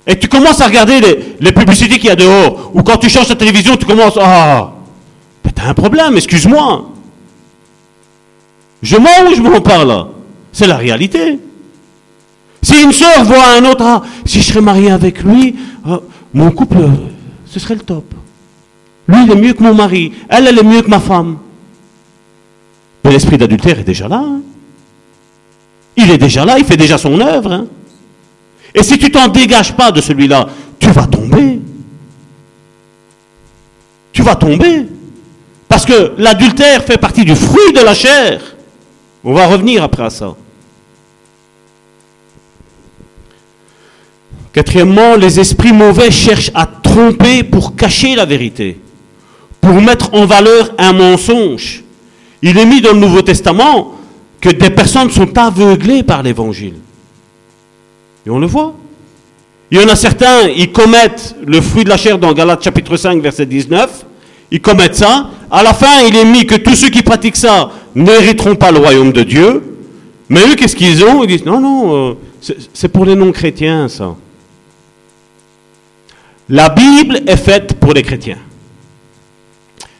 et 0.05 0.19
tu 0.19 0.27
commences 0.27 0.61
à 0.61 0.67
regarder 0.67 1.01
les, 1.39 1.51
publicités 1.51 1.95
qu'il 1.97 2.09
y 2.09 2.11
a 2.11 2.15
dehors, 2.15 2.69
ou 2.75 2.83
quand 2.83 2.97
tu 2.97 3.09
changes 3.09 3.29
ta 3.29 3.35
télévision, 3.35 3.75
tu 3.75 3.87
commences, 3.87 4.19
ah, 4.21 4.74
ben, 5.45 5.51
tu 5.55 5.61
as 5.61 5.69
un 5.69 5.73
problème, 5.73 6.17
excuse-moi. 6.17 6.91
Je 8.81 8.97
mens 8.97 9.29
ou 9.29 9.35
je 9.35 9.41
mens 9.41 9.61
pas 9.61 9.85
là? 9.85 10.07
C'est 10.51 10.67
la 10.67 10.77
réalité. 10.77 11.39
Si 12.61 12.81
une 12.81 12.91
soeur 12.91 13.23
voit 13.23 13.57
un 13.57 13.65
autre, 13.65 13.83
ah, 13.83 14.01
si 14.25 14.41
je 14.41 14.45
serais 14.45 14.61
marié 14.61 14.89
avec 14.89 15.23
lui, 15.23 15.55
ah, 15.85 15.99
mon 16.33 16.49
couple, 16.49 16.77
ce 17.45 17.59
serait 17.59 17.75
le 17.75 17.81
top. 17.81 18.13
Lui, 19.07 19.17
il 19.23 19.31
est 19.31 19.35
mieux 19.35 19.53
que 19.53 19.61
mon 19.61 19.75
mari. 19.75 20.13
Elle, 20.29 20.47
elle 20.47 20.57
est 20.57 20.63
mieux 20.63 20.81
que 20.81 20.89
ma 20.89 20.99
femme. 20.99 21.37
Mais 23.03 23.11
l'esprit 23.11 23.37
d'adultère 23.37 23.79
est 23.79 23.83
déjà 23.83 24.07
là. 24.07 24.23
Hein. 24.25 24.41
Il 25.95 26.09
est 26.09 26.17
déjà 26.17 26.43
là, 26.43 26.57
il 26.57 26.65
fait 26.65 26.75
déjà 26.75 26.97
son 26.97 27.19
œuvre. 27.19 27.51
Hein. 27.51 27.67
Et 28.73 28.81
si 28.81 28.97
tu 28.97 29.11
t'en 29.11 29.27
dégages 29.27 29.75
pas 29.75 29.91
de 29.91 30.01
celui-là, 30.01 30.47
tu 30.79 30.89
vas 30.89 31.05
tomber. 31.05 31.59
Tu 34.11 34.23
vas 34.23 34.35
tomber. 34.35 34.87
Parce 35.75 35.85
que 35.85 36.13
l'adultère 36.17 36.85
fait 36.85 36.97
partie 36.97 37.25
du 37.25 37.35
fruit 37.35 37.73
de 37.73 37.81
la 37.81 37.93
chair. 37.93 38.39
On 39.25 39.33
va 39.33 39.45
revenir 39.45 39.83
après 39.83 40.05
à 40.05 40.09
ça. 40.09 40.33
Quatrièmement, 44.53 45.17
les 45.17 45.37
esprits 45.37 45.73
mauvais 45.73 46.11
cherchent 46.11 46.51
à 46.53 46.65
tromper 46.65 47.43
pour 47.43 47.75
cacher 47.75 48.15
la 48.15 48.23
vérité, 48.23 48.79
pour 49.59 49.73
mettre 49.81 50.13
en 50.13 50.25
valeur 50.25 50.73
un 50.77 50.93
mensonge. 50.93 51.83
Il 52.41 52.57
est 52.57 52.65
mis 52.65 52.79
dans 52.79 52.93
le 52.93 52.99
Nouveau 52.99 53.21
Testament 53.21 53.95
que 54.39 54.51
des 54.51 54.69
personnes 54.69 55.11
sont 55.11 55.37
aveuglées 55.37 56.03
par 56.03 56.23
l'évangile. 56.23 56.75
Et 58.25 58.29
on 58.29 58.39
le 58.39 58.47
voit. 58.47 58.75
Il 59.71 59.81
y 59.81 59.83
en 59.83 59.89
a 59.89 59.97
certains, 59.97 60.47
ils 60.55 60.71
commettent 60.71 61.35
le 61.45 61.59
fruit 61.59 61.83
de 61.83 61.89
la 61.89 61.97
chair 61.97 62.17
dans 62.17 62.31
Galates 62.31 62.63
chapitre 62.63 62.95
5, 62.95 63.21
verset 63.21 63.45
19. 63.45 64.05
Ils 64.51 64.61
commettent 64.61 64.95
ça. 64.95 65.31
À 65.49 65.63
la 65.63 65.73
fin, 65.73 66.01
il 66.07 66.15
est 66.15 66.25
mis 66.25 66.45
que 66.45 66.55
tous 66.55 66.75
ceux 66.75 66.89
qui 66.89 67.03
pratiquent 67.03 67.35
ça 67.35 67.71
n'hériteront 67.93 68.55
pas 68.55 68.71
le 68.71 68.79
royaume 68.79 69.11
de 69.11 69.23
Dieu. 69.23 69.63
Mais 70.29 70.41
eux, 70.41 70.55
qu'est-ce 70.55 70.75
qu'ils 70.75 71.03
ont? 71.03 71.23
Ils 71.23 71.27
disent, 71.27 71.45
non, 71.45 71.59
non, 71.59 71.95
euh, 71.95 72.13
c'est 72.73 72.89
pour 72.89 73.05
les 73.05 73.15
non-chrétiens, 73.15 73.87
ça. 73.87 74.15
La 76.49 76.69
Bible 76.69 77.21
est 77.27 77.37
faite 77.37 77.73
pour 77.79 77.93
les 77.93 78.03
chrétiens. 78.03 78.37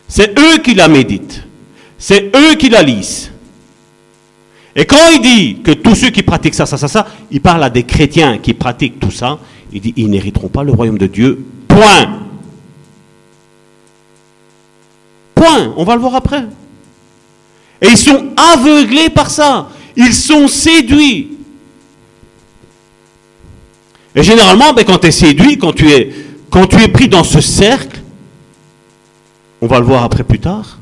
C'est 0.08 0.38
eux 0.38 0.58
qui 0.60 0.76
la 0.76 0.88
méditent. 0.88 1.44
C'est 1.98 2.32
eux 2.36 2.56
qui 2.56 2.70
la 2.70 2.84
lisent. 2.84 3.32
Et 4.76 4.86
quand 4.86 4.98
il 5.14 5.22
dit 5.22 5.62
que 5.64 5.72
tous 5.72 5.96
ceux 5.96 6.10
qui 6.10 6.22
pratiquent 6.22 6.54
ça, 6.54 6.66
ça, 6.66 6.78
ça, 6.78 6.88
ça, 6.88 7.08
il 7.32 7.42
parle 7.42 7.64
à 7.64 7.70
des 7.70 7.84
chrétiens 7.84 8.38
qui 8.38 8.54
pratiquent 8.54 9.00
tout 9.00 9.12
ça, 9.12 9.40
il 9.72 9.82
dit, 9.82 9.94
ils 9.96 10.10
n'hériteront 10.10 10.50
pas 10.50 10.64
le 10.64 10.72
royaume 10.72 10.98
de 10.98 11.08
Dieu. 11.08 11.46
Point. 11.68 12.20
On 15.76 15.84
va 15.84 15.96
le 15.96 16.02
voir 16.02 16.16
après. 16.16 16.46
Et 17.82 17.88
ils 17.88 17.98
sont 17.98 18.34
aveuglés 18.36 19.10
par 19.10 19.30
ça. 19.30 19.70
Ils 19.96 20.14
sont 20.14 20.48
séduits. 20.48 21.38
Et 24.16 24.24
généralement, 24.24 24.74
ben, 24.74 24.86
quand 24.86 25.00
tu 25.00 25.08
es 25.08 25.12
séduit, 25.12 25.58
quand 25.58 25.74
tu 25.74 25.90
es, 25.90 26.14
quand 26.50 26.68
tu 26.68 26.82
es 26.82 26.88
pris 26.88 27.10
dans 27.10 27.24
ce 27.24 27.42
cercle, 27.42 28.02
on 29.62 29.68
va 29.68 29.80
le 29.80 29.86
voir 29.86 30.04
après 30.04 30.24
plus 30.24 30.40
tard, 30.40 30.80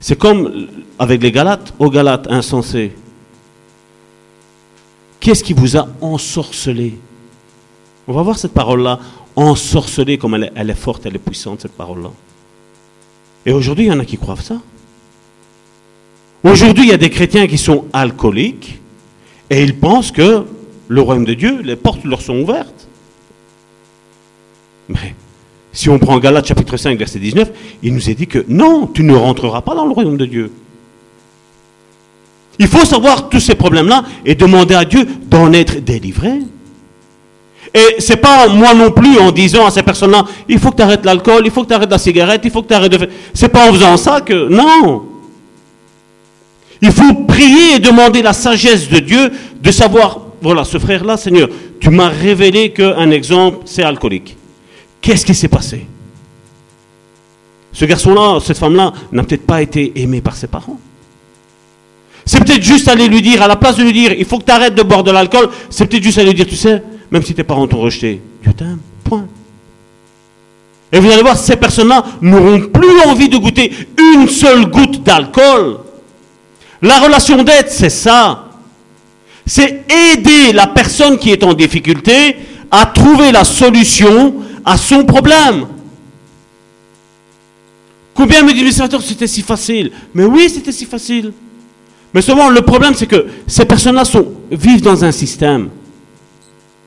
c'est 0.00 0.18
comme 0.18 0.68
avec 0.98 1.22
les 1.22 1.32
Galates, 1.32 1.74
aux 1.78 1.90
Galates 1.90 2.26
insensés. 2.30 2.94
Qu'est-ce 5.20 5.44
qui 5.44 5.52
vous 5.52 5.76
a 5.76 5.88
ensorcelé? 6.00 6.98
On 8.06 8.12
va 8.12 8.22
voir 8.22 8.38
cette 8.38 8.52
parole-là, 8.52 8.98
ensorcelé, 9.36 10.18
comme 10.18 10.34
elle 10.34 10.44
est, 10.44 10.52
elle 10.54 10.70
est, 10.70 10.74
forte, 10.74 11.06
elle 11.06 11.16
est 11.16 11.18
puissante, 11.18 11.62
cette 11.62 11.72
parole-là. 11.72 12.10
Et 13.46 13.52
aujourd'hui, 13.52 13.86
il 13.86 13.88
y 13.88 13.92
en 13.92 14.00
a 14.00 14.04
qui 14.04 14.16
croient 14.16 14.36
ça. 14.36 14.60
Aujourd'hui, 16.42 16.84
il 16.84 16.90
y 16.90 16.94
a 16.94 16.98
des 16.98 17.10
chrétiens 17.10 17.46
qui 17.46 17.58
sont 17.58 17.86
alcooliques 17.92 18.80
et 19.50 19.62
ils 19.62 19.76
pensent 19.76 20.12
que 20.12 20.44
le 20.88 21.00
royaume 21.00 21.24
de 21.24 21.34
Dieu, 21.34 21.60
les 21.62 21.76
portes 21.76 22.04
leur 22.04 22.20
sont 22.20 22.38
ouvertes. 22.40 22.88
Mais 24.88 25.14
si 25.72 25.88
on 25.88 25.98
prend 25.98 26.18
Galates 26.18 26.46
chapitre 26.46 26.76
5, 26.76 26.98
verset 26.98 27.18
19, 27.18 27.50
il 27.82 27.94
nous 27.94 28.10
est 28.10 28.14
dit 28.14 28.26
que 28.26 28.44
non, 28.48 28.86
tu 28.86 29.02
ne 29.02 29.14
rentreras 29.14 29.62
pas 29.62 29.74
dans 29.74 29.86
le 29.86 29.92
royaume 29.92 30.16
de 30.16 30.26
Dieu. 30.26 30.52
Il 32.58 32.68
faut 32.68 32.84
savoir 32.84 33.28
tous 33.28 33.40
ces 33.40 33.54
problèmes-là 33.54 34.04
et 34.24 34.34
demander 34.34 34.74
à 34.74 34.84
Dieu 34.84 35.06
d'en 35.26 35.52
être 35.52 35.82
délivré. 35.82 36.40
Et 37.74 37.96
c'est 37.98 38.16
pas 38.16 38.46
moi 38.46 38.72
non 38.72 38.92
plus 38.92 39.18
en 39.18 39.32
disant 39.32 39.66
à 39.66 39.70
ces 39.72 39.82
personnes-là, 39.82 40.24
il 40.48 40.60
faut 40.60 40.70
que 40.70 40.76
tu 40.76 40.82
arrêtes 40.82 41.04
l'alcool, 41.04 41.42
il 41.44 41.50
faut 41.50 41.64
que 41.64 41.68
tu 41.68 41.74
arrêtes 41.74 41.90
la 41.90 41.98
cigarette, 41.98 42.42
il 42.44 42.50
faut 42.52 42.62
que 42.62 42.68
tu 42.68 42.74
arrêtes 42.74 42.92
de. 42.92 43.08
C'est 43.34 43.48
pas 43.48 43.68
en 43.68 43.72
faisant 43.72 43.96
ça 43.96 44.20
que. 44.20 44.48
Non! 44.48 45.06
Il 46.80 46.92
faut 46.92 47.14
prier 47.26 47.76
et 47.76 47.78
demander 47.80 48.22
la 48.22 48.32
sagesse 48.32 48.88
de 48.88 49.00
Dieu 49.00 49.32
de 49.60 49.70
savoir, 49.70 50.20
voilà, 50.40 50.64
ce 50.64 50.78
frère-là, 50.78 51.16
Seigneur, 51.16 51.48
tu 51.80 51.90
m'as 51.90 52.10
révélé 52.10 52.70
qu'un 52.70 53.10
exemple, 53.10 53.60
c'est 53.64 53.82
alcoolique. 53.82 54.36
Qu'est-ce 55.00 55.24
qui 55.24 55.34
s'est 55.34 55.48
passé? 55.48 55.86
Ce 57.72 57.84
garçon-là, 57.86 58.38
cette 58.40 58.58
femme-là, 58.58 58.92
n'a 59.10 59.22
peut-être 59.24 59.46
pas 59.46 59.62
été 59.62 59.92
aimé 59.96 60.20
par 60.20 60.36
ses 60.36 60.46
parents. 60.46 60.78
C'est 62.26 62.38
peut-être 62.44 62.62
juste 62.62 62.86
aller 62.86 63.08
lui 63.08 63.20
dire, 63.20 63.42
à 63.42 63.48
la 63.48 63.56
place 63.56 63.76
de 63.76 63.82
lui 63.82 63.92
dire, 63.92 64.12
il 64.12 64.24
faut 64.24 64.38
que 64.38 64.44
tu 64.44 64.52
arrêtes 64.52 64.74
de 64.74 64.82
boire 64.82 65.02
de 65.02 65.10
l'alcool, 65.10 65.48
c'est 65.70 65.86
peut-être 65.86 66.02
juste 66.02 66.18
aller 66.18 66.28
lui 66.28 66.34
dire, 66.34 66.46
tu 66.46 66.56
sais, 66.56 66.82
même 67.14 67.22
si 67.22 67.32
tes 67.32 67.44
parents 67.44 67.68
t'ont 67.68 67.78
rejeté, 67.78 68.20
Dieu 68.42 68.52
t'aime, 68.52 68.80
point. 69.04 69.28
Et 70.90 70.98
vous 70.98 71.08
allez 71.12 71.22
voir, 71.22 71.36
ces 71.36 71.54
personnes-là 71.54 72.04
n'auront 72.20 72.62
plus 72.62 73.00
envie 73.06 73.28
de 73.28 73.36
goûter 73.36 73.70
une 73.96 74.28
seule 74.28 74.66
goutte 74.66 75.04
d'alcool. 75.04 75.78
La 76.82 76.98
relation 76.98 77.44
d'aide, 77.44 77.66
c'est 77.68 77.88
ça. 77.88 78.48
C'est 79.46 79.84
aider 79.88 80.52
la 80.52 80.66
personne 80.66 81.16
qui 81.16 81.30
est 81.30 81.44
en 81.44 81.54
difficulté 81.54 82.34
à 82.68 82.86
trouver 82.86 83.30
la 83.30 83.44
solution 83.44 84.34
à 84.64 84.76
son 84.76 85.04
problème. 85.04 85.68
Combien 88.12 88.42
me 88.42 88.52
le 88.52 89.00
c'était 89.02 89.28
si 89.28 89.42
facile 89.42 89.92
Mais 90.14 90.24
oui, 90.24 90.50
c'était 90.50 90.72
si 90.72 90.84
facile. 90.84 91.32
Mais 92.12 92.22
souvent, 92.22 92.48
le 92.48 92.62
problème, 92.62 92.94
c'est 92.96 93.06
que 93.06 93.26
ces 93.46 93.64
personnes-là 93.64 94.02
vivent 94.50 94.82
dans 94.82 95.04
un 95.04 95.12
système. 95.12 95.68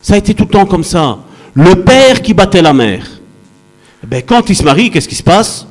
Ça 0.02 0.14
a 0.14 0.18
été 0.18 0.34
tout 0.34 0.44
le 0.44 0.50
temps 0.50 0.66
comme 0.66 0.84
ça. 0.84 1.20
Le 1.54 1.84
père 1.84 2.22
qui 2.22 2.34
battait 2.34 2.62
la 2.62 2.74
mère. 2.74 3.08
Ben, 4.06 4.22
quand 4.26 4.50
il 4.50 4.56
se 4.56 4.64
marie, 4.64 4.92
qu'est-ce 4.92 5.08
qui 5.08 5.16
se 5.16 5.24
passe? 5.24 5.68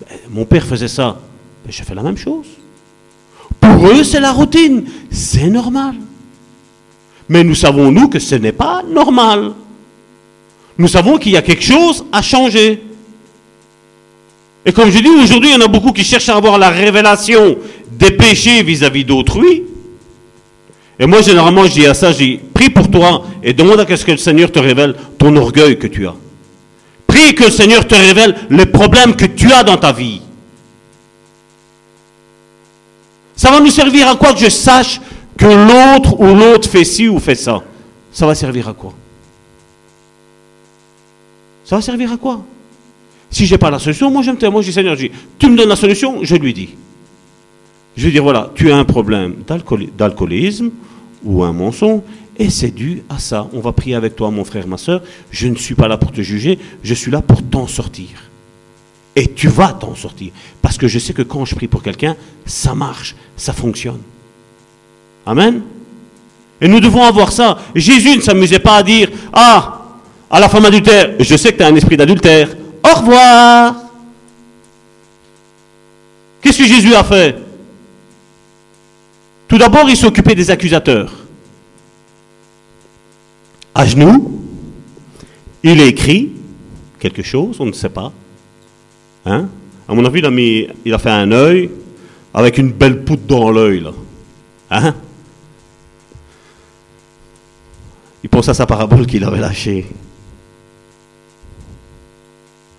Ben, 0.00 0.18
Mon 0.30 0.44
père 0.44 0.64
faisait 0.66 0.88
ça. 0.88 1.18
Ben, 1.64 1.72
je 1.72 1.82
fais 1.82 1.94
la 1.94 2.02
même 2.02 2.16
chose. 2.16 2.46
Pour 3.60 3.88
eux, 3.88 4.04
c'est 4.04 4.20
la 4.20 4.32
routine. 4.32 4.84
C'est 5.10 5.48
normal. 5.48 5.94
Mais 7.28 7.44
nous 7.44 7.54
savons, 7.54 7.90
nous, 7.90 8.08
que 8.08 8.18
ce 8.18 8.34
n'est 8.34 8.52
pas 8.52 8.82
normal. 8.82 9.52
Nous 10.78 10.88
savons 10.88 11.18
qu'il 11.18 11.32
y 11.32 11.36
a 11.36 11.42
quelque 11.42 11.62
chose 11.62 12.04
à 12.12 12.22
changer. 12.22 12.82
Et 14.64 14.72
comme 14.72 14.90
je 14.90 14.98
dis, 14.98 15.08
aujourd'hui, 15.08 15.50
il 15.50 15.60
y 15.60 15.62
en 15.62 15.64
a 15.64 15.68
beaucoup 15.68 15.92
qui 15.92 16.04
cherchent 16.04 16.28
à 16.28 16.36
avoir 16.36 16.58
la 16.58 16.70
révélation 16.70 17.56
des 17.90 18.12
péchés 18.12 18.62
vis-à-vis 18.62 19.04
d'autrui. 19.04 19.64
Et 21.02 21.06
moi, 21.06 21.20
généralement, 21.20 21.64
je 21.64 21.72
dis 21.72 21.84
à 21.84 21.94
ça, 21.94 22.12
je 22.12 22.18
dis, 22.18 22.40
prie 22.54 22.70
pour 22.70 22.88
toi 22.88 23.24
et 23.42 23.52
demande 23.52 23.80
à 23.80 23.96
ce 23.96 24.04
que 24.04 24.12
le 24.12 24.18
Seigneur 24.18 24.52
te 24.52 24.60
révèle 24.60 24.94
ton 25.18 25.34
orgueil 25.34 25.76
que 25.76 25.88
tu 25.88 26.06
as. 26.06 26.14
Prie 27.08 27.34
que 27.34 27.42
le 27.42 27.50
Seigneur 27.50 27.88
te 27.88 27.96
révèle 27.96 28.36
les 28.50 28.66
problèmes 28.66 29.16
que 29.16 29.24
tu 29.24 29.50
as 29.50 29.64
dans 29.64 29.76
ta 29.76 29.90
vie. 29.90 30.22
Ça 33.34 33.50
va 33.50 33.58
nous 33.58 33.70
servir 33.70 34.06
à 34.06 34.14
quoi 34.14 34.32
que 34.32 34.38
je 34.38 34.48
sache 34.48 35.00
que 35.36 35.44
l'autre 35.44 36.20
ou 36.20 36.36
l'autre 36.36 36.70
fait 36.70 36.84
ci 36.84 37.08
ou 37.08 37.18
fait 37.18 37.34
ça? 37.34 37.64
Ça 38.12 38.24
va 38.24 38.36
servir 38.36 38.68
à 38.68 38.72
quoi? 38.72 38.94
Ça 41.64 41.74
va 41.74 41.82
servir 41.82 42.12
à 42.12 42.16
quoi? 42.16 42.44
Si 43.28 43.44
je 43.44 43.54
n'ai 43.54 43.58
pas 43.58 43.72
la 43.72 43.80
solution, 43.80 44.08
moi 44.08 44.22
je 44.22 44.30
me 44.30 44.50
moi 44.50 44.62
je 44.62 44.68
dis 44.68 44.72
Seigneur, 44.72 44.94
je 44.94 45.08
dis, 45.08 45.12
tu 45.36 45.48
me 45.48 45.56
donnes 45.56 45.68
la 45.68 45.74
solution, 45.74 46.20
je 46.22 46.36
lui 46.36 46.54
dis. 46.54 46.68
Je 47.96 48.06
vais 48.06 48.12
dire, 48.12 48.22
voilà, 48.22 48.52
tu 48.54 48.70
as 48.70 48.76
un 48.76 48.84
problème 48.84 49.38
d'alcoolisme 49.98 50.70
ou 51.24 51.42
un 51.42 51.52
mensonge, 51.52 52.02
et 52.38 52.50
c'est 52.50 52.70
dû 52.70 53.02
à 53.08 53.18
ça. 53.18 53.48
On 53.52 53.60
va 53.60 53.72
prier 53.72 53.94
avec 53.94 54.16
toi, 54.16 54.30
mon 54.30 54.44
frère, 54.44 54.66
ma 54.66 54.78
soeur. 54.78 55.02
Je 55.30 55.48
ne 55.48 55.56
suis 55.56 55.74
pas 55.74 55.88
là 55.88 55.96
pour 55.96 56.12
te 56.12 56.22
juger, 56.22 56.58
je 56.82 56.94
suis 56.94 57.10
là 57.10 57.20
pour 57.20 57.42
t'en 57.42 57.66
sortir. 57.66 58.08
Et 59.14 59.28
tu 59.28 59.48
vas 59.48 59.72
t'en 59.72 59.94
sortir. 59.94 60.32
Parce 60.62 60.78
que 60.78 60.88
je 60.88 60.98
sais 60.98 61.12
que 61.12 61.22
quand 61.22 61.44
je 61.44 61.54
prie 61.54 61.68
pour 61.68 61.82
quelqu'un, 61.82 62.16
ça 62.46 62.74
marche, 62.74 63.14
ça 63.36 63.52
fonctionne. 63.52 64.00
Amen. 65.26 65.62
Et 66.60 66.68
nous 66.68 66.80
devons 66.80 67.02
avoir 67.02 67.32
ça. 67.32 67.58
Jésus 67.74 68.16
ne 68.16 68.22
s'amusait 68.22 68.58
pas 68.58 68.76
à 68.76 68.82
dire, 68.82 69.10
ah, 69.32 69.82
à 70.30 70.40
la 70.40 70.48
femme 70.48 70.64
adultère, 70.64 71.16
je 71.18 71.36
sais 71.36 71.52
que 71.52 71.58
tu 71.58 71.62
as 71.62 71.66
un 71.66 71.74
esprit 71.74 71.96
d'adultère. 71.96 72.48
Au 72.82 72.98
revoir. 72.98 73.74
Qu'est-ce 76.40 76.58
que 76.58 76.64
Jésus 76.64 76.94
a 76.94 77.04
fait? 77.04 77.41
Tout 79.52 79.58
d'abord, 79.58 79.86
il 79.90 79.98
s'occupait 79.98 80.34
des 80.34 80.50
accusateurs. 80.50 81.12
À 83.74 83.84
genoux, 83.84 84.40
il 85.62 85.78
écrit 85.82 86.32
quelque 86.98 87.22
chose, 87.22 87.58
on 87.60 87.66
ne 87.66 87.72
sait 87.72 87.90
pas. 87.90 88.14
Hein? 89.26 89.50
À 89.86 89.94
mon 89.94 90.06
avis, 90.06 90.22
il 90.86 90.94
a, 90.94 90.98
fait 90.98 91.10
un 91.10 91.30
œil 91.32 91.68
avec 92.32 92.56
une 92.56 92.72
belle 92.72 93.04
poutre 93.04 93.24
dans 93.28 93.50
l'œil. 93.50 93.84
Hein? 94.70 94.94
Il 98.24 98.30
pense 98.30 98.48
à 98.48 98.54
sa 98.54 98.64
parabole 98.64 99.04
qu'il 99.04 99.22
avait 99.22 99.40
lâchée. 99.40 99.84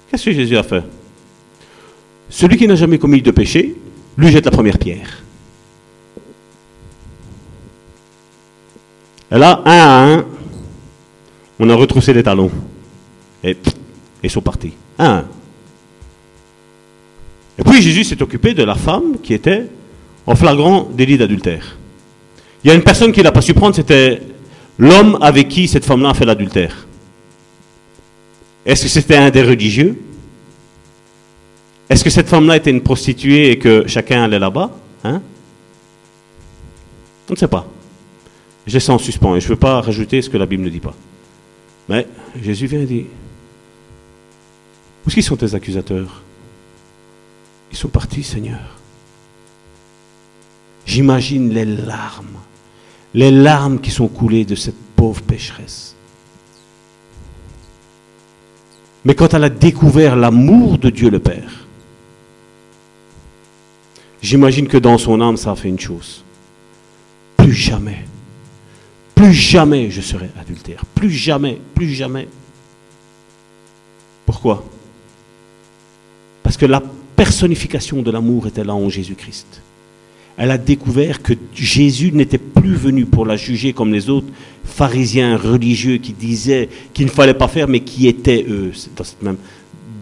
Qu'est-ce 0.09 0.25
que 0.25 0.31
Jésus 0.31 0.57
a 0.57 0.63
fait? 0.63 0.83
Celui 2.29 2.57
qui 2.57 2.67
n'a 2.67 2.75
jamais 2.75 2.97
commis 2.97 3.21
de 3.21 3.29
péché, 3.29 3.75
lui 4.17 4.31
jette 4.31 4.45
la 4.45 4.51
première 4.51 4.79
pierre. 4.79 5.22
Et 9.33 9.37
là, 9.39 9.63
un 9.65 9.71
à 9.71 10.13
un, 10.13 10.25
On 11.59 11.69
a 11.69 11.75
retroussé 11.75 12.13
les 12.13 12.21
talons. 12.23 12.51
Et 13.43 13.57
ils 14.23 14.29
sont 14.29 14.41
partis. 14.41 14.73
Un. 14.99 15.25
Et 17.57 17.63
puis 17.63 17.81
Jésus 17.81 18.03
s'est 18.03 18.21
occupé 18.21 18.53
de 18.53 18.63
la 18.63 18.75
femme 18.75 19.17
qui 19.21 19.33
était 19.33 19.65
en 20.25 20.35
flagrant 20.35 20.87
délit 20.93 21.17
d'adultère. 21.17 21.77
Il 22.63 22.67
y 22.67 22.71
a 22.71 22.75
une 22.75 22.83
personne 22.83 23.11
qui 23.11 23.21
n'a 23.21 23.31
pas 23.31 23.41
su 23.41 23.53
prendre, 23.53 23.75
c'était 23.75 24.21
l'homme 24.77 25.17
avec 25.21 25.49
qui 25.49 25.67
cette 25.67 25.85
femme-là 25.85 26.11
a 26.11 26.13
fait 26.13 26.25
l'adultère. 26.25 26.87
Est-ce 28.65 28.83
que 28.83 28.89
c'était 28.89 29.17
un 29.17 29.29
des 29.29 29.43
religieux? 29.43 30.01
Est-ce 31.89 32.03
que 32.03 32.09
cette 32.09 32.29
femme-là 32.29 32.57
était 32.57 32.71
une 32.71 32.81
prostituée 32.81 33.51
et 33.51 33.59
que 33.59 33.85
chacun 33.87 34.23
allait 34.23 34.39
là-bas 34.39 34.71
hein? 35.03 35.21
On 37.29 37.33
ne 37.33 37.37
sait 37.37 37.47
pas. 37.47 37.67
Je 38.65 38.73
laisse 38.73 38.89
en 38.89 38.97
suspens 38.97 39.35
et 39.35 39.41
je 39.41 39.45
ne 39.45 39.49
veux 39.49 39.59
pas 39.59 39.81
rajouter 39.81 40.21
ce 40.21 40.29
que 40.29 40.37
la 40.37 40.45
Bible 40.45 40.63
ne 40.63 40.69
dit 40.69 40.79
pas. 40.79 40.95
Mais 41.89 42.07
Jésus 42.41 42.67
vient 42.67 42.81
et 42.81 42.85
dit, 42.85 43.05
où 45.05 45.21
sont 45.21 45.35
tes 45.35 45.53
accusateurs? 45.53 46.21
Ils 47.71 47.77
sont 47.77 47.89
partis, 47.89 48.23
Seigneur. 48.23 48.77
J'imagine 50.85 51.53
les 51.53 51.65
larmes, 51.65 52.37
les 53.13 53.31
larmes 53.31 53.79
qui 53.79 53.91
sont 53.91 54.07
coulées 54.07 54.45
de 54.45 54.55
cette 54.55 54.79
pauvre 54.95 55.21
pécheresse. 55.21 55.95
Mais 59.05 59.15
quand 59.15 59.33
elle 59.33 59.43
a 59.43 59.49
découvert 59.49 60.15
l'amour 60.15 60.77
de 60.77 60.89
Dieu 60.89 61.09
le 61.09 61.19
Père, 61.19 61.65
j'imagine 64.21 64.67
que 64.67 64.77
dans 64.77 64.97
son 64.97 65.19
âme, 65.19 65.35
ça 65.35 65.51
a 65.51 65.55
fait 65.55 65.69
une 65.69 65.79
chose. 65.79 66.23
Plus 67.35 67.53
jamais, 67.53 68.05
plus 69.23 69.33
jamais 69.33 69.89
je 69.89 70.01
serai 70.01 70.29
adultère. 70.37 70.83
Plus 70.95 71.09
jamais, 71.09 71.57
plus 71.75 71.89
jamais. 71.89 72.27
Pourquoi? 74.25 74.65
Parce 76.43 76.57
que 76.57 76.65
la 76.65 76.83
personnification 77.15 78.01
de 78.01 78.11
l'amour 78.11 78.47
était 78.47 78.65
là 78.65 78.75
en 78.75 78.89
Jésus-Christ. 78.89 79.61
Elle 80.35 80.51
a 80.51 80.57
découvert 80.57 81.21
que 81.21 81.33
Jésus 81.53 82.11
n'était 82.11 82.37
plus 82.37 82.75
venu 82.75 83.05
pour 83.05 83.25
la 83.25 83.37
juger 83.37 83.71
comme 83.71 83.93
les 83.93 84.09
autres 84.09 84.27
pharisiens 84.65 85.37
religieux 85.37 85.99
qui 85.99 86.11
disaient 86.11 86.67
qu'il 86.93 87.05
ne 87.05 87.11
fallait 87.11 87.33
pas 87.33 87.47
faire, 87.47 87.69
mais 87.69 87.79
qui 87.79 88.07
étaient 88.07 88.45
eux 88.49 88.73
dans 88.97 89.03
cette, 89.05 89.21
même, 89.21 89.37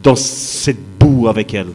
dans 0.02 0.16
cette 0.16 0.82
boue 1.00 1.28
avec 1.28 1.54
elle. 1.54 1.68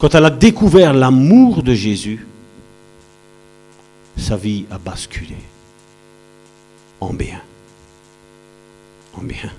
Quand 0.00 0.14
elle 0.16 0.24
a 0.24 0.30
découvert 0.30 0.94
l'amour 0.94 1.62
de 1.62 1.74
Jésus, 1.74 2.26
sa 4.20 4.36
vie 4.36 4.66
a 4.70 4.78
basculé 4.78 5.36
en 7.00 7.12
bien. 7.12 7.40
En 9.18 9.22
bien. 9.22 9.50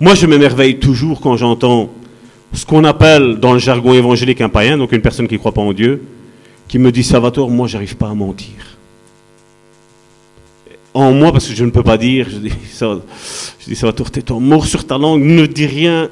Moi, 0.00 0.14
je 0.14 0.26
m'émerveille 0.26 0.78
toujours 0.78 1.20
quand 1.20 1.36
j'entends 1.36 1.90
ce 2.52 2.64
qu'on 2.64 2.84
appelle 2.84 3.36
dans 3.40 3.52
le 3.52 3.58
jargon 3.58 3.92
évangélique 3.92 4.40
un 4.40 4.48
païen, 4.48 4.78
donc 4.78 4.92
une 4.92 5.02
personne 5.02 5.28
qui 5.28 5.34
ne 5.34 5.38
croit 5.38 5.52
pas 5.52 5.60
en 5.60 5.72
Dieu, 5.72 6.02
qui 6.68 6.78
me 6.78 6.90
dit 6.92 7.04
Salvatore, 7.04 7.50
moi, 7.50 7.66
j'arrive 7.66 7.96
pas 7.96 8.08
à 8.08 8.14
mentir. 8.14 8.78
En 10.94 11.12
moi, 11.12 11.32
parce 11.32 11.48
que 11.48 11.54
je 11.54 11.64
ne 11.64 11.70
peux 11.70 11.82
pas 11.82 11.98
dire, 11.98 12.28
je 12.30 12.36
dis, 12.38 12.52
je 12.80 13.64
dis 13.66 13.74
Salvatore, 13.74 14.10
t'es 14.10 14.22
ton 14.22 14.40
mort 14.40 14.66
sur 14.66 14.86
ta 14.86 14.96
langue, 14.96 15.22
ne 15.22 15.46
dis 15.46 15.66
rien. 15.66 16.08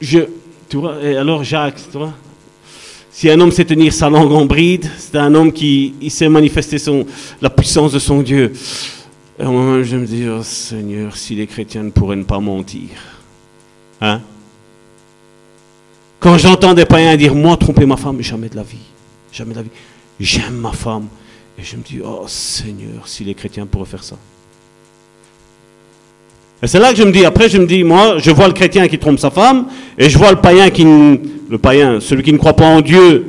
Je, 0.00 0.20
tu 0.68 0.76
vois, 0.76 1.02
et 1.02 1.16
alors 1.16 1.42
Jacques, 1.42 1.80
tu 1.90 1.98
vois, 1.98 2.12
si 3.14 3.30
un 3.30 3.38
homme 3.38 3.52
sait 3.52 3.64
tenir 3.64 3.92
sa 3.92 4.10
langue 4.10 4.32
en 4.32 4.44
bride, 4.44 4.90
c'est 4.98 5.18
un 5.18 5.32
homme 5.36 5.52
qui 5.52 5.94
sait 6.08 6.28
manifester 6.28 6.78
la 7.40 7.48
puissance 7.48 7.92
de 7.92 8.00
son 8.00 8.22
Dieu. 8.22 8.52
Et 9.38 9.44
moi 9.44 9.84
je 9.84 9.96
me 9.96 10.04
dis, 10.04 10.26
oh 10.28 10.42
Seigneur, 10.42 11.16
si 11.16 11.36
les 11.36 11.46
chrétiens 11.46 11.84
ne 11.84 11.90
pourraient 11.90 12.20
pas 12.24 12.40
mentir. 12.40 12.88
Hein? 14.00 14.20
Quand 16.18 16.38
j'entends 16.38 16.74
des 16.74 16.86
païens 16.86 17.14
dire, 17.16 17.36
moi, 17.36 17.56
tromper 17.56 17.86
ma 17.86 17.96
femme, 17.96 18.20
jamais 18.20 18.48
de 18.48 18.56
la 18.56 18.64
vie. 18.64 18.78
Jamais 19.30 19.52
de 19.52 19.58
la 19.58 19.62
vie. 19.62 19.70
J'aime 20.18 20.56
ma 20.56 20.72
femme. 20.72 21.06
Et 21.56 21.62
je 21.62 21.76
me 21.76 21.82
dis, 21.82 22.00
oh 22.04 22.24
Seigneur, 22.26 23.06
si 23.06 23.22
les 23.22 23.34
chrétiens 23.34 23.64
pourraient 23.64 23.84
faire 23.84 24.02
ça. 24.02 24.16
Et 26.60 26.66
c'est 26.66 26.80
là 26.80 26.90
que 26.90 26.98
je 26.98 27.04
me 27.04 27.12
dis, 27.12 27.24
après 27.24 27.48
je 27.48 27.58
me 27.58 27.66
dis, 27.66 27.84
moi, 27.84 28.18
je 28.18 28.32
vois 28.32 28.48
le 28.48 28.54
chrétien 28.54 28.88
qui 28.88 28.98
trompe 28.98 29.20
sa 29.20 29.30
femme, 29.30 29.68
et 29.96 30.10
je 30.10 30.18
vois 30.18 30.32
le 30.32 30.40
païen 30.40 30.68
qui, 30.70 30.84
le 31.48 31.58
païen, 31.58 32.00
celui 32.00 32.22
qui 32.22 32.32
ne 32.32 32.38
croit 32.38 32.56
pas 32.56 32.66
en 32.66 32.80
Dieu, 32.80 33.26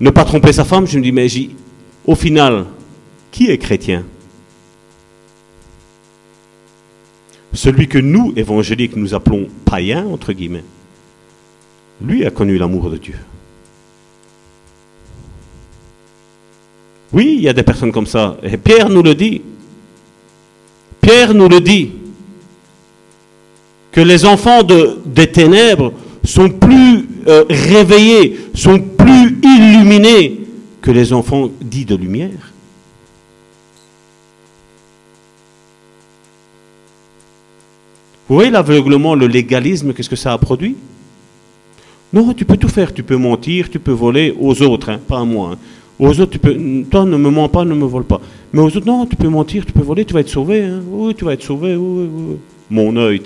ne 0.00 0.10
pas 0.10 0.24
tromper 0.24 0.52
sa 0.52 0.64
femme, 0.64 0.86
je 0.86 0.98
me 0.98 1.02
dis, 1.02 1.12
mais 1.12 1.26
au 2.04 2.14
final, 2.14 2.66
qui 3.30 3.50
est 3.50 3.58
chrétien? 3.58 4.04
Celui 7.52 7.86
que 7.88 7.98
nous, 7.98 8.32
évangéliques, 8.36 8.96
nous 8.96 9.14
appelons 9.14 9.46
païen, 9.64 10.06
entre 10.06 10.32
guillemets, 10.32 10.64
lui 12.00 12.24
a 12.26 12.30
connu 12.30 12.58
l'amour 12.58 12.90
de 12.90 12.96
Dieu. 12.96 13.14
Oui, 17.12 17.34
il 17.36 17.42
y 17.44 17.48
a 17.48 17.52
des 17.52 17.62
personnes 17.62 17.92
comme 17.92 18.06
ça. 18.06 18.36
Et 18.42 18.56
Pierre 18.56 18.88
nous 18.88 19.02
le 19.02 19.14
dit. 19.14 19.40
Pierre 21.00 21.32
nous 21.32 21.48
le 21.48 21.60
dit 21.60 21.92
que 23.92 24.00
les 24.00 24.24
enfants 24.24 24.64
de, 24.64 24.98
des 25.06 25.28
ténèbres 25.28 25.92
sont 26.24 26.50
plus 26.50 27.06
euh, 27.26 27.44
réveillés, 27.48 28.38
sont 28.54 28.78
plus 28.78 29.38
illuminés 29.42 30.40
que 30.80 30.90
les 30.90 31.12
enfants 31.12 31.50
dits 31.60 31.84
de 31.84 31.96
lumière. 31.96 32.52
Vous 38.28 38.36
voyez 38.36 38.50
l'aveuglement, 38.50 39.14
le 39.14 39.26
légalisme, 39.26 39.92
qu'est-ce 39.92 40.08
que 40.08 40.16
ça 40.16 40.32
a 40.32 40.38
produit? 40.38 40.76
Non, 42.12 42.32
tu 42.32 42.44
peux 42.44 42.56
tout 42.56 42.68
faire, 42.68 42.94
tu 42.94 43.02
peux 43.02 43.16
mentir, 43.16 43.68
tu 43.68 43.78
peux 43.78 43.92
voler 43.92 44.34
aux 44.40 44.62
autres, 44.62 44.88
hein, 44.88 45.00
pas 45.06 45.20
à 45.20 45.24
moi. 45.24 45.50
Hein. 45.52 45.58
Aux 45.98 46.20
autres, 46.20 46.32
tu 46.32 46.38
peux, 46.38 46.56
toi 46.90 47.04
ne 47.04 47.16
me 47.16 47.30
mens 47.30 47.48
pas, 47.48 47.64
ne 47.64 47.74
me 47.74 47.84
vole 47.84 48.04
pas. 48.04 48.20
Mais 48.52 48.60
aux 48.60 48.66
autres, 48.76 48.86
non, 48.86 49.06
tu 49.06 49.16
peux 49.16 49.28
mentir, 49.28 49.66
tu 49.66 49.72
peux 49.72 49.82
voler, 49.82 50.04
tu 50.04 50.14
vas 50.14 50.20
être 50.20 50.28
sauvé. 50.28 50.62
Hein. 50.62 50.80
Oui, 50.88 51.14
tu 51.14 51.24
vas 51.24 51.34
être 51.34 51.42
sauvé. 51.42 51.76
Mon 52.70 52.96
œil, 52.96 53.20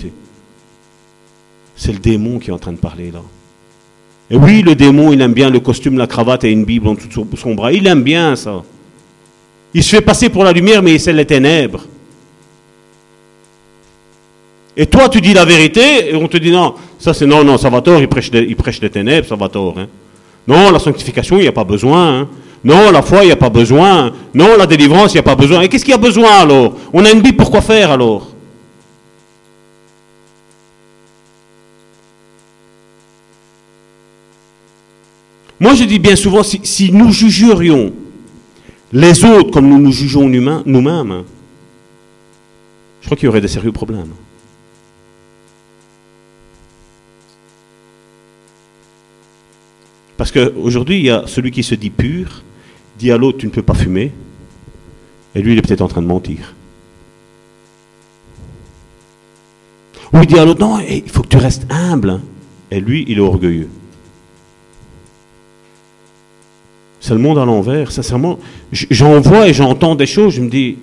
c'est 1.77 1.93
le 1.93 1.99
démon 1.99 2.39
qui 2.39 2.51
est 2.51 2.53
en 2.53 2.59
train 2.59 2.73
de 2.73 2.79
parler 2.79 3.11
là. 3.11 3.23
Oui, 4.31 4.63
le 4.63 4.75
démon, 4.75 5.13
il 5.13 5.21
aime 5.23 5.33
bien 5.33 5.49
le 5.49 5.61
costume, 5.61 5.97
la 5.97 6.07
cravate 6.07 6.45
et 6.45 6.51
une 6.51 6.65
Bible 6.65 6.89
en 6.89 6.95
de 6.95 7.37
son 7.37 7.55
bras. 7.55 7.73
Il 7.73 7.87
aime 7.87 8.03
bien 8.03 8.37
ça. 8.37 8.63
Il 9.73 9.83
se 9.83 9.97
fait 9.97 10.03
passer 10.03 10.29
pour 10.29 10.45
la 10.45 10.53
lumière, 10.53 10.83
mais 10.83 10.99
c'est 10.99 11.13
les 11.13 11.25
ténèbres. 11.25 11.85
Et 14.77 14.87
toi, 14.87 15.09
tu 15.09 15.21
dis 15.21 15.35
la 15.35 15.45
vérité, 15.45 16.11
et 16.11 16.15
on 16.15 16.29
te 16.29 16.37
dit 16.37 16.51
non, 16.51 16.75
ça 16.99 17.13
c'est 17.13 17.27
non, 17.27 17.43
non, 17.43 17.59
Salvatore, 17.59 18.01
il 18.01 18.09
prêche, 18.09 18.31
il 18.33 18.55
prêche 18.55 18.81
les 18.81 18.91
ténèbres, 18.91 19.27
Salvatore. 19.27 19.79
Hein. 19.79 19.89
Non, 20.47 20.71
la 20.71 20.79
sanctification, 20.79 21.37
il 21.39 21.43
n'y 21.43 21.49
a 21.49 21.53
pas 21.53 21.65
besoin. 21.65 22.21
Hein. 22.21 22.29
Non, 22.65 22.91
la 22.91 23.03
foi, 23.03 23.23
il 23.23 23.27
n'y 23.27 23.33
a 23.33 23.37
pas 23.37 23.51
besoin. 23.51 24.13
Non, 24.35 24.57
la 24.57 24.67
délivrance, 24.67 25.13
il 25.13 25.17
n'y 25.17 25.21
a 25.21 25.25
pas 25.25 25.37
besoin. 25.37 25.63
Et 25.63 25.69
qu'est-ce 25.69 25.85
qu'il 25.85 25.93
y 25.93 25.97
a 25.97 25.99
besoin 25.99 26.31
alors? 26.41 26.75
On 26.93 27.05
a 27.05 27.11
une 27.11 27.21
Bible 27.21 27.37
pour 27.37 27.51
quoi 27.51 27.61
faire 27.61 27.91
alors? 27.91 28.29
Moi, 35.61 35.75
je 35.75 35.85
dis 35.85 35.99
bien 35.99 36.17
souvent, 36.17 36.43
si, 36.43 36.93
nous 36.93 37.11
jugerions 37.13 37.93
les 38.93 39.25
autres 39.25 39.51
comme 39.51 39.69
nous 39.69 39.79
nous 39.79 39.93
jugeons 39.93 40.29
nous-mêmes, 40.29 41.25
je 43.01 43.07
crois 43.07 43.17
qu'il 43.17 43.27
y 43.27 43.29
aurait 43.29 43.41
des 43.41 43.49
sérieux 43.49 43.73
problèmes. 43.73 44.13
Parce 50.17 50.33
qu'aujourd'hui, 50.33 50.99
il 50.99 51.05
y 51.05 51.11
a 51.11 51.25
celui 51.27 51.51
qui 51.51 51.63
se 51.63 51.75
dit 51.75 51.91
pur, 51.91 52.43
dit 52.99 53.11
à 53.13 53.17
l'autre, 53.17 53.39
tu 53.39 53.47
ne 53.47 53.51
peux 53.51 53.63
pas 53.63 53.75
fumer, 53.75 54.13
et 55.35 55.43
lui, 55.43 55.53
il 55.53 55.59
est 55.59 55.63
peut-être 55.63 55.83
en 55.83 55.89
train 55.89 56.03
de 56.03 56.07
mentir. 56.07 56.55
Ou 60.13 60.19
il 60.21 60.27
dit 60.27 60.39
à 60.39 60.45
l'autre, 60.45 60.61
non, 60.61 60.81
il 60.81 61.09
faut 61.09 61.23
que 61.23 61.29
tu 61.29 61.37
restes 61.37 61.67
humble, 61.71 62.21
et 62.71 62.81
lui, 62.81 63.05
il 63.07 63.19
est 63.19 63.21
orgueilleux. 63.21 63.69
C'est 67.09 67.15
le 67.15 67.21
monde 67.21 67.39
à 67.39 67.47
l'envers. 67.47 67.91
Sincèrement, 67.91 68.39
j'en 68.71 69.19
vois 69.19 69.49
et 69.49 69.55
j'entends 69.55 69.95
des 69.95 70.05
choses, 70.05 70.35
je 70.35 70.43
me 70.43 70.51
dis. 70.51 70.77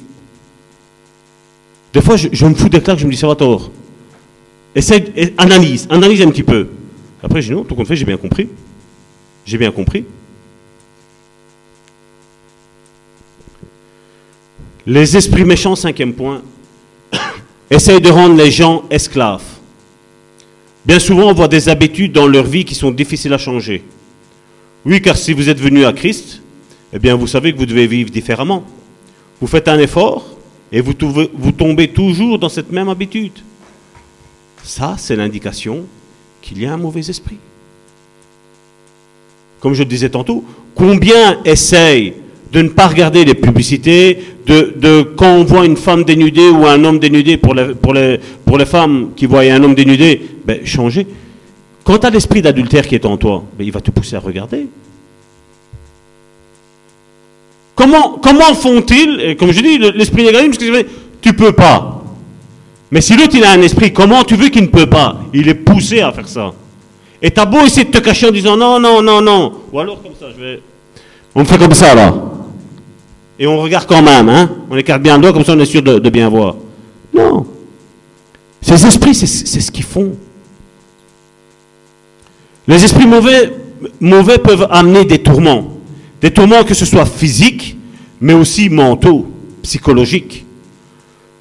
Des 1.93 2.01
fois, 2.01 2.17
je, 2.17 2.45
me 2.47 2.55
fous 2.55 2.67
des 2.67 2.81
claques, 2.81 2.97
je 2.97 3.05
me 3.05 3.11
dis, 3.11 3.17
ça 3.17 3.27
va 3.27 3.35
tort. 3.35 3.69
Essaye, 4.73 5.35
analyse, 5.37 5.85
analyse 5.87 6.23
un 6.23 6.31
petit 6.31 6.41
peu. 6.41 6.67
Après, 7.21 7.43
je 7.43 7.49
dis, 7.49 7.53
non, 7.53 7.63
tout 7.63 7.75
compte 7.75 7.87
fait, 7.87 7.95
j'ai 7.95 8.05
bien 8.05 8.17
compris. 8.17 8.49
J'ai 9.45 9.59
bien 9.59 9.69
compris. 9.69 10.03
Les 14.87 15.15
esprits 15.15 15.45
méchants, 15.45 15.75
cinquième 15.75 16.13
point, 16.13 16.41
essayent 17.69 18.01
de 18.01 18.09
rendre 18.09 18.35
les 18.35 18.49
gens 18.49 18.85
esclaves. 18.89 19.43
Bien 20.83 20.97
souvent, 20.97 21.29
on 21.29 21.33
voit 21.33 21.47
des 21.47 21.69
habitudes 21.69 22.13
dans 22.13 22.25
leur 22.25 22.45
vie 22.45 22.65
qui 22.65 22.73
sont 22.73 22.89
difficiles 22.89 23.33
à 23.33 23.37
changer. 23.37 23.83
Oui, 24.85 25.01
car 25.01 25.17
si 25.17 25.33
vous 25.33 25.49
êtes 25.49 25.59
venu 25.59 25.85
à 25.85 25.93
Christ, 25.93 26.41
eh 26.93 26.99
bien 26.99 27.15
vous 27.15 27.27
savez 27.27 27.51
que 27.51 27.57
vous 27.57 27.65
devez 27.65 27.87
vivre 27.87 28.11
différemment. 28.11 28.63
Vous 29.41 29.47
faites 29.47 29.67
un 29.67 29.79
effort, 29.79 30.35
et 30.71 30.81
vous, 30.81 30.93
tombez 30.93 31.87
toujours 31.89 32.39
dans 32.39 32.49
cette 32.49 32.71
même 32.71 32.89
habitude. 32.89 33.31
Ça, 34.63 34.95
c'est 34.97 35.15
l'indication 35.15 35.85
qu'il 36.41 36.61
y 36.61 36.65
a 36.65 36.73
un 36.73 36.77
mauvais 36.77 37.01
esprit. 37.09 37.37
Comme 39.59 39.73
je 39.73 39.83
le 39.83 39.89
disais 39.89 40.09
tantôt, 40.09 40.43
combien 40.73 41.39
essayent 41.45 42.13
de 42.51 42.61
ne 42.61 42.69
pas 42.69 42.87
regarder 42.87 43.25
les 43.25 43.35
publicités, 43.35 44.19
de, 44.45 45.01
quand 45.15 45.33
on 45.33 45.43
voit 45.43 45.65
une 45.65 45.77
femme 45.77 46.03
dénudée 46.03 46.49
ou 46.49 46.65
un 46.65 46.83
homme 46.83 46.99
dénudé, 46.99 47.37
pour 47.37 47.53
les 47.53 48.65
femmes 48.65 49.11
qui 49.15 49.25
voient 49.25 49.41
un 49.41 49.63
homme 49.63 49.75
dénudé, 49.75 50.21
ben, 50.45 50.65
changer. 50.65 51.07
Quand 51.85 51.99
tu 51.99 52.07
as 52.07 52.09
l'esprit 52.09 52.41
d'adultère 52.41 52.87
qui 52.87 52.95
est 52.95 53.05
en 53.05 53.15
toi, 53.15 53.43
ben, 53.57 53.63
il 53.63 53.71
va 53.71 53.79
te 53.79 53.91
pousser 53.91 54.15
à 54.15 54.19
regarder. 54.19 54.67
Comment, 57.75 58.19
font-ils 58.55 59.37
Comme 59.37 59.51
je 59.51 59.61
dis, 59.61 59.77
l'esprit 59.77 60.25
négatif, 60.25 60.57
tu 61.21 61.33
peux 61.33 61.51
pas. 61.51 62.03
Mais 62.89 63.01
si 63.01 63.15
l'autre 63.15 63.35
il 63.35 63.43
a 63.43 63.51
un 63.51 63.61
esprit, 63.61 63.93
comment 63.93 64.23
tu 64.23 64.35
veux 64.35 64.49
qu'il 64.49 64.63
ne 64.63 64.67
peut 64.67 64.87
pas? 64.87 65.17
Il 65.31 65.47
est 65.47 65.53
poussé 65.53 66.01
à 66.01 66.11
faire 66.11 66.27
ça. 66.27 66.53
Et 67.21 67.29
t'as 67.29 67.45
beau 67.45 67.63
essayer 67.65 67.85
de 67.85 67.91
te 67.91 67.99
cacher 67.99 68.27
en 68.27 68.31
disant 68.31 68.57
non, 68.57 68.79
non, 68.79 69.03
non, 69.03 69.21
non. 69.21 69.53
Ou 69.71 69.79
alors 69.79 70.01
comme 70.01 70.13
ça, 70.19 70.27
je 70.35 70.43
vais. 70.43 70.61
On 71.35 71.45
fait 71.45 71.57
comme 71.57 71.73
ça 71.73 71.93
là. 71.93 72.15
Et 73.37 73.45
on 73.45 73.61
regarde 73.61 73.85
quand 73.85 74.01
même, 74.01 74.29
hein 74.29 74.49
On 74.71 74.77
écarte 74.77 75.03
bien 75.03 75.17
le 75.17 75.21
doigt, 75.21 75.33
comme 75.33 75.43
ça 75.43 75.53
on 75.53 75.59
est 75.59 75.65
sûr 75.65 75.83
de, 75.83 75.99
de 75.99 76.09
bien 76.09 76.29
voir. 76.29 76.55
Non. 77.13 77.45
Ces 78.61 78.85
esprits, 78.87 79.13
c'est 79.13 79.27
ce 79.27 79.71
qu'ils 79.71 79.83
font. 79.83 80.13
Les 82.67 82.83
esprits 82.83 83.07
mauvais, 83.07 84.37
peuvent 84.39 84.67
amener 84.71 85.05
des 85.05 85.19
tourments. 85.19 85.77
Des 86.21 86.31
tourments 86.31 86.63
que 86.63 86.73
ce 86.73 86.85
soit 86.85 87.05
physiques, 87.05 87.77
mais 88.19 88.33
aussi 88.33 88.69
mentaux, 88.69 89.27
psychologiques. 89.61 90.45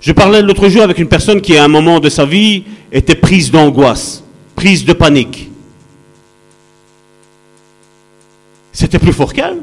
Je 0.00 0.12
parlais 0.12 0.42
l'autre 0.42 0.68
jour 0.68 0.82
avec 0.82 0.98
une 0.98 1.08
personne 1.08 1.40
qui, 1.40 1.56
à 1.56 1.64
un 1.64 1.68
moment 1.68 1.98
de 1.98 2.10
sa 2.10 2.26
vie, 2.26 2.64
était 2.92 3.14
prise 3.14 3.50
d'angoisse, 3.50 4.22
prise 4.54 4.84
de 4.84 4.92
panique. 4.92 5.50
C'était 8.72 8.98
plus 8.98 9.12
fort 9.12 9.32
qu'elle. 9.32 9.62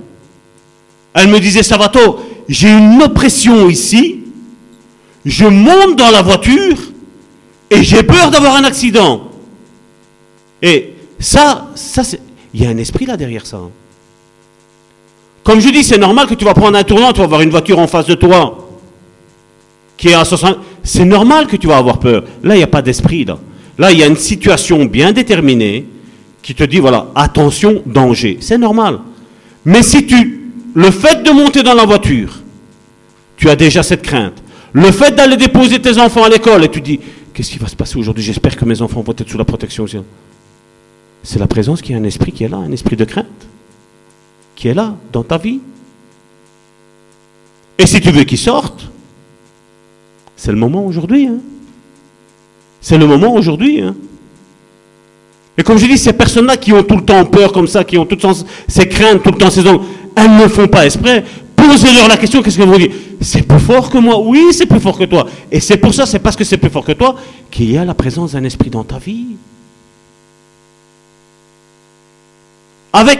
Elle 1.13 1.27
me 1.27 1.39
disait, 1.39 1.61
Savato, 1.61 2.19
j'ai 2.47 2.69
une 2.69 3.03
oppression 3.03 3.69
ici, 3.69 4.21
je 5.25 5.45
monte 5.45 5.97
dans 5.97 6.09
la 6.09 6.21
voiture 6.21 6.77
et 7.69 7.83
j'ai 7.83 8.01
peur 8.01 8.31
d'avoir 8.31 8.55
un 8.55 8.63
accident. 8.63 9.29
Et 10.61 10.90
ça, 11.21 11.69
ça 11.75 12.01
il 12.53 12.63
y 12.63 12.65
a 12.65 12.69
un 12.69 12.77
esprit 12.77 13.05
là 13.05 13.15
derrière 13.15 13.45
ça. 13.45 13.59
Comme 15.43 15.59
je 15.59 15.69
dis, 15.69 15.83
c'est 15.83 15.97
normal 15.97 16.27
que 16.27 16.35
tu 16.35 16.45
vas 16.45 16.53
prendre 16.53 16.77
un 16.77 16.83
tournant, 16.83 17.13
tu 17.13 17.19
vas 17.19 17.25
avoir 17.25 17.41
une 17.41 17.49
voiture 17.49 17.79
en 17.79 17.87
face 17.87 18.05
de 18.05 18.13
toi 18.13 18.69
qui 19.97 20.09
est 20.09 20.13
à 20.13 20.25
60. 20.25 20.57
C'est 20.83 21.05
normal 21.05 21.47
que 21.47 21.55
tu 21.55 21.67
vas 21.67 21.77
avoir 21.77 21.99
peur. 21.99 22.23
Là, 22.43 22.55
il 22.55 22.57
n'y 22.57 22.63
a 22.63 22.67
pas 22.67 22.81
d'esprit. 22.81 23.23
Là. 23.25 23.37
là, 23.77 23.91
il 23.91 23.99
y 23.99 24.03
a 24.03 24.07
une 24.07 24.17
situation 24.17 24.85
bien 24.85 25.11
déterminée 25.11 25.85
qui 26.41 26.55
te 26.55 26.63
dit 26.63 26.79
voilà, 26.79 27.07
attention, 27.15 27.83
danger. 27.85 28.37
C'est 28.41 28.57
normal. 28.57 28.99
Mais 29.65 29.83
si 29.83 30.05
tu. 30.05 30.39
Le 30.73 30.89
fait 30.89 31.21
de 31.21 31.31
monter 31.31 31.63
dans 31.63 31.73
la 31.73 31.85
voiture, 31.85 32.39
tu 33.35 33.49
as 33.49 33.57
déjà 33.57 33.83
cette 33.83 34.03
crainte. 34.03 34.41
Le 34.71 34.89
fait 34.91 35.13
d'aller 35.13 35.35
déposer 35.35 35.79
tes 35.79 35.97
enfants 35.97 36.23
à 36.23 36.29
l'école 36.29 36.63
et 36.63 36.69
tu 36.69 36.79
dis 36.79 36.97
qu'est-ce 37.33 37.51
qui 37.51 37.59
va 37.59 37.67
se 37.67 37.75
passer 37.75 37.97
aujourd'hui? 37.97 38.23
J'espère 38.23 38.55
que 38.55 38.63
mes 38.63 38.81
enfants 38.81 39.01
vont 39.01 39.13
être 39.17 39.29
sous 39.29 39.37
la 39.37 39.43
protection. 39.43 39.85
C'est 41.23 41.39
la 41.39 41.47
présence 41.47 41.81
qui 41.81 41.93
a 41.93 41.97
un 41.97 42.03
esprit 42.03 42.31
qui 42.31 42.43
est 42.43 42.49
là, 42.49 42.57
un 42.57 42.71
esprit 42.71 42.95
de 42.95 43.05
crainte 43.05 43.27
qui 44.55 44.67
est 44.67 44.73
là 44.73 44.95
dans 45.11 45.23
ta 45.23 45.37
vie. 45.37 45.59
Et 47.77 47.87
si 47.87 47.99
tu 47.99 48.11
veux 48.11 48.23
qu'il 48.23 48.37
sorte, 48.37 48.89
c'est 50.35 50.51
le 50.51 50.57
moment 50.57 50.85
aujourd'hui. 50.85 51.27
Hein. 51.27 51.39
C'est 52.79 52.97
le 52.97 53.07
moment 53.07 53.33
aujourd'hui. 53.33 53.81
Hein. 53.81 53.95
Et 55.57 55.63
comme 55.63 55.77
je 55.77 55.85
dis, 55.85 55.97
ces 55.97 56.13
personnes-là 56.13 56.57
qui 56.57 56.73
ont 56.73 56.83
tout 56.83 56.95
le 56.95 57.03
temps 57.03 57.25
peur 57.25 57.51
comme 57.51 57.67
ça, 57.67 57.83
qui 57.83 57.97
ont 57.97 58.05
tout 58.05 58.17
ces 58.67 58.87
craintes, 58.87 59.23
tout 59.23 59.31
le 59.31 59.37
temps 59.37 59.49
ces 59.49 59.65
ongles, 59.67 59.83
elles 60.15 60.37
ne 60.37 60.47
font 60.47 60.67
pas 60.67 60.85
exprès. 60.85 61.23
Posez-leur 61.55 62.07
la 62.07 62.17
question, 62.17 62.41
qu'est-ce 62.41 62.57
que 62.57 62.63
vous 62.63 62.77
dites 62.77 62.93
C'est 63.19 63.41
plus 63.43 63.59
fort 63.59 63.89
que 63.89 63.97
moi 63.97 64.19
Oui, 64.19 64.47
c'est 64.51 64.65
plus 64.65 64.79
fort 64.79 64.97
que 64.97 65.05
toi. 65.05 65.27
Et 65.51 65.59
c'est 65.59 65.77
pour 65.77 65.93
ça, 65.93 66.05
c'est 66.05 66.19
parce 66.19 66.35
que 66.35 66.43
c'est 66.43 66.57
plus 66.57 66.69
fort 66.69 66.85
que 66.85 66.91
toi, 66.91 67.15
qu'il 67.49 67.71
y 67.71 67.77
a 67.77 67.85
la 67.85 67.93
présence 67.93 68.33
d'un 68.33 68.43
esprit 68.43 68.69
dans 68.69 68.83
ta 68.83 68.97
vie. 68.97 69.37
Avec 72.93 73.19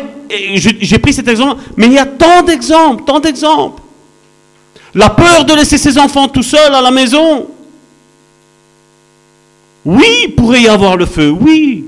j'ai 0.56 1.00
pris 1.00 1.14
cet 1.14 1.28
exemple, 1.28 1.62
mais 1.76 1.88
il 1.88 1.94
y 1.94 1.98
a 1.98 2.06
tant 2.06 2.44
d'exemples, 2.44 3.04
tant 3.04 3.20
d'exemples. 3.20 3.82
La 4.94 5.10
peur 5.10 5.46
de 5.46 5.54
laisser 5.54 5.78
ses 5.78 5.98
enfants 5.98 6.28
tout 6.28 6.44
seuls 6.44 6.74
à 6.74 6.82
la 6.82 6.92
maison. 6.92 7.48
Oui, 9.84 10.06
il 10.24 10.36
pourrait 10.36 10.62
y 10.62 10.68
avoir 10.68 10.96
le 10.96 11.06
feu, 11.06 11.30
oui. 11.30 11.86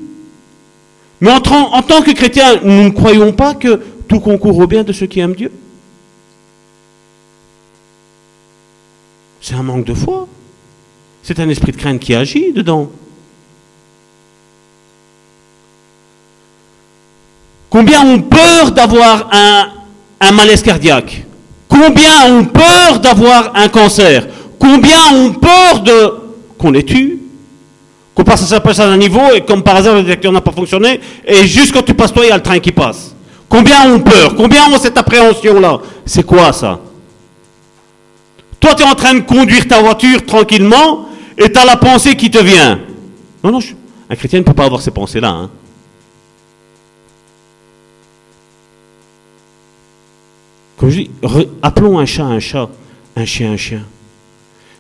Mais 1.21 1.31
en, 1.31 1.37
en 1.37 1.81
tant 1.81 2.01
que 2.01 2.11
chrétiens, 2.11 2.59
nous 2.63 2.83
ne 2.83 2.89
croyons 2.89 3.31
pas 3.31 3.53
que 3.53 3.81
tout 4.07 4.19
concourt 4.19 4.57
au 4.57 4.67
bien 4.67 4.83
de 4.83 4.91
ceux 4.91 5.05
qui 5.05 5.19
aiment 5.19 5.35
Dieu. 5.35 5.51
C'est 9.41 9.55
un 9.55 9.63
manque 9.63 9.85
de 9.85 9.93
foi. 9.93 10.27
C'est 11.21 11.39
un 11.39 11.49
esprit 11.49 11.71
de 11.71 11.77
crainte 11.77 11.99
qui 11.99 12.15
agit 12.15 12.51
dedans. 12.51 12.89
Combien 17.73 18.05
ont 18.05 18.21
peur 18.21 18.69
d'avoir 18.69 19.31
un, 19.31 20.31
malaise 20.31 20.61
cardiaque? 20.61 21.25
Combien 21.67 22.31
ont 22.31 22.45
peur 22.45 22.99
d'avoir 22.99 23.51
un 23.55 23.67
cancer? 23.67 24.27
Combien 24.59 25.11
ont 25.11 25.31
peur 25.31 25.79
de 25.79 26.13
qu'on 26.59 26.69
les 26.69 26.83
tue? 26.83 27.17
Qu'on 28.13 28.23
passe 28.23 28.53
à 28.79 28.87
un 28.87 28.95
niveau 28.95 29.21
et 29.33 29.41
comme 29.41 29.63
par 29.63 29.77
hasard 29.77 29.95
le 29.95 30.03
détecteur 30.03 30.31
n'a 30.31 30.41
pas 30.41 30.51
fonctionné 30.51 30.99
et 31.25 31.47
juste 31.47 31.71
quand 31.73 31.81
tu 31.81 31.95
passes 31.95 32.13
toi 32.13 32.23
il 32.23 32.29
y 32.29 32.31
a 32.31 32.37
le 32.37 32.43
train 32.43 32.59
qui 32.59 32.71
passe. 32.71 33.15
Combien 33.49 33.91
ont 33.91 34.01
peur? 34.01 34.35
Combien 34.35 34.67
ont 34.67 34.77
cette 34.77 34.99
appréhension-là? 34.99 35.79
C'est 36.05 36.27
quoi 36.27 36.53
ça? 36.53 36.79
Toi 38.59 38.75
tu 38.75 38.83
es 38.83 38.85
en 38.85 38.93
train 38.93 39.15
de 39.15 39.21
conduire 39.21 39.67
ta 39.67 39.81
voiture 39.81 40.23
tranquillement 40.27 41.09
et 41.35 41.51
tu 41.51 41.57
as 41.57 41.65
la 41.65 41.77
pensée 41.77 42.15
qui 42.15 42.29
te 42.29 42.37
vient. 42.37 42.81
Non, 43.43 43.51
non, 43.51 43.59
un 44.11 44.15
chrétien 44.15 44.37
ne 44.37 44.43
peut 44.43 44.53
pas 44.53 44.65
avoir 44.65 44.79
ces 44.79 44.91
pensées-là. 44.91 45.29
Hein. 45.29 45.49
Appelons 51.61 51.99
un 51.99 52.05
chat 52.05 52.25
un 52.25 52.39
chat, 52.39 52.69
un 53.15 53.25
chien 53.25 53.53
un 53.53 53.57
chien. 53.57 53.85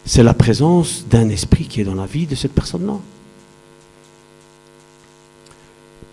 C'est 0.05 0.23
la 0.23 0.33
présence 0.33 1.05
d'un 1.09 1.29
esprit 1.29 1.65
qui 1.65 1.81
est 1.81 1.85
dans 1.85 1.95
la 1.95 2.05
vie 2.05 2.25
de 2.25 2.35
cette 2.35 2.53
personne-là. 2.53 2.97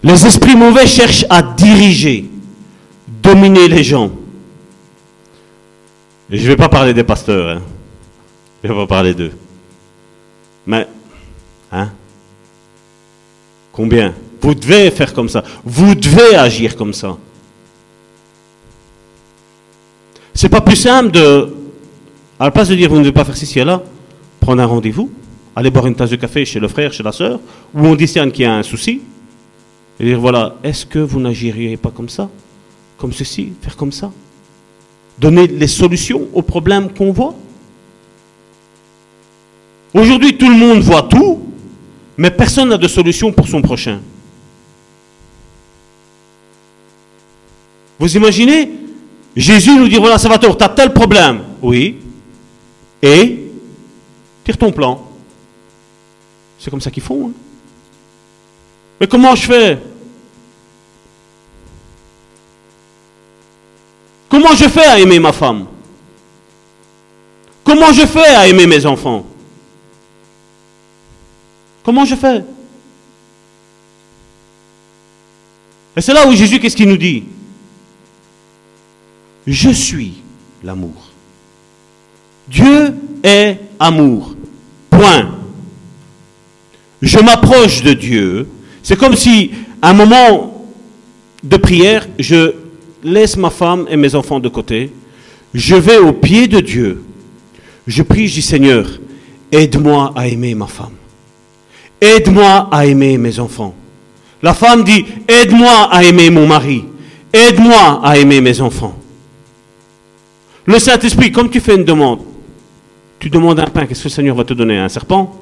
Les 0.02 0.26
esprits 0.26 0.56
mauvais 0.56 0.86
cherchent 0.86 1.26
à 1.28 1.42
diriger, 1.42 2.30
dominer 3.22 3.68
les 3.68 3.84
gens. 3.84 4.10
je 6.30 6.36
ne 6.36 6.48
vais 6.48 6.56
pas 6.56 6.68
parler 6.68 6.94
des 6.94 7.04
pasteurs, 7.04 7.56
hein. 7.56 7.62
je 8.62 8.68
ne 8.68 8.72
vais 8.72 8.80
pas 8.80 8.86
parler 8.86 9.14
d'eux. 9.14 9.32
Mais, 10.66 10.86
hein 11.72 11.90
Combien? 13.72 14.14
Vous 14.40 14.54
devez 14.54 14.90
faire 14.90 15.12
comme 15.12 15.28
ça. 15.28 15.44
Vous 15.64 15.94
devez 15.94 16.34
agir 16.36 16.76
comme 16.76 16.94
ça. 16.94 17.18
C'est 20.40 20.48
pas 20.48 20.62
plus 20.62 20.76
simple 20.76 21.10
de, 21.10 21.54
à 22.38 22.46
la 22.46 22.50
place 22.50 22.70
de 22.70 22.74
dire 22.74 22.88
vous 22.88 22.96
ne 22.96 23.02
devez 23.02 23.12
pas 23.12 23.26
faire 23.26 23.36
ceci 23.36 23.58
et 23.58 23.64
là, 23.64 23.82
prendre 24.40 24.62
un 24.62 24.64
rendez-vous, 24.64 25.10
aller 25.54 25.70
boire 25.70 25.86
une 25.86 25.94
tasse 25.94 26.08
de 26.08 26.16
café 26.16 26.46
chez 26.46 26.58
le 26.58 26.66
frère, 26.66 26.94
chez 26.94 27.02
la 27.02 27.12
sœur, 27.12 27.38
où 27.74 27.86
on 27.86 27.94
discerne 27.94 28.32
qu'il 28.32 28.44
y 28.44 28.46
a 28.46 28.54
un 28.54 28.62
souci, 28.62 29.02
et 29.98 30.04
dire 30.06 30.18
voilà, 30.18 30.54
est-ce 30.64 30.86
que 30.86 30.98
vous 30.98 31.20
n'agiriez 31.20 31.76
pas 31.76 31.90
comme 31.90 32.08
ça, 32.08 32.30
comme 32.96 33.12
ceci, 33.12 33.52
faire 33.60 33.76
comme 33.76 33.92
ça? 33.92 34.10
Donner 35.18 35.46
les 35.46 35.66
solutions 35.66 36.26
aux 36.32 36.40
problèmes 36.40 36.90
qu'on 36.90 37.12
voit? 37.12 37.34
Aujourd'hui, 39.92 40.38
tout 40.38 40.48
le 40.48 40.56
monde 40.56 40.80
voit 40.80 41.02
tout, 41.02 41.50
mais 42.16 42.30
personne 42.30 42.70
n'a 42.70 42.78
de 42.78 42.88
solution 42.88 43.30
pour 43.30 43.46
son 43.46 43.60
prochain. 43.60 44.00
Vous 47.98 48.16
imaginez? 48.16 48.79
Jésus 49.40 49.74
nous 49.74 49.88
dit, 49.88 49.96
voilà, 49.96 50.16
va 50.16 50.38
tu 50.38 50.46
as 50.46 50.68
tel 50.68 50.92
problème. 50.92 51.40
Oui. 51.62 51.96
Et 53.02 53.50
tire 54.44 54.58
ton 54.58 54.70
plan. 54.70 55.02
C'est 56.58 56.70
comme 56.70 56.80
ça 56.80 56.90
qu'ils 56.90 57.02
font. 57.02 57.28
Hein. 57.28 57.32
Mais 59.00 59.06
comment 59.06 59.34
je 59.34 59.46
fais? 59.46 59.78
Comment 64.28 64.54
je 64.54 64.68
fais 64.68 64.84
à 64.84 64.98
aimer 64.98 65.18
ma 65.18 65.32
femme? 65.32 65.66
Comment 67.64 67.94
je 67.94 68.04
fais 68.04 68.34
à 68.34 68.46
aimer 68.46 68.66
mes 68.66 68.84
enfants? 68.84 69.24
Comment 71.82 72.04
je 72.04 72.14
fais? 72.14 72.44
Et 75.96 76.02
c'est 76.02 76.12
là 76.12 76.26
où 76.26 76.32
Jésus, 76.32 76.60
qu'est-ce 76.60 76.76
qu'il 76.76 76.88
nous 76.88 76.98
dit? 76.98 77.24
Je 79.46 79.70
suis 79.70 80.14
l'amour. 80.62 81.10
Dieu 82.48 82.94
est 83.22 83.58
amour. 83.78 84.34
Point. 84.90 85.30
Je 87.00 87.18
m'approche 87.18 87.82
de 87.82 87.92
Dieu. 87.92 88.48
C'est 88.82 88.96
comme 88.96 89.16
si, 89.16 89.52
à 89.80 89.90
un 89.90 89.94
moment 89.94 90.66
de 91.42 91.56
prière, 91.56 92.06
je 92.18 92.54
laisse 93.02 93.36
ma 93.36 93.50
femme 93.50 93.86
et 93.88 93.96
mes 93.96 94.14
enfants 94.14 94.40
de 94.40 94.48
côté. 94.48 94.92
Je 95.54 95.76
vais 95.76 95.98
au 95.98 96.12
pied 96.12 96.48
de 96.48 96.60
Dieu. 96.60 97.02
Je 97.86 98.02
prie, 98.02 98.28
je 98.28 98.34
dis 98.34 98.42
Seigneur, 98.42 98.86
aide-moi 99.50 100.12
à 100.14 100.28
aimer 100.28 100.54
ma 100.54 100.66
femme. 100.66 100.94
Aide-moi 102.00 102.68
à 102.70 102.86
aimer 102.86 103.18
mes 103.18 103.38
enfants. 103.38 103.74
La 104.42 104.54
femme 104.54 104.84
dit, 104.84 105.04
aide-moi 105.28 105.88
à 105.90 106.02
aimer 106.02 106.30
mon 106.30 106.46
mari. 106.46 106.84
Aide-moi 107.32 108.00
à 108.02 108.16
aimer 108.16 108.40
mes 108.40 108.60
enfants. 108.60 108.99
Le 110.70 110.78
Saint-Esprit, 110.78 111.32
comme 111.32 111.50
tu 111.50 111.58
fais 111.58 111.74
une 111.74 111.82
demande, 111.82 112.20
tu 113.18 113.28
demandes 113.28 113.58
un 113.58 113.66
pain, 113.66 113.86
qu'est-ce 113.86 114.04
que 114.04 114.08
le 114.08 114.14
Seigneur 114.14 114.36
va 114.36 114.44
te 114.44 114.54
donner? 114.54 114.78
Un 114.78 114.88
serpent? 114.88 115.34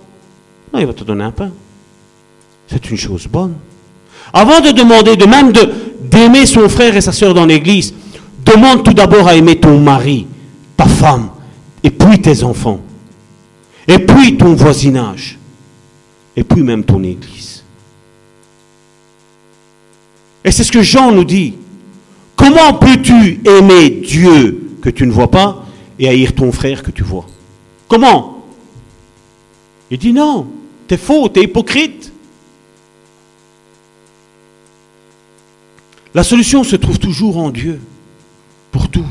Non, 0.73 0.81
il 0.81 0.87
va 0.87 0.95
te 0.95 1.05
donner 1.05 1.25
un 1.25 1.31
pain. 1.31 1.51
C'est 2.67 2.91
une 2.91 2.97
chose 2.97 3.27
bonne. 3.27 3.55
Avant 4.33 4.61
de 4.61 4.71
demander, 4.71 5.17
de 5.17 5.27
même 5.27 5.53
d'aimer 6.01 6.47
son 6.47 6.67
frère 6.71 6.97
et 6.97 7.03
sa 7.03 7.13
soeur 7.13 7.35
dans 7.35 7.45
l'église, 7.45 7.93
demande 8.43 8.83
tout 8.83 8.95
d'abord 8.95 9.29
à 9.29 9.35
aimer 9.35 9.61
ton 9.61 9.79
mari, 9.79 10.27
ta 10.79 10.87
femme, 10.87 11.29
et 11.83 11.91
puis 11.91 12.23
tes 12.23 12.43
enfants, 12.43 12.81
et 13.87 13.99
puis 13.99 14.39
ton 14.39 14.55
voisinage, 14.55 15.39
et 16.35 16.43
puis 16.43 16.63
même 16.63 16.85
ton 16.85 17.03
église. 17.05 17.65
Et 20.43 20.51
c'est 20.51 20.65
ce 20.65 20.73
que 20.73 20.81
Jean 20.83 21.13
nous 21.13 21.25
dit. 21.25 21.53
Comment 22.35 22.73
peux-tu 22.73 23.43
aimer 23.45 23.91
Dieu 23.91 24.68
que 24.81 24.91
tu 24.91 25.07
ne 25.07 25.13
vois 25.13 25.31
pas 25.31 25.65
et 25.99 26.09
haïr 26.09 26.35
ton 26.35 26.53
frère 26.53 26.83
que 26.83 26.91
tu 26.91 27.03
vois 27.03 27.27
Comment? 27.89 28.45
Il 29.91 29.99
dit 29.99 30.13
non, 30.13 30.47
t'es 30.87 30.97
faux, 30.97 31.29
t'es 31.29 31.43
hypocrite. 31.45 32.13
La 36.15 36.23
solution 36.23 36.65
se 36.65 36.77
trouve 36.77 36.99
toujours 36.99 37.39
en 37.39 37.51
Dieu, 37.51 37.81
pour 38.73 38.89
tout. 38.89 39.07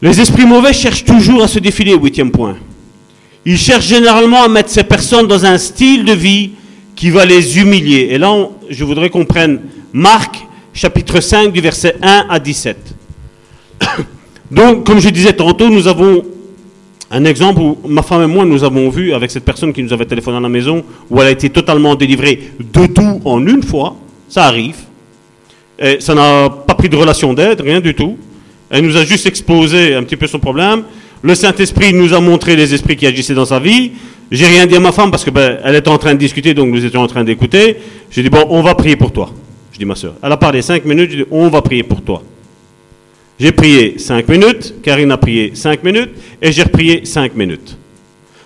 Les 0.00 0.20
esprits 0.20 0.46
mauvais 0.46 0.72
cherchent 0.72 1.04
toujours 1.04 1.42
à 1.42 1.48
se 1.48 1.60
défiler, 1.60 1.94
huitième 1.94 2.32
point. 2.32 2.56
Ils 3.44 3.58
cherchent 3.58 3.86
généralement 3.86 4.42
à 4.42 4.48
mettre 4.48 4.70
ces 4.70 4.84
personnes 4.84 5.26
dans 5.26 5.44
un 5.44 5.58
style 5.58 6.04
de 6.04 6.12
vie 6.12 6.52
qui 6.96 7.10
va 7.10 7.24
les 7.24 7.58
humilier. 7.58 8.08
Et 8.10 8.18
là, 8.18 8.48
je 8.68 8.84
voudrais 8.84 9.10
qu'on 9.10 9.24
prenne 9.24 9.60
Marc, 9.92 10.46
chapitre 10.72 11.20
5, 11.20 11.52
du 11.52 11.60
verset 11.60 11.96
1 12.02 12.26
à 12.28 12.38
17. 12.38 12.76
Donc, 14.50 14.84
comme 14.84 15.00
je 15.00 15.08
disais 15.08 15.32
tantôt, 15.32 15.68
nous 15.68 15.86
avons 15.86 16.24
un 17.10 17.24
exemple 17.24 17.60
où 17.60 17.78
ma 17.86 18.02
femme 18.02 18.22
et 18.22 18.26
moi, 18.26 18.44
nous 18.44 18.64
avons 18.64 18.88
vu 18.88 19.12
avec 19.12 19.30
cette 19.30 19.44
personne 19.44 19.72
qui 19.72 19.82
nous 19.82 19.92
avait 19.92 20.06
téléphoné 20.06 20.38
à 20.38 20.40
la 20.40 20.48
maison, 20.48 20.82
où 21.10 21.20
elle 21.20 21.26
a 21.28 21.30
été 21.30 21.50
totalement 21.50 21.94
délivrée 21.94 22.52
de 22.58 22.86
tout 22.86 23.20
en 23.24 23.46
une 23.46 23.62
fois. 23.62 23.96
Ça 24.28 24.44
arrive. 24.44 24.76
Ça 26.00 26.14
n'a 26.14 26.48
pas 26.48 26.74
pris 26.74 26.88
de 26.88 26.96
relation 26.96 27.34
d'aide, 27.34 27.60
rien 27.60 27.80
du 27.80 27.94
tout. 27.94 28.16
Elle 28.70 28.86
nous 28.86 28.96
a 28.96 29.04
juste 29.04 29.26
exposé 29.26 29.94
un 29.94 30.02
petit 30.02 30.16
peu 30.16 30.26
son 30.26 30.38
problème. 30.38 30.84
Le 31.22 31.34
Saint-Esprit 31.34 31.92
nous 31.92 32.14
a 32.14 32.20
montré 32.20 32.56
les 32.56 32.72
esprits 32.72 32.96
qui 32.96 33.06
agissaient 33.06 33.34
dans 33.34 33.44
sa 33.44 33.58
vie. 33.58 33.92
J'ai 34.30 34.46
rien 34.46 34.66
dit 34.66 34.74
à 34.74 34.80
ma 34.80 34.92
femme 34.92 35.10
parce 35.10 35.24
que 35.24 35.30
ben, 35.30 35.58
elle 35.62 35.74
était 35.74 35.90
en 35.90 35.98
train 35.98 36.14
de 36.14 36.18
discuter, 36.18 36.54
donc 36.54 36.70
nous 36.70 36.84
étions 36.84 37.02
en 37.02 37.06
train 37.06 37.24
d'écouter. 37.24 37.76
J'ai 38.10 38.22
dit 38.22 38.30
bon, 38.30 38.46
on 38.48 38.62
va 38.62 38.74
prier 38.74 38.96
pour 38.96 39.12
toi. 39.12 39.30
Ma 39.84 39.94
soeur. 39.94 40.14
Elle 40.22 40.32
a 40.32 40.36
parlé 40.36 40.62
cinq 40.62 40.84
minutes. 40.84 41.26
On 41.30 41.48
va 41.48 41.62
prier 41.62 41.82
pour 41.82 42.02
toi. 42.02 42.22
J'ai 43.38 43.52
prié 43.52 43.98
cinq 43.98 44.28
minutes. 44.28 44.74
Karine 44.82 45.10
a 45.12 45.16
prié 45.16 45.52
cinq 45.54 45.82
minutes 45.82 46.10
et 46.40 46.52
j'ai 46.52 46.62
reprié 46.62 47.04
cinq 47.04 47.34
minutes. 47.34 47.76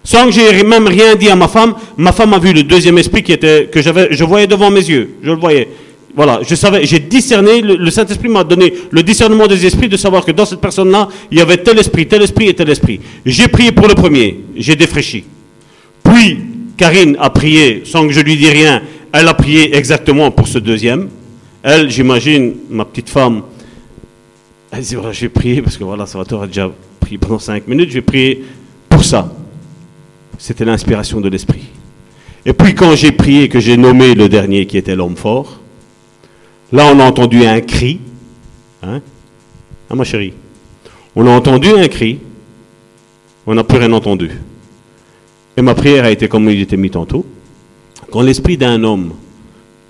Sans 0.05 0.27
que 0.27 0.33
j'ai 0.33 0.63
même 0.63 0.87
rien 0.87 1.17
dit 1.17 1.29
à 1.29 1.37
ma 1.37 1.49
femme, 1.49 1.75
ma 1.97 2.13
femme 2.13 2.33
a 2.33 2.39
vu 2.39 2.53
le 2.53 2.63
deuxième 2.63 2.97
esprit 2.97 3.23
qui 3.23 3.33
était 3.33 3.69
que 3.71 3.83
j'avais, 3.83 4.09
je 4.13 4.25
voyais 4.25 4.47
devant 4.47 4.71
mes 4.71 4.89
yeux. 4.89 5.17
Je 5.23 5.31
le 5.31 5.37
voyais 5.37 5.69
voilà, 6.17 6.41
je 6.49 6.55
savais, 6.55 6.87
j'ai 6.87 6.99
discerné, 6.99 7.61
le, 7.61 7.91
Saint-Esprit 7.91 8.29
m'a 8.29 8.43
donné 8.43 8.73
le 8.91 9.03
discernement 9.03 9.47
des 9.47 9.67
esprits 9.67 9.91
de 9.91 9.99
savoir 9.99 10.25
que 10.25 10.33
dans 10.33 10.47
cette 10.47 10.63
personne-là, 10.63 11.09
il 11.31 11.37
y 11.37 11.43
avait 11.43 11.59
tel 11.59 11.79
esprit, 11.79 12.07
tel 12.07 12.23
esprit 12.23 12.49
et 12.49 12.55
tel 12.55 12.71
esprit. 12.71 13.01
J'ai 13.27 13.49
prié 13.49 13.71
pour 13.71 13.87
le 13.87 13.95
premier, 13.95 14.41
j'ai 14.57 14.77
défraîchi. 14.77 15.25
Puis, 16.03 16.39
Karine 16.79 17.19
a 17.21 17.29
prié 17.29 17.83
sans 17.85 18.07
que 18.07 18.15
je 18.15 18.21
lui 18.21 18.35
dise 18.37 18.49
rien, 18.49 18.81
elle 19.13 19.29
a 19.29 19.35
prié 19.35 19.77
exactement 19.77 20.31
pour 20.31 20.49
ce 20.49 20.59
deuxième. 20.59 21.11
Elle, 21.69 21.91
j'imagine, 21.91 22.55
ma 22.71 22.85
petite 22.85 23.09
femme, 23.09 23.43
elle 24.71 24.85
dit, 24.85 24.95
voilà, 24.95 25.11
j'ai 25.11 25.29
prié 25.29 25.61
parce 25.63 25.77
que 25.77 25.83
voilà, 25.83 26.07
Salvatore 26.07 26.45
a 26.45 26.47
déjà 26.47 26.71
prié 27.01 27.19
pendant 27.19 27.41
cinq 27.41 27.67
minutes, 27.67 27.91
j'ai 27.91 28.03
prié 28.03 28.45
pour 28.89 29.03
ça. 29.03 29.35
C'était 30.39 30.65
l'inspiration 30.65 31.21
de 31.21 31.29
l'esprit. 31.29 31.65
Et 32.45 32.53
puis 32.53 32.77
quand 32.77 32.95
j'ai 32.95 33.11
prié, 33.11 33.49
que 33.49 33.59
j'ai 33.59 33.77
nommé 33.77 34.15
le 34.15 34.29
dernier 34.29 34.67
qui 34.67 34.79
était 34.79 34.95
l'homme 34.95 35.17
fort, 35.17 35.59
Là, 36.73 36.93
on 36.93 37.01
a 37.01 37.05
entendu 37.05 37.45
un 37.45 37.61
cri. 37.61 37.99
Hein, 38.83 39.01
hein 39.91 39.95
ma 39.95 40.05
chérie 40.05 40.35
On 41.17 41.27
a 41.27 41.31
entendu 41.31 41.69
un 41.69 41.89
cri. 41.89 42.21
On 43.45 43.55
n'a 43.55 43.65
plus 43.65 43.79
rien 43.79 43.93
entendu. 43.93 44.31
Et 45.57 45.63
ma 45.63 45.75
prière 45.75 46.05
a 46.05 46.13
été 46.13 46.29
comme 46.29 46.49
il 46.49 46.61
était 46.61 46.77
mis 46.77 46.91
tantôt. 46.91 47.27
Quand 48.13 48.21
l'esprit 48.21 48.57
d'un 48.57 48.85
homme 48.85 49.15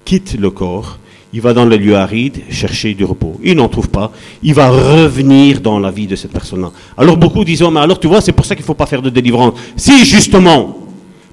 quitte 0.06 0.38
le 0.38 0.50
corps, 0.50 0.98
il 1.36 1.42
va 1.42 1.52
dans 1.52 1.66
le 1.66 1.76
lieu 1.76 1.94
aride 1.94 2.38
chercher 2.48 2.94
du 2.94 3.04
repos. 3.04 3.38
Il 3.44 3.56
n'en 3.56 3.68
trouve 3.68 3.90
pas. 3.90 4.10
Il 4.42 4.54
va 4.54 4.70
revenir 4.70 5.60
dans 5.60 5.78
la 5.78 5.90
vie 5.90 6.06
de 6.06 6.16
cette 6.16 6.32
personne-là. 6.32 6.72
Alors 6.96 7.18
beaucoup 7.18 7.44
disent, 7.44 7.60
oh, 7.60 7.70
mais 7.70 7.80
alors 7.80 8.00
tu 8.00 8.06
vois, 8.06 8.22
c'est 8.22 8.32
pour 8.32 8.46
ça 8.46 8.54
qu'il 8.54 8.62
ne 8.62 8.66
faut 8.66 8.72
pas 8.72 8.86
faire 8.86 9.02
de 9.02 9.10
délivrance. 9.10 9.52
Si, 9.76 10.06
justement. 10.06 10.78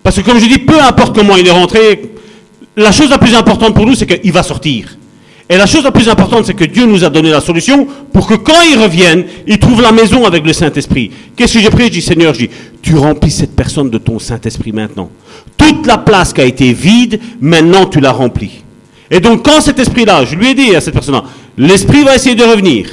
Parce 0.04 0.18
que 0.18 0.22
comme 0.22 0.40
je 0.40 0.46
dis, 0.46 0.58
peu 0.58 0.78
importe 0.78 1.16
comment 1.16 1.38
il 1.38 1.48
est 1.48 1.52
rentré, 1.52 2.12
la 2.76 2.92
chose 2.92 3.10
la 3.10 3.18
plus 3.18 3.34
importante 3.34 3.74
pour 3.74 3.86
nous, 3.86 3.96
c'est 3.96 4.06
qu'il 4.06 4.34
va 4.34 4.44
sortir. 4.44 4.98
Et 5.50 5.56
la 5.56 5.66
chose 5.66 5.86
la 5.86 5.92
plus 5.92 6.10
importante, 6.10 6.48
c'est 6.48 6.54
que 6.54 6.66
Dieu 6.66 6.86
nous 6.86 7.06
a 7.06 7.10
donné 7.10 7.30
la 7.30 7.40
solution 7.40 7.88
pour 8.12 8.28
que 8.28 8.34
quand 8.34 8.62
ils 8.70 8.78
reviennent, 8.78 9.24
ils 9.48 9.58
trouvent 9.58 9.82
la 9.82 9.94
maison 9.94 10.26
avec 10.26 10.46
le 10.46 10.52
Saint-Esprit. 10.52 11.12
Qu'est-ce 11.38 11.54
que 11.54 11.60
j'ai 11.62 11.70
pris? 11.70 11.86
Je 11.86 11.92
dis, 11.92 12.02
Seigneur, 12.02 12.34
je 12.34 12.48
tu 12.82 12.98
remplis 12.98 13.32
cette 13.32 13.56
personne 13.56 13.90
de 13.90 14.00
ton 14.00 14.20
Saint-Esprit 14.20 14.74
maintenant. 14.74 15.10
Toute 15.56 15.88
la 15.88 15.98
place 15.98 16.34
qui 16.34 16.42
a 16.42 16.46
été 16.46 16.74
vide, 16.74 17.22
maintenant 17.40 17.86
tu 17.86 18.02
la 18.02 18.12
remplis. 18.12 18.64
Et 19.12 19.20
donc 19.20 19.46
quand 19.46 19.62
cet 19.62 19.80
esprit-là, 19.80 20.26
je 20.26 20.36
lui 20.36 20.50
ai 20.50 20.54
dit 20.54 20.76
à 20.76 20.82
cette 20.82 20.94
personne-là, 20.94 21.24
l'esprit 21.58 22.04
va 22.04 22.16
essayer 22.16 22.36
de 22.36 22.44
revenir. 22.44 22.88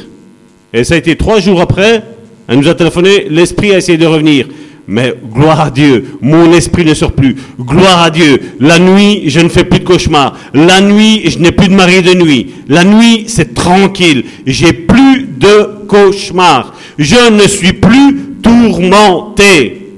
Et 0.72 0.84
ça 0.84 0.94
a 0.94 0.96
été 0.98 1.16
trois 1.16 1.40
jours 1.40 1.60
après, 1.60 2.02
elle 2.48 2.58
nous 2.58 2.68
a 2.68 2.74
téléphoné, 2.74 3.26
l'esprit 3.28 3.72
a 3.72 3.78
essayé 3.78 3.98
de 3.98 4.06
revenir. 4.06 4.46
Mais 4.86 5.14
gloire 5.32 5.60
à 5.60 5.70
Dieu, 5.70 6.18
mon 6.20 6.52
esprit 6.52 6.84
ne 6.84 6.94
sort 6.94 7.12
plus. 7.12 7.36
Gloire 7.60 8.02
à 8.02 8.10
Dieu, 8.10 8.40
la 8.58 8.80
nuit, 8.80 9.30
je 9.30 9.38
ne 9.38 9.48
fais 9.48 9.62
plus 9.62 9.78
de 9.78 9.84
cauchemars. 9.84 10.36
La 10.52 10.80
nuit, 10.80 11.30
je 11.30 11.38
n'ai 11.38 11.52
plus 11.52 11.68
de 11.68 11.74
mari 11.74 12.02
de 12.02 12.12
nuit. 12.14 12.54
La 12.66 12.82
nuit, 12.82 13.26
c'est 13.28 13.54
tranquille. 13.54 14.24
J'ai 14.46 14.72
plus 14.72 15.28
de 15.28 15.86
cauchemars. 15.86 16.74
Je 16.98 17.30
ne 17.30 17.46
suis 17.46 17.72
plus 17.72 18.34
tourmenté. 18.42 19.94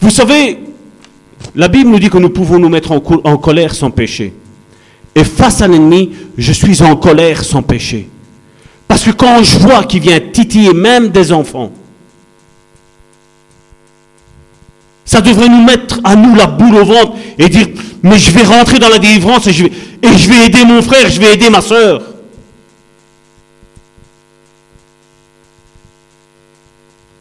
Vous 0.00 0.10
savez, 0.10 0.58
la 1.54 1.68
Bible 1.68 1.90
nous 1.90 1.98
dit 1.98 2.10
que 2.10 2.18
nous 2.18 2.30
pouvons 2.30 2.58
nous 2.58 2.68
mettre 2.68 2.92
en, 2.92 3.00
colère 3.36 3.74
sans 3.74 3.90
péché. 3.90 4.32
Et 5.14 5.24
face 5.24 5.60
à 5.60 5.68
l'ennemi, 5.68 6.10
je 6.38 6.52
suis 6.52 6.82
en 6.82 6.96
colère 6.96 7.42
sans 7.42 7.62
péché. 7.62 8.08
Parce 8.86 9.04
que 9.04 9.10
quand 9.10 9.42
je 9.42 9.58
vois 9.58 9.84
qu'il 9.84 10.00
vient 10.00 10.20
titiller 10.20 10.72
même 10.72 11.08
des 11.08 11.32
enfants, 11.32 11.72
ça 15.04 15.20
devrait 15.20 15.48
nous 15.48 15.62
mettre 15.62 16.00
à 16.04 16.14
nous 16.14 16.36
la 16.36 16.46
boule 16.46 16.76
au 16.76 16.84
ventre 16.84 17.16
et 17.36 17.48
dire, 17.48 17.66
mais 18.02 18.18
je 18.18 18.30
vais 18.30 18.44
rentrer 18.44 18.78
dans 18.78 18.88
la 18.88 18.98
délivrance 18.98 19.46
et 19.48 19.52
je 19.52 19.64
vais, 19.64 19.72
et 20.02 20.16
je 20.16 20.28
vais 20.28 20.46
aider 20.46 20.64
mon 20.64 20.80
frère, 20.82 21.10
je 21.10 21.20
vais 21.20 21.34
aider 21.34 21.50
ma 21.50 21.60
soeur. 21.60 22.02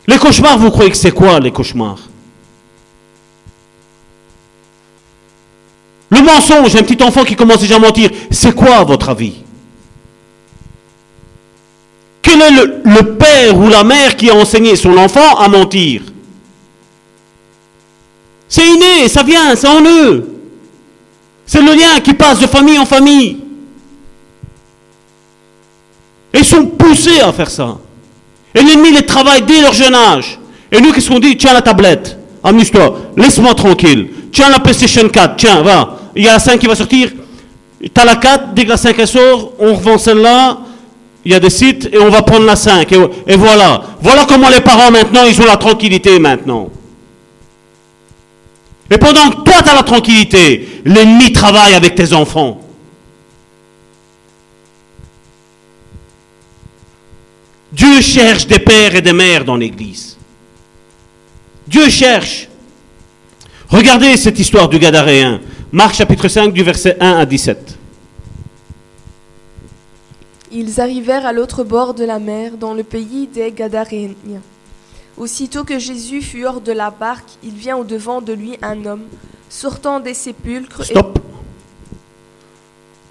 Les 0.08 0.18
cauchemars, 0.18 0.58
vous 0.58 0.72
croyez 0.72 0.90
que 0.92 0.98
c'est 0.98 1.12
quoi 1.12 1.40
les 1.40 1.52
cauchemars? 1.52 2.09
Le 6.10 6.22
mensonge, 6.22 6.76
un 6.76 6.84
petit 6.84 7.04
enfant 7.04 7.24
qui 7.24 7.36
commence 7.36 7.60
déjà 7.60 7.76
à 7.76 7.80
mentir, 7.80 8.10
c'est 8.32 8.54
quoi 8.56 8.84
votre 8.84 9.10
avis? 9.10 9.34
Quel 12.22 12.42
est 12.42 12.52
le, 12.52 13.16
père 13.18 13.58
ou 13.58 13.70
la 13.70 13.84
mère 13.84 14.16
qui 14.16 14.30
a 14.30 14.36
enseigné 14.36 14.76
son 14.76 14.98
enfant 14.98 15.38
à 15.38 15.48
mentir? 15.48 16.02
C'est 18.48 18.66
inné, 18.66 19.08
ça 19.08 19.24
vient, 19.24 19.56
c'est 19.56 19.68
en 19.68 19.84
eux. 19.84 20.28
C'est 21.46 21.62
le 21.62 21.74
lien 21.74 22.00
qui 22.04 22.14
passe 22.14 22.40
de 22.40 22.48
famille 22.48 22.78
en 22.80 22.86
famille. 22.86 23.38
Ils 26.34 26.46
sont 26.46 26.66
poussés 26.66 27.20
à 27.22 27.32
faire 27.32 27.50
ça. 27.50 27.78
Et 28.54 28.62
l'ennemi 28.64 28.92
les 28.92 29.06
travaille 29.06 29.44
dès 29.44 29.62
leur 29.62 29.74
jeune 29.74 29.96
âge. 29.96 30.40
Et 30.72 30.82
nous, 30.82 30.92
qu'est-ce 30.92 31.10
qu'on 31.10 31.20
dit 31.20 31.38
Tiens 31.38 31.54
la 31.54 31.62
tablette, 31.62 32.18
amuse-toi, 32.44 33.12
laisse-moi 33.18 33.54
tranquille. 33.54 34.10
Tiens 34.32 34.50
la 34.50 34.60
PlayStation 34.60 35.08
4, 35.08 35.36
tiens, 35.36 35.62
va. 35.62 35.99
Il 36.20 36.26
y 36.26 36.28
a 36.28 36.34
la 36.34 36.40
5 36.40 36.60
qui 36.60 36.68
va 36.68 36.76
sortir. 36.76 37.12
Tu 37.82 37.90
as 37.96 38.04
la 38.04 38.18
4, 38.18 38.54
dès 38.54 38.66
que 38.66 38.70
la 38.70 38.76
5 38.76 39.08
sort, 39.08 39.54
on 39.58 39.74
revend 39.74 39.98
celle-là, 39.98 40.60
il 41.24 41.32
y 41.32 41.34
a 41.34 41.40
des 41.40 41.50
sites 41.50 41.88
et 41.94 41.98
on 41.98 42.10
va 42.10 42.24
prendre 42.24 42.46
la 42.46 42.58
5. 42.58 42.92
Et, 42.92 42.98
et 43.26 43.38
voilà. 43.38 43.84
Voilà 44.02 44.26
comment 44.26 44.50
les 44.50 44.60
parents 44.60 44.92
maintenant, 44.92 45.24
ils 45.24 45.42
ont 45.42 45.46
la 45.46 45.56
tranquillité 45.56 46.20
maintenant. 46.20 46.70
Et 48.92 48.98
pendant 48.98 49.30
que 49.30 49.44
toi, 49.44 49.62
tu 49.64 49.70
as 49.70 49.76
la 49.76 49.84
tranquillité, 49.84 50.82
l'ennemi 50.84 51.32
travaille 51.32 51.74
avec 51.74 51.96
tes 51.96 52.12
enfants. 52.12 52.60
Dieu 57.72 58.02
cherche 58.02 58.46
des 58.46 58.60
pères 58.60 58.94
et 58.94 59.02
des 59.02 59.14
mères 59.14 59.46
dans 59.46 59.56
l'Église. 59.56 60.18
Dieu 61.66 61.90
cherche. 61.90 62.50
Regardez 63.70 64.18
cette 64.18 64.38
histoire 64.38 64.68
du 64.68 64.80
Gadaréen. 64.80 65.40
Marc 65.72 65.94
chapitre 65.94 66.28
5 66.28 66.52
du 66.52 66.64
verset 66.64 66.98
1 67.00 67.12
à 67.12 67.26
17. 67.28 67.78
Ils 70.52 70.82
arrivèrent 70.82 71.28
à 71.28 71.32
l'autre 71.32 71.64
bord 71.64 71.94
de 71.94 72.04
la 72.04 72.18
mer, 72.18 72.58
dans 72.58 72.74
le 72.74 72.82
pays 72.82 73.28
des 73.28 73.52
Gadaréens. 73.52 74.16
Aussitôt 75.16 75.64
que 75.64 75.78
Jésus 75.78 76.24
fut 76.24 76.44
hors 76.44 76.62
de 76.62 76.72
la 76.72 76.90
barque, 76.90 77.30
il 77.44 77.54
vient 77.54 77.78
au-devant 77.78 78.20
de 78.20 78.34
lui 78.34 78.58
un 78.64 78.84
homme, 78.84 79.04
sortant 79.48 80.00
des 80.00 80.16
sépulcres. 80.16 80.86
Stop. 80.86 81.20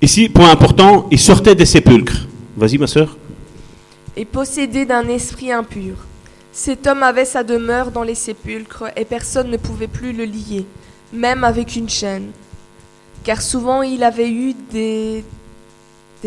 Ici, 0.02 0.28
point 0.28 0.51
important, 0.51 1.06
il 1.12 1.20
sortait 1.20 1.55
des 1.55 1.64
sépulcres. 1.64 2.26
Vas-y, 2.56 2.78
ma 2.78 2.89
soeur. 2.89 3.16
Et 4.16 4.24
possédé 4.24 4.85
d'un 4.85 5.06
esprit 5.06 5.52
impur. 5.52 5.94
Cet 6.51 6.89
homme 6.89 7.05
avait 7.05 7.24
sa 7.24 7.44
demeure 7.44 7.93
dans 7.93 8.02
les 8.02 8.16
sépulcres 8.16 8.90
et 8.97 9.05
personne 9.05 9.48
ne 9.48 9.59
pouvait 9.59 9.86
plus 9.86 10.12
le 10.12 10.24
lier, 10.24 10.66
même 11.12 11.44
avec 11.44 11.76
une 11.76 11.89
chaîne. 11.89 12.32
Car 13.29 13.43
souvent 13.43 13.83
il 13.83 14.05
avait 14.05 14.31
eu 14.31 14.55
des, 14.73 15.23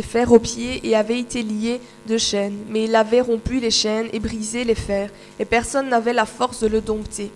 fers 0.04 0.32
aux 0.32 0.38
pieds 0.38 0.88
et 0.88 0.96
avait 0.96 1.18
été 1.18 1.42
lié 1.42 1.82
de 2.08 2.16
chaînes, 2.16 2.60
mais 2.70 2.84
il 2.84 2.96
avait 2.96 3.22
rompu 3.22 3.60
les 3.60 3.72
chaînes 3.72 4.08
et 4.14 4.20
brisé 4.20 4.64
les 4.66 4.76
fers, 4.76 5.10
et 5.40 5.46
personne 5.46 5.90
n'avait 5.90 6.14
la 6.14 6.28
force 6.28 6.60
de 6.60 6.68
le 6.68 6.80
dompter. 6.80 7.32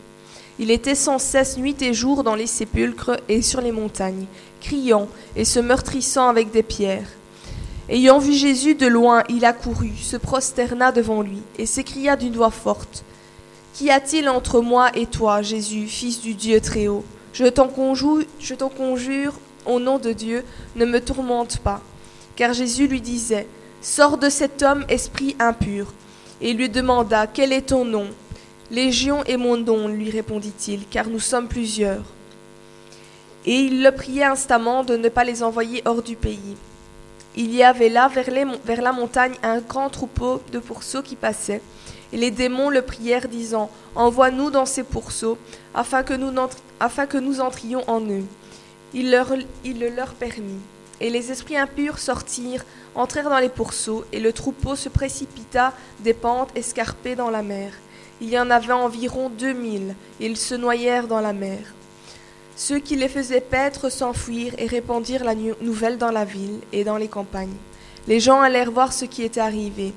Il 0.59 0.69
était 0.69 0.93
sans 0.93 1.17
cesse 1.17 1.57
nuit 1.57 1.75
et 1.81 1.95
jour 1.95 2.23
dans 2.23 2.35
les 2.35 2.45
sépulcres 2.45 3.17
et 3.27 3.41
sur 3.41 3.59
les 3.59 3.71
montagnes, 3.71 4.27
criant 4.61 5.07
et 5.35 5.45
se 5.45 5.59
meurtrissant 5.59 6.27
avec 6.27 6.51
des 6.51 6.61
pierres. 6.61 7.09
Ayant 7.89 8.19
vu 8.19 8.33
Jésus 8.33 8.75
de 8.75 8.85
loin, 8.85 9.23
il 9.29 9.45
accourut, 9.45 9.97
se 9.99 10.17
prosterna 10.17 10.91
devant 10.91 11.23
lui, 11.23 11.41
et 11.57 11.65
s'écria 11.65 12.15
d'une 12.15 12.35
voix 12.35 12.51
forte. 12.51 13.03
Qu'y 13.73 13.89
a-t-il 13.89 14.29
entre 14.29 14.61
moi 14.61 14.91
et 14.93 15.07
toi, 15.07 15.41
Jésus, 15.41 15.87
fils 15.87 16.21
du 16.21 16.35
Dieu 16.35 16.61
Très-Haut? 16.61 17.03
Je 17.33 17.45
t'en 17.45 17.67
conjure, 17.67 18.23
je 18.39 18.53
t'en 18.53 18.69
conjure, 18.69 19.33
au 19.65 19.79
nom 19.79 19.99
de 19.99 20.11
Dieu, 20.11 20.43
ne 20.75 20.85
me 20.85 20.99
tourmente 20.99 21.59
pas. 21.59 21.81
Car 22.35 22.53
Jésus 22.53 22.87
lui 22.87 23.01
disait, 23.01 23.47
Sors 23.81 24.17
de 24.17 24.29
cet 24.29 24.63
homme, 24.63 24.85
esprit 24.89 25.35
impur. 25.39 25.93
Et 26.41 26.51
il 26.51 26.57
lui 26.57 26.69
demanda, 26.69 27.27
Quel 27.27 27.53
est 27.53 27.67
ton 27.67 27.85
nom? 27.85 28.07
Légion 28.71 29.23
est 29.25 29.37
mon 29.37 29.57
nom, 29.57 29.87
lui 29.87 30.09
répondit-il, 30.09 30.87
car 30.87 31.07
nous 31.07 31.19
sommes 31.19 31.47
plusieurs. 31.47 32.03
Et 33.45 33.59
il 33.59 33.83
le 33.83 33.91
priait 33.91 34.23
instamment 34.23 34.83
de 34.83 34.97
ne 34.97 35.07
pas 35.07 35.23
les 35.23 35.43
envoyer 35.43 35.83
hors 35.85 36.01
du 36.01 36.15
pays. 36.15 36.57
Il 37.37 37.53
y 37.53 37.63
avait 37.63 37.89
là, 37.89 38.07
vers, 38.07 38.81
la 38.81 38.91
montagne, 38.91 39.35
un 39.43 39.59
grand 39.59 39.89
troupeau 39.89 40.41
de 40.51 40.59
pourceaux 40.59 41.03
qui 41.03 41.15
passait. 41.15 41.61
Et 42.11 42.17
les 42.17 42.31
démons 42.31 42.69
le 42.69 42.81
prièrent, 42.81 43.27
disant 43.27 43.69
Envoie-nous 43.93 44.49
dans 44.49 44.65
ces 44.65 44.83
pourceaux, 44.83 45.37
afin 45.73 46.01
que 46.03 47.19
nous 47.19 47.41
entrions 47.41 47.83
en 47.87 48.01
eux. 48.01 48.23
Il, 48.97 49.11
le 49.11 49.89
leur 49.89 50.13
permit. 50.13 50.61
Et 51.01 51.09
les 51.09 51.29
esprits 51.29 51.57
impurs 51.57 51.99
sortirent, 51.99 52.63
entrèrent 52.95 53.29
dans 53.29 53.39
les 53.39 53.49
pourceaux, 53.49 54.05
et 54.13 54.21
le 54.21 54.31
troupeau 54.31 54.77
se 54.77 54.87
précipita 54.87 55.73
des 55.99 56.13
pentes 56.13 56.55
escarpées 56.55 57.15
dans 57.15 57.29
la 57.29 57.43
mer. 57.43 57.73
Il 58.21 58.29
y 58.29 58.39
en 58.39 58.49
avait 58.49 58.71
environ 58.71 59.29
deux 59.29 59.51
mille, 59.51 59.95
et 60.21 60.27
ils 60.27 60.37
se 60.37 60.55
noyèrent 60.55 61.07
dans 61.07 61.19
la 61.19 61.33
mer. 61.33 61.59
Ceux 62.55 62.79
qui 62.79 62.95
les 62.95 63.09
faisaient 63.09 63.41
paître 63.41 63.91
s'enfuirent 63.91 64.55
et 64.57 64.67
répandirent 64.67 65.25
la 65.25 65.35
nouvelle 65.35 65.97
dans 65.97 66.11
la 66.11 66.23
ville 66.23 66.61
et 66.71 66.85
dans 66.85 66.95
les 66.95 67.09
campagnes. 67.09 67.57
Les 68.07 68.21
gens 68.21 68.39
allèrent 68.39 68.71
voir 68.71 68.93
ce 68.93 69.03
qui 69.03 69.23
était 69.23 69.41
arrivé. 69.41 69.93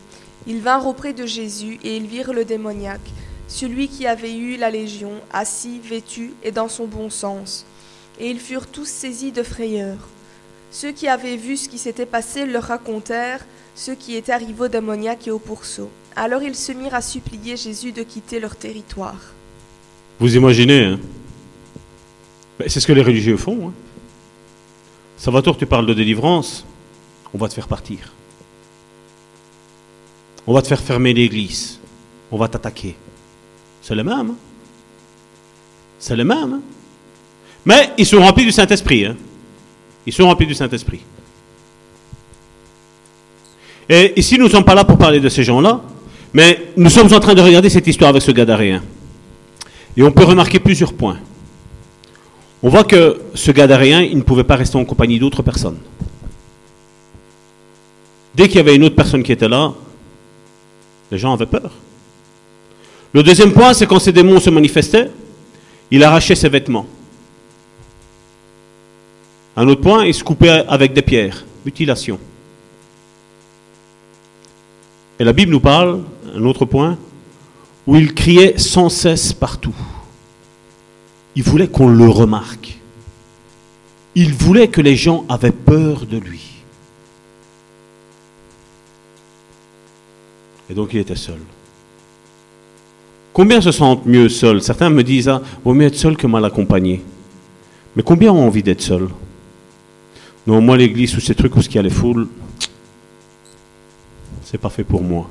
Ils 0.48 0.60
vinrent 0.60 0.88
auprès 0.88 1.12
de 1.12 1.24
Jésus 1.24 1.78
et 1.84 1.96
ils 1.96 2.06
virent 2.08 2.32
le 2.32 2.44
démoniaque, 2.44 3.12
celui 3.46 3.86
qui 3.86 4.08
avait 4.08 4.34
eu 4.34 4.56
la 4.56 4.70
légion, 4.70 5.12
assis, 5.32 5.78
vêtu 5.78 6.34
et 6.42 6.50
dans 6.50 6.68
son 6.68 6.86
bon 6.86 7.10
sens. 7.10 7.64
Et 8.18 8.30
ils 8.30 8.40
furent 8.40 8.66
tous 8.66 8.88
saisis 8.88 9.32
de 9.32 9.42
frayeur. 9.42 9.96
Ceux 10.70 10.92
qui 10.92 11.08
avaient 11.08 11.36
vu 11.36 11.56
ce 11.56 11.68
qui 11.68 11.78
s'était 11.78 12.06
passé 12.06 12.46
leur 12.46 12.64
racontèrent 12.64 13.46
ce 13.74 13.92
qui 13.92 14.16
était 14.16 14.32
arrivé 14.32 14.60
au 14.60 14.68
démoniaque 14.68 15.28
et 15.28 15.30
au 15.30 15.38
pourceau. 15.38 15.88
Alors 16.16 16.42
ils 16.42 16.56
se 16.56 16.72
mirent 16.72 16.94
à 16.94 17.00
supplier 17.00 17.56
Jésus 17.56 17.92
de 17.92 18.02
quitter 18.02 18.40
leur 18.40 18.56
territoire. 18.56 19.20
Vous 20.18 20.34
imaginez, 20.36 20.84
hein 20.84 21.00
c'est 22.66 22.80
ce 22.80 22.86
que 22.86 22.92
les 22.92 23.02
religieux 23.02 23.36
font. 23.36 23.68
Hein. 23.68 23.72
Salvatore, 25.16 25.56
tu 25.56 25.66
parles 25.66 25.86
de 25.86 25.94
délivrance, 25.94 26.64
on 27.32 27.38
va 27.38 27.48
te 27.48 27.54
faire 27.54 27.68
partir. 27.68 28.12
On 30.46 30.52
va 30.52 30.62
te 30.62 30.66
faire 30.66 30.80
fermer 30.80 31.12
l'église. 31.12 31.78
On 32.32 32.36
va 32.36 32.48
t'attaquer. 32.48 32.96
C'est 33.82 33.94
le 33.94 34.02
même. 34.02 34.30
Hein. 34.30 34.36
C'est 35.98 36.16
le 36.16 36.24
même. 36.24 36.62
Hein. 37.58 37.64
Mais 37.64 37.90
ils 37.98 38.06
sont 38.06 38.20
remplis 38.20 38.44
du 38.44 38.52
Saint-Esprit. 38.52 39.06
Ils 40.06 40.12
sont 40.12 40.24
remplis 40.24 40.46
du 40.46 40.54
Saint-Esprit. 40.54 41.00
Et 43.88 44.18
ici, 44.18 44.38
nous 44.38 44.44
ne 44.46 44.50
sommes 44.50 44.64
pas 44.64 44.74
là 44.74 44.84
pour 44.84 44.98
parler 44.98 45.20
de 45.20 45.28
ces 45.28 45.42
gens-là, 45.42 45.80
mais 46.34 46.72
nous 46.76 46.90
sommes 46.90 47.12
en 47.12 47.20
train 47.20 47.34
de 47.34 47.40
regarder 47.40 47.70
cette 47.70 47.86
histoire 47.86 48.10
avec 48.10 48.22
ce 48.22 48.30
Gadaréen. 48.30 48.82
Et 49.96 50.02
on 50.02 50.12
peut 50.12 50.24
remarquer 50.24 50.58
plusieurs 50.58 50.92
points. 50.92 51.18
On 52.62 52.68
voit 52.68 52.84
que 52.84 53.20
ce 53.34 53.50
Gadaréen, 53.50 54.02
il 54.02 54.18
ne 54.18 54.22
pouvait 54.22 54.44
pas 54.44 54.56
rester 54.56 54.76
en 54.76 54.84
compagnie 54.84 55.18
d'autres 55.18 55.42
personnes. 55.42 55.78
Dès 58.34 58.46
qu'il 58.46 58.56
y 58.56 58.60
avait 58.60 58.76
une 58.76 58.84
autre 58.84 58.94
personne 58.94 59.22
qui 59.22 59.32
était 59.32 59.48
là, 59.48 59.72
les 61.10 61.18
gens 61.18 61.32
avaient 61.32 61.46
peur. 61.46 61.72
Le 63.14 63.22
deuxième 63.22 63.52
point, 63.52 63.72
c'est 63.72 63.86
quand 63.86 63.98
ces 63.98 64.12
démons 64.12 64.38
se 64.38 64.50
manifestaient, 64.50 65.10
il 65.90 66.04
arrachait 66.04 66.34
ses 66.34 66.48
vêtements. 66.48 66.86
Un 69.58 69.66
autre 69.66 69.80
point, 69.80 70.06
il 70.06 70.14
se 70.14 70.22
coupait 70.22 70.64
avec 70.68 70.92
des 70.92 71.02
pierres, 71.02 71.44
mutilation. 71.64 72.20
Et 75.18 75.24
la 75.24 75.32
Bible 75.32 75.50
nous 75.50 75.58
parle, 75.58 76.04
un 76.32 76.44
autre 76.44 76.64
point, 76.64 76.96
où 77.84 77.96
il 77.96 78.14
criait 78.14 78.56
sans 78.56 78.88
cesse 78.88 79.32
partout. 79.32 79.74
Il 81.34 81.42
voulait 81.42 81.66
qu'on 81.66 81.88
le 81.88 82.08
remarque. 82.08 82.78
Il 84.14 84.32
voulait 84.32 84.68
que 84.68 84.80
les 84.80 84.94
gens 84.94 85.24
avaient 85.28 85.50
peur 85.50 86.06
de 86.06 86.18
lui. 86.18 86.62
Et 90.70 90.74
donc 90.74 90.90
il 90.92 91.00
était 91.00 91.16
seul. 91.16 91.40
Combien 93.32 93.60
se 93.60 93.72
sentent 93.72 94.06
mieux 94.06 94.28
seuls? 94.28 94.62
Certains 94.62 94.90
me 94.90 95.02
disent, 95.02 95.28
ah, 95.28 95.42
vaut 95.64 95.74
mieux 95.74 95.86
être 95.86 95.96
seul 95.96 96.16
que 96.16 96.28
mal 96.28 96.44
accompagné. 96.44 97.02
Mais 97.96 98.04
combien 98.04 98.30
ont 98.30 98.46
envie 98.46 98.62
d'être 98.62 98.82
seuls? 98.82 99.08
Non, 100.48 100.62
moi 100.62 100.78
l'église 100.78 101.14
ou 101.14 101.20
ces 101.20 101.34
trucs 101.34 101.54
où 101.56 101.60
il 101.60 101.74
y 101.74 101.78
a 101.78 101.82
les 101.82 101.90
foules, 101.90 102.26
c'est 104.44 104.56
pas 104.56 104.70
fait 104.70 104.82
pour 104.82 105.02
moi. 105.02 105.28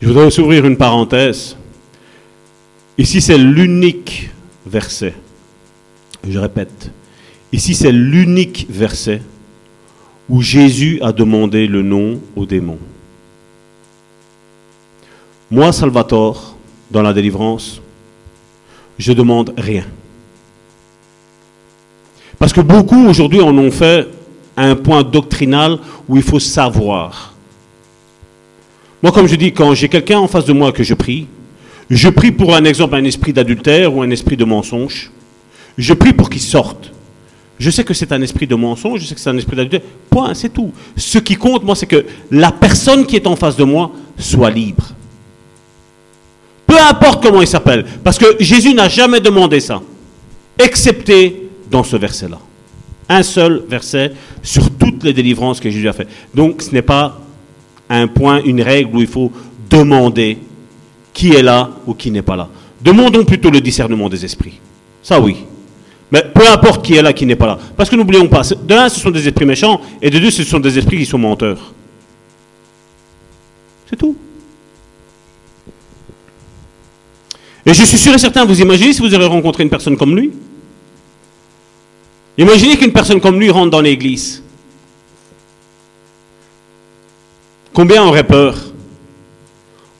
Je 0.00 0.06
voudrais 0.06 0.30
s'ouvrir 0.30 0.64
une 0.64 0.76
parenthèse. 0.76 1.56
Ici, 2.96 3.20
c'est 3.20 3.36
l'unique 3.36 4.30
verset. 4.64 5.12
Je 6.22 6.38
répète. 6.38 6.92
Ici, 7.52 7.74
c'est 7.74 7.90
l'unique 7.90 8.68
verset 8.70 9.22
où 10.28 10.40
Jésus 10.40 11.00
a 11.02 11.10
demandé 11.10 11.66
le 11.66 11.82
nom 11.82 12.20
aux 12.36 12.46
démons. 12.46 12.78
Moi, 15.50 15.72
Salvatore, 15.72 16.56
dans 16.92 17.02
la 17.02 17.12
délivrance, 17.12 17.82
je 19.00 19.12
demande 19.12 19.52
rien. 19.58 19.84
Parce 22.42 22.52
que 22.52 22.60
beaucoup 22.60 23.06
aujourd'hui 23.06 23.40
en 23.40 23.56
ont 23.56 23.70
fait 23.70 24.08
un 24.56 24.74
point 24.74 25.04
doctrinal 25.04 25.78
où 26.08 26.16
il 26.16 26.24
faut 26.24 26.40
savoir. 26.40 27.34
Moi, 29.00 29.12
comme 29.12 29.28
je 29.28 29.36
dis, 29.36 29.52
quand 29.52 29.72
j'ai 29.74 29.88
quelqu'un 29.88 30.18
en 30.18 30.26
face 30.26 30.46
de 30.46 30.52
moi 30.52 30.72
que 30.72 30.82
je 30.82 30.94
prie, 30.94 31.28
je 31.88 32.08
prie 32.08 32.32
pour 32.32 32.56
un 32.56 32.64
exemple, 32.64 32.96
un 32.96 33.04
esprit 33.04 33.32
d'adultère 33.32 33.94
ou 33.94 34.02
un 34.02 34.10
esprit 34.10 34.36
de 34.36 34.44
mensonge. 34.44 35.12
Je 35.78 35.94
prie 35.94 36.12
pour 36.12 36.28
qu'il 36.28 36.40
sorte. 36.40 36.90
Je 37.60 37.70
sais 37.70 37.84
que 37.84 37.94
c'est 37.94 38.10
un 38.10 38.20
esprit 38.22 38.48
de 38.48 38.56
mensonge, 38.56 39.02
je 39.02 39.06
sais 39.06 39.14
que 39.14 39.20
c'est 39.20 39.30
un 39.30 39.38
esprit 39.38 39.54
d'adultère. 39.54 39.88
Point, 40.10 40.34
c'est 40.34 40.52
tout. 40.52 40.72
Ce 40.96 41.18
qui 41.18 41.36
compte, 41.36 41.62
moi, 41.62 41.76
c'est 41.76 41.86
que 41.86 42.04
la 42.32 42.50
personne 42.50 43.06
qui 43.06 43.14
est 43.14 43.28
en 43.28 43.36
face 43.36 43.54
de 43.54 43.62
moi 43.62 43.92
soit 44.18 44.50
libre. 44.50 44.88
Peu 46.66 46.74
importe 46.90 47.22
comment 47.22 47.40
il 47.40 47.46
s'appelle. 47.46 47.84
Parce 48.02 48.18
que 48.18 48.34
Jésus 48.40 48.74
n'a 48.74 48.88
jamais 48.88 49.20
demandé 49.20 49.60
ça. 49.60 49.80
Excepté 50.58 51.42
dans 51.72 51.82
ce 51.82 51.96
verset-là. 51.96 52.38
Un 53.08 53.24
seul 53.24 53.64
verset 53.68 54.12
sur 54.42 54.70
toutes 54.70 55.02
les 55.02 55.12
délivrances 55.12 55.58
que 55.58 55.70
Jésus 55.70 55.88
a 55.88 55.92
fait. 55.92 56.06
Donc 56.32 56.62
ce 56.62 56.70
n'est 56.70 56.82
pas 56.82 57.20
un 57.88 58.06
point, 58.06 58.40
une 58.44 58.62
règle 58.62 58.96
où 58.96 59.00
il 59.00 59.08
faut 59.08 59.32
demander 59.68 60.38
qui 61.12 61.32
est 61.32 61.42
là 61.42 61.70
ou 61.86 61.94
qui 61.94 62.10
n'est 62.10 62.22
pas 62.22 62.36
là. 62.36 62.48
Demandons 62.80 63.24
plutôt 63.24 63.50
le 63.50 63.60
discernement 63.60 64.08
des 64.08 64.24
esprits. 64.24 64.60
Ça 65.02 65.20
oui. 65.20 65.36
Mais 66.10 66.22
peu 66.22 66.46
importe 66.46 66.84
qui 66.84 66.94
est 66.94 67.02
là, 67.02 67.12
qui 67.12 67.26
n'est 67.26 67.36
pas 67.36 67.46
là. 67.46 67.58
Parce 67.76 67.88
que 67.88 67.96
n'oublions 67.96 68.28
pas, 68.28 68.42
de 68.42 68.74
un, 68.74 68.88
ce 68.88 69.00
sont 69.00 69.10
des 69.10 69.26
esprits 69.26 69.46
méchants, 69.46 69.80
et 70.00 70.10
de 70.10 70.18
deux, 70.18 70.30
ce 70.30 70.44
sont 70.44 70.60
des 70.60 70.76
esprits 70.76 70.98
qui 70.98 71.06
sont 71.06 71.18
menteurs. 71.18 71.72
C'est 73.88 73.96
tout. 73.96 74.14
Et 77.64 77.72
je 77.72 77.82
suis 77.82 77.96
sûr 77.96 78.12
et 78.12 78.18
certain, 78.18 78.44
vous 78.44 78.60
imaginez 78.60 78.92
si 78.92 79.00
vous 79.00 79.14
avez 79.14 79.24
rencontré 79.24 79.62
une 79.62 79.70
personne 79.70 79.96
comme 79.96 80.14
lui? 80.14 80.32
Imaginez 82.38 82.76
qu'une 82.76 82.92
personne 82.92 83.20
comme 83.20 83.38
lui 83.38 83.50
rentre 83.50 83.70
dans 83.70 83.80
l'église. 83.80 84.42
Combien 87.72 88.04
aurait 88.04 88.26
peur? 88.26 88.58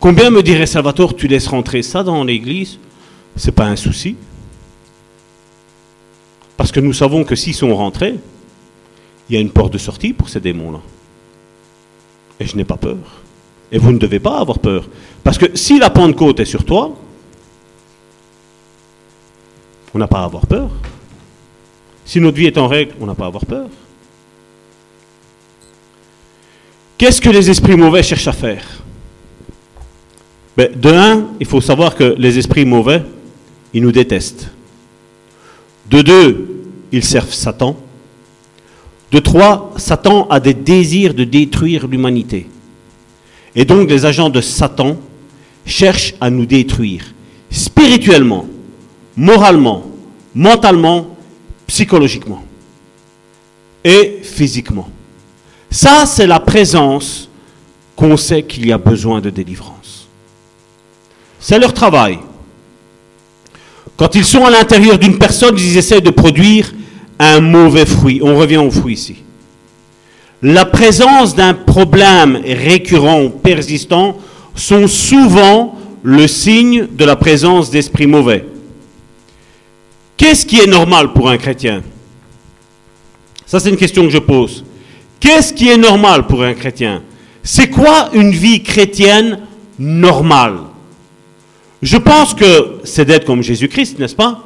Combien 0.01 0.31
me 0.31 0.43
dirait 0.43 0.67
Salvatore, 0.67 1.15
tu 1.15 1.29
laisses 1.29 1.47
rentrer 1.47 1.83
ça 1.83 2.03
dans 2.03 2.25
l'église? 2.25 2.79
C'est 3.37 3.53
pas 3.53 3.67
un 3.67 3.77
souci. 3.77 4.17
Parce 6.57 6.73
que 6.73 6.81
nous 6.81 6.93
savons 6.93 7.25
que 7.25 7.35
s'ils 7.35 7.55
sont 7.55 7.75
rentrés, 7.75 8.17
il 9.29 9.35
y 9.35 9.39
a 9.39 9.41
une 9.41 9.51
porte 9.51 9.73
de 9.73 9.79
sortie 9.79 10.13
pour 10.13 10.29
ces 10.29 10.41
démons-là. 10.41 10.81
Et 12.41 12.47
je 12.47 12.57
n'ai 12.57 12.65
pas 12.65 12.77
peur. 12.77 12.99
Et 13.71 13.79
vous 13.79 13.93
ne 13.93 13.99
devez 13.99 14.21
pas 14.21 14.39
avoir 14.39 14.59
peur. 14.59 14.89
Parce 15.25 15.39
que 15.39 15.57
si 15.57 15.79
la 15.79 15.89
Pentecôte 15.89 16.41
est 16.41 16.45
sur 16.45 16.65
toi, 16.65 16.95
on 19.95 19.99
n'a 19.99 20.09
pas 20.09 20.21
à 20.21 20.25
avoir 20.25 20.47
peur. 20.47 20.71
Si 22.05 22.20
notre 22.20 22.37
vie 22.37 22.47
est 22.47 22.59
en 22.59 22.69
règle, 22.69 22.93
on 23.01 23.07
n'a 23.07 23.15
pas 23.15 23.24
à 23.24 23.29
avoir 23.29 23.47
peur. 23.47 23.69
Qu'est-ce 26.99 27.20
que 27.20 27.31
les 27.31 27.51
esprits 27.51 27.77
mauvais 27.77 28.03
cherchent 28.03 28.29
à 28.29 28.33
faire? 28.33 28.65
Ben, 30.57 30.70
De 30.74 30.91
un, 30.91 31.29
il 31.41 31.47
faut 31.47 31.61
savoir 31.61 31.97
que 31.97 32.15
les 32.19 32.39
esprits 32.39 32.65
mauvais, 32.65 33.03
ils 33.73 33.83
nous 33.83 33.93
détestent. 33.93 34.51
De 35.91 36.03
deux, 36.03 36.62
ils 36.93 37.05
servent 37.05 37.33
Satan. 37.33 37.77
De 39.11 39.19
trois, 39.19 39.73
Satan 39.77 40.27
a 40.29 40.41
des 40.41 40.55
désirs 40.55 41.15
de 41.15 41.24
détruire 41.24 41.87
l'humanité. 41.87 42.47
Et 43.55 43.65
donc 43.65 43.91
les 43.91 44.07
agents 44.07 44.31
de 44.31 44.41
Satan 44.41 44.97
cherchent 45.66 46.15
à 46.20 46.31
nous 46.31 46.47
détruire 46.47 47.05
spirituellement, 47.51 48.47
moralement, 49.16 49.85
mentalement, 50.35 51.11
psychologiquement 51.73 52.44
et 53.82 54.19
physiquement. 54.23 54.90
Ça, 55.70 56.05
c'est 56.05 56.27
la 56.27 56.39
présence 56.39 57.31
qu'on 57.97 58.19
sait 58.19 58.43
qu'il 58.43 58.66
y 58.66 58.73
a 58.73 58.77
besoin 58.77 59.23
de 59.23 59.31
délivrance. 59.31 60.07
C'est 61.40 61.59
leur 61.59 61.73
travail. 61.73 62.19
Quand 63.97 64.15
ils 64.15 64.24
sont 64.27 64.44
à 64.44 64.51
l'intérieur 64.51 64.99
d'une 64.99 65.16
personne, 65.16 65.57
ils 65.57 65.78
essaient 65.78 66.03
de 66.03 66.11
produire 66.11 66.74
un 67.19 67.40
mauvais 67.40 67.86
fruit. 67.86 68.20
On 68.23 68.36
revient 68.36 68.59
au 68.59 68.70
fruit 68.70 68.93
ici. 68.93 69.16
La 70.43 70.66
présence 70.66 71.35
d'un 71.35 71.55
problème 71.55 72.39
récurrent, 72.44 73.31
persistant, 73.31 74.19
sont 74.55 74.86
souvent 74.86 75.78
le 76.03 76.27
signe 76.28 76.86
de 76.93 77.05
la 77.07 77.16
présence 77.16 77.70
d'esprits 77.70 78.07
mauvais. 78.07 78.44
Qu'est-ce 80.23 80.47
qui 80.47 80.61
est 80.61 80.69
normal 80.69 81.12
pour 81.12 81.28
un 81.28 81.36
chrétien? 81.36 81.82
Ça, 83.44 83.59
c'est 83.59 83.70
une 83.70 83.77
question 83.77 84.05
que 84.05 84.11
je 84.11 84.19
pose. 84.19 84.65
Qu'est-ce 85.19 85.53
qui 85.53 85.69
est 85.69 85.77
normal 85.77 86.28
pour 86.28 86.44
un 86.44 86.55
chrétien? 86.55 87.03
C'est 87.43 87.69
quoi 87.69 88.09
une 88.12 88.31
vie 88.31 88.62
chrétienne 88.62 89.40
normale? 89.81 90.59
Je 91.82 91.97
pense 91.97 92.35
que 92.35 92.77
c'est 92.85 93.05
d'être 93.05 93.24
comme 93.24 93.43
Jésus-Christ, 93.43 93.99
n'est-ce 93.99 94.15
pas? 94.15 94.44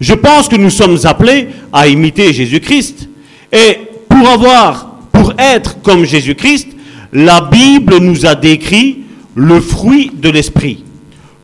Je 0.00 0.14
pense 0.14 0.48
que 0.48 0.56
nous 0.56 0.70
sommes 0.70 0.98
appelés 1.04 1.50
à 1.72 1.86
imiter 1.86 2.32
Jésus-Christ. 2.32 3.08
Et 3.52 3.78
pour 4.08 4.28
avoir, 4.28 4.96
pour 5.12 5.34
être 5.38 5.80
comme 5.82 6.04
Jésus-Christ, 6.04 6.66
la 7.12 7.42
Bible 7.42 7.98
nous 7.98 8.26
a 8.26 8.34
décrit 8.34 9.04
le 9.36 9.60
fruit 9.60 10.10
de 10.12 10.30
l'esprit. 10.30 10.82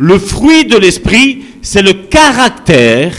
Le 0.03 0.19
fruit 0.19 0.65
de 0.65 0.79
l'esprit, 0.79 1.43
c'est 1.61 1.83
le 1.83 1.93
caractère 1.93 3.13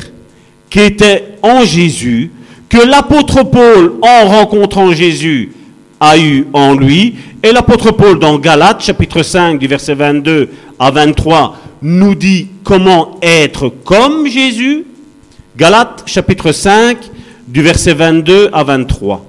qui 0.67 0.79
était 0.79 1.35
en 1.43 1.63
Jésus, 1.63 2.31
que 2.69 2.79
l'apôtre 2.79 3.43
Paul, 3.43 3.99
en 4.01 4.27
rencontrant 4.27 4.91
Jésus, 4.91 5.51
a 5.99 6.17
eu 6.17 6.47
en 6.53 6.73
lui. 6.73 7.17
Et 7.43 7.51
l'apôtre 7.51 7.91
Paul, 7.91 8.17
dans 8.17 8.39
Galates, 8.39 8.81
chapitre 8.81 9.21
5, 9.21 9.59
du 9.59 9.67
verset 9.67 9.93
22 9.93 10.49
à 10.79 10.89
23, 10.89 11.55
nous 11.83 12.15
dit 12.15 12.47
comment 12.63 13.19
être 13.21 13.69
comme 13.69 14.25
Jésus. 14.25 14.85
Galates, 15.55 16.01
chapitre 16.07 16.51
5, 16.51 16.97
du 17.47 17.61
verset 17.61 17.93
22 17.93 18.49
à 18.51 18.63
23. 18.63 19.23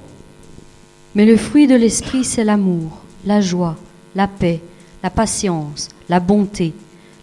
Mais 1.15 1.27
le 1.27 1.37
fruit 1.37 1.67
de 1.67 1.75
l'esprit, 1.75 2.25
c'est 2.25 2.45
l'amour, 2.45 3.03
la 3.27 3.43
joie, 3.43 3.77
la 4.17 4.27
paix, 4.27 4.63
la 5.03 5.11
patience, 5.11 5.91
la 6.09 6.19
bonté, 6.19 6.73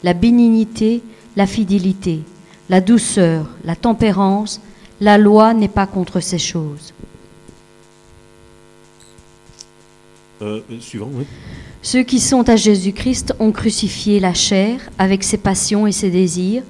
la 0.03 0.13
bénignité, 0.13 1.01
la 1.35 1.47
fidélité, 1.47 2.21
la 2.69 2.81
douceur, 2.81 3.49
la 3.63 3.75
tempérance. 3.75 4.61
La 5.01 5.17
loi 5.17 5.53
n'est 5.53 5.69
pas 5.69 5.87
contre 5.87 6.19
ces 6.19 6.37
choses. 6.37 6.93
Euh, 10.41 10.61
suivant, 10.81 11.09
oui. 11.13 11.25
Ceux 11.81 12.03
qui 12.03 12.19
sont 12.19 12.49
à 12.49 12.57
Jésus-Christ 12.57 13.33
ont 13.39 13.53
crucifié 13.53 14.19
la 14.19 14.33
chair 14.33 14.81
avec 14.97 15.23
ses 15.23 15.37
passions 15.37 15.87
et 15.87 15.93
ses 15.93 16.09
désirs. 16.09 16.63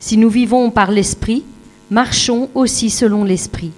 Si 0.00 0.16
nous 0.16 0.28
vivons 0.28 0.70
par 0.70 0.90
l'Esprit, 0.90 1.44
marchons 1.90 2.50
aussi 2.54 2.90
selon 2.90 3.22
l'Esprit. 3.22 3.70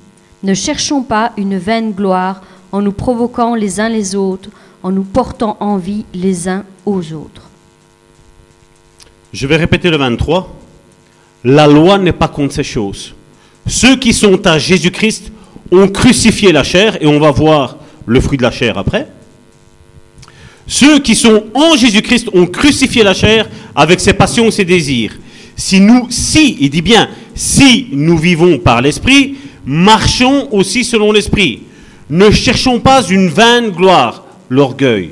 Ne 0.42 0.54
cherchons 0.54 1.02
pas 1.02 1.32
une 1.36 1.58
vaine 1.58 1.92
gloire 1.92 2.42
en 2.72 2.80
nous 2.80 2.92
provoquant 2.92 3.54
les 3.54 3.80
uns 3.80 3.90
les 3.90 4.14
autres, 4.14 4.48
en 4.82 4.92
nous 4.92 5.04
portant 5.04 5.58
envie 5.60 6.06
les 6.14 6.48
uns 6.48 6.64
aux 6.86 7.12
autres. 7.12 7.49
Je 9.32 9.46
vais 9.46 9.56
répéter 9.56 9.90
le 9.90 9.96
23. 9.96 10.56
La 11.44 11.66
loi 11.66 11.98
n'est 11.98 12.12
pas 12.12 12.28
contre 12.28 12.54
ces 12.54 12.64
choses. 12.64 13.14
Ceux 13.66 13.96
qui 13.96 14.12
sont 14.12 14.44
à 14.46 14.58
Jésus-Christ 14.58 15.30
ont 15.70 15.86
crucifié 15.88 16.50
la 16.50 16.64
chair, 16.64 16.98
et 17.00 17.06
on 17.06 17.20
va 17.20 17.30
voir 17.30 17.76
le 18.06 18.20
fruit 18.20 18.38
de 18.38 18.42
la 18.42 18.50
chair 18.50 18.76
après. 18.76 19.06
Ceux 20.66 20.98
qui 20.98 21.14
sont 21.14 21.44
en 21.54 21.76
Jésus-Christ 21.76 22.28
ont 22.34 22.46
crucifié 22.46 23.04
la 23.04 23.14
chair 23.14 23.48
avec 23.74 24.00
ses 24.00 24.12
passions 24.12 24.46
et 24.46 24.50
ses 24.50 24.64
désirs. 24.64 25.16
Si 25.56 25.80
nous, 25.80 26.06
si, 26.10 26.56
il 26.60 26.70
dit 26.70 26.82
bien, 26.82 27.08
si 27.34 27.88
nous 27.92 28.18
vivons 28.18 28.58
par 28.58 28.82
l'Esprit, 28.82 29.36
marchons 29.64 30.48
aussi 30.50 30.84
selon 30.84 31.12
l'Esprit. 31.12 31.62
Ne 32.08 32.30
cherchons 32.30 32.80
pas 32.80 33.02
une 33.04 33.28
vaine 33.28 33.70
gloire, 33.70 34.24
l'orgueil. 34.48 35.10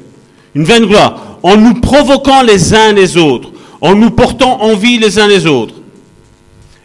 Une 0.55 0.65
vaine 0.65 0.87
gloire, 0.87 1.39
en 1.43 1.57
nous 1.57 1.75
provoquant 1.75 2.43
les 2.43 2.75
uns 2.75 2.93
les 2.93 3.17
autres, 3.17 3.53
en 3.81 3.95
nous 3.95 4.11
portant 4.11 4.63
envie 4.63 4.99
les 4.99 5.19
uns 5.19 5.27
les 5.27 5.47
autres. 5.47 5.75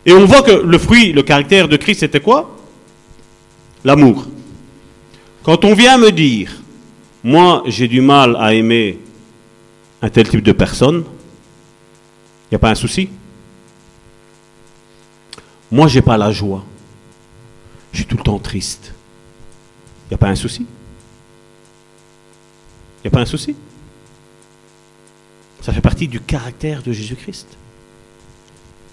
Et 0.06 0.14
on 0.14 0.26
voit 0.26 0.42
que 0.42 0.52
le 0.52 0.78
fruit, 0.78 1.14
le 1.14 1.24
caractère 1.24 1.68
de 1.68 1.78
Christ, 1.78 2.02
c'était 2.02 2.20
quoi? 2.20 2.58
L'amour. 3.84 4.28
Quand 5.44 5.66
on 5.66 5.74
vient 5.74 5.98
me 5.98 6.12
dire, 6.12 6.52
moi 7.24 7.64
j'ai 7.66 7.88
du 7.88 8.02
mal 8.02 8.36
à 8.38 8.54
aimer 8.54 9.00
un 10.02 10.10
tel 10.10 10.28
type 10.28 10.44
de 10.44 10.52
personne, 10.52 11.04
il 11.06 12.54
n'y 12.54 12.56
a 12.56 12.60
pas 12.60 12.72
un 12.72 12.76
souci. 12.76 13.10
Moi 15.72 15.88
j'ai 15.88 16.02
pas 16.02 16.18
la 16.18 16.32
joie. 16.32 16.64
Je 17.92 17.98
suis 17.98 18.06
tout 18.06 18.18
le 18.18 18.24
temps 18.24 18.40
triste. 18.40 18.94
Il 20.06 20.10
n'y 20.12 20.16
a 20.16 20.18
pas 20.18 20.28
un 20.28 20.36
souci. 20.36 20.66
Il 23.00 23.06
n'y 23.06 23.08
a 23.08 23.12
pas 23.12 23.22
un 23.22 23.26
souci. 23.26 23.56
Ça 25.64 25.72
fait 25.72 25.80
partie 25.80 26.10
du 26.10 26.20
caractère 26.20 26.84
de 26.84 26.92
Jésus-Christ. 26.92 27.48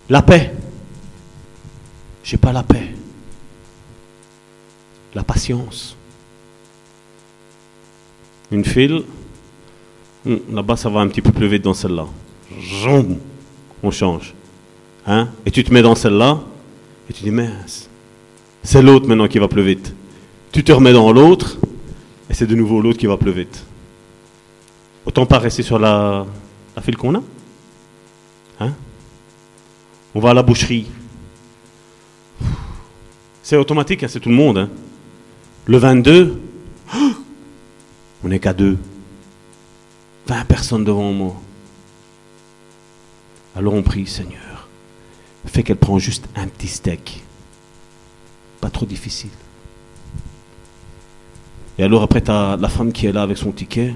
La 0.08 0.22
paix. 0.22 0.54
J'ai 2.22 2.36
pas 2.36 2.52
la 2.52 2.62
paix. 2.62 2.94
La 5.16 5.24
patience. 5.24 5.96
Une 8.52 8.64
file. 8.64 9.02
Hmm, 10.24 10.36
Là-bas, 10.52 10.76
ça 10.76 10.88
va 10.88 11.00
un 11.00 11.08
petit 11.08 11.22
peu 11.22 11.32
plus 11.32 11.48
vite 11.48 11.62
dans 11.62 11.74
celle-là. 11.74 12.06
On 13.82 13.90
change. 13.90 14.32
Hein? 15.08 15.28
Et 15.44 15.50
tu 15.50 15.64
te 15.64 15.74
mets 15.74 15.82
dans 15.82 15.96
celle-là. 15.96 16.40
Et 17.08 17.12
tu 17.12 17.24
dis, 17.24 17.32
mince. 17.32 17.88
C'est 18.62 18.80
l'autre 18.80 19.08
maintenant 19.08 19.26
qui 19.26 19.40
va 19.40 19.48
plus 19.48 19.64
vite. 19.64 19.92
Tu 20.52 20.62
te 20.62 20.70
remets 20.70 20.92
dans 20.92 21.10
l'autre. 21.10 21.58
Et 22.28 22.34
c'est 22.34 22.46
de 22.46 22.54
nouveau 22.54 22.80
l'autre 22.80 22.98
qui 22.98 23.06
va 23.06 23.16
plus 23.16 23.32
vite. 23.32 23.64
Autant 25.04 25.26
pas 25.26 25.40
rester 25.40 25.64
sur 25.64 25.80
la, 25.80 26.26
qu'on 26.96 27.14
a. 27.14 27.22
Hein? 28.60 28.72
On 30.14 30.20
va 30.20 30.30
à 30.30 30.34
la 30.34 30.42
boucherie. 30.42 30.86
C'est 33.42 33.56
automatique, 33.56 34.02
hein, 34.02 34.08
c'est 34.08 34.20
tout 34.20 34.28
le 34.28 34.34
monde. 34.34 34.58
Hein. 34.58 34.68
Le 35.66 35.78
22, 35.78 36.40
on 38.24 38.28
n'est 38.28 38.38
qu'à 38.38 38.52
deux. 38.52 38.78
20 40.26 40.44
personnes 40.44 40.84
devant 40.84 41.12
moi. 41.12 41.34
Alors 43.56 43.74
on 43.74 43.82
prie, 43.82 44.06
Seigneur, 44.06 44.68
fais 45.46 45.62
qu'elle 45.62 45.76
prenne 45.76 45.98
juste 45.98 46.28
un 46.36 46.46
petit 46.46 46.68
steak. 46.68 47.24
Pas 48.60 48.70
trop 48.70 48.86
difficile. 48.86 49.30
Et 51.78 51.82
alors 51.82 52.02
après, 52.02 52.22
la 52.26 52.68
femme 52.68 52.92
qui 52.92 53.06
est 53.06 53.12
là 53.12 53.22
avec 53.22 53.38
son 53.38 53.52
ticket. 53.52 53.94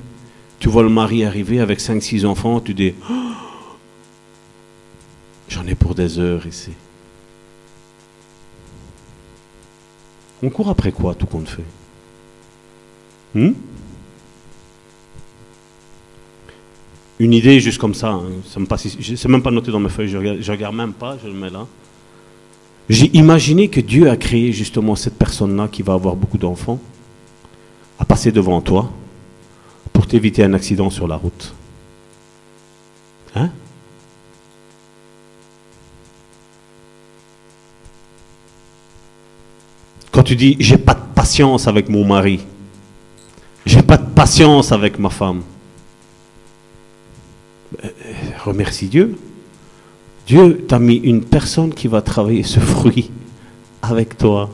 Tu 0.65 0.71
vois 0.71 0.83
le 0.83 0.89
mari 0.89 1.27
arriver 1.27 1.61
avec 1.61 1.79
5-6 1.79 2.25
enfants. 2.25 2.59
Tu 2.59 2.73
dis, 2.73 2.95
oh, 3.11 3.13
j'en 5.47 5.67
ai 5.67 5.75
pour 5.75 5.95
des 5.95 6.19
heures 6.19 6.47
ici. 6.47 6.71
On 10.43 10.49
court 10.49 10.71
après 10.71 10.91
quoi, 10.91 11.15
tout 11.15 11.27
compte 11.27 11.51
fait? 11.51 11.67
Hmm? 13.35 13.53
Une 17.19 17.35
idée 17.35 17.61
juste 17.61 17.77
comme 17.77 17.93
ça, 17.93 18.13
hein. 18.13 18.23
ça 18.49 18.59
me 18.59 19.29
même 19.29 19.43
pas 19.43 19.51
noté 19.51 19.71
dans 19.71 19.81
mes 19.81 19.91
feuilles, 19.91 20.09
je 20.09 20.17
regarde, 20.17 20.39
regarde 20.49 20.75
même 20.75 20.95
pas, 20.95 21.19
je 21.23 21.29
le 21.29 21.35
mets 21.35 21.51
là. 21.51 21.67
J'ai 22.89 23.15
imaginé 23.15 23.69
que 23.69 23.83
Dieu 23.83 24.09
a 24.09 24.17
créé 24.17 24.51
justement 24.53 24.97
cette 24.97 25.19
personne-là 25.19 25.69
qui 25.69 25.83
va 25.83 25.93
avoir 25.93 26.17
beaucoup 26.17 26.39
d'enfants, 26.39 26.81
à 27.99 28.07
passer 28.07 28.33
devant 28.33 28.63
toi 28.63 28.91
pour 29.95 30.07
t'éviter 30.07 30.45
un 30.45 30.53
accident 30.53 30.91
sur 30.91 31.09
la 31.09 31.17
route. 31.17 31.55
Hein? 33.35 33.49
Quand 40.11 40.23
tu 40.23 40.37
dis 40.37 40.57
j'ai 40.61 40.77
pas 40.77 40.95
de 40.95 41.15
patience 41.15 41.67
avec 41.67 41.89
mon 41.89 42.05
mari, 42.05 42.41
j'ai 43.65 43.83
pas 43.83 43.97
de 43.97 44.07
patience 44.07 44.73
avec 44.73 44.99
ma 44.99 45.09
femme, 45.09 45.43
euh, 47.83 47.89
remercie 48.45 48.89
Dieu. 48.89 49.17
Dieu 50.27 50.65
t'a 50.67 50.79
mis 50.79 50.97
une 50.97 51.25
personne 51.25 51.73
qui 51.73 51.87
va 51.89 52.03
travailler 52.03 52.43
ce 52.43 52.59
fruit 52.61 53.11
avec 53.83 54.17
toi 54.19 54.51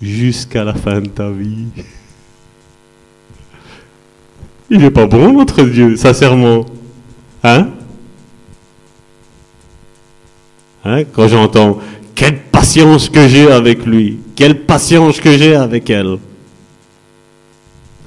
jusqu'à 0.00 0.64
la 0.64 0.74
fin 0.74 1.00
de 1.00 1.08
ta 1.08 1.30
vie. 1.30 1.66
Il 4.72 4.80
n'est 4.80 4.90
pas 4.90 5.06
bon, 5.06 5.34
notre 5.34 5.64
Dieu, 5.64 5.96
sincèrement. 5.96 6.64
Hein? 7.44 7.68
Hein? 10.82 11.04
Quand 11.12 11.28
j'entends 11.28 11.78
quelle 12.14 12.40
patience 12.44 13.10
que 13.10 13.28
j'ai 13.28 13.52
avec 13.52 13.84
lui, 13.84 14.20
quelle 14.34 14.64
patience 14.64 15.20
que 15.20 15.36
j'ai 15.36 15.54
avec 15.54 15.90
elle. 15.90 16.16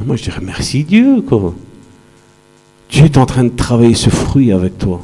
Moi, 0.04 0.16
je 0.16 0.24
dirais 0.24 0.42
merci 0.42 0.84
Dieu, 0.84 1.22
quoi. 1.22 1.54
Dieu 2.90 3.06
est 3.06 3.18
en 3.20 3.28
train 3.28 3.44
de 3.44 3.50
travailler 3.50 3.94
ce 3.94 4.10
fruit 4.10 4.52
avec 4.52 4.80
toi. 4.80 5.02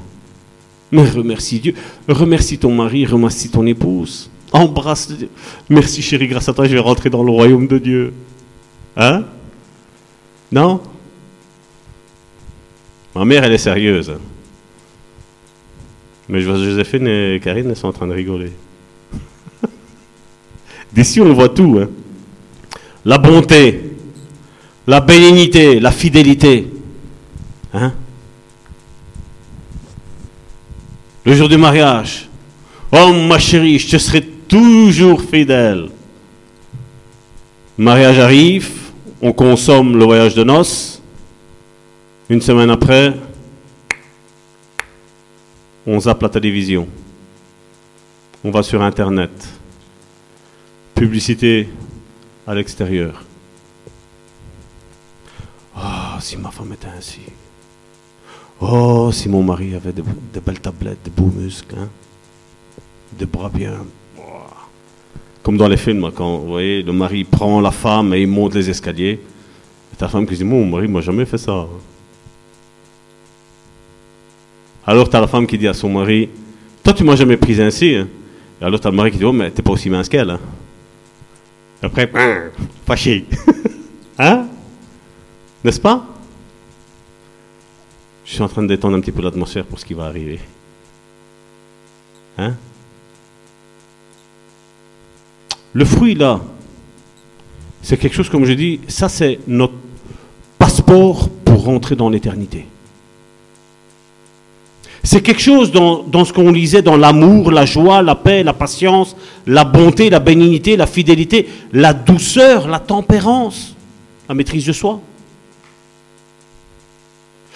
Mais 0.91 1.07
remercie 1.07 1.59
Dieu, 1.59 1.75
remercie 2.09 2.57
ton 2.57 2.73
mari, 2.73 3.05
remercie 3.05 3.49
ton 3.49 3.67
épouse. 3.67 4.31
Embrasse 4.51 5.11
Dieu. 5.11 5.29
Merci 5.69 6.01
chérie, 6.01 6.27
grâce 6.27 6.49
à 6.49 6.53
toi, 6.53 6.65
je 6.65 6.73
vais 6.73 6.79
rentrer 6.79 7.11
dans 7.11 7.21
le 7.21 7.31
royaume 7.31 7.67
de 7.67 7.77
Dieu. 7.77 8.13
Hein? 8.97 9.25
Non? 10.51 10.81
Ma 13.15 13.25
mère, 13.25 13.43
elle 13.43 13.53
est 13.53 13.57
sérieuse. 13.57 14.13
Mais 16.29 16.41
je 16.41 16.49
vois 16.49 16.57
Joséphine 16.57 17.07
et 17.07 17.41
Karine, 17.43 17.75
sont 17.75 17.88
en 17.88 17.93
train 17.93 18.07
de 18.07 18.13
rigoler. 18.13 18.51
D'ici, 20.93 21.19
on 21.19 21.33
voit 21.33 21.49
tout. 21.49 21.79
Hein. 21.81 21.89
La 23.03 23.17
bonté, 23.17 23.91
la 24.88 25.01
bénignité, 25.01 25.79
la 25.79 25.91
fidélité. 25.91 26.67
Hein 27.73 27.93
Le 31.25 31.33
jour 31.33 31.49
du 31.49 31.57
mariage. 31.57 32.29
Oh 32.91 33.13
ma 33.13 33.39
chérie, 33.39 33.79
je 33.79 33.89
te 33.89 33.97
serai 33.97 34.21
toujours 34.21 35.21
fidèle. 35.21 35.89
Le 37.77 37.83
mariage 37.83 38.19
arrive, 38.19 38.69
on 39.21 39.31
consomme 39.31 39.97
le 39.97 40.03
voyage 40.03 40.35
de 40.35 40.43
noces. 40.43 41.01
Une 42.32 42.40
semaine 42.40 42.70
après, 42.70 43.14
on 45.86 45.99
zappe 45.99 46.22
la 46.22 46.30
télévision. 46.30 46.88
On 48.41 48.52
va 48.52 48.64
sur 48.64 48.82
Internet 48.82 49.32
publicité 50.95 51.68
à 52.48 52.56
l'extérieur. 52.56 53.26
Ah, 55.76 56.20
si 56.22 56.38
ma 56.38 56.52
femme 56.52 56.72
était 56.72 56.88
ainsi. 56.98 57.20
Oh, 58.62 59.10
si 59.12 59.28
mon 59.28 59.44
mari 59.44 59.76
avait 59.76 59.91
de, 59.91 60.02
belles 60.40 60.62
tablettes, 60.62 61.03
de 61.03 61.10
beaux 61.10 61.34
muscles, 61.36 61.76
hein. 61.78 61.90
de 63.20 63.26
bras 63.26 63.49
bien. 63.49 63.74
Comme 65.44 65.58
dans 65.58 65.68
les 65.68 65.76
films, 65.76 66.10
quand 66.16 66.38
vous 66.38 66.48
voyez, 66.48 66.82
le 66.82 66.94
mari 66.94 67.26
prend 67.26 67.60
la 67.60 67.72
femme 67.72 68.14
et 68.14 68.22
il 68.22 68.28
monte 68.30 68.56
les 68.56 68.70
escaliers. 68.70 69.20
Et 69.91 69.98
ta 69.98 70.08
femme 70.08 70.26
qui 70.26 70.36
dit 70.36 70.45
Mon 70.45 70.66
mari 70.66 70.88
m'a 70.88 71.02
jamais 71.02 71.26
fait 71.26 71.38
ça. 71.38 71.68
Alors 74.86 75.10
tu 75.10 75.16
as 75.16 75.22
la 75.22 75.28
femme 75.28 75.45
qui 75.45 75.58
dit 75.58 75.68
à 75.68 75.74
son 75.74 75.90
mari 75.90 76.30
Toi, 76.84 76.94
tu 76.94 77.03
m'as 77.03 77.16
jamais 77.16 77.38
pris 77.38 77.62
ainsi. 77.62 77.95
Hein. 77.95 78.08
Et 78.62 78.66
alors 78.66 78.80
tu 78.80 78.88
as 78.88 78.91
le 78.91 78.98
mari 78.98 79.12
qui 79.12 79.18
dit 79.18 79.26
Oh, 79.26 79.34
mais 79.34 79.52
t'es 79.52 79.62
pas 79.62 79.72
aussi 79.72 79.90
mince 79.90 80.10
qu'elle. 80.10 80.30
Hein. 80.30 80.40
Après, 81.84 82.12
fâché. 82.86 83.26
hein? 84.20 84.48
N'est-ce 85.64 85.80
pas? 85.80 86.06
Je 88.26 88.34
suis 88.34 88.41
en 88.41 88.48
train 88.48 88.64
de 88.64 88.68
détendre 88.68 88.95
un 88.95 89.02
petit 89.02 89.12
peu 89.12 89.22
l'atmosphère 89.22 89.66
pour 89.66 89.80
ce 89.80 89.86
qui 89.86 89.94
va 89.94 90.06
arriver. 90.06 90.40
Hein? 92.38 92.56
Le 95.74 95.86
fruit, 95.86 96.16
là, 96.16 96.41
c'est 97.82 97.98
quelque 97.98 98.14
chose, 98.14 98.30
comme 98.30 98.45
je 98.45 98.53
dis, 98.53 98.80
ça 98.88 99.10
c'est 99.10 99.40
notre 99.48 99.74
passeport 100.58 101.30
pour 101.30 101.64
rentrer 101.64 101.95
dans 101.95 102.10
l'éternité. 102.10 102.68
C'est 105.03 105.22
quelque 105.22 105.41
chose 105.41 105.72
dans, 105.72 106.26
ce 106.26 106.32
qu'on 106.32 106.52
lisait 106.52 106.84
dans 106.84 106.95
l'amour, 106.95 107.52
la 107.52 107.65
joie, 107.65 108.03
la 108.03 108.15
paix, 108.15 108.44
la 108.44 108.53
patience, 108.53 109.15
la 109.48 109.64
bonté, 109.64 110.10
la 110.11 110.19
bénignité, 110.19 110.78
la 110.78 110.86
fidélité, 110.86 111.49
la 111.73 111.94
douceur, 111.94 112.68
la 112.68 112.80
tempérance, 112.80 113.76
la 114.30 114.36
maîtrise 114.36 114.65
de 114.65 114.73
soi. 114.73 115.02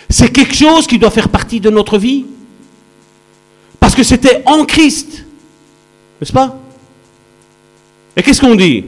C'est 0.10 0.32
quelque 0.32 0.56
chose 0.56 0.88
qui 0.88 0.98
doit 0.98 1.12
faire 1.12 1.30
partie 1.30 1.60
de 1.60 1.70
notre 1.70 1.98
vie. 1.98 2.26
Parce 3.80 3.94
que 3.94 4.04
c'était 4.04 4.42
en 4.46 4.66
Christ. 4.66 5.26
N'est-ce 6.20 6.34
pas? 6.34 6.58
Et 8.18 8.24
qu'est-ce 8.24 8.42
qu'on 8.42 8.56
dit? 8.56 8.86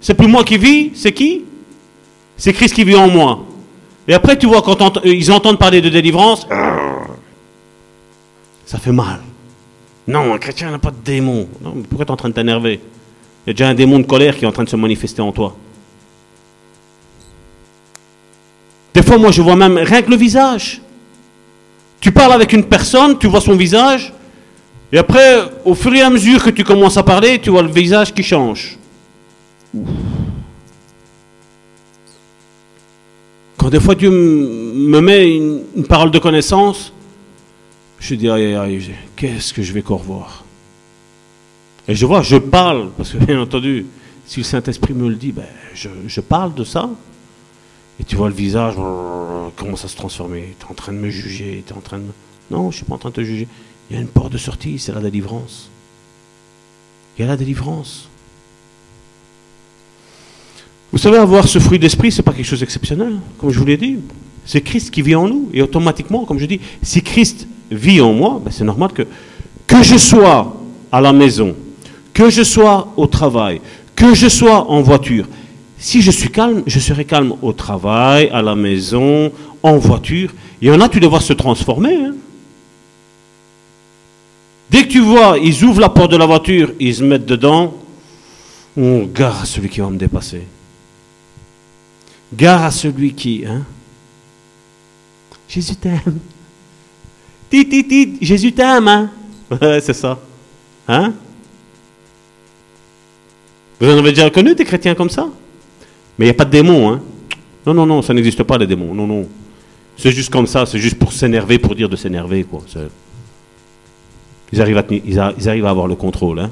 C'est 0.00 0.14
plus 0.14 0.28
moi 0.28 0.44
qui 0.44 0.58
vis, 0.58 0.90
c'est 0.94 1.12
qui? 1.12 1.44
C'est 2.36 2.52
Christ 2.52 2.74
qui 2.74 2.84
vit 2.84 2.96
en 2.96 3.08
moi. 3.08 3.46
Et 4.06 4.12
après, 4.12 4.36
tu 4.36 4.46
vois, 4.46 4.60
quand 4.60 5.00
ils 5.04 5.32
entendent 5.32 5.58
parler 5.58 5.80
de 5.80 5.88
délivrance, 5.88 6.46
ça 8.66 8.78
fait 8.78 8.92
mal. 8.92 9.20
Non, 10.06 10.34
un 10.34 10.38
chrétien 10.38 10.70
n'a 10.70 10.78
pas 10.78 10.90
de 10.90 11.02
démon. 11.04 11.48
Non, 11.62 11.74
pourquoi 11.88 12.04
tu 12.04 12.10
es 12.10 12.12
en 12.12 12.16
train 12.16 12.28
de 12.28 12.34
t'énerver? 12.34 12.80
Il 13.46 13.48
y 13.48 13.50
a 13.50 13.52
déjà 13.52 13.68
un 13.68 13.74
démon 13.74 13.98
de 13.98 14.04
colère 14.04 14.36
qui 14.36 14.44
est 14.44 14.48
en 14.48 14.52
train 14.52 14.64
de 14.64 14.68
se 14.68 14.76
manifester 14.76 15.22
en 15.22 15.32
toi. 15.32 15.56
Des 18.94 19.02
fois, 19.02 19.18
moi, 19.18 19.30
je 19.32 19.42
vois 19.42 19.56
même 19.56 19.76
rien 19.76 20.02
que 20.02 20.10
le 20.10 20.16
visage. 20.16 20.80
Tu 22.00 22.12
parles 22.12 22.32
avec 22.32 22.52
une 22.52 22.64
personne, 22.64 23.18
tu 23.18 23.26
vois 23.26 23.40
son 23.40 23.56
visage, 23.56 24.12
et 24.92 24.98
après, 24.98 25.40
au 25.64 25.74
fur 25.74 25.92
et 25.94 26.02
à 26.02 26.10
mesure 26.10 26.44
que 26.44 26.50
tu 26.50 26.62
commences 26.62 26.96
à 26.96 27.02
parler, 27.02 27.40
tu 27.40 27.50
vois 27.50 27.62
le 27.62 27.72
visage 27.72 28.14
qui 28.14 28.22
change. 28.22 28.78
Quand 33.56 33.70
des 33.70 33.80
fois 33.80 33.96
Dieu 33.96 34.10
me 34.10 35.00
met 35.00 35.34
une 35.34 35.84
parole 35.88 36.12
de 36.12 36.18
connaissance, 36.20 36.92
je 38.04 38.14
dis, 38.16 38.28
aïe, 38.28 38.94
qu'est-ce 39.16 39.54
que 39.54 39.62
je 39.62 39.72
vais 39.72 39.80
encore 39.80 40.02
voir? 40.02 40.44
Et 41.88 41.94
je 41.94 42.04
vois, 42.04 42.22
je 42.22 42.36
parle, 42.36 42.90
parce 42.96 43.12
que 43.12 43.18
bien 43.18 43.40
entendu, 43.40 43.86
si 44.26 44.40
le 44.40 44.44
Saint-Esprit 44.44 44.92
me 44.92 45.08
le 45.08 45.14
dit, 45.14 45.32
ben, 45.32 45.46
je, 45.74 46.20
parle 46.20 46.54
de 46.54 46.64
ça. 46.64 46.90
Et 47.98 48.04
tu 48.04 48.16
vois 48.16 48.28
le 48.28 48.34
visage, 48.34 48.74
comment 49.56 49.76
ça 49.76 49.88
se 49.88 49.96
transformer. 49.96 50.54
Tu 50.58 50.66
es 50.66 50.70
en 50.70 50.74
train 50.74 50.92
de 50.92 50.98
me 50.98 51.08
juger, 51.08 51.62
tu 51.66 51.72
es 51.72 51.76
en 51.76 51.80
train 51.80 51.98
de... 51.98 52.04
Non, 52.50 52.62
je 52.64 52.66
ne 52.66 52.72
suis 52.72 52.84
pas 52.84 52.94
en 52.94 52.98
train 52.98 53.10
de 53.10 53.14
te 53.14 53.24
juger. 53.24 53.48
Il 53.88 53.96
y 53.96 53.98
a 53.98 54.02
une 54.02 54.08
porte 54.08 54.32
de 54.32 54.38
sortie, 54.38 54.78
c'est 54.78 54.92
la 54.92 55.00
délivrance. 55.00 55.70
Il 57.16 57.22
y 57.22 57.24
a 57.24 57.28
la 57.28 57.36
délivrance. 57.36 58.08
Vous 60.92 60.98
savez, 60.98 61.16
avoir 61.16 61.48
ce 61.48 61.58
fruit 61.58 61.78
d'esprit, 61.78 62.12
ce 62.12 62.18
n'est 62.18 62.22
pas 62.24 62.32
quelque 62.32 62.46
chose 62.46 62.60
d'exceptionnel, 62.60 63.18
comme 63.38 63.50
je 63.50 63.58
vous 63.58 63.64
l'ai 63.64 63.76
dit. 63.76 63.98
C'est 64.44 64.60
Christ 64.60 64.90
qui 64.90 65.00
vit 65.00 65.14
en 65.14 65.28
nous. 65.28 65.48
Et 65.54 65.62
automatiquement, 65.62 66.24
comme 66.24 66.38
je 66.38 66.46
dis, 66.46 66.60
si 66.82 67.02
Christ 67.02 67.46
vit 67.76 68.00
en 68.00 68.12
moi, 68.12 68.40
ben 68.44 68.50
c'est 68.50 68.64
normal 68.64 68.90
que, 68.92 69.82
je 69.82 69.96
sois 69.96 70.56
à 70.92 71.00
la 71.00 71.12
maison, 71.12 71.54
que 72.12 72.30
je 72.30 72.42
sois 72.42 72.92
au 72.96 73.06
travail, 73.06 73.60
que 73.96 74.14
je 74.14 74.28
sois 74.28 74.70
en 74.70 74.82
voiture. 74.82 75.26
Si 75.78 76.00
je 76.00 76.10
suis 76.10 76.30
calme, 76.30 76.62
je 76.66 76.78
serai 76.78 77.04
calme 77.04 77.34
au 77.42 77.52
travail, 77.52 78.30
à 78.32 78.40
la 78.40 78.54
maison, 78.54 79.30
en 79.62 79.76
voiture. 79.76 80.30
Il 80.62 80.68
y 80.68 80.70
en 80.70 80.80
a, 80.80 80.88
tu 80.88 81.00
les 81.00 81.20
se 81.20 81.32
transformer. 81.32 81.94
Hein. 81.94 82.14
Dès 84.70 84.84
que 84.84 84.92
tu 84.92 85.00
vois, 85.00 85.36
ils 85.38 85.62
ouvrent 85.64 85.80
la 85.80 85.88
porte 85.88 86.12
de 86.12 86.16
la 86.16 86.26
voiture, 86.26 86.72
ils 86.80 86.94
se 86.94 87.02
mettent 87.02 87.26
dedans. 87.26 87.74
On 88.76 89.04
gare 89.04 89.42
à 89.42 89.44
celui 89.44 89.68
qui 89.68 89.80
va 89.80 89.90
me 89.90 89.98
dépasser. 89.98 90.42
Gare 92.32 92.64
à 92.64 92.70
celui 92.70 93.12
qui, 93.12 93.44
hein. 93.46 93.62
Jésus 95.48 95.76
t'aime. 95.76 96.18
Tit, 97.50 98.18
Jésus 98.20 98.52
t'aime, 98.52 98.88
hein? 98.88 99.10
c'est 99.80 99.92
ça. 99.92 100.18
Hein? 100.88 101.12
Vous 103.80 103.88
en 103.88 103.98
avez 103.98 104.10
déjà 104.10 104.30
connu 104.30 104.54
des 104.54 104.64
chrétiens 104.64 104.94
comme 104.94 105.10
ça? 105.10 105.28
Mais 106.18 106.26
il 106.26 106.28
n'y 106.28 106.34
a 106.34 106.34
pas 106.34 106.44
de 106.44 106.50
démons, 106.50 106.92
hein? 106.92 107.00
Non, 107.66 107.74
non, 107.74 107.86
non, 107.86 108.02
ça 108.02 108.14
n'existe 108.14 108.42
pas 108.42 108.58
les 108.58 108.66
démons. 108.66 108.94
Non, 108.94 109.06
non. 109.06 109.26
C'est 109.96 110.10
juste 110.10 110.30
comme 110.30 110.46
ça, 110.46 110.66
c'est 110.66 110.78
juste 110.78 110.98
pour 110.98 111.12
s'énerver, 111.12 111.58
pour 111.58 111.74
dire 111.74 111.88
de 111.88 111.96
s'énerver, 111.96 112.44
quoi. 112.44 112.62
Ils 114.52 114.60
arrivent, 114.60 114.78
à, 115.66 115.70
avoir 115.70 115.86
le 115.86 115.94
contrôle, 115.94 116.38
hein 116.38 116.50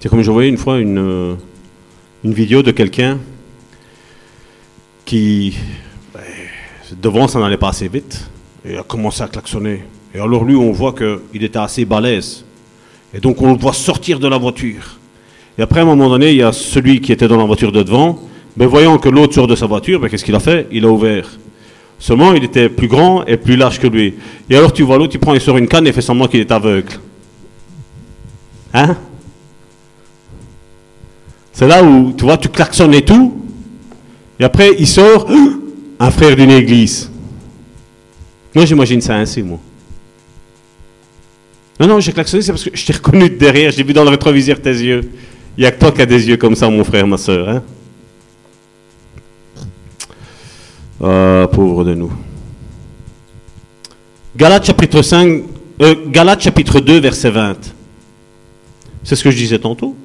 C'est 0.00 0.08
comme 0.08 0.22
je 0.22 0.30
voyais 0.30 0.48
une 0.48 0.58
fois 0.58 0.78
une, 0.78 0.98
euh, 0.98 1.34
vidéo 2.24 2.62
de 2.62 2.70
quelqu'un 2.70 3.18
qui, 5.04 5.56
devant, 7.00 7.28
ça 7.28 7.38
n'allait 7.38 7.56
pas 7.56 7.68
assez 7.68 7.88
vite, 7.88 8.28
et 8.64 8.76
a 8.76 8.82
commencé 8.82 9.22
à 9.22 9.28
klaxonner. 9.28 9.82
Et 10.14 10.20
alors 10.20 10.44
lui, 10.44 10.56
on 10.56 10.72
voit 10.72 10.94
qu'il 10.94 11.42
était 11.44 11.58
assez 11.58 11.84
balèze. 11.84 12.44
Et 13.14 13.20
donc 13.20 13.40
on 13.42 13.52
le 13.52 13.58
voit 13.58 13.72
sortir 13.72 14.18
de 14.18 14.28
la 14.28 14.38
voiture. 14.38 14.98
Et 15.58 15.62
après, 15.62 15.80
à 15.80 15.82
un 15.82 15.86
moment 15.86 16.08
donné, 16.08 16.30
il 16.30 16.36
y 16.36 16.42
a 16.42 16.52
celui 16.52 17.00
qui 17.00 17.12
était 17.12 17.28
dans 17.28 17.36
la 17.36 17.44
voiture 17.44 17.72
de 17.72 17.82
devant. 17.82 18.18
Mais 18.56 18.66
voyant 18.66 18.98
que 18.98 19.08
l'autre 19.08 19.34
sort 19.34 19.46
de 19.46 19.56
sa 19.56 19.66
voiture, 19.66 20.00
ben, 20.00 20.08
qu'est-ce 20.08 20.24
qu'il 20.24 20.34
a 20.34 20.40
fait? 20.40 20.66
Il 20.70 20.84
a 20.84 20.88
ouvert. 20.88 21.28
Seulement, 21.98 22.32
il 22.32 22.44
était 22.44 22.68
plus 22.68 22.88
grand 22.88 23.24
et 23.24 23.36
plus 23.36 23.56
large 23.56 23.80
que 23.80 23.86
lui. 23.86 24.14
Et 24.48 24.56
alors 24.56 24.72
tu 24.72 24.82
vois 24.82 24.98
l'autre, 24.98 25.14
il 25.14 25.20
prend, 25.20 25.34
il 25.34 25.40
sort 25.40 25.58
une 25.58 25.66
canne 25.66 25.86
et 25.86 25.92
fait 25.92 26.00
semblant 26.00 26.28
qu'il 26.28 26.40
est 26.40 26.50
aveugle. 26.52 26.92
Hein? 28.72 28.96
C'est 31.52 31.66
là 31.66 31.82
où, 31.82 32.12
tu 32.16 32.24
vois, 32.24 32.36
tu 32.36 32.48
klaxonnes 32.48 32.94
et 32.94 33.02
tout. 33.02 33.42
Et 34.38 34.44
après, 34.44 34.76
il 34.78 34.86
sort 34.86 35.26
un 35.98 36.10
frère 36.10 36.36
d'une 36.36 36.50
église. 36.50 37.10
Moi, 38.54 38.64
j'imagine 38.64 39.00
ça 39.00 39.16
ainsi, 39.16 39.42
moi. 39.42 39.58
Non, 41.80 41.86
non, 41.86 42.00
j'ai 42.00 42.12
klaxonné, 42.12 42.42
c'est 42.42 42.52
parce 42.52 42.64
que 42.64 42.76
je 42.76 42.86
t'ai 42.86 42.92
reconnu 42.92 43.30
de 43.30 43.36
derrière, 43.36 43.70
j'ai 43.70 43.82
vu 43.84 43.92
dans 43.92 44.04
le 44.04 44.10
rétroviseur 44.10 44.60
tes 44.60 44.70
yeux. 44.70 45.10
Il 45.56 45.60
n'y 45.60 45.66
a 45.66 45.70
que 45.70 45.78
toi 45.78 45.92
qui 45.92 46.02
as 46.02 46.06
des 46.06 46.28
yeux 46.28 46.36
comme 46.36 46.54
ça, 46.54 46.68
mon 46.68 46.82
frère, 46.84 47.06
ma 47.06 47.16
soeur. 47.16 47.48
Hein 47.48 47.62
ah, 51.00 51.48
pauvre 51.52 51.84
de 51.84 51.94
nous. 51.94 52.12
Galates 54.36 54.66
chapitre 54.66 55.02
5, 55.02 55.42
euh, 55.80 55.94
Galates 56.08 56.42
chapitre 56.42 56.80
2, 56.80 56.98
verset 57.00 57.30
20. 57.30 57.56
C'est 59.04 59.16
ce 59.16 59.22
que 59.22 59.30
je 59.30 59.36
disais 59.36 59.58
tantôt. 59.58 59.96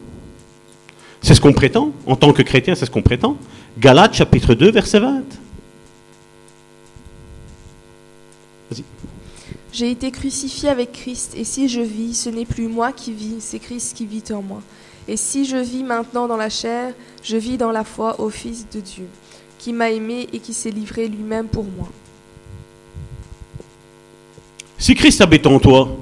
C'est 1.22 1.34
ce 1.34 1.42
qu'on 1.42 1.54
prétend. 1.54 1.92
En 2.06 2.16
tant 2.16 2.34
que 2.34 2.42
chrétien, 2.42 2.76
c'est 2.76 2.86
ce 2.86 2.92
qu'on 2.92 3.02
prétend. 3.02 3.38
Galates 3.80 4.14
chapitre 4.14 4.54
2, 4.54 4.72
verset 4.72 5.00
20. 5.00 5.24
J'ai 9.74 9.90
été 9.90 10.12
crucifié 10.12 10.70
avec 10.70 10.92
Christ, 10.92 11.34
et 11.36 11.44
si 11.44 11.68
je 11.68 11.82
vis, 11.82 12.14
ce 12.14 12.30
n'est 12.30 12.46
plus 12.46 12.68
moi 12.68 12.92
qui 12.92 13.12
vis, 13.12 13.38
c'est 13.40 13.58
Christ 13.58 13.98
qui 13.98 14.06
vit 14.06 14.24
en 14.32 14.44
moi. 14.44 14.62
Et 15.08 15.18
si 15.18 15.46
je 15.46 15.58
vis 15.58 15.82
maintenant 15.82 16.28
dans 16.28 16.38
la 16.38 16.52
chair, 16.52 16.94
je 17.24 17.38
vis 17.38 17.58
dans 17.58 17.72
la 17.72 17.84
foi 17.84 18.22
au 18.22 18.30
Fils 18.30 18.68
de 18.72 18.80
Dieu, 18.80 19.08
qui 19.58 19.74
m'a 19.74 19.90
aimé 19.90 20.28
et 20.32 20.38
qui 20.38 20.54
s'est 20.54 20.70
livré 20.70 21.08
lui-même 21.08 21.48
pour 21.48 21.64
moi. 21.64 21.90
Si 24.78 24.94
Christ 24.94 25.22
habite 25.22 25.48
en 25.48 25.58
toi, 25.58 25.98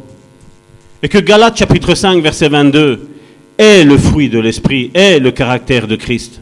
et 1.01 1.07
que 1.07 1.19
Galates 1.19 1.57
chapitre 1.57 1.95
5 1.95 2.21
verset 2.21 2.49
22 2.49 3.07
est 3.57 3.85
le 3.85 3.97
fruit 3.97 4.27
de 4.27 4.39
l'Esprit, 4.39 4.91
est 4.93 5.19
le 5.19 5.31
caractère 5.31 5.87
de 5.87 5.95
Christ, 5.95 6.41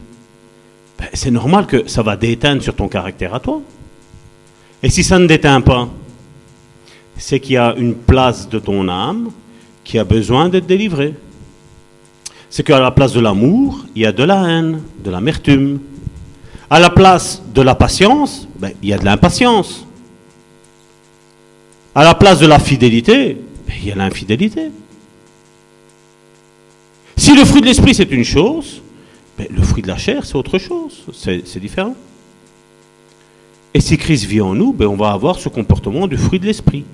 ben, 0.98 1.06
c'est 1.14 1.30
normal 1.30 1.68
que 1.68 1.86
ça 1.88 2.02
va 2.02 2.16
déteindre 2.16 2.60
sur 2.60 2.74
ton 2.74 2.88
caractère 2.88 3.36
à 3.36 3.40
toi. 3.40 3.62
Et 4.82 4.90
si 4.90 5.04
ça 5.04 5.20
ne 5.20 5.28
déteint 5.28 5.60
pas, 5.60 5.88
c'est 7.20 7.38
qu'il 7.38 7.52
y 7.52 7.58
a 7.58 7.74
une 7.76 7.94
place 7.94 8.48
de 8.48 8.58
ton 8.58 8.88
âme 8.88 9.30
qui 9.84 9.98
a 9.98 10.04
besoin 10.04 10.48
d'être 10.48 10.66
délivrée. 10.66 11.14
C'est 12.48 12.64
qu'à 12.64 12.80
la 12.80 12.90
place 12.90 13.12
de 13.12 13.20
l'amour, 13.20 13.84
il 13.94 14.02
y 14.02 14.06
a 14.06 14.12
de 14.12 14.24
la 14.24 14.48
haine, 14.48 14.80
de 15.04 15.10
l'amertume. 15.10 15.80
À 16.70 16.80
la 16.80 16.90
place 16.90 17.42
de 17.54 17.62
la 17.62 17.74
patience, 17.74 18.48
ben, 18.58 18.72
il 18.82 18.88
y 18.88 18.92
a 18.92 18.98
de 18.98 19.04
l'impatience. 19.04 19.86
À 21.94 22.04
la 22.04 22.14
place 22.14 22.38
de 22.40 22.46
la 22.46 22.58
fidélité, 22.58 23.36
ben, 23.66 23.74
il 23.80 23.88
y 23.88 23.92
a 23.92 23.96
l'infidélité. 23.96 24.70
Si 27.16 27.36
le 27.36 27.44
fruit 27.44 27.60
de 27.60 27.66
l'esprit 27.66 27.94
c'est 27.94 28.10
une 28.10 28.24
chose, 28.24 28.80
ben, 29.36 29.46
le 29.50 29.62
fruit 29.62 29.82
de 29.82 29.88
la 29.88 29.98
chair 29.98 30.24
c'est 30.24 30.36
autre 30.36 30.58
chose, 30.58 31.04
c'est 31.12 31.60
différent. 31.60 31.94
Et 33.74 33.80
si 33.80 33.98
Christ 33.98 34.24
vit 34.24 34.40
en 34.40 34.54
nous, 34.54 34.74
on 34.80 34.96
va 34.96 35.10
avoir 35.10 35.38
ce 35.38 35.48
comportement 35.48 36.06
du 36.06 36.16
fruit 36.16 36.40
de 36.40 36.46
l'esprit. 36.46 36.84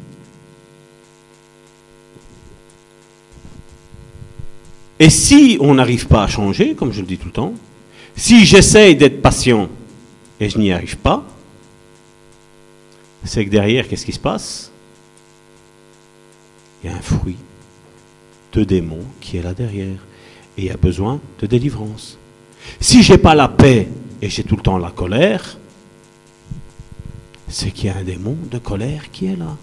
Et 4.99 5.11
si 5.11 5.59
on 5.61 5.75
n'arrive 5.75 6.07
pas 6.07 6.25
à 6.25 6.27
changer, 6.27 6.75
comme 6.75 6.93
je 6.93 7.01
le 7.01 7.07
dis 7.07 7.19
tout 7.19 7.27
le 7.27 7.33
temps, 7.33 7.55
si 8.15 8.47
j'essaye 8.47 8.97
d'être 8.97 9.21
patient 9.21 9.69
et 10.41 10.49
je 10.49 10.59
n'y 10.59 10.73
arrive 10.73 10.97
pas, 10.97 11.25
c'est 13.25 13.45
que 13.45 13.51
derrière, 13.51 13.89
qu'est-ce 13.89 14.07
qui 14.07 14.13
se 14.13 14.19
passe? 14.19 14.71
Il 16.83 16.91
y 16.91 16.93
a 16.93 16.97
un 16.97 17.01
fruit 17.01 17.37
de 18.53 18.65
démon 18.65 19.01
qui 19.21 19.37
est 19.37 19.43
là 19.43 19.53
derrière. 19.53 19.99
Et 20.57 20.63
il 20.63 20.65
y 20.65 20.71
a 20.71 20.77
besoin 20.77 21.21
de 21.41 21.47
délivrance. 21.47 22.19
Si 22.81 23.03
j'ai 23.03 23.19
pas 23.19 23.35
la 23.35 23.49
paix 23.49 23.89
et 24.23 24.31
j'ai 24.31 24.45
tout 24.45 24.57
le 24.57 24.63
temps 24.63 24.79
la 24.79 24.91
colère, 24.91 25.59
c'est 27.49 27.71
qu'il 27.71 27.87
y 27.87 27.89
a 27.91 27.97
un 27.97 28.05
démon 28.05 28.37
de 28.51 28.59
colère 28.59 29.11
qui 29.11 29.27
est 29.27 29.37
là. 29.37 29.57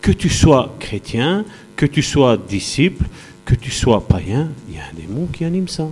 Que 0.00 0.10
tu 0.10 0.28
sois 0.28 0.74
chrétien, 0.80 1.44
que 1.76 1.86
tu 1.86 2.02
sois 2.02 2.36
disciple, 2.36 3.04
que 3.50 3.56
tu 3.56 3.70
sois 3.70 4.00
païen, 4.00 4.48
il 4.68 4.76
y 4.76 4.78
a 4.78 4.82
un 4.82 4.94
démon 4.94 5.26
qui 5.26 5.44
anime 5.44 5.66
ça. 5.66 5.88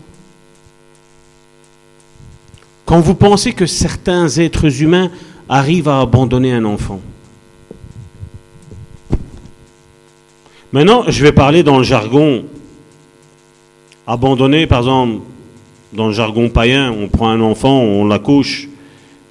Quand 2.85 3.01
vous 3.01 3.15
pensez 3.15 3.53
que 3.53 3.67
certains 3.67 4.29
êtres 4.29 4.81
humains 4.81 5.11
arrivent 5.49 5.89
à 5.89 6.01
abandonner 6.01 6.53
un 6.53 6.65
enfant, 6.65 7.01
maintenant 10.73 11.05
je 11.09 11.23
vais 11.23 11.33
parler 11.33 11.63
dans 11.63 11.79
le 11.79 11.85
jargon 11.85 12.45
abandonner, 14.07 14.67
par 14.67 14.81
exemple, 14.81 15.21
dans 15.93 16.07
le 16.07 16.13
jargon 16.13 16.49
païen, 16.49 16.93
on 16.93 17.09
prend 17.09 17.29
un 17.29 17.41
enfant, 17.41 17.81
on 17.81 18.07
l'accouche 18.07 18.69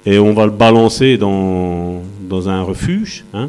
et 0.04 0.18
on 0.18 0.34
va 0.34 0.44
le 0.44 0.52
balancer 0.52 1.16
dans, 1.16 2.02
dans 2.20 2.48
un 2.48 2.62
refuge. 2.62 3.24
Hein. 3.32 3.48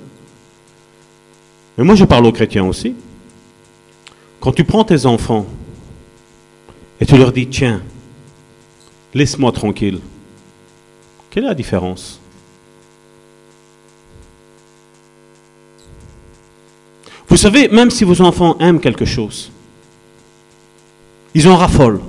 Mais 1.78 1.84
moi 1.84 1.96
je 1.96 2.06
parle 2.06 2.26
aux 2.26 2.32
chrétiens 2.32 2.66
aussi. 2.66 2.96
Quand 4.40 4.54
tu 4.54 4.64
prends 4.64 4.86
tes 4.86 5.06
enfants 5.06 5.46
et 7.02 7.06
tu 7.06 7.18
leur 7.18 7.32
dis, 7.32 7.48
tiens, 7.48 7.82
laisse-moi 9.14 9.52
tranquille, 9.52 10.00
quelle 11.30 11.44
est 11.44 11.48
la 11.48 11.54
différence? 11.54 12.20
Vous 17.28 17.38
savez, 17.38 17.68
même 17.68 17.92
si 17.92 18.04
vos 18.04 18.22
enfants 18.22 18.58
aiment 18.60 18.80
quelque 18.80 19.06
chose, 19.06 19.52
ils 21.36 21.48
en 21.48 21.56
raffolent. 21.56 22.02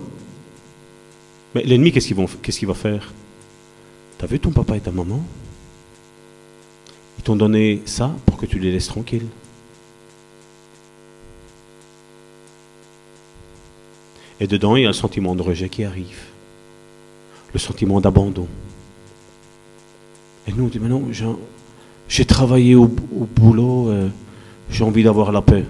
Mais 1.55 1.63
l'ennemi, 1.63 1.93
qu'est-ce 1.93 2.59
qu'il 2.59 2.69
va 2.69 2.75
faire? 2.75 3.13
T'as 4.19 4.27
vu 4.27 4.39
ton 4.39 4.51
papa 4.51 4.77
et 4.77 4.81
ta 4.81 4.91
maman? 4.91 5.23
Ils 7.19 7.23
t'ont 7.23 7.37
donné 7.37 7.83
ça 7.85 8.15
pour 8.25 8.39
que 8.39 8.47
tu 8.47 8.59
les 8.59 8.71
laisses 8.71 8.87
tranquilles. 8.87 9.27
Et 14.41 14.47
dedans, 14.47 14.75
il 14.77 14.83
y 14.83 14.85
a 14.85 14.89
le 14.89 14.95
sentiment 14.95 15.35
de 15.35 15.43
rejet 15.43 15.69
qui 15.69 15.85
arrive. 15.85 16.19
Le 17.53 17.59
sentiment 17.59 18.01
d'abandon. 18.01 18.49
Et 20.49 20.53
nous, 20.53 20.65
on 20.65 20.69
dit, 20.69 20.79
mais 20.81 20.89
non, 20.89 21.09
j'ai 22.09 22.25
travaillé 22.25 22.75
au, 22.75 22.87
boulot, 22.87 23.91
euh, 23.91 24.09
j'ai 24.71 24.83
envie 24.83 25.03
d'avoir 25.03 25.31
la 25.31 25.43
paix. 25.43 25.65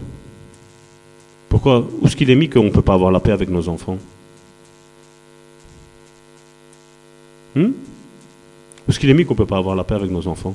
Pourquoi 1.49 1.81
Où 2.01 2.07
est-ce 2.07 2.15
qu'il 2.15 2.31
est 2.31 2.37
mis 2.37 2.49
qu'on 2.49 2.63
ne 2.63 2.71
peut 2.71 2.83
pas 2.83 2.95
avoir 2.95 3.11
la 3.11 3.19
paix 3.19 3.33
avec 3.33 3.51
nos 3.51 3.69
enfants? 3.69 3.99
Hmm? 7.57 7.73
Où 8.87 8.91
est-ce 8.91 9.01
qu'il 9.01 9.11
est 9.11 9.15
mis 9.15 9.25
qu'on 9.25 9.35
ne 9.35 9.39
peut 9.39 9.47
pas 9.47 9.59
avoir 9.59 9.75
la 9.75 9.83
paix 9.83 9.97
avec 9.97 10.11
nos 10.13 10.29
enfants? 10.29 10.55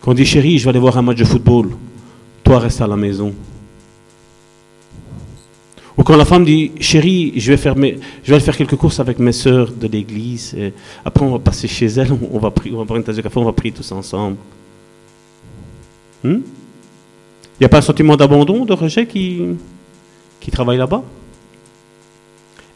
Quand 0.00 0.12
on 0.12 0.14
dit 0.14 0.24
chérie, 0.24 0.58
je 0.58 0.64
vais 0.64 0.70
aller 0.70 0.78
voir 0.78 0.96
un 0.96 1.02
match 1.02 1.18
de 1.18 1.24
football, 1.24 1.70
toi 2.44 2.58
reste 2.58 2.80
à 2.80 2.86
la 2.86 2.96
maison. 2.96 3.34
Ou 5.96 6.02
quand 6.02 6.16
la 6.16 6.24
femme 6.24 6.44
dit 6.44 6.72
chérie, 6.80 7.32
je 7.36 7.52
vais 7.52 7.56
faire, 7.56 7.74
je 7.76 7.80
vais 7.82 8.34
aller 8.34 8.40
faire 8.40 8.56
quelques 8.56 8.76
courses 8.76 9.00
avec 9.00 9.18
mes 9.18 9.32
sœurs 9.32 9.70
de 9.70 9.86
l'église, 9.86 10.54
après 11.04 11.24
on 11.24 11.30
va 11.30 11.38
passer 11.38 11.68
chez 11.68 11.86
elles, 11.86 12.12
on 12.32 12.38
va, 12.38 12.50
prier, 12.50 12.74
on 12.74 12.78
va 12.78 12.84
prendre 12.84 12.98
une 12.98 13.04
tasse 13.04 13.16
de 13.16 13.22
café, 13.22 13.38
on 13.38 13.44
va 13.44 13.52
prier 13.52 13.72
tous 13.72 13.90
ensemble. 13.92 14.36
Il 16.24 16.30
hmm? 16.30 16.42
n'y 17.60 17.66
a 17.66 17.68
pas 17.68 17.78
un 17.78 17.82
sentiment 17.82 18.16
d'abandon, 18.16 18.64
de 18.64 18.72
rejet 18.72 19.06
qui, 19.06 19.42
qui 20.40 20.50
travaille 20.50 20.78
là-bas? 20.78 21.02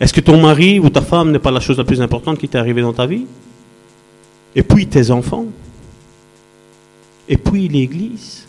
Est-ce 0.01 0.13
que 0.13 0.21
ton 0.21 0.41
mari 0.41 0.79
ou 0.79 0.89
ta 0.91 1.01
femme 1.01 1.33
n'est 1.33 1.41
pas 1.41 1.51
la 1.51 1.61
chose 1.61 1.77
la 1.77 1.85
plus 1.85 2.01
importante 2.01 2.39
qui 2.39 2.49
t'est 2.49 2.59
arrivée 2.59 2.83
dans 2.83 2.93
ta 2.93 3.07
vie? 3.07 3.27
Et 4.55 4.63
puis 4.63 4.87
tes 4.87 5.11
enfants? 5.11 5.47
Et 7.29 7.37
puis 7.37 7.69
l'Église? 7.69 8.48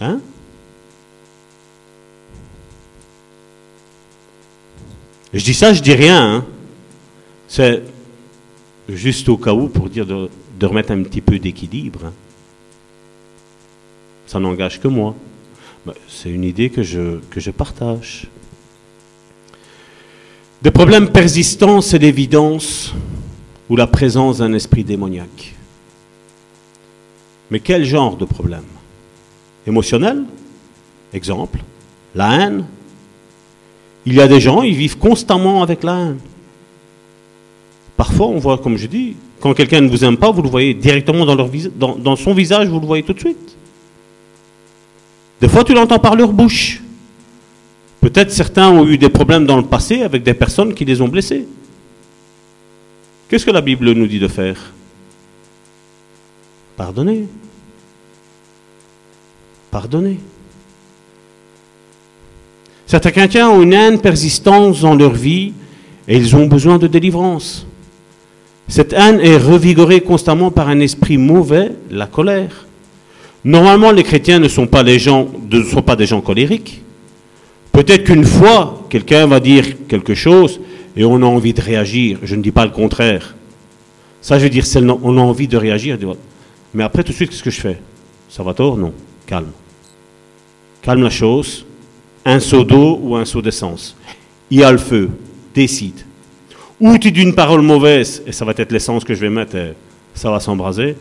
Hein? 0.00 0.20
Je 5.32 5.44
dis 5.44 5.54
ça, 5.54 5.72
je 5.72 5.82
dis 5.82 5.94
rien. 5.94 6.36
Hein. 6.36 6.44
C'est 7.46 7.82
juste 8.88 9.28
au 9.28 9.36
cas 9.36 9.52
où 9.52 9.68
pour 9.68 9.88
dire 9.88 10.06
de, 10.06 10.28
remettre 10.62 10.92
un 10.92 11.02
petit 11.02 11.20
peu 11.20 11.38
d'équilibre. 11.38 12.06
Hein. 12.06 12.12
Ça 14.26 14.40
n'engage 14.40 14.80
que 14.80 14.88
moi. 14.88 15.14
C'est 16.08 16.30
une 16.30 16.44
idée 16.44 16.70
que 16.70 16.82
je, 16.82 17.18
que 17.30 17.40
je 17.40 17.50
partage. 17.50 18.26
Des 20.62 20.70
problèmes 20.70 21.10
persistants, 21.10 21.80
c'est 21.80 21.98
l'évidence 21.98 22.92
ou 23.68 23.76
la 23.76 23.86
présence 23.86 24.38
d'un 24.38 24.52
esprit 24.52 24.84
démoniaque. 24.84 25.54
Mais 27.50 27.60
quel 27.60 27.84
genre 27.84 28.16
de 28.16 28.24
problème? 28.24 28.64
Émotionnel 29.66 30.24
Exemple, 31.12 31.58
la 32.14 32.34
haine, 32.34 32.64
il 34.06 34.14
y 34.14 34.20
a 34.20 34.28
des 34.28 34.40
gens, 34.40 34.62
ils 34.62 34.76
vivent 34.76 34.96
constamment 34.96 35.62
avec 35.62 35.82
la 35.82 35.98
haine. 35.98 36.18
Parfois, 37.96 38.28
on 38.28 38.38
voit, 38.38 38.58
comme 38.58 38.76
je 38.76 38.86
dis, 38.86 39.16
quand 39.40 39.52
quelqu'un 39.52 39.80
ne 39.80 39.88
vous 39.88 40.04
aime 40.04 40.16
pas, 40.16 40.30
vous 40.30 40.42
le 40.42 40.48
voyez 40.48 40.72
directement 40.72 41.26
dans, 41.26 41.34
leur 41.34 41.50
dans 41.76 42.16
son 42.16 42.32
visage, 42.32 42.68
vous 42.68 42.78
le 42.80 42.86
voyez 42.86 43.02
tout 43.02 43.12
de 43.12 43.18
suite. 43.18 43.56
Des 45.40 45.48
fois, 45.48 45.64
tu 45.64 45.74
l'entends 45.74 45.98
par 45.98 46.14
leur 46.14 46.32
bouche. 46.32 46.80
Peut-être 48.00 48.30
certains 48.30 48.70
ont 48.70 48.86
eu 48.86 48.96
des 48.96 49.08
problèmes 49.08 49.46
dans 49.46 49.56
le 49.56 49.64
passé 49.64 50.02
avec 50.02 50.22
des 50.22 50.34
personnes 50.34 50.74
qui 50.74 50.84
les 50.84 51.00
ont 51.00 51.08
blessés. 51.08 51.46
Qu'est-ce 53.28 53.44
que 53.44 53.50
la 53.50 53.60
Bible 53.60 53.92
nous 53.92 54.06
dit 54.06 54.18
de 54.18 54.28
faire? 54.28 54.72
Pardonner. 56.76 57.26
Pardonner. 59.70 60.18
Certains 62.86 63.12
chrétiens 63.12 63.48
ont 63.50 63.62
une 63.62 63.72
haine 63.72 64.00
persistante 64.00 64.80
dans 64.80 64.96
leur 64.96 65.12
vie 65.12 65.52
et 66.08 66.16
ils 66.16 66.34
ont 66.34 66.46
besoin 66.46 66.78
de 66.78 66.88
délivrance. 66.88 67.66
Cette 68.66 68.92
haine 68.92 69.20
est 69.20 69.36
revigorée 69.36 70.00
constamment 70.00 70.50
par 70.50 70.68
un 70.68 70.80
esprit 70.80 71.16
mauvais, 71.16 71.72
la 71.90 72.06
colère. 72.06 72.66
Normalement, 73.44 73.92
les 73.92 74.02
chrétiens 74.02 74.38
ne 74.38 74.48
sont 74.48 74.66
pas, 74.66 74.84
gens, 74.98 75.28
ne 75.50 75.62
sont 75.62 75.82
pas 75.82 75.96
des 75.96 76.06
gens 76.06 76.20
colériques. 76.20 76.82
Peut-être 77.72 78.04
qu'une 78.04 78.24
fois, 78.24 78.86
quelqu'un 78.90 79.26
va 79.26 79.40
dire 79.40 79.86
quelque 79.86 80.14
chose 80.14 80.60
et 80.96 81.04
on 81.04 81.16
a 81.22 81.26
envie 81.26 81.54
de 81.54 81.60
réagir. 81.60 82.18
Je 82.22 82.34
ne 82.34 82.42
dis 82.42 82.50
pas 82.50 82.64
le 82.64 82.72
contraire. 82.72 83.34
Ça, 84.20 84.38
je 84.38 84.44
veux 84.44 84.50
dire, 84.50 84.64
on 85.02 85.16
a 85.16 85.20
envie 85.20 85.48
de 85.48 85.56
réagir. 85.56 85.96
Mais 86.74 86.84
après, 86.84 87.02
tout 87.02 87.12
de 87.12 87.16
suite, 87.16 87.30
qu'est-ce 87.30 87.42
que 87.42 87.50
je 87.50 87.60
fais? 87.60 87.80
Ça 88.28 88.42
va 88.42 88.52
tort? 88.52 88.76
Non. 88.76 88.92
Calme. 89.26 89.50
Calme 90.82 91.02
la 91.02 91.10
chose 91.10 91.66
un 92.24 92.40
seau 92.40 92.64
d'eau 92.64 92.98
ou 93.02 93.16
un 93.16 93.24
seau 93.24 93.42
d'essence. 93.42 93.96
Il 94.50 94.58
y 94.58 94.64
a 94.64 94.72
le 94.72 94.78
feu, 94.78 95.10
décide. 95.54 96.04
Ou 96.80 96.98
tu 96.98 97.12
dis 97.12 97.22
une 97.22 97.34
parole 97.34 97.62
mauvaise, 97.62 98.22
et 98.26 98.32
ça 98.32 98.44
va 98.44 98.52
être 98.56 98.72
l'essence 98.72 99.04
que 99.04 99.14
je 99.14 99.20
vais 99.20 99.30
mettre, 99.30 99.56
et 99.56 99.74
ça 100.14 100.30
va 100.30 100.40
s'embraser, 100.40 100.96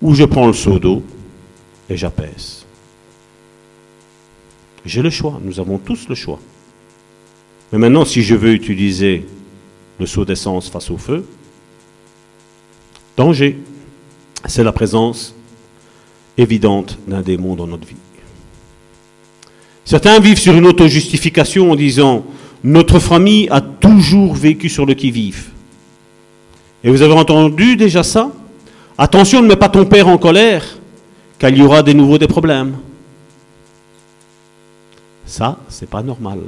ou 0.00 0.14
je 0.14 0.24
prends 0.24 0.46
le 0.46 0.52
seau 0.52 0.78
d'eau 0.78 1.02
et 1.88 1.96
j'apaise. 1.96 2.64
J'ai 4.84 5.02
le 5.02 5.10
choix, 5.10 5.40
nous 5.42 5.60
avons 5.60 5.78
tous 5.78 6.08
le 6.08 6.14
choix. 6.14 6.38
Mais 7.72 7.78
maintenant, 7.78 8.04
si 8.04 8.22
je 8.22 8.34
veux 8.34 8.52
utiliser 8.52 9.26
le 9.98 10.06
seau 10.06 10.24
d'essence 10.24 10.70
face 10.70 10.90
au 10.90 10.96
feu, 10.96 11.26
danger, 13.16 13.58
c'est 14.46 14.64
la 14.64 14.72
présence 14.72 15.34
évidente 16.38 16.98
d'un 17.06 17.20
démon 17.20 17.54
dans 17.54 17.66
notre 17.66 17.86
vie. 17.86 17.96
Certains 19.88 20.20
vivent 20.20 20.38
sur 20.38 20.54
une 20.54 20.66
auto-justification 20.66 21.70
en 21.70 21.74
disant 21.74 22.22
Notre 22.62 22.98
famille 22.98 23.48
a 23.50 23.62
toujours 23.62 24.34
vécu 24.34 24.68
sur 24.68 24.84
le 24.84 24.92
qui-vive. 24.92 25.46
Et 26.84 26.90
vous 26.90 27.00
avez 27.00 27.14
entendu 27.14 27.74
déjà 27.74 28.02
ça? 28.02 28.30
Attention, 28.98 29.40
ne 29.40 29.48
mets 29.48 29.56
pas 29.56 29.70
ton 29.70 29.86
père 29.86 30.06
en 30.06 30.18
colère, 30.18 30.62
car 31.38 31.48
il 31.48 31.56
y 31.56 31.62
aura 31.62 31.82
de 31.82 31.94
nouveau 31.94 32.18
des 32.18 32.26
problèmes. 32.26 32.76
Ça, 35.24 35.58
c'est 35.70 35.88
pas 35.88 36.02
normal. 36.02 36.40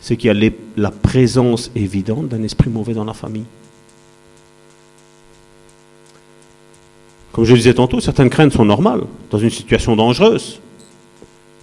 C'est 0.00 0.16
qu'il 0.16 0.36
y 0.36 0.46
a 0.46 0.50
la 0.76 0.90
présence 0.90 1.70
évidente 1.76 2.26
d'un 2.26 2.42
esprit 2.42 2.68
mauvais 2.68 2.94
dans 2.94 3.04
la 3.04 3.14
famille. 3.14 3.46
Comme 7.30 7.44
je 7.44 7.52
le 7.52 7.58
disais 7.58 7.74
tantôt, 7.74 8.00
certaines 8.00 8.28
craintes 8.28 8.54
sont 8.54 8.64
normales 8.64 9.02
dans 9.30 9.38
une 9.38 9.50
situation 9.50 9.94
dangereuse. 9.94 10.58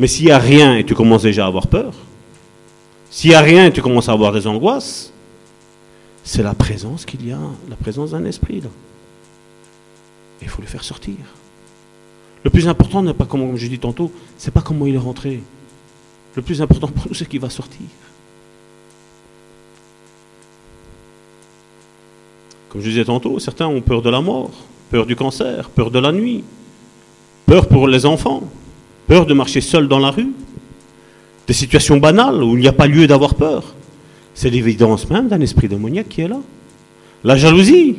Mais 0.01 0.07
s'il 0.07 0.25
n'y 0.25 0.31
a 0.31 0.39
rien 0.39 0.77
et 0.77 0.83
tu 0.83 0.95
commences 0.95 1.21
déjà 1.21 1.45
à 1.45 1.47
avoir 1.47 1.67
peur, 1.67 1.93
s'il 3.11 3.29
n'y 3.29 3.35
a 3.35 3.41
rien 3.41 3.67
et 3.67 3.71
tu 3.71 3.83
commences 3.83 4.09
à 4.09 4.13
avoir 4.13 4.31
des 4.31 4.47
angoisses, 4.47 5.13
c'est 6.23 6.41
la 6.41 6.55
présence 6.55 7.05
qu'il 7.05 7.27
y 7.27 7.31
a, 7.31 7.37
la 7.69 7.75
présence 7.75 8.09
d'un 8.09 8.25
esprit. 8.25 8.61
Là. 8.61 8.69
il 10.41 10.49
faut 10.49 10.63
le 10.63 10.67
faire 10.67 10.83
sortir. 10.83 11.13
Le 12.43 12.49
plus 12.49 12.67
important 12.67 13.03
n'est 13.03 13.13
pas 13.13 13.25
comme 13.25 13.55
je 13.55 13.67
dis 13.67 13.77
tantôt, 13.77 14.11
c'est 14.39 14.49
pas 14.49 14.61
comment 14.61 14.87
il 14.87 14.95
est 14.95 14.97
rentré. 14.97 15.43
Le 16.33 16.41
plus 16.41 16.63
important 16.63 16.87
pour 16.87 17.07
nous, 17.07 17.13
c'est 17.13 17.29
qu'il 17.29 17.39
va 17.39 17.51
sortir. 17.51 17.85
Comme 22.69 22.81
je 22.81 22.89
disais 22.89 23.05
tantôt, 23.05 23.37
certains 23.37 23.67
ont 23.67 23.81
peur 23.81 24.01
de 24.01 24.09
la 24.09 24.21
mort, 24.21 24.49
peur 24.89 25.05
du 25.05 25.15
cancer, 25.15 25.69
peur 25.69 25.91
de 25.91 25.99
la 25.99 26.11
nuit, 26.11 26.43
peur 27.45 27.67
pour 27.67 27.87
les 27.87 28.07
enfants, 28.07 28.49
peur 29.11 29.25
de 29.25 29.33
marcher 29.33 29.59
seul 29.59 29.89
dans 29.89 29.99
la 29.99 30.09
rue, 30.09 30.29
des 31.45 31.51
situations 31.51 31.97
banales 31.97 32.41
où 32.41 32.55
il 32.55 32.61
n'y 32.61 32.67
a 32.69 32.71
pas 32.71 32.87
lieu 32.87 33.07
d'avoir 33.07 33.35
peur? 33.35 33.75
C'est 34.33 34.49
l'évidence 34.49 35.09
même 35.09 35.27
d'un 35.27 35.41
esprit 35.41 35.67
démoniaque 35.67 36.07
qui 36.07 36.21
est 36.21 36.29
là. 36.29 36.39
La 37.25 37.35
jalousie, 37.35 37.97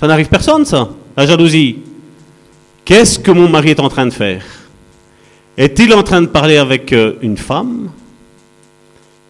ça 0.00 0.08
n'arrive 0.08 0.28
personne 0.28 0.64
ça, 0.64 0.90
la 1.16 1.24
jalousie. 1.24 1.78
Qu'est-ce 2.84 3.20
que 3.20 3.30
mon 3.30 3.48
mari 3.48 3.70
est 3.70 3.78
en 3.78 3.88
train 3.88 4.06
de 4.06 4.10
faire? 4.10 4.44
Est-il 5.56 5.94
en 5.94 6.02
train 6.02 6.20
de 6.20 6.26
parler 6.26 6.56
avec 6.56 6.92
euh, 6.92 7.14
une 7.22 7.36
femme? 7.36 7.90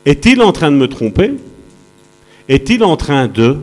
Est-il 0.06 0.40
en 0.40 0.52
train 0.52 0.70
de 0.70 0.76
me 0.76 0.88
tromper? 0.88 1.34
Est-il 2.48 2.82
en 2.82 2.96
train 2.96 3.28
de... 3.28 3.58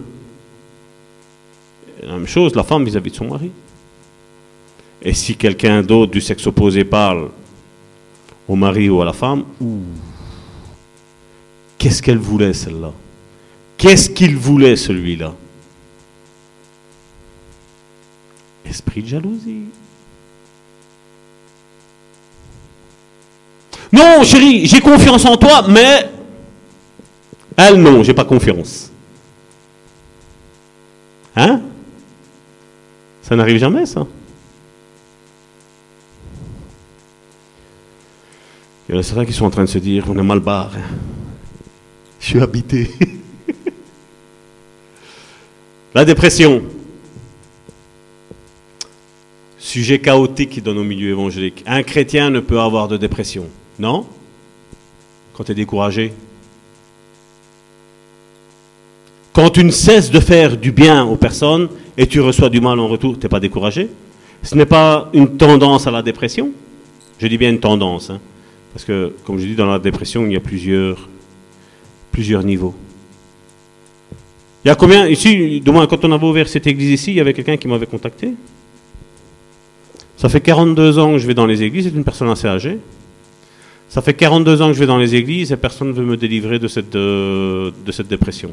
La 2.04 2.14
même 2.14 2.28
chose, 2.28 2.54
la 2.54 2.64
femme 2.64 2.86
vis 2.86 2.96
à 2.96 3.00
-vis 3.00 3.10
de 3.10 3.16
son 3.16 3.30
mari. 3.30 3.50
Et 5.04 5.14
si 5.14 5.36
quelqu'un 5.36 5.82
d'autre 5.82 6.14
du 6.14 6.22
sexe 6.22 6.48
opposé 6.48 6.86
parle 6.86 7.30
au 8.48 8.56
mari 8.56 8.90
ou 8.90 9.02
à 9.02 9.06
la 9.06 9.12
femme, 9.12 9.44
qu'est-ce 11.78 12.02
qu'elle 12.02 12.18
voulait 12.18 12.54
celle-là? 12.54 12.94
Qu'est-ce 13.78 14.10
qu'il 14.10 14.38
voulait 14.38 14.78
celui-là? 14.78 15.34
Esprit 18.66 19.02
de 19.02 19.08
jalousie. 19.08 19.64
Non, 23.92 24.24
chérie, 24.24 24.66
j'ai 24.66 24.80
confiance 24.80 25.26
en 25.26 25.36
toi, 25.36 25.68
mais 25.68 26.10
elle, 27.58 27.82
non, 27.82 28.04
j'ai 28.04 28.14
pas 28.14 28.24
confiance. 28.24 28.90
Hein? 31.36 31.62
Ça 33.22 33.36
n'arrive 33.36 33.58
jamais, 33.58 33.86
ça? 33.86 34.08
Il 38.94 38.98
y 38.98 39.00
en 39.00 39.00
a 39.00 39.04
certains 39.04 39.26
qui 39.26 39.34
sont 39.34 39.46
en 39.46 39.50
train 39.50 39.64
de 39.64 39.70
se 39.70 39.80
dire, 39.80 40.06
on 40.08 40.16
est 40.20 40.22
mal 40.22 40.40
barre. 40.40 40.70
Je 42.20 42.26
suis 42.28 42.40
habité. 42.40 42.92
La 45.96 46.06
dépression. 46.06 46.62
Sujet 49.58 49.98
chaotique 49.98 50.62
dans 50.62 50.76
nos 50.76 50.84
milieux 50.84 51.10
évangéliques. 51.10 51.64
Un 51.66 51.82
chrétien 51.82 52.30
ne 52.30 52.40
peut 52.40 52.60
avoir 52.60 52.88
de 52.88 52.98
dépression. 52.98 53.48
Non? 53.80 54.06
Quand 55.34 55.46
tu 55.46 55.54
es 55.54 55.56
découragé. 55.56 56.14
Quand 59.34 59.50
tu 59.50 59.64
ne 59.64 59.72
cesses 59.72 60.12
de 60.12 60.20
faire 60.20 60.56
du 60.56 60.72
bien 60.72 61.04
aux 61.04 61.18
personnes 61.18 61.68
et 61.98 62.06
tu 62.06 62.22
reçois 62.22 62.52
du 62.52 62.62
mal 62.62 62.80
en 62.80 62.88
retour, 62.88 63.18
tu 63.18 63.26
n'es 63.26 63.30
pas 63.30 63.40
découragé? 63.40 63.90
Ce 64.44 64.54
n'est 64.54 64.68
pas 64.68 65.10
une 65.14 65.36
tendance 65.36 65.88
à 65.88 65.90
la 65.90 66.04
dépression? 66.04 66.52
Je 67.18 67.26
dis 67.26 67.40
bien 67.40 67.50
une 67.50 67.60
tendance. 67.60 68.12
Hein. 68.12 68.20
Parce 68.74 68.86
que, 68.86 69.14
comme 69.24 69.38
je 69.38 69.46
dis, 69.46 69.56
dans 69.56 69.68
la 69.68 69.80
dépression, 69.80 70.26
il 70.26 70.34
y 70.34 70.36
a 70.36 70.40
plusieurs, 70.40 71.08
plusieurs 72.12 72.44
niveaux. 72.44 72.74
Il 74.66 74.70
y 74.70 74.72
a 74.72 74.76
combien 74.76 75.08
Ici, 75.08 75.62
du 75.62 75.72
moins, 75.72 75.86
quand 75.88 76.04
on 76.06 76.12
avait 76.12 76.26
ouvert 76.26 76.48
cette 76.48 76.66
église 76.68 76.90
ici, 76.90 77.12
il 77.12 77.18
y 77.18 77.20
avait 77.20 77.34
quelqu'un 77.34 77.58
qui 77.58 77.68
m'avait 77.68 77.86
contacté. 77.86 78.34
Ça 80.18 80.30
fait 80.30 80.42
42 80.42 81.00
ans 81.00 81.12
que 81.12 81.18
je 81.20 81.28
vais 81.28 81.34
dans 81.34 81.46
les 81.46 81.62
églises, 81.62 81.86
c'est 81.86 81.96
une 81.96 82.04
personne 82.04 82.30
assez 82.30 82.48
âgée. 82.48 82.80
Ça 83.90 84.02
fait 84.02 84.14
42 84.16 84.62
ans 84.62 84.68
que 84.70 84.74
je 84.74 84.80
vais 84.80 84.88
dans 84.88 84.98
les 84.98 85.14
églises 85.14 85.52
et 85.52 85.58
personne 85.58 85.90
ne 85.90 85.94
veut 85.94 86.06
me 86.06 86.18
délivrer 86.18 86.58
de 86.58 86.68
cette, 86.68 86.96
euh, 86.96 87.72
de 87.86 87.92
cette 87.92 88.08
dépression. 88.08 88.52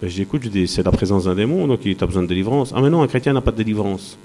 Ben, 0.00 0.08
je 0.08 0.14
dis, 0.14 0.22
écoute, 0.22 0.48
c'est 0.66 0.84
la 0.84 0.92
présence 0.92 1.24
d'un 1.24 1.34
démon, 1.34 1.66
donc 1.66 1.80
il 1.84 1.96
a 2.00 2.06
besoin 2.06 2.22
de 2.22 2.28
délivrance. 2.28 2.72
Ah 2.74 2.80
mais 2.80 2.88
non, 2.88 3.02
un 3.02 3.08
chrétien 3.08 3.34
n'a 3.34 3.42
pas 3.42 3.50
de 3.50 3.58
délivrance. 3.58 4.16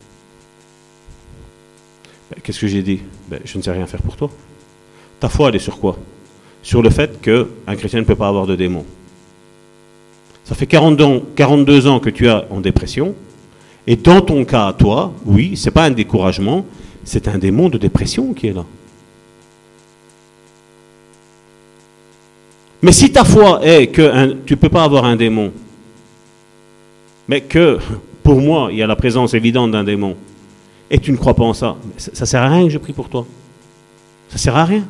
Qu'est-ce 2.45 2.59
que 2.59 2.67
j'ai 2.67 2.84
dit 2.84 2.99
ben, 3.27 3.39
Je 3.43 3.57
ne 3.57 3.63
sais 3.63 3.72
rien 3.72 3.88
faire 3.88 4.03
pour 4.03 4.15
toi. 4.15 4.30
Ta 5.19 5.30
foi, 5.30 5.49
elle 5.49 5.55
est 5.55 5.59
sur 5.59 5.80
quoi? 5.80 5.97
Sur 6.61 6.84
le 6.84 6.91
fait 6.91 7.19
qu'un 7.19 7.76
chrétien 7.76 8.01
ne 8.01 8.05
peut 8.05 8.15
pas 8.15 8.27
avoir 8.27 8.45
de 8.45 8.55
démon. 8.55 8.85
Ça 10.43 10.53
fait 10.53 10.67
42 10.67 11.03
ans, 11.03 11.22
42 11.35 11.88
ans 11.88 11.99
que 11.99 12.11
tu 12.11 12.27
es 12.27 12.30
en 12.30 12.61
dépression. 12.61 13.15
Et 13.88 13.95
dans 13.95 14.22
ton 14.22 14.45
cas, 14.45 14.73
toi, 14.73 15.11
oui, 15.26 15.57
c'est 15.57 15.72
pas 15.72 15.85
un 15.85 15.89
découragement, 15.89 16.67
c'est 17.03 17.27
un 17.27 17.39
démon 17.39 17.67
de 17.67 17.80
dépression 17.80 18.31
qui 18.35 18.47
est 18.47 18.53
là. 18.53 18.65
Mais 22.84 22.91
si 22.91 23.11
ta 23.11 23.23
foi 23.23 23.61
est 23.63 23.88
que 23.88 24.35
tu 24.45 24.53
ne 24.53 24.59
peux 24.59 24.69
pas 24.69 24.84
avoir 24.84 25.05
un 25.05 25.15
démon, 25.15 25.51
mais 27.27 27.41
que 27.41 27.80
pour 28.22 28.39
moi, 28.39 28.69
il 28.72 28.77
y 28.77 28.84
a 28.84 28.88
la 28.88 28.95
présence 28.95 29.34
évidente 29.34 29.72
d'un 29.72 29.84
démon, 29.84 30.15
et 30.90 30.99
tu 30.99 31.12
ne 31.12 31.18
crois 31.18 31.34
pas 31.34 31.44
en 31.44 31.53
ça, 31.53 31.76
ça 31.98 32.26
sert 32.26 32.41
à 32.41 32.49
rien 32.49 32.64
que 32.66 32.70
je 32.70 32.78
prie 32.78 32.94
pour 32.94 33.10
toi. 33.10 33.26
Ça 34.30 34.38
sert 34.38 34.56
à 34.56 34.66
rien. 34.66 34.86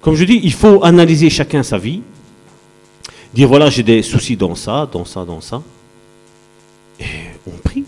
Comme 0.00 0.14
je 0.14 0.24
dis, 0.24 0.40
il 0.42 0.52
faut 0.52 0.82
analyser 0.82 1.30
chacun 1.30 1.62
sa 1.62 1.78
vie, 1.78 2.02
dire 3.34 3.48
voilà, 3.48 3.70
j'ai 3.70 3.82
des 3.82 4.02
soucis 4.02 4.36
dans 4.36 4.54
ça, 4.54 4.88
dans 4.90 5.04
ça, 5.04 5.24
dans 5.24 5.40
ça. 5.40 5.62
Et 6.98 7.04
on 7.46 7.56
prie. 7.62 7.84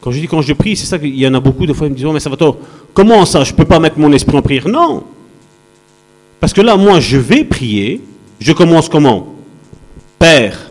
Quand 0.00 0.10
je 0.10 0.20
dis 0.20 0.28
quand 0.28 0.42
je 0.42 0.52
prie, 0.52 0.76
c'est 0.76 0.86
ça 0.86 0.98
qu'il 0.98 1.16
y 1.16 1.26
en 1.26 1.34
a 1.34 1.40
beaucoup 1.40 1.66
de 1.66 1.72
fois, 1.72 1.86
ils 1.86 1.90
me 1.90 1.96
disent 1.96 2.06
oh, 2.06 2.12
mais 2.12 2.20
ça 2.20 2.30
va 2.30 2.36
toi, 2.36 2.56
comment 2.92 3.24
ça, 3.24 3.42
je 3.42 3.52
ne 3.52 3.56
peux 3.56 3.64
pas 3.64 3.80
mettre 3.80 3.98
mon 3.98 4.12
esprit 4.12 4.36
en 4.36 4.42
prière? 4.42 4.68
Non 4.68 5.04
Parce 6.40 6.52
que 6.52 6.60
là, 6.60 6.76
moi, 6.76 7.00
je 7.00 7.18
vais 7.18 7.44
prier, 7.44 8.00
je 8.38 8.52
commence 8.52 8.88
comment? 8.88 9.34
Père, 10.18 10.70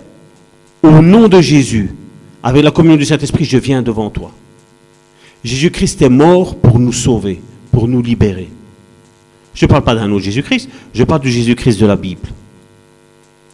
au 0.82 1.02
nom 1.02 1.28
de 1.28 1.42
Jésus, 1.42 1.96
avec 2.42 2.64
la 2.64 2.72
communion 2.72 2.98
du 2.98 3.06
Saint-Esprit, 3.06 3.46
je 3.46 3.58
viens 3.58 3.82
devant 3.82 4.10
toi. 4.10 4.32
Jésus-Christ 5.44 6.02
est 6.02 6.10
mort 6.10 6.56
pour 6.56 6.80
nous 6.80 6.94
sauver, 6.94 7.42
pour 7.72 7.88
nous 7.88 8.02
libérer. 8.02 8.50
Je 9.54 9.66
ne 9.66 9.70
parle 9.70 9.84
pas 9.84 9.96
d'un 9.96 10.12
autre 10.12 10.24
Jésus-Christ, 10.24 10.70
je 10.94 11.04
parle 11.04 11.22
du 11.22 11.32
Jésus-Christ 11.32 11.80
de 11.80 11.86
la 11.86 11.96
Bible. 11.96 12.28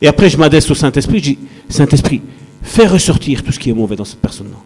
Et 0.02 0.08
après, 0.08 0.30
je 0.30 0.38
m'adresse 0.38 0.70
au 0.72 0.76
Saint-Esprit, 0.76 1.20
je 1.20 1.24
dis, 1.24 1.40
Saint-Esprit, 1.68 2.22
fais 2.62 2.88
ressortir 2.88 3.44
tout 3.44 3.52
ce 3.52 3.60
qui 3.60 3.70
est 3.70 3.74
mauvais 3.74 3.96
dans 3.96 4.06
cette 4.06 4.22
personne-là. 4.22 4.58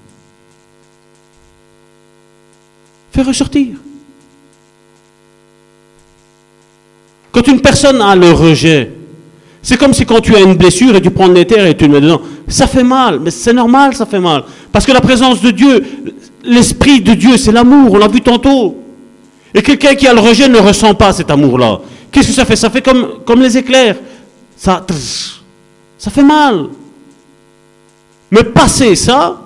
Fais 3.11 3.21
ressortir. 3.21 3.77
Quand 7.31 7.47
une 7.47 7.61
personne 7.61 7.99
a 8.01 8.15
le 8.15 8.31
rejet, 8.31 8.91
c'est 9.61 9.77
comme 9.77 9.93
si 9.93 10.05
quand 10.05 10.19
tu 10.19 10.35
as 10.35 10.41
une 10.41 10.55
blessure 10.55 10.95
et 10.95 11.01
tu 11.01 11.09
prends 11.09 11.29
des 11.29 11.45
terres 11.45 11.65
et 11.65 11.75
tu 11.75 11.85
le 11.85 11.93
mets 11.93 12.01
dedans, 12.01 12.21
ça 12.47 12.67
fait 12.67 12.83
mal, 12.83 13.19
mais 13.19 13.31
c'est 13.31 13.53
normal, 13.53 13.95
ça 13.95 14.05
fait 14.05 14.19
mal. 14.19 14.43
Parce 14.71 14.85
que 14.85 14.91
la 14.91 15.01
présence 15.01 15.41
de 15.41 15.49
Dieu, 15.49 15.83
l'Esprit 16.43 17.01
de 17.01 17.13
Dieu, 17.13 17.37
c'est 17.37 17.51
l'amour, 17.51 17.93
on 17.93 17.97
l'a 17.97 18.07
vu 18.07 18.21
tantôt. 18.21 18.77
Et 19.53 19.61
quelqu'un 19.61 19.95
qui 19.95 20.07
a 20.07 20.13
le 20.13 20.19
rejet 20.19 20.47
ne 20.47 20.57
ressent 20.57 20.93
pas 20.95 21.13
cet 21.13 21.29
amour-là. 21.29 21.79
Qu'est-ce 22.11 22.27
que 22.27 22.33
ça 22.33 22.45
fait? 22.45 22.55
Ça 22.55 22.69
fait 22.69 22.81
comme, 22.81 23.41
les 23.41 23.57
éclairs 23.57 23.97
ça, 24.55 24.85
ça 25.97 26.11
fait 26.11 26.23
mal. 26.23 26.67
Mais 28.31 28.43
passer 28.43 28.95
ça, 28.95 29.41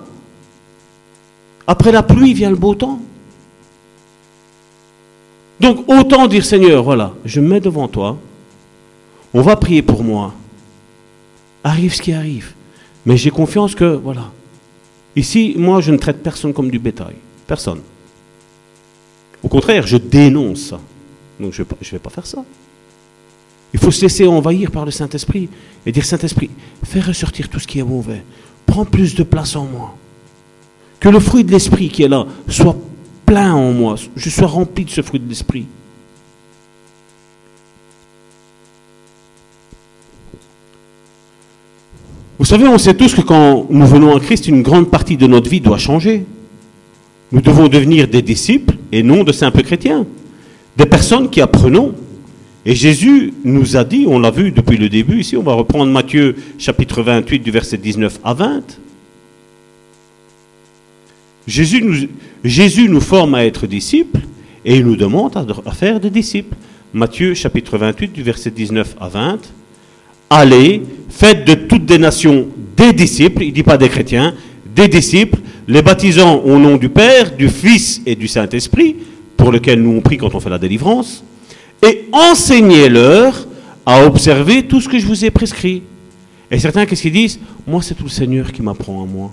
après 1.66 1.92
la 1.92 2.02
pluie 2.02 2.34
vient 2.34 2.50
le 2.50 2.56
beau 2.56 2.74
temps. 2.74 3.00
Donc 5.60 5.84
autant 5.88 6.26
dire 6.28 6.44
Seigneur, 6.44 6.82
voilà, 6.82 7.12
je 7.24 7.40
me 7.40 7.48
mets 7.48 7.60
devant 7.60 7.88
toi, 7.88 8.16
on 9.34 9.42
va 9.42 9.56
prier 9.56 9.82
pour 9.82 10.04
moi. 10.04 10.32
Arrive 11.64 11.94
ce 11.94 12.02
qui 12.02 12.12
arrive. 12.12 12.52
Mais 13.04 13.16
j'ai 13.16 13.30
confiance 13.30 13.74
que, 13.74 13.84
voilà. 13.84 14.30
Ici, 15.18 15.54
moi, 15.58 15.80
je 15.80 15.90
ne 15.90 15.96
traite 15.96 16.22
personne 16.22 16.52
comme 16.52 16.70
du 16.70 16.78
bétail. 16.78 17.16
Personne. 17.44 17.80
Au 19.42 19.48
contraire, 19.48 19.84
je 19.84 19.96
dénonce 19.96 20.60
ça. 20.60 20.80
Donc 21.40 21.52
je 21.52 21.62
ne 21.62 21.90
vais 21.90 21.98
pas 21.98 22.10
faire 22.10 22.24
ça. 22.26 22.44
Il 23.74 23.80
faut 23.80 23.90
se 23.90 24.02
laisser 24.02 24.28
envahir 24.28 24.70
par 24.70 24.84
le 24.84 24.92
Saint-Esprit 24.92 25.48
et 25.84 25.90
dire 25.90 26.04
Saint-Esprit, 26.04 26.50
fais 26.84 27.00
ressortir 27.00 27.48
tout 27.48 27.58
ce 27.58 27.66
qui 27.66 27.80
est 27.80 27.82
mauvais. 27.82 28.22
Prends 28.64 28.84
plus 28.84 29.16
de 29.16 29.24
place 29.24 29.56
en 29.56 29.64
moi. 29.64 29.96
Que 31.00 31.08
le 31.08 31.18
fruit 31.18 31.42
de 31.42 31.50
l'Esprit 31.50 31.88
qui 31.88 32.04
est 32.04 32.08
là 32.08 32.24
soit 32.48 32.76
plein 33.26 33.54
en 33.54 33.72
moi. 33.72 33.96
Je 34.14 34.30
sois 34.30 34.46
rempli 34.46 34.84
de 34.84 34.90
ce 34.90 35.02
fruit 35.02 35.18
de 35.18 35.28
l'Esprit. 35.28 35.66
Vous 42.38 42.44
savez, 42.44 42.68
on 42.68 42.78
sait 42.78 42.94
tous 42.94 43.14
que 43.14 43.20
quand 43.20 43.66
nous 43.68 43.86
venons 43.86 44.16
à 44.16 44.20
Christ, 44.20 44.46
une 44.46 44.62
grande 44.62 44.90
partie 44.90 45.16
de 45.16 45.26
notre 45.26 45.50
vie 45.50 45.60
doit 45.60 45.78
changer. 45.78 46.24
Nous 47.32 47.40
devons 47.40 47.68
devenir 47.68 48.06
des 48.08 48.22
disciples 48.22 48.76
et 48.92 49.02
non 49.02 49.24
de 49.24 49.32
simples 49.32 49.62
chrétiens. 49.62 50.06
Des 50.76 50.86
personnes 50.86 51.28
qui 51.28 51.40
apprenons 51.40 51.94
et 52.64 52.74
Jésus 52.74 53.32
nous 53.44 53.76
a 53.76 53.84
dit, 53.84 54.04
on 54.06 54.18
l'a 54.18 54.30
vu 54.30 54.52
depuis 54.52 54.76
le 54.76 54.88
début 54.88 55.20
ici, 55.20 55.36
on 55.36 55.42
va 55.42 55.54
reprendre 55.54 55.90
Matthieu 55.90 56.36
chapitre 56.58 57.02
28 57.02 57.40
du 57.40 57.50
verset 57.50 57.78
19 57.78 58.20
à 58.22 58.34
20. 58.34 58.62
Jésus 61.46 61.82
nous, 61.82 62.08
Jésus 62.44 62.88
nous 62.88 63.00
forme 63.00 63.34
à 63.34 63.46
être 63.46 63.66
disciples 63.66 64.20
et 64.64 64.76
il 64.76 64.84
nous 64.84 64.96
demande 64.96 65.34
à, 65.64 65.72
faire 65.72 65.98
des 65.98 66.10
disciples. 66.10 66.54
Matthieu 66.92 67.32
chapitre 67.32 67.78
28 67.78 68.12
du 68.12 68.22
verset 68.22 68.50
19 68.50 68.96
à 69.00 69.08
20. 69.08 69.38
Allez, 70.30 70.82
faites 71.08 71.46
de 71.46 71.54
toutes 71.54 71.86
des 71.86 71.98
nations 71.98 72.48
des 72.76 72.92
disciples, 72.92 73.42
il 73.42 73.48
ne 73.48 73.54
dit 73.54 73.62
pas 73.62 73.78
des 73.78 73.88
chrétiens, 73.88 74.34
des 74.74 74.88
disciples, 74.88 75.38
les 75.66 75.82
baptisant 75.82 76.36
au 76.36 76.58
nom 76.58 76.76
du 76.76 76.88
Père, 76.88 77.34
du 77.36 77.48
Fils 77.48 78.00
et 78.06 78.14
du 78.14 78.28
Saint-Esprit, 78.28 78.96
pour 79.36 79.50
lequel 79.52 79.82
nous 79.82 79.96
on 79.96 80.00
prie 80.00 80.16
quand 80.16 80.34
on 80.34 80.40
fait 80.40 80.50
la 80.50 80.58
délivrance 80.58 81.24
et 81.82 82.08
enseignez-leur 82.12 83.46
à 83.86 84.04
observer 84.04 84.64
tout 84.64 84.80
ce 84.80 84.88
que 84.88 84.98
je 84.98 85.06
vous 85.06 85.24
ai 85.24 85.30
prescrit. 85.30 85.82
Et 86.50 86.58
certains, 86.58 86.86
qu'est-ce 86.86 87.02
qu'ils 87.02 87.12
disent? 87.12 87.38
Moi, 87.66 87.82
c'est 87.82 87.94
tout 87.94 88.04
le 88.04 88.10
Seigneur 88.10 88.52
qui 88.52 88.62
m'apprend 88.62 89.02
à 89.02 89.06
moi. 89.06 89.30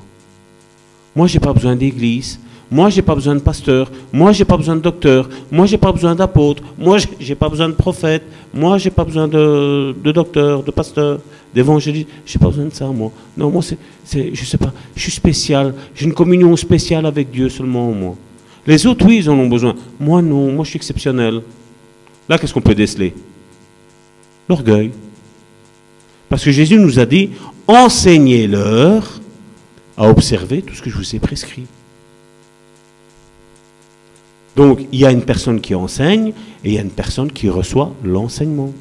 Moi, 1.16 1.28
je 1.28 1.34
n'ai 1.34 1.40
pas 1.40 1.54
besoin 1.54 1.76
d'église. 1.76 2.40
Moi, 2.72 2.90
je 2.90 2.96
n'ai 2.98 3.02
pas 3.04 3.16
besoin 3.16 3.36
de 3.36 3.40
pasteur. 3.40 3.92
Moi, 4.12 4.32
je 4.32 4.40
n'ai 4.40 4.46
pas 4.46 4.58
besoin 4.58 4.76
de 4.76 4.82
docteur. 4.82 5.30
Moi, 5.52 5.66
je 5.66 5.74
n'ai 5.74 5.78
pas 5.78 5.92
besoin 5.92 6.16
d'apôtre. 6.16 6.64
Moi, 6.78 6.98
je 6.98 7.08
n'ai 7.28 7.36
pas 7.36 7.48
besoin 7.48 7.70
de 7.70 7.74
prophète. 7.74 8.24
Moi, 8.54 8.78
je 8.78 8.86
n'ai 8.86 8.92
pas 8.92 9.04
besoin 9.04 9.28
de, 9.28 9.96
docteur, 10.12 10.64
de 10.64 10.72
pasteur, 10.72 11.20
d'évangéliste. 11.54 12.08
Je 12.26 12.38
n'ai 12.38 12.40
pas 12.42 12.50
besoin 12.50 12.66
de 12.66 12.74
ça, 12.74 12.88
moi. 12.88 13.12
Non, 13.38 13.52
moi, 13.52 13.62
c'est, 14.04 14.34
je 14.34 14.46
sais 14.46 14.58
pas, 14.58 14.74
je 14.96 15.02
suis 15.02 15.12
spécial. 15.12 15.74
J'ai 15.94 16.06
une 16.06 16.14
communion 16.14 16.56
spéciale 16.56 17.06
avec 17.06 17.30
Dieu 17.30 17.50
seulement, 17.50 17.92
moi. 17.92 18.16
Les 18.66 18.88
autres, 18.88 19.06
oui, 19.06 19.18
ils 19.18 19.30
en 19.30 19.38
ont 19.38 19.48
besoin. 19.48 19.76
Moi, 20.00 20.22
non. 20.24 20.52
Moi, 20.52 20.64
je 20.64 20.72
suis 20.72 20.78
exceptionnel. 20.78 21.42
Là, 22.28 22.40
qu'est-ce 22.40 22.54
qu'on 22.54 22.62
peut 22.62 22.74
déceler? 22.74 23.14
L'orgueil. 24.50 24.92
Parce 26.30 26.44
que 26.44 26.52
Jésus 26.52 26.80
nous 26.80 26.98
a 26.98 27.06
dit, 27.06 27.30
enseignez-leur 27.68 29.22
à 29.98 30.10
observer 30.10 30.64
tout 30.64 30.74
ce 30.74 30.82
que 30.82 30.90
je 30.90 30.98
vous 30.98 31.16
ai 31.16 31.20
prescrit. 31.20 31.66
Donc, 34.56 34.86
il 34.92 35.00
y 35.00 35.06
a 35.06 35.12
une 35.12 35.24
personne 35.24 35.60
qui 35.60 35.76
enseigne 35.76 36.30
et 36.64 36.70
il 36.70 36.74
y 36.74 36.78
a 36.78 36.82
une 36.82 36.90
personne 36.90 37.32
qui 37.32 37.50
reçoit 37.50 37.94
l'enseignement. 38.04 38.72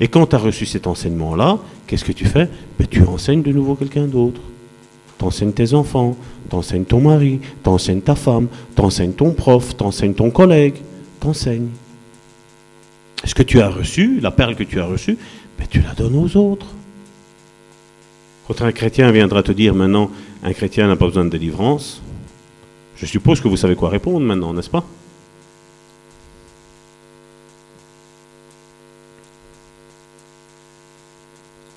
Et 0.00 0.08
quand 0.08 0.26
tu 0.26 0.36
as 0.36 0.38
reçu 0.38 0.66
cet 0.66 0.86
enseignement-là, 0.86 1.58
qu'est-ce 1.86 2.04
que 2.04 2.12
tu 2.12 2.24
fais? 2.24 2.48
Ben, 2.78 2.86
Tu 2.88 3.02
enseignes 3.02 3.42
de 3.42 3.52
nouveau 3.52 3.74
quelqu'un 3.74 4.06
d'autre. 4.06 4.40
Tu 5.18 5.24
enseignes 5.24 5.52
tes 5.52 5.74
enfants, 5.74 6.16
tu 6.48 6.56
enseignes 6.56 6.84
ton 6.84 7.00
mari, 7.00 7.40
tu 7.62 7.68
enseignes 7.68 8.00
ta 8.00 8.14
femme, 8.14 8.48
tu 8.74 8.82
enseignes 8.82 9.12
ton 9.12 9.32
prof, 9.32 9.76
tu 9.76 9.84
enseignes 9.84 10.14
ton 10.14 10.30
collègue, 10.30 10.76
tu 11.20 11.26
enseignes 11.26 11.68
ce 13.24 13.34
que 13.34 13.42
tu 13.42 13.60
as 13.60 13.68
reçu, 13.68 14.18
la 14.20 14.30
perle 14.30 14.56
que 14.56 14.64
tu 14.64 14.80
as 14.80 14.84
reçue, 14.84 15.16
ben, 15.58 15.66
tu 15.70 15.80
la 15.80 15.94
donnes 15.94 16.16
aux 16.16 16.36
autres. 16.36 16.66
Quand 18.48 18.62
un 18.62 18.72
chrétien 18.72 19.12
viendra 19.12 19.42
te 19.42 19.52
dire 19.52 19.74
maintenant, 19.74 20.10
un 20.42 20.52
chrétien 20.52 20.88
n'a 20.88 20.96
pas 20.96 21.06
besoin 21.06 21.24
de 21.24 21.30
délivrance, 21.30 22.02
je 22.96 23.06
suppose 23.06 23.40
que 23.40 23.48
vous 23.48 23.56
savez 23.56 23.76
quoi 23.76 23.88
répondre 23.88 24.26
maintenant, 24.26 24.52
n'est-ce 24.52 24.70
pas? 24.70 24.84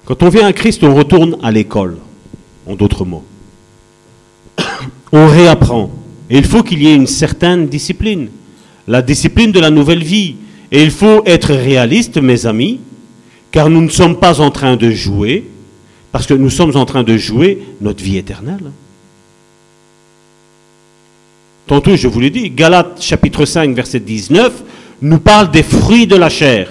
Quand 0.05 0.21
on 0.21 0.29
vient 0.29 0.45
à 0.45 0.53
Christ, 0.53 0.83
on 0.83 0.93
retourne 0.93 1.37
à 1.41 1.51
l'école, 1.51 1.97
en 2.67 2.75
d'autres 2.75 3.05
mots. 3.05 3.25
On 5.11 5.27
réapprend. 5.27 5.91
Et 6.29 6.37
il 6.37 6.45
faut 6.45 6.61
qu'il 6.61 6.81
y 6.81 6.87
ait 6.87 6.95
une 6.95 7.07
certaine 7.07 7.67
discipline. 7.67 8.29
La 8.87 9.01
discipline 9.01 9.51
de 9.51 9.59
la 9.59 9.71
nouvelle 9.71 10.03
vie. 10.03 10.35
Et 10.71 10.83
il 10.83 10.91
faut 10.91 11.23
être 11.25 11.53
réaliste, 11.53 12.17
mes 12.17 12.45
amis, 12.45 12.79
car 13.51 13.69
nous 13.69 13.81
ne 13.81 13.89
sommes 13.89 14.19
pas 14.19 14.41
en 14.41 14.51
train 14.51 14.75
de 14.75 14.91
jouer, 14.91 15.47
parce 16.11 16.27
que 16.27 16.33
nous 16.33 16.49
sommes 16.49 16.75
en 16.75 16.85
train 16.85 17.03
de 17.03 17.17
jouer 17.17 17.63
notre 17.81 18.03
vie 18.03 18.17
éternelle. 18.17 18.71
Tantôt, 21.65 21.95
je 21.95 22.07
vous 22.07 22.19
l'ai 22.19 22.29
dit, 22.29 22.51
Galates 22.51 23.01
chapitre 23.01 23.45
5, 23.45 23.75
verset 23.75 23.99
19, 23.99 24.63
nous 25.01 25.19
parle 25.19 25.49
des 25.49 25.63
fruits 25.63 26.05
de 26.05 26.15
la 26.15 26.29
chair. 26.29 26.69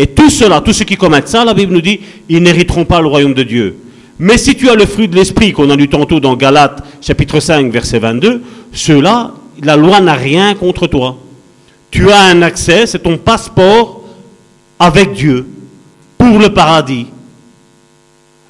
Et 0.00 0.06
tout 0.06 0.30
cela, 0.30 0.60
tous 0.60 0.72
ceux 0.72 0.84
qui 0.84 0.96
commettent 0.96 1.28
ça, 1.28 1.44
la 1.44 1.52
Bible 1.52 1.74
nous 1.74 1.80
dit, 1.80 1.98
ils 2.28 2.40
n'hériteront 2.40 2.84
pas 2.84 3.00
le 3.00 3.08
royaume 3.08 3.34
de 3.34 3.42
Dieu. 3.42 3.76
Mais 4.20 4.38
si 4.38 4.54
tu 4.54 4.70
as 4.70 4.76
le 4.76 4.86
fruit 4.86 5.08
de 5.08 5.16
l'esprit, 5.16 5.52
qu'on 5.52 5.70
a 5.70 5.76
lu 5.76 5.88
tantôt 5.88 6.20
dans 6.20 6.36
Galates 6.36 6.84
chapitre 7.00 7.40
5, 7.40 7.70
verset 7.72 7.98
22, 7.98 8.42
ceux-là, 8.72 9.32
la 9.62 9.76
loi 9.76 10.00
n'a 10.00 10.14
rien 10.14 10.54
contre 10.54 10.86
toi. 10.86 11.16
Tu 11.90 12.10
as 12.10 12.20
un 12.20 12.42
accès, 12.42 12.86
c'est 12.86 13.00
ton 13.00 13.18
passeport 13.18 14.02
avec 14.78 15.14
Dieu 15.14 15.46
pour 16.16 16.38
le 16.38 16.50
paradis. 16.50 17.06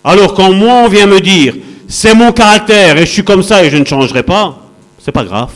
Alors 0.05 0.35
quand 0.35 0.53
moi 0.53 0.83
on 0.85 0.89
vient 0.89 1.07
me 1.07 1.21
dire, 1.21 1.55
c'est 1.87 2.15
mon 2.15 2.33
caractère 2.33 2.97
et 2.99 3.07
je 3.07 3.13
suis 3.13 3.25
comme 3.25 3.43
ça 3.43 3.65
et 3.65 3.71
je 3.71 3.77
ne 3.77 3.85
changerai 3.85 4.23
pas, 4.23 4.59
c'est 4.99 5.13
pas 5.13 5.25
grave. 5.25 5.53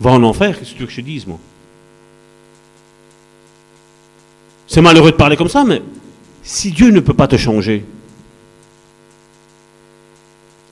Va 0.00 0.10
en 0.10 0.22
enfer, 0.22 0.58
qu'est-ce 0.58 0.72
que 0.72 0.76
tu 0.76 0.80
veux 0.80 0.86
que 0.86 0.92
je 0.92 1.00
dise, 1.00 1.26
moi? 1.26 1.38
C'est 4.74 4.80
malheureux 4.80 5.12
de 5.12 5.16
parler 5.16 5.36
comme 5.36 5.48
ça, 5.48 5.62
mais 5.62 5.80
si 6.42 6.72
Dieu 6.72 6.90
ne 6.90 6.98
peut 6.98 7.14
pas 7.14 7.28
te 7.28 7.36
changer. 7.36 7.84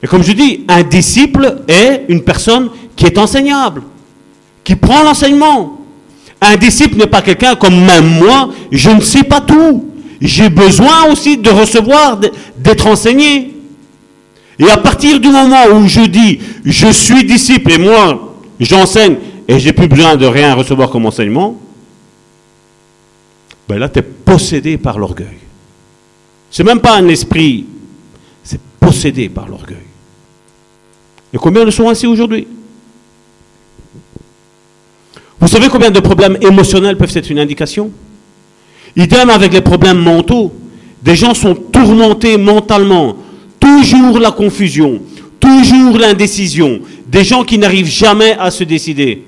Et 0.02 0.08
comme 0.08 0.24
je 0.24 0.32
dis, 0.32 0.64
un 0.66 0.82
disciple 0.82 1.62
est 1.68 2.06
une 2.08 2.24
personne 2.24 2.68
qui 2.96 3.06
est 3.06 3.16
enseignable, 3.16 3.84
qui 4.64 4.74
prend 4.74 5.04
l'enseignement. 5.04 5.78
Un 6.40 6.56
disciple 6.56 6.96
n'est 6.96 7.06
pas 7.06 7.22
quelqu'un 7.22 7.54
comme 7.54 7.76
même 7.76 8.18
moi, 8.18 8.48
je 8.72 8.90
ne 8.90 9.00
sais 9.00 9.22
pas 9.22 9.40
tout. 9.40 9.88
J'ai 10.20 10.48
besoin 10.48 11.04
aussi 11.12 11.36
de 11.36 11.50
recevoir, 11.50 12.18
d'être 12.58 12.88
enseigné. 12.88 13.54
Et 14.58 14.68
à 14.68 14.78
partir 14.78 15.20
du 15.20 15.28
moment 15.28 15.66
où 15.76 15.86
je 15.86 16.00
dis, 16.00 16.40
je 16.64 16.88
suis 16.88 17.22
disciple 17.22 17.70
et 17.70 17.78
moi, 17.78 18.34
j'enseigne 18.58 19.18
et 19.46 19.60
j'ai 19.60 19.72
plus 19.72 19.86
besoin 19.86 20.16
de 20.16 20.26
rien 20.26 20.54
recevoir 20.54 20.90
comme 20.90 21.06
enseignement, 21.06 21.61
là, 23.78 23.88
tu 23.88 23.98
es 24.00 24.02
possédé 24.02 24.76
par 24.78 24.98
l'orgueil. 24.98 25.38
C'est 26.50 26.64
même 26.64 26.80
pas 26.80 26.96
un 26.96 27.08
esprit, 27.08 27.64
c'est 28.42 28.60
possédé 28.78 29.28
par 29.28 29.48
l'orgueil. 29.48 29.76
Et 31.32 31.38
combien 31.38 31.64
le 31.64 31.70
sont 31.70 31.88
ainsi 31.88 32.06
aujourd'hui? 32.06 32.46
Vous 35.40 35.48
savez 35.48 35.68
combien 35.68 35.90
de 35.90 36.00
problèmes 36.00 36.36
émotionnels 36.40 36.96
peuvent 36.96 37.16
être 37.16 37.30
une 37.30 37.38
indication? 37.38 37.90
Idem 38.94 39.30
avec 39.30 39.52
les 39.52 39.62
problèmes 39.62 39.98
mentaux. 39.98 40.52
Des 41.02 41.16
gens 41.16 41.34
sont 41.34 41.54
tourmentés 41.54 42.36
mentalement. 42.36 43.16
Toujours 43.58 44.18
la 44.18 44.30
confusion, 44.30 45.00
toujours 45.40 45.98
l'indécision. 45.98 46.80
Des 47.06 47.24
gens 47.24 47.44
qui 47.44 47.58
n'arrivent 47.58 47.86
jamais 47.86 48.36
à 48.38 48.50
se 48.50 48.64
décider. 48.64 49.24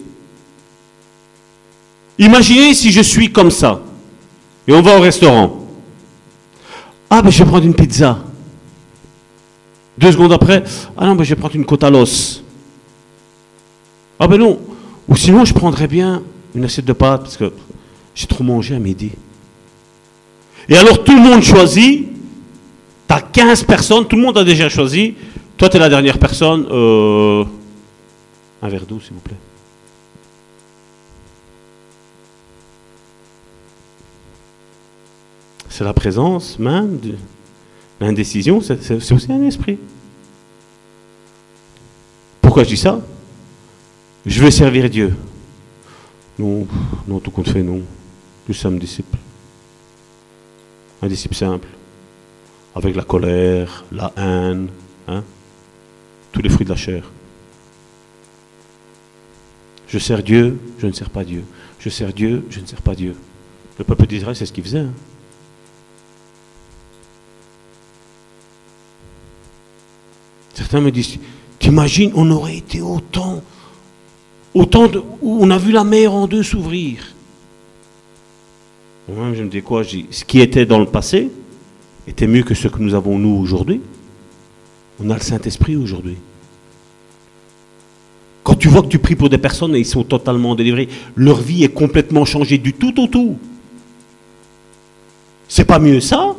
Imaginez 2.19 2.75
si 2.75 2.93
je 2.93 3.01
suis 3.01 3.33
comme 3.33 3.51
ça. 3.51 3.83
Et 4.67 4.73
on 4.73 4.83
va 4.83 4.97
au 4.97 5.01
restaurant. 5.01 5.61
Ah, 7.11 7.23
ben 7.23 7.31
je 7.31 7.39
vais 7.39 7.49
prendre 7.49 7.65
une 7.65 7.75
pizza. 7.75 8.19
Deux 9.97 10.13
secondes 10.13 10.33
après, 10.33 10.65
ah 10.97 11.07
non, 11.07 11.15
ben 11.15 11.25
je 11.25 11.31
vais 11.31 11.41
prendre 11.41 11.55
une 11.55 11.65
côte 11.65 11.85
à 11.85 11.91
l'os. 11.91 12.43
Ah 14.19 14.27
ben 14.27 14.39
non. 14.39 14.59
Ou 15.09 15.17
sinon, 15.17 15.45
je 15.45 15.55
prendrais 15.55 15.87
bien 15.87 16.23
une 16.55 16.65
assiette 16.65 16.87
de 16.87 16.93
pâtes 16.93 17.23
parce 17.23 17.37
que 17.37 17.53
j'ai 18.15 18.27
trop 18.27 18.43
mangé 18.43 18.75
à 18.75 18.79
midi. 18.79 19.13
Et 20.69 20.77
alors 20.77 21.05
tout 21.05 21.15
le 21.15 21.23
monde 21.23 21.43
choisit. 21.43 22.09
Tu 23.07 23.15
as 23.15 23.21
15 23.21 23.65
personnes, 23.65 24.07
tout 24.07 24.17
le 24.17 24.23
monde 24.23 24.39
a 24.39 24.45
déjà 24.45 24.69
choisi. 24.69 25.15
Toi, 25.57 25.69
tu 25.69 25.77
es 25.77 25.81
la 25.81 25.89
dernière 25.89 26.19
personne. 26.19 26.67
Euh, 26.71 27.45
un 28.63 28.69
verre 28.69 28.87
d'eau, 28.87 28.99
s'il 28.99 29.13
vous 29.13 29.21
plaît. 29.21 29.37
C'est 35.75 35.83
la 35.83 35.93
présence 35.93 36.57
même 36.61 37.01
de 37.01 37.15
l'indécision, 38.01 38.61
c'est 38.61 39.13
aussi 39.13 39.33
un 39.33 39.43
esprit. 39.43 39.77
Pourquoi 42.41 42.63
je 42.63 42.69
dis 42.69 42.77
ça? 42.77 43.01
Je 44.25 44.41
veux 44.41 44.53
servir 44.53 44.89
Dieu. 44.89 45.17
Non, 46.39 46.65
non, 47.09 47.19
tout 47.19 47.33
compte 47.33 47.49
fait, 47.49 47.65
non. 47.65 47.83
Nous 48.47 48.55
sommes 48.55 48.79
disciples. 48.79 49.19
Un 51.03 51.09
disciple 51.09 51.35
simple. 51.35 51.67
Avec 52.77 52.95
la 52.95 53.03
colère, 53.03 53.85
la 53.91 54.13
haine, 54.17 54.69
hein, 55.09 55.25
tous 56.31 56.41
les 56.41 56.51
fruits 56.51 56.67
de 56.67 56.71
la 56.71 56.77
chair. 56.77 57.11
Je 59.89 59.99
sers 59.99 60.23
Dieu, 60.23 60.57
je 60.79 60.87
ne 60.87 60.93
sers 60.93 61.11
pas 61.11 61.25
Dieu. 61.25 61.43
Je 61.81 61.89
sers 61.89 62.13
Dieu, 62.13 62.47
je 62.49 62.61
ne 62.61 62.67
sers 62.67 62.81
pas 62.81 62.95
Dieu. 62.95 63.17
Le 63.77 63.85
peuple 63.85 64.07
d'Israël, 64.07 64.37
c'est 64.37 64.47
ce 64.47 64.53
qu'il 64.53 64.63
faisait. 64.63 64.79
Hein. 64.79 64.93
Certains 70.55 70.81
me 70.81 70.91
disent, 70.91 71.19
t'imagines, 71.59 72.13
on 72.15 72.31
aurait 72.31 72.57
été 72.57 72.81
autant, 72.81 73.43
autant 74.55 74.87
de, 74.87 75.03
on 75.23 75.51
a 75.51 75.59
vu 75.59 75.73
la 75.73 75.85
mer 75.85 76.13
en 76.13 76.27
deux 76.27 76.43
s'ouvrir. 76.43 76.99
Moi, 79.09 79.35
je 79.35 79.43
me 79.43 79.49
dis 79.49 79.63
quoi 79.63 79.83
Ce 79.85 80.25
qui 80.25 80.41
était 80.41 80.65
dans 80.65 80.79
le 80.79 80.87
passé 80.87 81.31
était 82.07 82.27
mieux 82.27 82.43
que 82.43 82.55
ce 82.55 82.69
que 82.69 82.79
nous 82.79 82.95
avons 82.95 83.19
nous 83.19 83.37
aujourd'hui. 83.37 83.81
On 85.03 85.11
a 85.11 85.15
le 85.15 85.21
Saint-Esprit 85.21 85.77
aujourd'hui. 85.77 86.17
Quand 88.45 88.55
tu 88.55 88.69
vois 88.69 88.83
que 88.83 88.89
tu 88.89 88.99
pries 88.99 89.17
pour 89.17 89.29
des 89.29 89.39
personnes 89.39 89.75
et 89.75 89.81
ils 89.81 89.87
sont 89.87 90.05
totalement 90.05 90.55
délivrés, 90.55 90.89
leur 91.17 91.41
vie 91.41 91.65
est 91.65 91.73
complètement 91.73 92.25
changée 92.25 92.59
du 92.59 92.75
tout 92.75 92.99
au 93.01 93.07
tout. 93.09 93.37
C'est 95.49 95.65
pas 95.65 95.79
mieux 95.79 96.01
ça? 96.01 96.37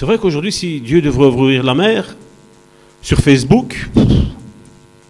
C'est 0.00 0.06
vrai 0.06 0.16
qu'aujourd'hui, 0.16 0.50
si 0.50 0.80
Dieu 0.80 1.02
devrait 1.02 1.26
ouvrir 1.26 1.62
la 1.62 1.74
mer, 1.74 2.16
sur 3.02 3.18
Facebook, 3.18 3.90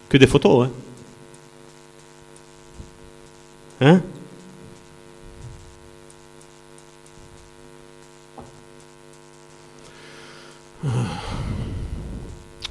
que 0.09 0.17
des 0.17 0.27
photos, 0.27 0.67
hein 3.81 4.03
Hein? 10.83 10.91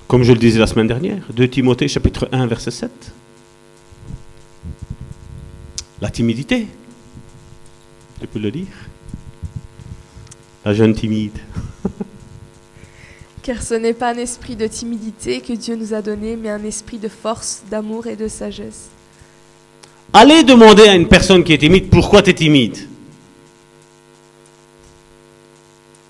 Comme 0.09 0.23
je 0.23 0.33
le 0.33 0.39
disais 0.39 0.59
la 0.59 0.67
semaine 0.67 0.87
dernière, 0.87 1.23
2 1.31 1.47
Timothée 1.47 1.87
chapitre 1.87 2.27
1 2.33 2.47
verset 2.47 2.71
7. 2.71 3.13
La 6.01 6.09
timidité. 6.09 6.67
Tu 8.19 8.27
peux 8.27 8.39
le 8.39 8.51
dire 8.51 8.67
La 10.65 10.73
jeune 10.73 10.93
timide. 10.93 11.39
Car 13.43 13.61
ce 13.61 13.73
n'est 13.73 13.93
pas 13.93 14.13
un 14.13 14.17
esprit 14.17 14.55
de 14.55 14.67
timidité 14.67 15.41
que 15.41 15.53
Dieu 15.53 15.75
nous 15.75 15.93
a 15.93 16.01
donné, 16.01 16.35
mais 16.35 16.49
un 16.49 16.63
esprit 16.63 16.97
de 16.97 17.07
force, 17.07 17.63
d'amour 17.69 18.07
et 18.07 18.15
de 18.15 18.27
sagesse. 18.27 18.89
Allez 20.11 20.43
demander 20.43 20.83
à 20.83 20.95
une 20.95 21.07
personne 21.07 21.43
qui 21.43 21.53
est 21.53 21.57
timide 21.59 21.89
pourquoi 21.89 22.21
tu 22.21 22.31
es 22.31 22.33
timide? 22.33 22.77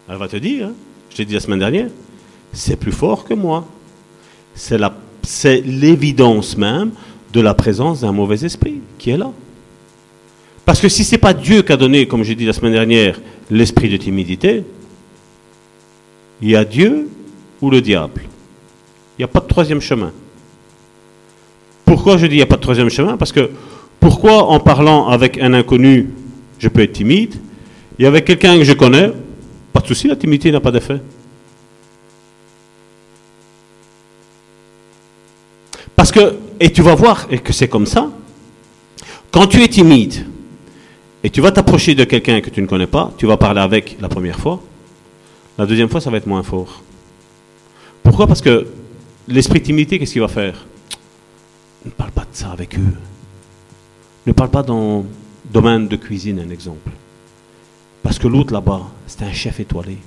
Elle 0.08 0.18
va 0.18 0.28
te 0.28 0.38
dire, 0.38 0.68
hein, 0.68 0.74
je 1.12 1.18
t'ai 1.18 1.26
dit 1.26 1.34
la 1.34 1.40
semaine 1.40 1.60
dernière, 1.60 1.90
c'est 2.54 2.78
plus 2.78 2.92
fort 2.92 3.26
que 3.26 3.34
moi. 3.34 3.68
C'est 4.56 5.62
l'évidence 5.62 6.58
même 6.58 6.92
de 7.32 7.42
la 7.42 7.54
présence 7.54 8.02
d'un 8.02 8.12
mauvais 8.12 8.44
esprit 8.44 8.82
qui 8.98 9.12
est 9.12 9.18
là. 9.18 9.32
Parce 10.66 10.80
que 10.80 10.90
si 10.90 11.04
ce 11.04 11.12
n'est 11.12 11.20
pas 11.20 11.34
Dieu 11.34 11.62
qui 11.62 11.72
a 11.72 11.78
donné, 11.78 12.08
comme 12.08 12.24
j'ai 12.24 12.36
dit 12.36 12.46
la 12.46 12.54
semaine 12.54 12.74
dernière, 12.74 13.20
l'esprit 13.50 13.90
de 13.90 13.98
timidité, 13.98 14.64
il 16.42 16.50
y 16.50 16.56
a 16.56 16.66
Dieu 16.66 17.10
ou 17.62 17.70
le 17.70 17.82
diable. 17.82 18.22
Il 19.18 19.22
n'y 19.22 19.26
a 19.26 19.28
pas 19.28 19.40
de 19.40 19.48
troisième 19.48 19.82
chemin. 19.82 20.12
Pourquoi 21.86 22.18
je 22.18 22.26
dis 22.28 22.36
il 22.36 22.38
n'y 22.38 22.44
a 22.44 22.46
pas 22.46 22.56
de 22.56 22.62
troisième 22.62 22.90
chemin? 22.90 23.18
Parce 23.18 23.32
que 23.32 23.50
pourquoi 24.00 24.44
en 24.44 24.60
parlant 24.60 25.08
avec 25.08 25.38
un 25.40 25.54
inconnu, 25.54 26.10
je 26.58 26.70
peux 26.70 26.82
être 26.82 26.94
timide, 26.94 27.36
et 27.98 28.06
avec 28.06 28.26
quelqu'un 28.26 28.58
que 28.58 28.64
je 28.64 28.74
connais, 28.74 29.12
pas 29.74 29.82
de 29.82 29.88
souci, 29.88 30.08
la 30.08 30.16
timidité 30.16 30.52
n'a 30.52 30.62
pas 30.62 30.72
d'effet. 30.72 31.02
Parce 35.96 36.12
que, 36.12 36.36
et 36.60 36.72
tu 36.72 36.82
vas 36.82 36.96
voir 36.96 37.28
et 37.30 37.40
que 37.40 37.52
c'est 37.52 37.68
comme 37.68 37.86
ça, 37.86 38.10
quand 39.32 39.48
tu 39.48 39.62
es 39.62 39.68
timide 39.68 40.26
Et 41.24 41.30
tu 41.30 41.42
vas 41.42 41.52
t'approcher 41.52 41.96
de 41.96 42.06
quelqu'un 42.06 42.40
que 42.40 42.50
tu 42.50 42.62
ne 42.62 42.68
connais 42.68 42.88
pas, 42.88 43.12
tu 43.18 43.26
vas 43.26 43.36
parler 43.36 43.60
avec 43.60 43.98
la 44.00 44.08
première 44.08 44.40
fois, 44.40 44.62
la 45.60 45.66
deuxième 45.66 45.90
fois, 45.90 46.00
ça 46.00 46.10
va 46.10 46.16
être 46.16 46.26
moins 46.26 46.42
fort. 46.42 46.82
Pourquoi? 48.02 48.28
Parce 48.28 48.42
que 48.42 48.66
l'esprit 49.28 49.62
qu'est-ce 49.62 50.14
qu'il 50.14 50.22
va 50.22 50.30
faire? 50.30 50.66
Ne 51.86 51.92
parle 51.92 52.12
pas 52.12 52.22
de 52.22 52.28
ça 52.32 52.52
avec 52.52 52.80
eux. 52.80 52.94
Ne 54.26 54.32
parle 54.32 54.52
pas 54.52 54.64
dans 54.64 55.00
le 55.00 55.52
domaine 55.52 55.90
de 55.90 55.98
cuisine, 55.98 56.40
un 56.40 56.50
exemple. 56.50 56.92
Parce 58.04 58.18
que 58.18 58.30
l'autre 58.30 58.54
là-bas, 58.54 58.84
c'est 59.06 59.24
un 59.24 59.34
chef 59.34 59.60
étoilé. 59.60 59.98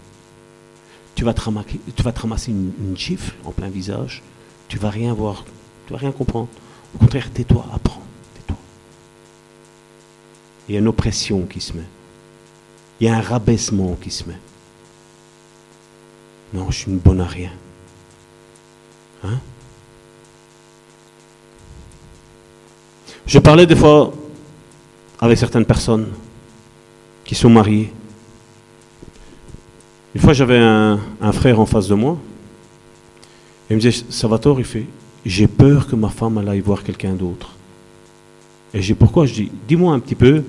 Tu 1.15 1.23
vas 1.23 1.35
te 1.35 1.43
ramasser, 1.43 1.79
tu 1.95 2.03
vas 2.03 2.13
te 2.13 2.21
ramasser 2.21 2.51
une, 2.51 2.73
une 2.81 2.97
gifle 2.97 3.35
en 3.45 3.51
plein 3.51 3.69
visage. 3.69 4.23
Tu 4.69 4.79
vas 4.79 4.89
rien 4.89 5.13
voir. 5.13 5.45
Tu 5.87 5.93
vas 5.93 5.99
rien 5.99 6.13
comprendre. 6.13 6.49
Au 6.95 6.99
contraire, 6.99 7.31
tais-toi, 7.31 7.67
apprends. 7.75 8.03
Tais-toi. 8.35 8.57
Il 10.69 10.73
y 10.73 10.77
a 10.77 10.81
une 10.81 10.89
oppression 10.89 11.43
qui 11.43 11.61
se 11.61 11.75
met. 11.75 11.89
Il 13.01 13.07
y 13.07 13.11
a 13.11 13.17
un 13.17 13.21
rabaissement 13.21 13.99
qui 14.01 14.11
se 14.11 14.25
met. 14.25 14.39
Non, 16.53 16.71
je 16.71 16.77
suis 16.77 16.91
une 16.91 16.99
bonne 16.99 17.21
à 17.21 17.27
rien. 17.27 17.51
Hein? 19.25 19.39
Je 23.27 23.39
parlais 23.39 23.67
des 23.67 23.77
fois 23.77 24.13
avec 25.21 25.39
certaines 25.39 25.65
personnes 25.65 26.09
qui 27.25 27.35
sont 27.35 27.49
mariées. 27.49 27.93
Une 30.15 30.21
fois, 30.21 30.35
j'avais 30.35 30.59
un, 30.59 30.99
frère 31.33 31.59
en 31.59 31.65
face 31.65 31.89
de 31.89 31.95
moi. 31.95 32.19
Il 33.71 33.77
me 33.77 33.81
disait, 33.81 34.05
Salvatore, 34.11 34.59
il 34.61 34.67
fait, 34.67 34.85
j'ai 35.25 35.47
peur 35.47 35.87
que 35.87 35.97
ma 35.97 36.11
femme 36.11 36.37
aille 36.47 36.61
voir 36.61 36.83
quelqu'un 36.83 37.15
d'autre. 37.15 37.53
Et 38.75 38.83
j'ai 38.83 38.95
pourquoi? 38.95 39.25
Je 39.25 39.35
dis, 39.35 39.53
dis-moi 39.67 39.95
un 39.95 40.01
petit 40.01 40.15
peu, 40.15 40.45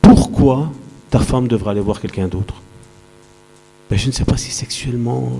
pourquoi 0.00 0.70
ta 1.10 1.18
femme 1.18 1.48
devrait 1.48 1.72
aller 1.72 1.80
voir 1.80 2.00
quelqu'un 2.00 2.28
d'autre? 2.28 2.61
Ben, 3.92 3.98
Je 3.98 4.06
ne 4.06 4.12
sais 4.12 4.24
pas 4.24 4.38
si 4.38 4.50
sexuellement 4.50 5.32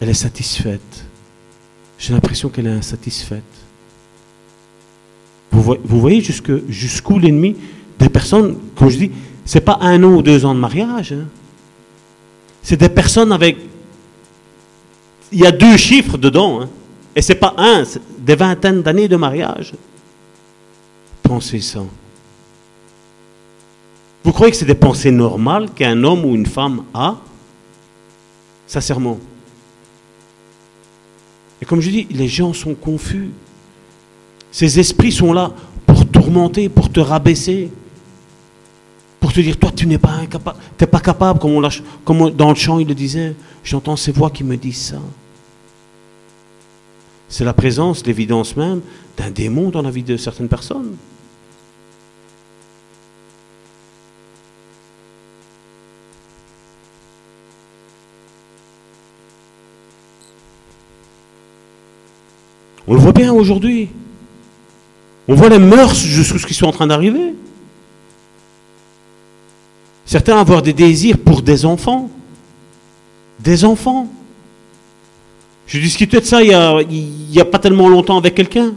elle 0.00 0.08
est 0.08 0.14
satisfaite. 0.14 1.04
J'ai 1.96 2.12
l'impression 2.12 2.48
qu'elle 2.48 2.66
est 2.66 2.70
insatisfaite. 2.72 3.44
Vous 5.52 5.62
voyez, 5.62 5.80
vous 5.84 6.00
voyez 6.00 6.20
jusque, 6.20 6.50
jusqu'où 6.68 7.20
l'ennemi 7.20 7.54
des 8.00 8.08
personnes, 8.08 8.58
comme 8.74 8.88
je 8.88 8.98
dis, 8.98 9.10
c'est 9.44 9.60
pas 9.60 9.78
un 9.80 10.02
an 10.02 10.08
ou 10.08 10.22
deux 10.22 10.44
ans 10.44 10.56
de 10.56 10.58
mariage. 10.58 11.12
hein. 11.12 11.28
C'est 12.60 12.80
des 12.80 12.88
personnes 12.88 13.30
avec. 13.30 13.58
Il 15.30 15.38
y 15.38 15.46
a 15.46 15.52
deux 15.52 15.76
chiffres 15.76 16.18
dedans. 16.18 16.62
hein. 16.62 16.68
Et 17.14 17.22
c'est 17.22 17.36
pas 17.36 17.54
un, 17.58 17.84
c'est 17.84 18.02
des 18.18 18.34
vingtaines 18.34 18.82
d'années 18.82 19.06
de 19.06 19.14
mariage. 19.14 19.72
Pensez 21.22 21.60
ça. 21.60 21.84
Vous 24.24 24.32
croyez 24.32 24.52
que 24.52 24.56
c'est 24.56 24.64
des 24.64 24.74
pensées 24.74 25.10
normales 25.10 25.70
qu'un 25.70 26.04
homme 26.04 26.24
ou 26.24 26.34
une 26.34 26.46
femme 26.46 26.84
a? 26.94 27.16
Sincèrement. 28.66 29.18
Et 31.60 31.64
comme 31.64 31.80
je 31.80 31.90
dis, 31.90 32.06
les 32.10 32.28
gens 32.28 32.52
sont 32.52 32.74
confus. 32.74 33.30
Ces 34.50 34.78
esprits 34.78 35.12
sont 35.12 35.32
là 35.32 35.52
pour 35.86 36.06
tourmenter, 36.06 36.68
pour 36.68 36.90
te 36.90 37.00
rabaisser, 37.00 37.70
pour 39.20 39.32
te 39.32 39.40
dire, 39.40 39.58
toi, 39.58 39.70
tu 39.74 39.86
n'es 39.86 39.98
pas 39.98 40.10
incapable, 40.10 40.58
pas 40.78 41.00
capable, 41.00 41.38
comme, 42.04 42.30
dans 42.30 42.48
le 42.48 42.54
chant, 42.54 42.78
il 42.78 42.88
le 42.88 42.94
disait, 42.94 43.34
j'entends 43.64 43.96
ces 43.96 44.12
voix 44.12 44.30
qui 44.30 44.44
me 44.44 44.56
disent 44.56 44.88
ça. 44.88 44.98
C'est 47.28 47.44
la 47.44 47.54
présence, 47.54 48.04
l'évidence 48.04 48.56
même 48.56 48.82
d'un 49.16 49.30
démon 49.30 49.70
dans 49.70 49.82
la 49.82 49.90
vie 49.90 50.02
de 50.02 50.16
certaines 50.16 50.48
personnes. 50.48 50.96
On 62.86 62.94
le 62.94 63.00
voit 63.00 63.12
bien 63.12 63.32
aujourd'hui. 63.32 63.88
On 65.28 65.34
voit 65.34 65.48
les 65.48 65.58
mœurs 65.58 65.94
jusqu'où 65.94 66.38
ce 66.38 66.46
qui 66.46 66.54
sont 66.54 66.66
en 66.66 66.72
train 66.72 66.86
d'arriver. 66.86 67.34
Certains 70.04 70.38
avoir 70.38 70.62
des 70.62 70.72
désirs 70.72 71.18
pour 71.18 71.42
des 71.42 71.64
enfants. 71.64 72.10
Des 73.40 73.64
enfants. 73.64 74.08
Je 75.66 75.78
discutais 75.78 76.20
de 76.20 76.24
ça 76.26 76.42
il 76.42 76.48
n'y 76.48 77.40
a, 77.40 77.44
pas 77.44 77.58
tellement 77.58 77.88
longtemps 77.88 78.18
avec 78.18 78.34
quelqu'un. 78.34 78.74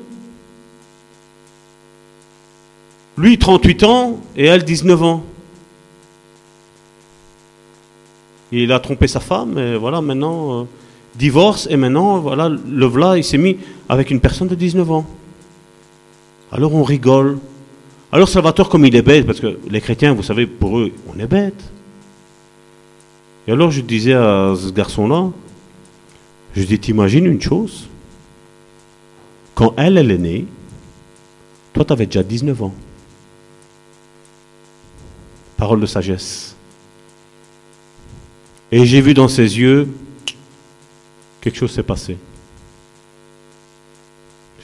Lui, 3.17 3.37
38 3.37 3.83
ans, 3.83 4.19
et 4.35 4.45
elle, 4.45 4.63
19 4.63 5.03
ans. 5.03 5.23
Il 8.51 8.71
a 8.71 8.79
trompé 8.79 9.07
sa 9.07 9.19
femme, 9.19 9.57
et 9.57 9.77
voilà, 9.77 10.01
maintenant, 10.01 10.61
euh, 10.61 10.63
divorce, 11.17 11.67
et 11.69 11.77
maintenant, 11.77 12.19
voilà, 12.19 12.49
le 12.49 12.85
voilà, 12.85 13.17
il 13.17 13.23
s'est 13.23 13.37
mis 13.37 13.57
avec 13.89 14.11
une 14.11 14.19
personne 14.19 14.47
de 14.47 14.55
19 14.55 14.91
ans. 14.91 15.05
Alors 16.51 16.73
on 16.73 16.83
rigole. 16.83 17.39
Alors 18.11 18.29
Salvatore, 18.29 18.69
comme 18.69 18.85
il 18.85 18.95
est 18.95 19.01
bête, 19.01 19.25
parce 19.25 19.39
que 19.39 19.59
les 19.69 19.81
chrétiens, 19.81 20.13
vous 20.13 20.23
savez, 20.23 20.45
pour 20.45 20.77
eux, 20.79 20.91
on 21.13 21.19
est 21.19 21.27
bête. 21.27 21.71
Et 23.47 23.51
alors 23.51 23.71
je 23.71 23.81
disais 23.81 24.13
à 24.13 24.53
ce 24.55 24.71
garçon-là, 24.71 25.31
je 26.55 26.63
dis, 26.63 26.79
t'imagines 26.79 27.25
une 27.25 27.41
chose? 27.41 27.87
Quand 29.53 29.73
elle, 29.77 29.97
elle 29.97 30.11
est 30.11 30.17
née, 30.17 30.45
toi, 31.73 31.83
tu 31.83 31.91
avais 31.91 32.05
déjà 32.05 32.23
19 32.23 32.63
ans. 32.63 32.73
Parole 35.57 35.81
de 35.81 35.85
sagesse. 35.85 36.55
Et 38.71 38.85
j'ai 38.85 39.01
vu 39.01 39.13
dans 39.13 39.27
ses 39.27 39.59
yeux, 39.59 39.89
quelque 41.45 41.57
chose 41.57 41.71
s'est 41.71 41.83
passé. 41.83 42.17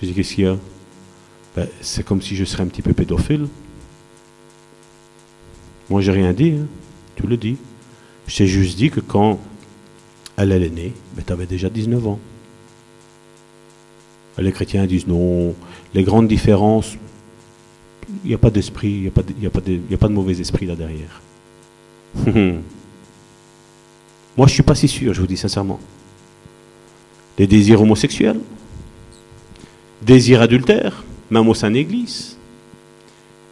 J'ai 0.01 0.07
dit, 0.07 0.13
qu'est-ce 0.15 0.33
qu'il 0.33 0.45
y 0.45 0.47
a? 0.47 0.57
Ben, 1.55 1.67
C'est 1.79 2.03
comme 2.03 2.21
si 2.23 2.35
je 2.35 2.43
serais 2.43 2.63
un 2.63 2.67
petit 2.67 2.81
peu 2.81 2.91
pédophile. 2.91 3.47
Moi, 5.91 6.01
j'ai 6.01 6.11
rien 6.11 6.33
dit. 6.33 6.55
hein. 6.59 6.65
Tu 7.15 7.27
le 7.27 7.37
dis. 7.37 7.57
Je 8.27 8.35
t'ai 8.35 8.47
juste 8.47 8.77
dit 8.77 8.89
que 8.89 8.99
quand 8.99 9.39
elle, 10.37 10.51
est 10.51 10.69
née, 10.69 10.93
ben, 11.15 11.23
tu 11.25 11.31
avais 11.31 11.45
déjà 11.45 11.69
19 11.69 12.07
ans. 12.07 12.19
Les 14.39 14.51
chrétiens 14.51 14.87
disent 14.87 15.05
non, 15.05 15.53
les 15.93 16.03
grandes 16.03 16.27
différences, 16.27 16.95
il 18.23 18.29
n'y 18.29 18.33
a 18.33 18.39
pas 18.39 18.49
d'esprit, 18.49 18.89
il 18.89 19.01
n'y 19.01 19.45
a, 19.45 19.49
a, 19.49 19.93
a 19.93 19.97
pas 19.97 20.07
de 20.07 20.13
mauvais 20.13 20.39
esprit 20.39 20.65
là 20.65 20.75
derrière. 20.75 21.21
Moi, 22.25 22.63
je 24.37 24.41
ne 24.43 24.47
suis 24.47 24.63
pas 24.63 24.73
si 24.73 24.87
sûr, 24.87 25.13
je 25.13 25.21
vous 25.21 25.27
dis 25.27 25.37
sincèrement. 25.37 25.79
Les 27.37 27.47
désirs 27.47 27.81
homosexuels, 27.81 28.39
désirs 30.01 30.41
adultères, 30.41 31.03
même 31.29 31.47
au 31.47 31.53
sein 31.53 31.69
de 31.69 31.75
l'Église, 31.75 32.37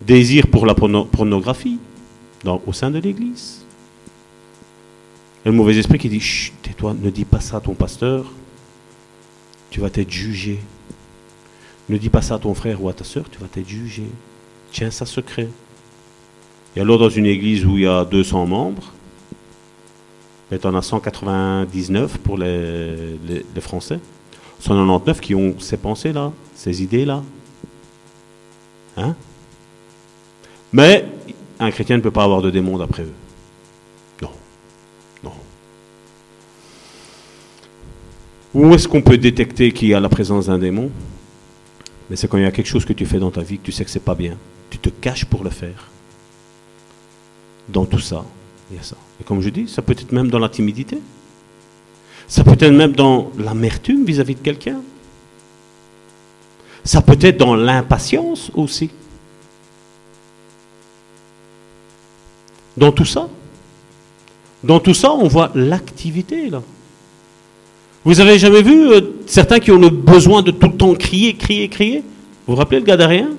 désir 0.01 0.47
pour 0.47 0.65
la 0.65 0.73
porno- 0.73 1.05
pornographie 1.05 1.79
au 2.45 2.73
sein 2.73 2.91
de 2.91 2.99
l'Église. 2.99 3.65
Et 5.45 5.49
le 5.49 5.55
mauvais 5.55 5.77
esprit 5.77 5.97
qui 5.97 6.09
dit 6.09 6.19
Chut, 6.19 6.53
tais-toi, 6.61 6.95
ne 7.01 7.09
dis 7.09 7.25
pas 7.25 7.39
ça 7.39 7.57
à 7.57 7.59
ton 7.61 7.73
pasteur, 7.73 8.25
tu 9.69 9.79
vas 9.79 9.87
être 9.93 10.11
jugé. 10.11 10.59
Ne 11.87 11.97
dis 11.97 12.09
pas 12.09 12.21
ça 12.21 12.35
à 12.35 12.39
ton 12.39 12.53
frère 12.53 12.83
ou 12.83 12.89
à 12.89 12.93
ta 12.93 13.03
soeur, 13.03 13.25
tu 13.29 13.39
vas 13.39 13.47
être 13.55 13.67
jugé. 13.67 14.03
Tiens 14.71 14.91
ça 14.91 15.05
secret. 15.05 15.47
Et 16.75 16.81
alors, 16.81 16.99
dans 16.99 17.09
une 17.09 17.25
église 17.25 17.65
où 17.65 17.77
il 17.77 17.83
y 17.83 17.87
a 17.87 18.05
200 18.05 18.45
membres, 18.45 18.93
et 20.51 20.65
en 20.65 20.75
as 20.75 20.81
199 20.81 22.17
pour 22.19 22.37
les, 22.37 23.17
les, 23.53 23.61
Français, 23.61 23.99
199 24.59 25.21
qui 25.21 25.35
ont 25.35 25.55
ces 25.59 25.77
pensées-là, 25.77 26.31
ces 26.55 26.81
idées-là. 26.81 27.23
Hein? 28.97 29.15
Mais 30.73 31.05
un 31.59 31.71
chrétien 31.71 31.97
ne 31.97 32.01
peut 32.01 32.11
pas 32.11 32.23
avoir 32.23 32.41
de 32.41 32.49
démons 32.49 32.77
d'après 32.77 33.03
eux. 33.03 33.13
Non. 34.21 34.31
Non. 35.23 35.31
Où 38.55 38.73
est-ce 38.73 38.87
qu'on 38.87 39.01
peut 39.01 39.17
détecter 39.17 39.71
qu'il 39.71 39.89
y 39.89 39.93
a 39.93 39.99
la 39.99 40.09
présence 40.09 40.47
d'un 40.47 40.57
démon? 40.57 40.89
Mais 42.09 42.15
c'est 42.15 42.27
quand 42.27 42.37
il 42.37 42.43
y 42.43 42.47
a 42.47 42.51
quelque 42.51 42.67
chose 42.67 42.85
que 42.85 42.93
tu 42.93 43.05
fais 43.05 43.19
dans 43.19 43.31
ta 43.31 43.41
vie 43.41 43.59
que 43.59 43.65
tu 43.65 43.71
sais 43.71 43.85
que 43.85 43.91
c'est 43.91 43.99
pas 43.99 44.15
bien. 44.15 44.35
Tu 44.71 44.79
te 44.79 44.89
caches 44.89 45.25
pour 45.25 45.43
le 45.43 45.51
faire. 45.51 45.89
Dans 47.67 47.85
tout 47.85 47.99
ça, 47.99 48.25
il 48.71 48.77
y 48.77 48.79
a 48.79 48.83
ça. 48.83 48.95
Et 49.19 49.23
comme 49.23 49.41
je 49.41 49.49
dis, 49.49 49.67
ça 49.67 49.81
peut 49.81 49.93
être 49.93 50.11
même 50.11 50.29
dans 50.29 50.39
la 50.39 50.49
timidité. 50.49 50.99
Ça 52.27 52.43
peut 52.43 52.53
être 52.59 52.71
même 52.71 52.93
dans 52.93 53.31
l'amertume 53.37 54.05
vis-à-vis 54.05 54.35
de 54.35 54.39
quelqu'un. 54.41 54.81
Ça 56.83 57.01
peut 57.01 57.17
être 57.19 57.37
dans 57.37 57.55
l'impatience 57.55 58.51
aussi. 58.53 58.89
Dans 62.77 62.91
tout 62.91 63.05
ça. 63.05 63.27
Dans 64.63 64.79
tout 64.79 64.93
ça, 64.93 65.11
on 65.11 65.27
voit 65.27 65.51
l'activité 65.55 66.49
là. 66.49 66.61
Vous 68.05 68.19
avez 68.21 68.39
jamais 68.39 68.61
vu 68.61 68.91
euh, 68.91 69.01
certains 69.25 69.59
qui 69.59 69.71
ont 69.71 69.77
le 69.77 69.89
besoin 69.89 70.41
de 70.41 70.51
tout 70.51 70.67
le 70.67 70.77
temps 70.77 70.93
crier, 70.95 71.35
crier, 71.35 71.67
crier? 71.67 71.97
Vous 72.47 72.53
vous 72.53 72.55
rappelez 72.55 72.79
le 72.79 72.85
Gadarien 72.85 73.29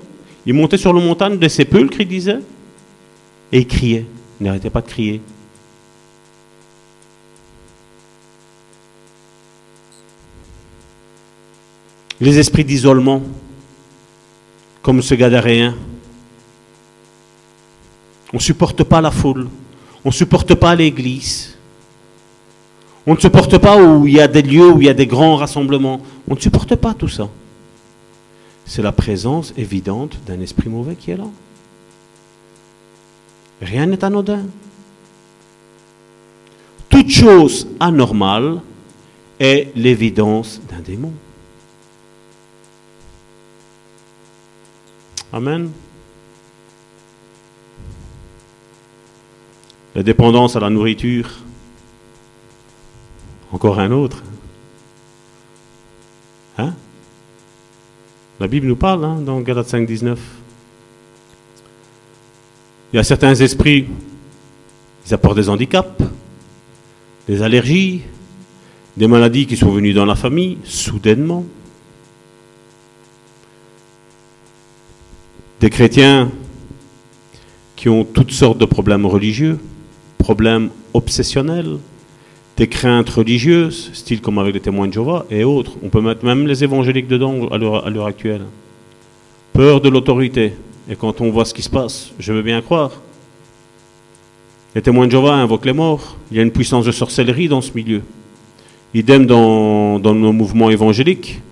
Il 0.45 0.55
montait 0.55 0.77
sur 0.77 0.93
le 0.93 1.01
montagne 1.01 1.39
des 1.39 1.49
sépulcres, 1.49 2.01
il 2.01 2.09
disait, 2.09 2.39
et 3.53 3.61
il 3.61 3.67
criait. 3.67 4.07
Il 4.41 4.47
n'arrêtait 4.47 4.71
pas 4.71 4.83
de 4.83 4.89
crier. 4.89 5.21
Les 12.21 12.39
esprits 12.39 12.65
d'isolement, 12.65 13.23
comme 14.83 15.01
ce 15.03 15.15
Gadaréen. 15.15 15.75
On 18.33 18.37
ne 18.37 18.43
supporte 18.43 18.85
pas 18.85 19.01
la 19.01 19.11
foule. 19.11 19.49
On 20.05 20.09
ne 20.09 20.15
supporte 20.15 20.55
pas 20.55 20.75
l'église. 20.75 21.57
On 23.07 23.15
ne 23.15 23.21
supporte 23.21 23.59
pas 23.59 23.83
où 23.83 24.07
il 24.07 24.15
y 24.15 24.21
a 24.21 24.29
des 24.29 24.43
lieux, 24.43 24.71
où 24.71 24.81
il 24.81 24.87
y 24.87 24.91
a 24.91 24.95
des 24.95 25.07
grands 25.07 25.37
rassemblements. 25.37 26.01
On 26.29 26.35
ne 26.35 26.41
supporte 26.41 26.77
pas 26.77 26.95
tout 26.95 27.09
ça. 27.09 27.29
C'est 28.67 28.83
la 28.83 28.93
présence 28.93 29.53
évidente 29.57 30.19
d'un 30.27 30.41
esprit 30.41 30.69
mauvais 30.69 30.95
qui 30.95 31.11
est 31.11 31.17
là. 31.17 31.27
Rien 33.63 33.87
n'est 33.87 34.05
anodin. 34.05 34.45
Toute 36.89 37.11
chose 37.11 37.67
anormale 37.81 38.61
est 39.39 39.73
l'évidence 39.75 40.61
d'un 40.71 40.81
démon. 40.81 41.13
Amen. 45.33 45.71
La 49.95 50.03
dépendance 50.03 50.57
à 50.57 50.61
la 50.61 50.71
nourriture. 50.71 51.31
Encore 53.53 53.79
un 53.79 53.91
autre. 53.93 54.23
Hein? 56.59 56.75
La 58.41 58.49
Bible 58.49 58.67
nous 58.67 58.77
parle 58.77 59.05
hein, 59.05 59.21
dans 59.21 59.41
Galates 59.41 59.69
5, 59.69 59.87
19. 59.87 60.19
Il 62.93 62.97
y 62.97 62.99
a 62.99 63.05
certains 63.05 63.35
esprits, 63.35 63.87
ils 65.07 65.15
apportent 65.15 65.37
des 65.37 65.49
handicaps, 65.49 66.03
des 67.29 67.43
allergies, 67.43 68.03
des 68.97 69.07
maladies 69.07 69.47
qui 69.47 69.57
sont 69.57 69.71
venues 69.71 69.93
dans 69.93 70.07
la 70.07 70.17
famille, 70.17 70.59
soudainement. 70.65 71.45
Des 75.61 75.69
chrétiens 75.69 76.31
qui 77.77 77.91
ont 77.91 78.03
toutes 78.05 78.33
sortes 78.33 78.57
de 78.57 78.65
problèmes 78.65 79.05
religieux, 79.05 79.59
problèmes 80.17 80.71
obsessionnels, 80.95 81.77
des 82.57 82.67
craintes 82.67 83.11
religieuses, 83.11 83.91
style 83.93 84.23
comme 84.23 84.39
avec 84.39 84.55
les 84.55 84.61
témoins 84.61 84.89
de 84.89 84.95
Jéhovah 84.95 85.27
et 85.31 85.45
autres. 85.45 85.73
On 85.83 85.91
peut 85.91 86.01
mettre 86.01 86.25
même 86.25 86.47
les 86.47 86.65
évangéliques 86.65 87.09
dedans 87.09 87.47
à 87.49 87.59
l'heure 87.59 88.07
actuelle. 88.07 88.47
Peur 89.53 89.83
de 89.83 89.91
l'autorité. 89.91 90.55
Et 90.89 90.97
quand 90.97 91.21
on 91.21 91.31
voit 91.31 91.45
ce 91.45 91.53
qui 91.53 91.63
se 91.63 91.71
passe, 91.71 92.13
je 92.19 92.33
veux 92.33 92.43
bien 92.43 92.63
croire. 92.63 92.93
Les 94.75 94.81
témoins 94.81 95.07
de 95.07 95.11
Jéhovah 95.11 95.35
invoquent 95.35 95.67
les 95.67 95.75
morts. 95.75 96.17
Il 96.31 96.39
y 96.39 96.41
a 96.41 96.43
une 96.43 96.53
puissance 96.53 96.87
de 96.87 96.93
sorcellerie 96.93 97.49
dans 97.49 97.61
ce 97.61 97.73
milieu. 97.75 98.01
Idem 98.95 99.27
dans, 99.27 99.99
dans 99.99 100.15
nos 100.15 100.33
mouvements 100.33 100.71
évangéliques. 100.71 101.43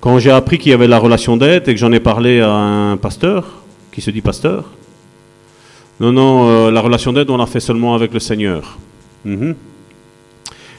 Quand 0.00 0.18
j'ai 0.18 0.30
appris 0.30 0.58
qu'il 0.58 0.70
y 0.70 0.74
avait 0.74 0.88
la 0.88 0.98
relation 0.98 1.36
d'aide 1.36 1.68
et 1.68 1.74
que 1.74 1.78
j'en 1.78 1.92
ai 1.92 2.00
parlé 2.00 2.40
à 2.40 2.50
un 2.50 2.96
pasteur, 2.96 3.60
qui 3.92 4.00
se 4.00 4.10
dit 4.10 4.22
pasteur, 4.22 4.64
non, 6.00 6.12
non, 6.12 6.48
euh, 6.48 6.70
la 6.70 6.80
relation 6.80 7.12
d'aide, 7.12 7.28
on 7.28 7.36
l'a 7.36 7.46
fait 7.46 7.60
seulement 7.60 7.94
avec 7.94 8.14
le 8.14 8.20
Seigneur. 8.20 8.78
Mhm. 9.26 9.54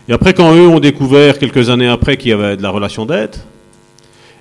Et 0.10 0.14
après, 0.14 0.34
quand 0.34 0.56
eux 0.56 0.68
ont 0.68 0.80
découvert, 0.80 1.38
quelques 1.38 1.70
années 1.70 1.88
après, 1.88 2.18
qu'il 2.18 2.32
y 2.32 2.34
avait 2.34 2.58
de 2.58 2.64
la 2.64 2.72
relation 2.72 3.06
d'aide, 3.06 3.36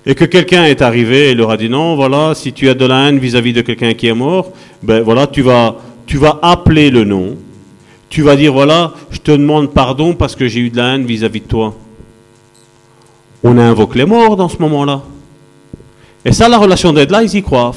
et 0.07 0.15
que 0.15 0.25
quelqu'un 0.25 0.65
est 0.65 0.81
arrivé 0.81 1.29
et 1.29 1.35
leur 1.35 1.51
a 1.51 1.57
dit 1.57 1.69
non, 1.69 1.95
voilà, 1.95 2.33
si 2.33 2.51
tu 2.51 2.67
as 2.67 2.73
de 2.73 2.85
la 2.85 3.07
haine 3.07 3.19
vis-à-vis 3.19 3.53
de 3.53 3.61
quelqu'un 3.61 3.93
qui 3.93 4.07
est 4.07 4.15
mort, 4.15 4.51
ben 4.81 5.01
voilà, 5.01 5.27
tu 5.27 5.43
vas, 5.43 5.75
tu 6.07 6.17
vas 6.17 6.39
appeler 6.41 6.89
le 6.89 7.03
nom. 7.03 7.37
Tu 8.09 8.23
vas 8.23 8.35
dire, 8.35 8.51
voilà, 8.51 8.93
je 9.11 9.19
te 9.19 9.31
demande 9.31 9.71
pardon 9.71 10.15
parce 10.15 10.35
que 10.35 10.47
j'ai 10.47 10.59
eu 10.59 10.69
de 10.71 10.77
la 10.77 10.95
haine 10.95 11.05
vis-à-vis 11.05 11.41
de 11.41 11.45
toi. 11.45 11.75
On 13.43 13.57
invoque 13.57 13.95
les 13.95 14.05
morts 14.05 14.35
dans 14.35 14.49
ce 14.49 14.57
moment-là. 14.57 15.01
Et 16.23 16.31
ça, 16.31 16.47
la 16.47 16.57
relation 16.57 16.93
d'aide, 16.93 17.09
là, 17.09 17.23
ils 17.23 17.35
y 17.35 17.41
croient. 17.41 17.73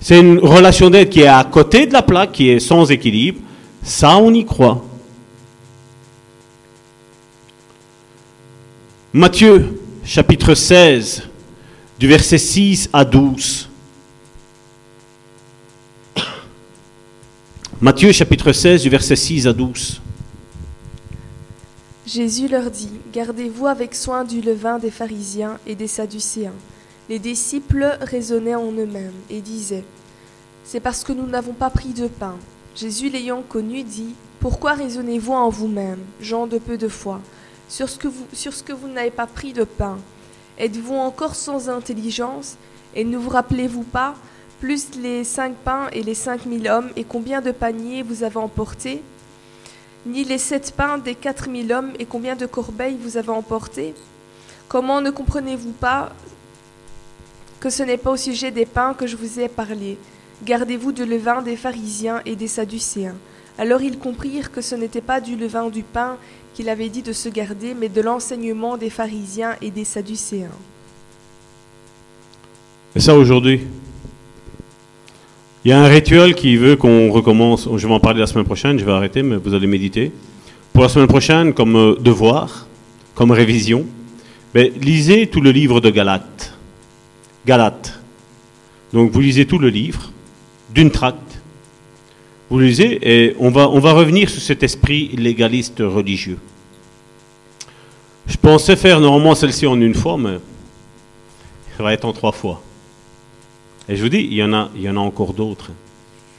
C'est 0.00 0.18
une 0.18 0.40
relation 0.40 0.90
d'aide 0.90 1.08
qui 1.08 1.20
est 1.20 1.28
à 1.28 1.44
côté 1.44 1.86
de 1.86 1.92
la 1.92 2.02
plaque, 2.02 2.32
qui 2.32 2.48
est 2.50 2.58
sans 2.58 2.90
équilibre. 2.90 3.40
Ça, 3.82 4.16
on 4.16 4.34
y 4.34 4.44
croit. 4.44 4.84
Matthieu, 9.12 9.78
chapitre 10.04 10.54
16, 10.54 11.28
du 11.98 12.08
verset 12.08 12.38
6 12.38 12.90
à 12.92 13.04
12. 13.04 13.68
Matthieu, 17.80 18.10
chapitre 18.10 18.52
16, 18.52 18.82
du 18.82 18.88
verset 18.88 19.16
6 19.16 19.46
à 19.46 19.52
12. 19.52 20.00
Jésus 22.06 22.48
leur 22.48 22.70
dit, 22.70 22.90
Gardez-vous 23.12 23.68
avec 23.68 23.94
soin 23.94 24.24
du 24.24 24.40
levain 24.40 24.78
des 24.78 24.90
pharisiens 24.90 25.58
et 25.66 25.76
des 25.76 25.86
sadducéens. 25.86 26.54
Les 27.08 27.20
disciples 27.20 27.96
raisonnaient 28.00 28.56
en 28.56 28.72
eux-mêmes 28.72 29.12
et 29.30 29.40
disaient, 29.40 29.84
C'est 30.64 30.80
parce 30.80 31.04
que 31.04 31.12
nous 31.12 31.26
n'avons 31.26 31.52
pas 31.52 31.70
pris 31.70 31.90
de 31.90 32.08
pain. 32.08 32.36
Jésus 32.74 33.08
l'ayant 33.08 33.42
connu 33.42 33.84
dit, 33.84 34.16
Pourquoi 34.40 34.72
raisonnez-vous 34.72 35.32
en 35.32 35.48
vous-même, 35.48 36.00
gens 36.20 36.48
de 36.48 36.58
peu 36.58 36.76
de 36.76 36.88
foi, 36.88 37.20
sur 37.68 37.88
ce 37.88 37.98
que 37.98 38.08
vous, 38.08 38.26
sur 38.32 38.52
ce 38.52 38.64
que 38.64 38.72
vous 38.72 38.88
n'avez 38.88 39.12
pas 39.12 39.28
pris 39.28 39.52
de 39.52 39.64
pain? 39.64 39.96
Êtes-vous 40.58 40.96
encore 40.96 41.36
sans 41.36 41.68
intelligence? 41.68 42.56
Et 42.96 43.04
ne 43.04 43.16
vous 43.16 43.30
rappelez-vous 43.30 43.84
pas, 43.84 44.14
plus 44.60 44.96
les 45.00 45.22
cinq 45.22 45.54
pains 45.54 45.88
et 45.92 46.02
les 46.02 46.14
cinq 46.14 46.46
mille 46.46 46.68
hommes, 46.68 46.90
et 46.96 47.04
combien 47.04 47.40
de 47.40 47.52
paniers 47.52 48.02
vous 48.02 48.24
avez 48.24 48.38
emportés? 48.38 49.02
Ni 50.04 50.24
les 50.24 50.38
sept 50.38 50.74
pains 50.76 50.98
des 50.98 51.14
quatre 51.14 51.48
mille 51.48 51.72
hommes, 51.72 51.92
et 51.98 52.06
combien 52.06 52.34
de 52.34 52.46
corbeilles 52.46 52.98
vous 53.00 53.16
avez 53.16 53.28
emportés? 53.30 53.94
Comment 54.68 55.00
ne 55.00 55.10
comprenez-vous 55.10 55.72
pas 55.72 56.12
que 57.60 57.70
ce 57.70 57.84
n'est 57.84 57.98
pas 57.98 58.10
au 58.10 58.16
sujet 58.16 58.50
des 58.50 58.66
pains 58.66 58.94
que 58.94 59.06
je 59.06 59.16
vous 59.16 59.38
ai 59.38 59.48
parlé? 59.48 59.98
Gardez-vous 60.44 60.90
du 60.90 61.04
levain 61.04 61.40
des 61.40 61.56
pharisiens 61.56 62.20
et 62.26 62.34
des 62.34 62.48
sadducéens. 62.48 63.14
Alors 63.58 63.82
ils 63.82 63.98
comprirent 63.98 64.50
que 64.50 64.60
ce 64.60 64.74
n'était 64.74 65.02
pas 65.02 65.20
du 65.20 65.36
levain 65.36 65.68
du 65.68 65.84
pain 65.84 66.16
qu'il 66.54 66.68
avait 66.68 66.88
dit 66.88 67.02
de 67.02 67.12
se 67.12 67.28
garder, 67.28 67.74
mais 67.74 67.88
de 67.88 68.00
l'enseignement 68.00 68.76
des 68.76 68.90
pharisiens 68.90 69.56
et 69.62 69.70
des 69.70 69.84
sadducéens. 69.84 70.50
Ça 72.96 73.14
aujourd'hui, 73.14 73.68
il 75.64 75.70
y 75.70 75.72
a 75.72 75.80
un 75.80 75.86
rituel 75.86 76.34
qui 76.34 76.56
veut 76.56 76.76
qu'on 76.76 77.10
recommence. 77.12 77.68
Je 77.76 77.86
vais 77.86 77.94
en 77.94 78.00
parler 78.00 78.20
la 78.20 78.26
semaine 78.26 78.44
prochaine, 78.44 78.78
je 78.78 78.84
vais 78.84 78.92
arrêter, 78.92 79.22
mais 79.22 79.36
vous 79.36 79.54
allez 79.54 79.68
méditer. 79.68 80.10
Pour 80.72 80.82
la 80.82 80.88
semaine 80.88 81.06
prochaine, 81.06 81.54
comme 81.54 81.76
euh, 81.76 81.94
devoir, 82.00 82.66
comme 83.14 83.30
révision, 83.30 83.86
mais 84.54 84.72
lisez 84.80 85.28
tout 85.28 85.40
le 85.40 85.50
livre 85.50 85.80
de 85.80 85.90
Galates. 85.90 86.56
Galates. 87.46 88.00
Donc 88.92 89.10
vous 89.12 89.20
lisez 89.20 89.46
tout 89.46 89.58
le 89.58 89.68
livre, 89.68 90.10
d'une 90.74 90.90
traite. 90.90 91.14
Vous 92.50 92.58
lisez 92.58 92.98
et 93.02 93.36
on 93.38 93.50
va, 93.50 93.68
on 93.68 93.78
va 93.78 93.92
revenir 93.92 94.28
sur 94.28 94.42
cet 94.42 94.62
esprit 94.62 95.10
légaliste 95.16 95.78
religieux. 95.78 96.38
Je 98.26 98.36
pensais 98.36 98.76
faire 98.76 99.00
normalement 99.00 99.34
celle-ci 99.34 99.66
en 99.66 99.80
une 99.80 99.94
fois, 99.94 100.18
mais 100.18 100.38
ça 101.76 101.82
va 101.82 101.92
être 101.92 102.04
en 102.04 102.12
trois 102.12 102.32
fois. 102.32 102.62
Et 103.88 103.96
je 103.96 104.02
vous 104.02 104.08
dis, 104.08 104.18
il 104.18 104.34
y 104.34 104.42
en 104.42 104.52
a, 104.52 104.70
il 104.74 104.82
y 104.82 104.88
en 104.88 104.96
a 104.96 105.00
encore 105.00 105.34
d'autres 105.34 105.70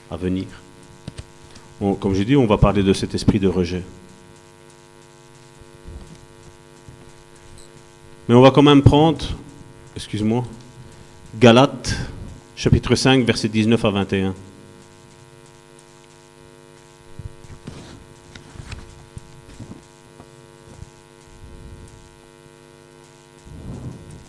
à 0.10 0.18
venir. 0.18 0.46
Comme 2.00 2.14
je 2.14 2.24
dis, 2.24 2.36
on 2.36 2.46
va 2.46 2.58
parler 2.58 2.84
de 2.84 2.94
cet 2.94 3.14
esprit 3.14 3.40
de 3.40 3.48
rejet. 3.48 3.84
Mais 8.30 8.36
on 8.36 8.42
va 8.42 8.52
quand 8.52 8.62
même 8.62 8.82
prendre, 8.82 9.26
excuse-moi, 9.96 10.46
Galates, 11.40 11.98
chapitre 12.56 12.96
5, 12.96 13.26
versets 13.26 13.50
19 13.50 13.84
à 13.84 13.90
21. 13.90 14.34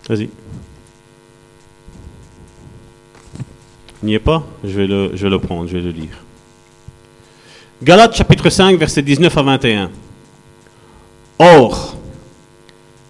Vas-y. 0.09 0.29
N'y 4.05 4.13
est 4.13 4.19
pas 4.19 4.47
je 4.63 4.69
vais, 4.69 4.87
le, 4.87 5.13
je 5.15 5.27
le 5.27 5.39
prendre, 5.39 5.67
je 5.67 5.79
vais 5.79 5.83
le 5.83 5.91
lire. 5.91 6.23
Galates 7.83 8.15
chapitre 8.15 8.51
5, 8.51 8.79
versets 8.79 9.01
19 9.01 9.35
à 9.35 9.43
21. 9.43 9.91
Or, 11.39 11.97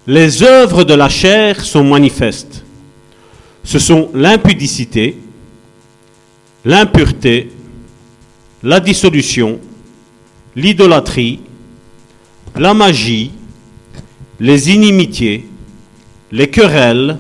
les 0.06 0.44
œuvres 0.44 0.84
de 0.84 0.94
la 0.94 1.08
chair 1.08 1.64
sont 1.64 1.82
manifestes. 1.82 2.64
Ce 3.64 3.81
sont 3.81 4.08
l'impudicité, 4.14 5.18
l'impureté, 6.64 7.50
la 8.62 8.78
dissolution, 8.78 9.58
l'idolâtrie, 10.55 11.40
la 12.55 12.73
magie, 12.73 13.32
les 14.39 14.70
inimitiés, 14.70 15.48
les 16.31 16.48
querelles, 16.48 17.18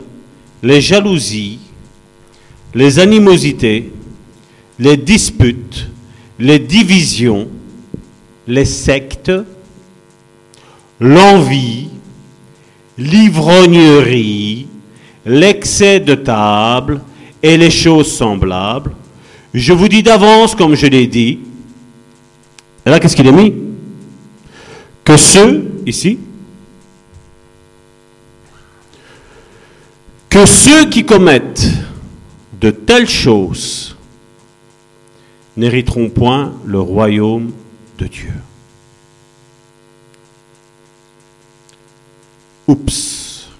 les 0.62 0.80
jalousies, 0.80 1.58
les 2.74 2.98
animosités, 2.98 3.92
les 4.78 4.96
disputes, 4.96 5.88
les 6.38 6.58
divisions, 6.58 7.48
les 8.46 8.64
sectes, 8.64 9.32
l'envie, 11.00 11.88
l'ivrognerie, 12.98 14.66
l'excès 15.24 16.00
de 16.00 16.14
table 16.14 17.00
et 17.42 17.56
les 17.56 17.70
choses 17.70 18.12
semblables. 18.12 18.92
Je 19.52 19.72
vous 19.72 19.88
dis 19.88 20.02
d'avance, 20.02 20.54
comme 20.54 20.74
je 20.74 20.86
l'ai 20.86 21.06
dit, 21.06 21.38
et 22.84 22.90
là 22.90 22.98
qu'est-ce 22.98 23.16
qu'il 23.16 23.28
a 23.28 23.32
mis? 23.32 23.54
Que 25.04 25.16
ceux, 25.16 25.70
ici, 25.86 26.18
que 30.28 30.44
ceux 30.46 30.86
qui 30.86 31.04
commettent 31.04 31.68
de 32.64 32.70
telles 32.70 33.10
choses 33.10 33.94
n'hériteront 35.54 36.08
point 36.08 36.54
le 36.64 36.80
royaume 36.80 37.52
de 37.98 38.06
Dieu. 38.06 38.32
Oups. 42.66 43.50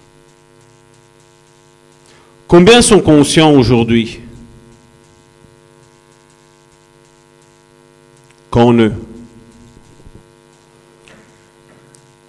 Combien 2.49 2.81
sont 2.81 3.01
conscients 3.01 3.53
aujourd'hui 3.53 4.21
qu'en 8.49 8.73
eux, 8.73 8.95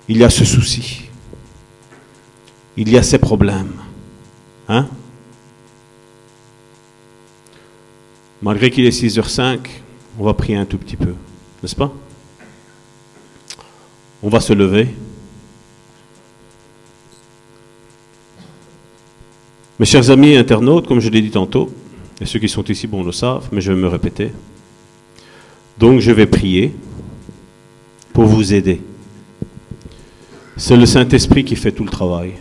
il 0.10 0.18
y 0.18 0.26
a 0.26 0.30
ce 0.30 0.44
souci, 0.44 1.04
il 2.76 2.90
y 2.90 2.98
a 2.98 3.04
ces 3.04 3.18
problèmes. 3.18 3.80
Hein? 4.68 4.90
Malgré 8.46 8.70
qu'il 8.70 8.86
est 8.86 8.92
6h05, 8.92 9.58
on 10.20 10.24
va 10.24 10.36
prier 10.36 10.56
un 10.56 10.66
tout 10.66 10.78
petit 10.78 10.98
peu, 10.98 11.16
n'est-ce 11.64 11.76
pas? 11.76 11.92
On 14.22 14.30
va 14.30 14.40
se 14.40 14.54
lever. 14.54 14.90
Mes 19.80 19.88
chers 19.88 20.12
amis 20.12 20.36
internautes, 20.36 20.86
comme 20.86 21.00
je 21.00 21.10
l'ai 21.10 21.24
dit 21.24 21.32
tantôt, 21.32 21.74
et 22.22 22.28
ceux 22.28 22.38
qui 22.38 22.48
sont 22.48 22.64
ici, 22.66 22.86
bon, 22.86 23.04
le 23.04 23.12
savent, 23.12 23.50
mais 23.52 23.62
je 23.62 23.72
vais 23.72 23.82
me 23.82 23.88
répéter. 23.88 24.32
Donc 25.80 26.00
je 26.00 26.12
vais 26.12 26.28
prier 26.28 26.72
pour 28.14 28.26
vous 28.26 28.54
aider. 28.54 28.80
C'est 30.56 30.78
le 30.78 30.86
Saint-Esprit 30.86 31.46
qui 31.46 31.56
fait 31.56 31.72
tout 31.72 31.84
le 31.84 31.90
travail. 31.90 32.34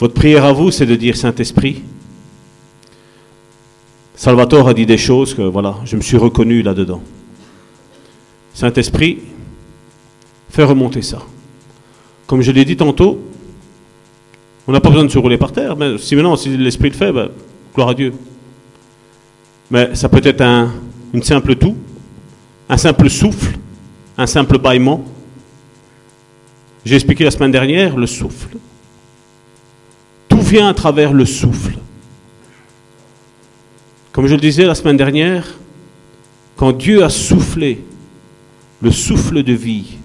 Votre 0.00 0.14
prière 0.14 0.44
à 0.44 0.52
vous, 0.52 0.72
c'est 0.72 0.86
de 0.86 0.96
dire 0.96 1.16
Saint-Esprit. 1.16 1.84
Salvatore 4.16 4.70
a 4.70 4.74
dit 4.74 4.86
des 4.86 4.96
choses 4.96 5.34
que, 5.34 5.42
voilà, 5.42 5.76
je 5.84 5.94
me 5.94 6.00
suis 6.00 6.16
reconnu 6.16 6.62
là-dedans. 6.62 7.02
Saint-Esprit, 8.54 9.18
fais 10.48 10.64
remonter 10.64 11.02
ça. 11.02 11.18
Comme 12.26 12.40
je 12.40 12.50
l'ai 12.50 12.64
dit 12.64 12.78
tantôt, 12.78 13.20
on 14.66 14.72
n'a 14.72 14.80
pas 14.80 14.88
besoin 14.88 15.04
de 15.04 15.10
se 15.10 15.18
rouler 15.18 15.36
par 15.36 15.52
terre, 15.52 15.76
mais 15.76 15.98
si 15.98 16.16
maintenant, 16.16 16.34
si 16.34 16.56
l'Esprit 16.56 16.88
le 16.88 16.94
fait, 16.96 17.12
ben, 17.12 17.28
gloire 17.74 17.90
à 17.90 17.94
Dieu. 17.94 18.14
Mais 19.70 19.94
ça 19.94 20.08
peut 20.08 20.22
être 20.24 20.40
un, 20.40 20.72
une 21.12 21.22
simple 21.22 21.54
toux, 21.54 21.76
un 22.70 22.78
simple 22.78 23.10
souffle, 23.10 23.58
un 24.16 24.26
simple 24.26 24.58
bâillement. 24.58 25.04
J'ai 26.86 26.94
expliqué 26.94 27.24
la 27.24 27.30
semaine 27.30 27.50
dernière 27.50 27.96
le 27.98 28.06
souffle. 28.06 28.56
Tout 30.26 30.40
vient 30.40 30.68
à 30.68 30.74
travers 30.74 31.12
le 31.12 31.26
souffle. 31.26 31.74
Comme 34.16 34.28
je 34.28 34.34
le 34.34 34.40
disais 34.40 34.64
la 34.64 34.74
semaine 34.74 34.96
dernière, 34.96 35.46
quand 36.56 36.72
Dieu 36.72 37.04
a 37.04 37.10
soufflé 37.10 37.84
le 38.80 38.90
souffle 38.90 39.42
de 39.42 39.52
vie 39.52 39.98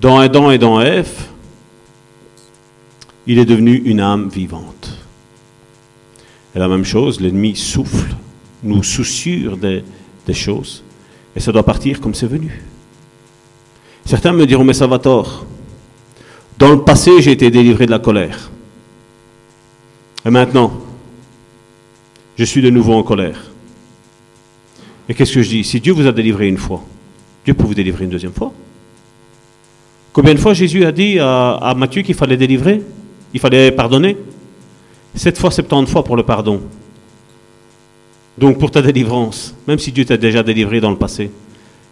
dans 0.00 0.18
Adam 0.18 0.50
et 0.50 0.56
dans 0.56 0.80
Ève, 0.80 1.26
il 3.26 3.38
est 3.38 3.44
devenu 3.44 3.74
une 3.84 4.00
âme 4.00 4.30
vivante. 4.30 4.96
Et 6.56 6.58
la 6.58 6.66
même 6.66 6.86
chose, 6.86 7.20
l'ennemi 7.20 7.56
souffle, 7.56 8.16
nous 8.62 8.82
souciure 8.82 9.58
des, 9.58 9.84
des 10.26 10.32
choses, 10.32 10.82
et 11.36 11.40
ça 11.40 11.52
doit 11.52 11.62
partir 11.62 12.00
comme 12.00 12.14
c'est 12.14 12.26
venu. 12.26 12.62
Certains 14.06 14.32
me 14.32 14.46
diront, 14.46 14.64
mais 14.64 14.72
ça 14.72 14.86
va 14.86 14.98
tort. 14.98 15.44
Dans 16.56 16.70
le 16.70 16.80
passé, 16.84 17.20
j'ai 17.20 17.32
été 17.32 17.50
délivré 17.50 17.84
de 17.84 17.90
la 17.90 17.98
colère. 17.98 18.50
Et 20.24 20.30
maintenant, 20.30 20.72
je 22.40 22.46
suis 22.46 22.62
de 22.62 22.70
nouveau 22.70 22.94
en 22.94 23.02
colère. 23.02 23.38
Et 25.06 25.12
qu'est-ce 25.12 25.34
que 25.34 25.42
je 25.42 25.48
dis? 25.50 25.62
Si 25.62 25.78
Dieu 25.78 25.92
vous 25.92 26.06
a 26.06 26.12
délivré 26.12 26.48
une 26.48 26.56
fois, 26.56 26.82
Dieu 27.44 27.52
peut 27.52 27.64
vous 27.64 27.74
délivrer 27.74 28.04
une 28.04 28.10
deuxième 28.10 28.32
fois. 28.32 28.50
Combien 30.14 30.32
de 30.32 30.38
fois 30.38 30.54
Jésus 30.54 30.86
a 30.86 30.90
dit 30.90 31.18
à, 31.20 31.74
Matthieu 31.76 32.00
qu'il 32.00 32.14
fallait 32.14 32.38
délivrer 32.38 32.80
Il 33.34 33.40
fallait 33.40 33.70
pardonner? 33.70 34.16
Sept 35.14 35.36
fois, 35.36 35.50
septante 35.50 35.86
fois 35.90 36.02
pour 36.02 36.16
le 36.16 36.22
pardon. 36.22 36.62
Donc 38.38 38.58
pour 38.58 38.70
ta 38.70 38.80
délivrance, 38.80 39.54
même 39.68 39.78
si 39.78 39.92
Dieu 39.92 40.06
t'a 40.06 40.16
déjà 40.16 40.42
délivré 40.42 40.80
dans 40.80 40.90
le 40.90 40.96
passé, 40.96 41.30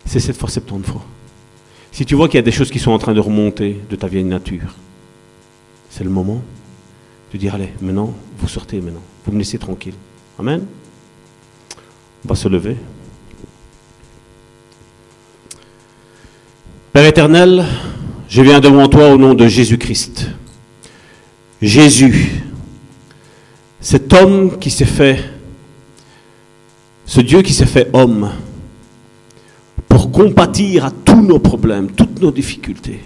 c'est 0.06 0.18
sept 0.18 0.38
fois, 0.38 0.48
septante 0.48 0.86
fois. 0.86 1.04
Si 1.92 2.06
tu 2.06 2.14
vois 2.14 2.26
qu'il 2.26 2.36
y 2.36 2.38
a 2.38 2.42
des 2.42 2.52
choses 2.52 2.70
qui 2.70 2.78
sont 2.78 2.92
en 2.92 2.98
train 2.98 3.12
de 3.12 3.20
remonter 3.20 3.82
de 3.90 3.96
ta 3.96 4.06
vieille 4.06 4.24
nature, 4.24 4.74
c'est 5.90 6.04
le 6.04 6.10
moment 6.10 6.42
de 7.34 7.36
dire, 7.36 7.54
allez, 7.54 7.74
maintenant, 7.82 8.14
vous 8.38 8.48
sortez 8.48 8.80
maintenant, 8.80 9.02
vous 9.26 9.32
me 9.32 9.38
laissez 9.38 9.58
tranquille. 9.58 9.92
Amen. 10.38 10.64
On 12.24 12.28
va 12.28 12.36
se 12.36 12.46
lever. 12.46 12.76
Père 16.92 17.06
éternel, 17.06 17.64
je 18.28 18.42
viens 18.42 18.60
devant 18.60 18.86
toi 18.88 19.12
au 19.12 19.16
nom 19.16 19.34
de 19.34 19.48
Jésus-Christ. 19.48 20.28
Jésus, 21.60 22.42
cet 23.80 24.12
homme 24.12 24.60
qui 24.60 24.70
s'est 24.70 24.84
fait, 24.84 25.24
ce 27.04 27.20
Dieu 27.20 27.42
qui 27.42 27.52
s'est 27.52 27.66
fait 27.66 27.90
homme, 27.92 28.30
pour 29.88 30.12
compatir 30.12 30.84
à 30.84 30.92
tous 30.92 31.20
nos 31.20 31.40
problèmes, 31.40 31.90
toutes 31.90 32.20
nos 32.22 32.30
difficultés. 32.30 33.00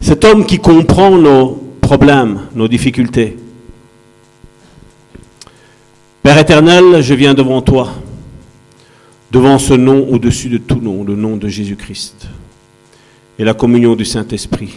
Cet 0.00 0.24
homme 0.24 0.46
qui 0.46 0.58
comprend 0.60 1.10
nos 1.10 1.56
problèmes, 1.82 2.40
nos 2.54 2.68
difficultés. 2.68 3.36
Père 6.28 6.36
éternel, 6.36 7.00
je 7.00 7.14
viens 7.14 7.32
devant 7.32 7.62
toi, 7.62 7.90
devant 9.30 9.58
ce 9.58 9.72
nom 9.72 10.06
au-dessus 10.10 10.50
de 10.50 10.58
tout 10.58 10.78
nom, 10.78 11.02
le 11.02 11.16
nom 11.16 11.38
de 11.38 11.48
Jésus-Christ, 11.48 12.28
et 13.38 13.44
la 13.44 13.54
communion 13.54 13.96
du 13.96 14.04
Saint-Esprit. 14.04 14.74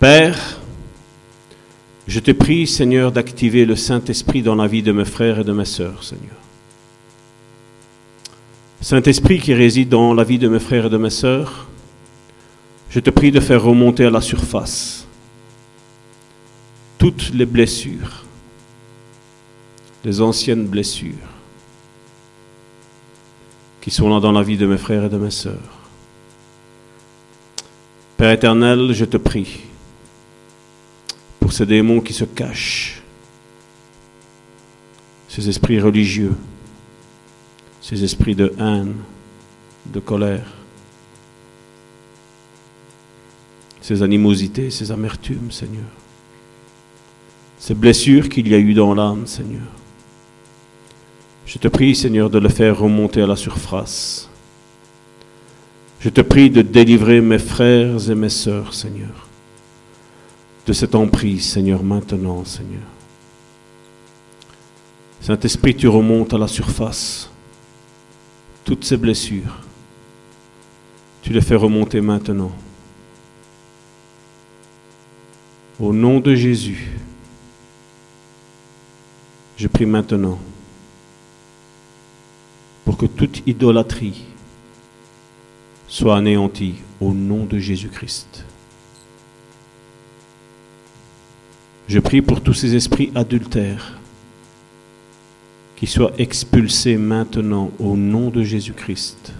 Père, 0.00 0.60
je 2.08 2.20
te 2.20 2.30
prie, 2.30 2.66
Seigneur, 2.66 3.12
d'activer 3.12 3.66
le 3.66 3.76
Saint-Esprit 3.76 4.40
dans 4.40 4.54
la 4.54 4.66
vie 4.66 4.82
de 4.82 4.92
mes 4.92 5.04
frères 5.04 5.40
et 5.40 5.44
de 5.44 5.52
mes 5.52 5.66
sœurs, 5.66 6.02
Seigneur. 6.02 6.40
Saint-Esprit 8.80 9.40
qui 9.40 9.52
réside 9.52 9.90
dans 9.90 10.14
la 10.14 10.24
vie 10.24 10.38
de 10.38 10.48
mes 10.48 10.58
frères 10.58 10.86
et 10.86 10.90
de 10.90 10.96
mes 10.96 11.10
sœurs, 11.10 11.68
je 12.88 12.98
te 12.98 13.10
prie 13.10 13.30
de 13.30 13.40
faire 13.40 13.62
remonter 13.62 14.06
à 14.06 14.10
la 14.10 14.22
surface 14.22 15.06
toutes 16.96 17.30
les 17.34 17.44
blessures, 17.44 18.23
les 20.04 20.20
anciennes 20.20 20.66
blessures 20.66 21.12
qui 23.80 23.90
sont 23.90 24.08
là 24.08 24.20
dans 24.20 24.32
la 24.32 24.42
vie 24.42 24.56
de 24.56 24.66
mes 24.66 24.78
frères 24.78 25.04
et 25.04 25.08
de 25.08 25.16
mes 25.16 25.30
sœurs. 25.30 25.58
Père 28.16 28.30
éternel, 28.30 28.92
je 28.92 29.04
te 29.04 29.16
prie 29.16 29.60
pour 31.40 31.52
ces 31.52 31.66
démons 31.66 32.00
qui 32.00 32.12
se 32.12 32.24
cachent, 32.24 33.02
ces 35.28 35.48
esprits 35.48 35.80
religieux, 35.80 36.34
ces 37.80 38.02
esprits 38.04 38.34
de 38.34 38.54
haine, 38.58 38.94
de 39.86 40.00
colère, 40.00 40.46
ces 43.82 44.02
animosités, 44.02 44.70
ces 44.70 44.90
amertumes, 44.90 45.50
Seigneur, 45.50 45.84
ces 47.58 47.74
blessures 47.74 48.30
qu'il 48.30 48.48
y 48.48 48.54
a 48.54 48.58
eu 48.58 48.72
dans 48.72 48.94
l'âme, 48.94 49.26
Seigneur. 49.26 49.73
Je 51.46 51.58
te 51.58 51.68
prie, 51.68 51.94
Seigneur, 51.94 52.30
de 52.30 52.38
le 52.38 52.48
faire 52.48 52.78
remonter 52.78 53.22
à 53.22 53.26
la 53.26 53.36
surface. 53.36 54.28
Je 56.00 56.08
te 56.08 56.20
prie 56.20 56.50
de 56.50 56.62
délivrer 56.62 57.20
mes 57.20 57.38
frères 57.38 58.10
et 58.10 58.14
mes 58.14 58.28
sœurs, 58.28 58.74
Seigneur, 58.74 59.28
de 60.66 60.72
cette 60.72 60.94
emprise, 60.94 61.44
Seigneur, 61.44 61.82
maintenant, 61.82 62.44
Seigneur. 62.44 62.82
Saint-Esprit, 65.20 65.74
tu 65.74 65.88
remontes 65.88 66.34
à 66.34 66.38
la 66.38 66.48
surface 66.48 67.30
toutes 68.64 68.84
ces 68.84 68.96
blessures. 68.96 69.58
Tu 71.22 71.32
les 71.32 71.40
fais 71.40 71.54
remonter 71.54 72.00
maintenant. 72.00 72.52
Au 75.80 75.92
nom 75.92 76.20
de 76.20 76.34
Jésus, 76.34 76.90
Je 79.56 79.68
prie 79.68 79.86
maintenant 79.86 80.38
pour 82.84 82.96
que 82.96 83.06
toute 83.06 83.42
idolâtrie 83.46 84.24
soit 85.88 86.16
anéantie 86.16 86.74
au 87.00 87.12
nom 87.12 87.44
de 87.44 87.58
Jésus-Christ. 87.58 88.44
Je 91.88 91.98
prie 91.98 92.22
pour 92.22 92.40
tous 92.42 92.54
ces 92.54 92.74
esprits 92.74 93.12
adultères 93.14 93.98
qui 95.76 95.86
soient 95.86 96.12
expulsés 96.18 96.96
maintenant 96.96 97.70
au 97.78 97.96
nom 97.96 98.30
de 98.30 98.42
Jésus-Christ. 98.42 99.32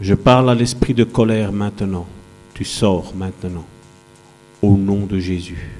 Je 0.00 0.14
parle 0.14 0.50
à 0.50 0.54
l'esprit 0.54 0.94
de 0.94 1.04
colère 1.04 1.52
maintenant. 1.52 2.06
Tu 2.54 2.64
sors 2.64 3.14
maintenant 3.14 3.66
au 4.62 4.76
nom 4.76 5.06
de 5.06 5.18
Jésus. 5.18 5.79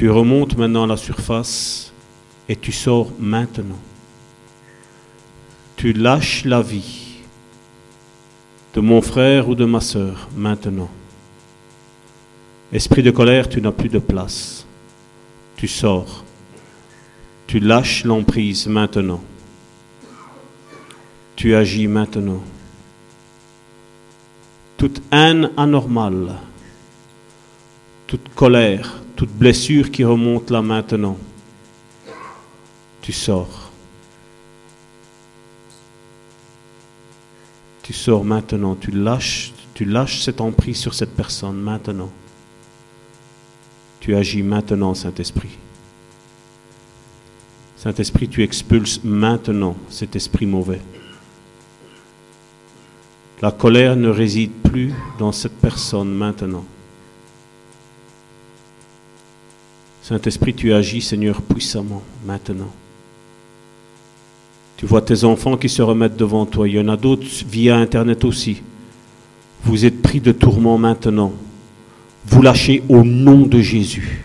Tu 0.00 0.08
remontes 0.08 0.56
maintenant 0.56 0.84
à 0.84 0.86
la 0.86 0.96
surface 0.96 1.92
et 2.48 2.56
tu 2.56 2.72
sors 2.72 3.12
maintenant. 3.18 3.78
Tu 5.76 5.92
lâches 5.92 6.46
la 6.46 6.62
vie 6.62 7.18
de 8.72 8.80
mon 8.80 9.02
frère 9.02 9.50
ou 9.50 9.54
de 9.54 9.66
ma 9.66 9.82
sœur 9.82 10.30
maintenant. 10.34 10.88
Esprit 12.72 13.02
de 13.02 13.10
colère, 13.10 13.46
tu 13.46 13.60
n'as 13.60 13.72
plus 13.72 13.90
de 13.90 13.98
place. 13.98 14.64
Tu 15.58 15.68
sors. 15.68 16.24
Tu 17.46 17.60
lâches 17.60 18.04
l'emprise 18.04 18.68
maintenant. 18.68 19.20
Tu 21.36 21.54
agis 21.54 21.88
maintenant. 21.88 22.42
Toute 24.78 25.02
haine 25.12 25.50
anormale, 25.58 26.36
toute 28.10 28.34
colère, 28.34 29.04
toute 29.14 29.30
blessure 29.30 29.92
qui 29.92 30.02
remonte 30.02 30.50
là 30.50 30.62
maintenant, 30.62 31.16
tu 33.02 33.12
sors. 33.12 33.70
Tu 37.84 37.92
sors 37.92 38.24
maintenant, 38.24 38.74
tu 38.74 38.90
lâches, 38.90 39.52
tu 39.74 39.84
lâches 39.84 40.28
emprise 40.40 40.78
sur 40.78 40.92
cette 40.92 41.14
personne 41.14 41.54
maintenant. 41.60 42.10
Tu 44.00 44.16
agis 44.16 44.42
maintenant, 44.42 44.92
Saint-Esprit. 44.92 45.56
Saint-Esprit, 47.76 48.28
tu 48.28 48.42
expulses 48.42 49.04
maintenant 49.04 49.76
cet 49.88 50.16
esprit 50.16 50.46
mauvais. 50.46 50.82
La 53.40 53.52
colère 53.52 53.94
ne 53.94 54.08
réside 54.08 54.50
plus 54.64 54.92
dans 55.20 55.30
cette 55.30 55.60
personne 55.60 56.12
maintenant. 56.12 56.64
Saint-Esprit, 60.10 60.54
tu 60.54 60.72
agis, 60.72 61.02
Seigneur, 61.02 61.40
puissamment 61.40 62.02
maintenant. 62.26 62.72
Tu 64.76 64.84
vois 64.84 65.02
tes 65.02 65.22
enfants 65.22 65.56
qui 65.56 65.68
se 65.68 65.82
remettent 65.82 66.16
devant 66.16 66.46
toi. 66.46 66.68
Il 66.68 66.74
y 66.74 66.80
en 66.80 66.88
a 66.88 66.96
d'autres 66.96 67.28
via 67.48 67.76
Internet 67.76 68.24
aussi. 68.24 68.60
Vous 69.62 69.84
êtes 69.84 70.02
pris 70.02 70.18
de 70.18 70.32
tourments 70.32 70.78
maintenant. 70.78 71.32
Vous 72.26 72.42
lâchez 72.42 72.82
au 72.88 73.04
nom 73.04 73.42
de 73.46 73.60
Jésus. 73.60 74.24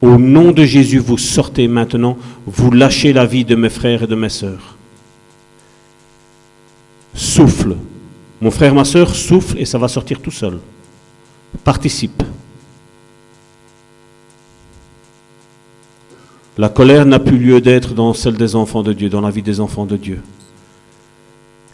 Au 0.00 0.16
nom 0.16 0.52
de 0.52 0.62
Jésus, 0.62 0.98
vous 0.98 1.18
sortez 1.18 1.66
maintenant. 1.66 2.16
Vous 2.46 2.70
lâchez 2.70 3.12
la 3.12 3.26
vie 3.26 3.44
de 3.44 3.56
mes 3.56 3.70
frères 3.70 4.04
et 4.04 4.06
de 4.06 4.14
mes 4.14 4.28
sœurs. 4.28 4.76
Souffle. 7.14 7.74
Mon 8.40 8.52
frère, 8.52 8.76
ma 8.76 8.84
sœur, 8.84 9.12
souffle 9.12 9.58
et 9.58 9.64
ça 9.64 9.78
va 9.78 9.88
sortir 9.88 10.20
tout 10.20 10.30
seul. 10.30 10.60
Participe. 11.64 12.22
La 16.58 16.68
colère 16.68 17.06
n'a 17.06 17.20
plus 17.20 17.38
lieu 17.38 17.60
d'être 17.60 17.94
dans 17.94 18.12
celle 18.12 18.36
des 18.36 18.56
enfants 18.56 18.82
de 18.82 18.92
Dieu, 18.92 19.08
dans 19.08 19.20
la 19.20 19.30
vie 19.30 19.42
des 19.42 19.60
enfants 19.60 19.86
de 19.86 19.96
Dieu. 19.96 20.20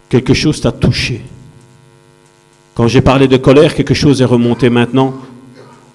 Quelque 0.09 0.35
chose 0.35 0.61
t'a 0.61 0.71
touché. 0.71 1.23
Quand 2.75 2.87
j'ai 2.87 3.01
parlé 3.01 3.27
de 3.27 3.37
colère, 3.37 3.73
quelque 3.73 3.95
chose 3.95 4.21
est 4.21 4.25
remonté 4.25 4.69
maintenant. 4.69 5.15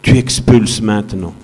Tu 0.02 0.18
expulses 0.18 0.80
maintenant. 0.80 1.34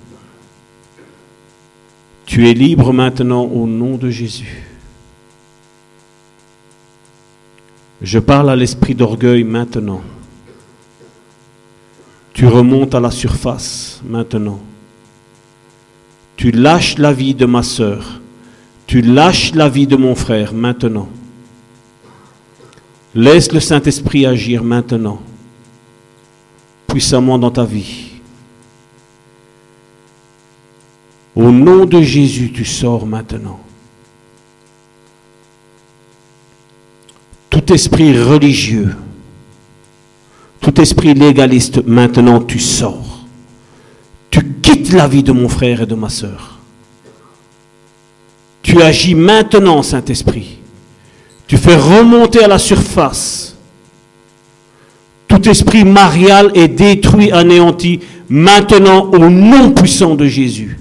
Tu 2.25 2.49
es 2.49 2.53
libre 2.53 2.93
maintenant 2.93 3.45
au 3.45 3.69
nom 3.69 3.97
de 3.97 4.11
Jésus. 4.11 4.65
Je 8.03 8.19
parle 8.19 8.51
à 8.51 8.57
l'esprit 8.57 8.97
d'orgueil 8.97 9.45
maintenant. 9.45 10.03
Tu 12.33 12.49
remontes 12.49 12.97
à 12.97 13.01
la 13.01 13.13
surface 13.13 14.03
maintenant. 14.05 14.59
Tu 16.37 16.51
lâches 16.51 16.99
la 16.99 17.13
vie 17.13 17.35
de 17.35 17.47
ma 17.47 17.63
sœur. 17.63 18.21
Tu 18.87 19.01
lâches 19.01 19.55
la 19.55 19.69
vie 19.69 19.87
de 19.87 19.97
mon 19.97 20.15
frère 20.15 20.53
maintenant. 20.53 21.09
Laisse 23.15 23.51
le 23.53 23.61
Saint-Esprit 23.61 24.27
agir 24.27 24.63
maintenant, 24.63 25.23
puissamment 26.87 27.39
dans 27.39 27.51
ta 27.51 27.65
vie. 27.65 28.11
Au 31.35 31.51
nom 31.51 31.87
de 31.87 32.03
Jésus, 32.03 32.53
tu 32.53 32.65
sors 32.67 33.07
maintenant. 33.07 33.59
Tout 37.49 37.73
esprit 37.73 38.23
religieux, 38.23 38.95
tout 40.61 40.79
esprit 40.79 41.15
légaliste, 41.15 41.87
maintenant 41.87 42.41
tu 42.41 42.59
sors. 42.59 43.16
Tu 44.37 44.43
quittes 44.61 44.93
la 44.93 45.09
vie 45.09 45.23
de 45.23 45.33
mon 45.33 45.49
frère 45.49 45.81
et 45.81 45.87
de 45.87 45.95
ma 45.95 46.11
sœur. 46.11 46.59
Tu 48.61 48.83
agis 48.83 49.15
maintenant, 49.15 49.83
Saint-Esprit. 49.83 50.59
Tu 51.47 51.57
fais 51.57 51.75
remonter 51.77 52.45
à 52.45 52.49
la 52.49 52.59
surface. 52.59 53.57
Tout 55.27 55.49
esprit 55.49 55.85
marial 55.85 56.51
est 56.55 56.69
détruit, 56.69 57.33
anéanti, 57.33 58.01
maintenant 58.29 59.05
au 59.11 59.31
nom 59.31 59.71
puissant 59.71 60.15
de 60.15 60.27
Jésus. 60.27 60.79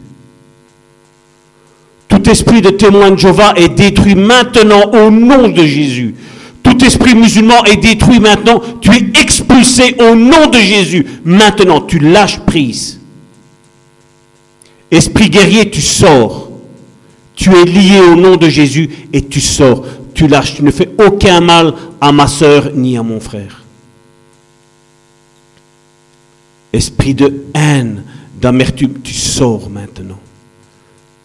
Tout 2.10 2.30
esprit 2.30 2.62
de 2.62 2.72
témoin 2.72 3.12
de 3.12 3.18
Jéhovah 3.18 3.54
est 3.56 3.70
détruit 3.70 4.16
maintenant 4.16 4.92
au 4.92 5.10
nom 5.10 5.48
de 5.48 5.64
Jésus. 5.64 6.14
Tout 6.62 6.84
esprit 6.84 7.16
musulman 7.16 7.64
est 7.64 7.78
détruit 7.78 8.20
maintenant. 8.20 8.62
Tu 8.82 8.92
es 8.92 9.22
expulsé 9.22 9.96
au 10.00 10.14
nom 10.14 10.48
de 10.48 10.58
Jésus. 10.58 11.06
Maintenant, 11.24 11.80
tu 11.80 12.00
lâches 12.00 12.40
prise. 12.40 13.00
Esprit 14.96 15.30
guerrier, 15.30 15.70
tu 15.70 15.82
sors. 15.82 16.50
Tu 17.36 17.54
es 17.54 17.66
lié 17.66 18.00
au 18.00 18.16
nom 18.16 18.38
de 18.38 18.48
Jésus 18.48 18.90
et 19.12 19.26
tu 19.26 19.42
sors. 19.42 19.86
Tu 20.14 20.26
lâches. 20.26 20.56
Tu 20.56 20.64
ne 20.64 20.72
fais 20.72 20.90
aucun 20.98 21.42
mal 21.42 21.74
à 22.00 22.14
ma 22.14 22.28
soeur 22.28 22.72
ni 22.74 22.98
à 22.98 23.04
mon 23.04 23.20
frère. 23.20 23.64
Esprit 26.72 27.14
de 27.14 27.44
haine, 27.54 28.06
d'amertume, 28.40 29.02
tu 29.04 29.14
sors 29.14 29.70
maintenant. 29.70 30.20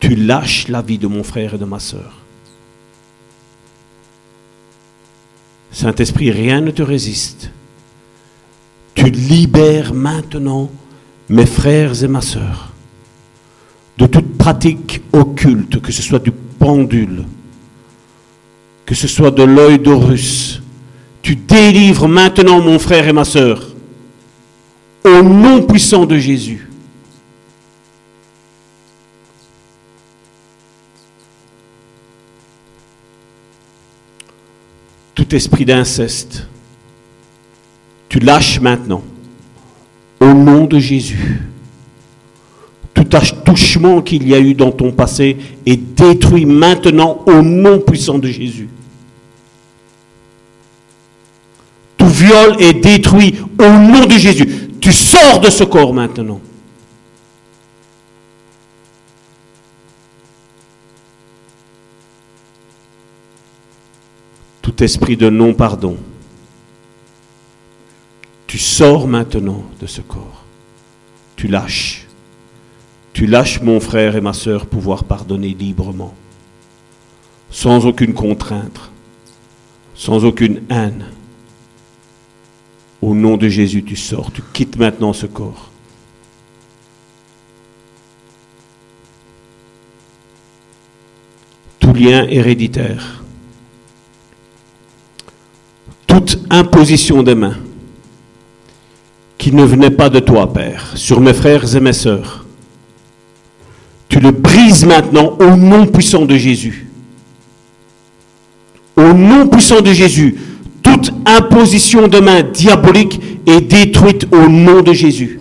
Tu 0.00 0.16
lâches 0.16 0.66
la 0.66 0.82
vie 0.82 0.98
de 0.98 1.06
mon 1.06 1.22
frère 1.22 1.54
et 1.54 1.58
de 1.58 1.64
ma 1.64 1.78
soeur. 1.78 2.18
Saint-Esprit, 5.70 6.32
rien 6.32 6.60
ne 6.60 6.72
te 6.72 6.82
résiste. 6.82 7.52
Tu 8.94 9.10
libères 9.10 9.94
maintenant 9.94 10.68
mes 11.28 11.46
frères 11.46 12.02
et 12.02 12.08
ma 12.08 12.20
sœur 12.20 12.69
de 14.00 14.06
toute 14.06 14.38
pratique 14.38 15.02
occulte, 15.12 15.82
que 15.82 15.92
ce 15.92 16.00
soit 16.00 16.20
du 16.20 16.32
pendule, 16.32 17.24
que 18.86 18.94
ce 18.94 19.06
soit 19.06 19.30
de 19.30 19.42
l'œil 19.42 19.78
d'Horus. 19.78 20.62
Tu 21.20 21.36
délivres 21.36 22.08
maintenant 22.08 22.62
mon 22.62 22.78
frère 22.78 23.06
et 23.06 23.12
ma 23.12 23.26
sœur 23.26 23.68
au 25.04 25.22
nom 25.22 25.62
puissant 25.62 26.06
de 26.06 26.18
Jésus. 26.18 26.66
tout 35.14 35.34
esprit 35.34 35.66
d'inceste, 35.66 36.46
tu 38.08 38.20
lâches 38.20 38.58
maintenant, 38.58 39.02
au 40.18 40.32
nom 40.32 40.64
de 40.64 40.78
Jésus. 40.78 41.49
Tout 43.00 43.16
attouchement 43.16 44.02
qu'il 44.02 44.28
y 44.28 44.34
a 44.34 44.38
eu 44.38 44.52
dans 44.52 44.72
ton 44.72 44.92
passé 44.92 45.36
est 45.64 45.76
détruit 45.76 46.44
maintenant 46.44 47.22
au 47.24 47.40
nom 47.40 47.78
puissant 47.78 48.18
de 48.18 48.28
Jésus. 48.28 48.68
Tout 51.96 52.08
viol 52.08 52.56
est 52.60 52.74
détruit 52.74 53.36
au 53.58 53.68
nom 53.68 54.04
de 54.04 54.18
Jésus. 54.18 54.70
Tu 54.80 54.92
sors 54.92 55.40
de 55.40 55.48
ce 55.48 55.64
corps 55.64 55.94
maintenant. 55.94 56.40
tout 64.70 64.84
esprit 64.84 65.16
de 65.16 65.28
non-pardon, 65.28 65.96
tu 68.46 68.58
sors 68.58 69.08
maintenant 69.08 69.64
de 69.80 69.86
ce 69.86 70.00
corps. 70.00 70.44
Tu 71.34 71.48
lâches. 71.48 71.99
Tu 73.20 73.26
lâches 73.26 73.60
mon 73.60 73.80
frère 73.80 74.16
et 74.16 74.22
ma 74.22 74.32
sœur 74.32 74.64
pouvoir 74.64 75.04
pardonner 75.04 75.50
librement, 75.50 76.14
sans 77.50 77.84
aucune 77.84 78.14
contrainte, 78.14 78.80
sans 79.94 80.24
aucune 80.24 80.62
haine. 80.70 81.04
Au 83.02 83.14
nom 83.14 83.36
de 83.36 83.46
Jésus, 83.46 83.84
tu 83.84 83.94
sors, 83.94 84.32
tu 84.32 84.40
quittes 84.54 84.78
maintenant 84.78 85.12
ce 85.12 85.26
corps. 85.26 85.68
Tout 91.78 91.92
lien 91.92 92.26
héréditaire, 92.26 93.22
toute 96.06 96.38
imposition 96.48 97.22
des 97.22 97.34
mains 97.34 97.58
qui 99.36 99.52
ne 99.52 99.64
venait 99.64 99.90
pas 99.90 100.08
de 100.08 100.20
toi, 100.20 100.50
Père, 100.50 100.96
sur 100.96 101.20
mes 101.20 101.34
frères 101.34 101.76
et 101.76 101.80
mes 101.80 101.92
sœurs, 101.92 102.39
tu 104.10 104.18
le 104.18 104.32
brises 104.32 104.84
maintenant 104.84 105.36
au 105.38 105.56
nom 105.56 105.86
puissant 105.86 106.26
de 106.26 106.36
Jésus. 106.36 106.88
Au 108.96 109.12
nom 109.12 109.46
puissant 109.46 109.80
de 109.80 109.92
Jésus, 109.92 110.34
toute 110.82 111.12
imposition 111.24 112.08
de 112.08 112.18
main 112.18 112.42
diabolique 112.42 113.20
est 113.46 113.60
détruite 113.60 114.26
au 114.32 114.48
nom 114.48 114.82
de 114.82 114.92
Jésus. 114.92 115.38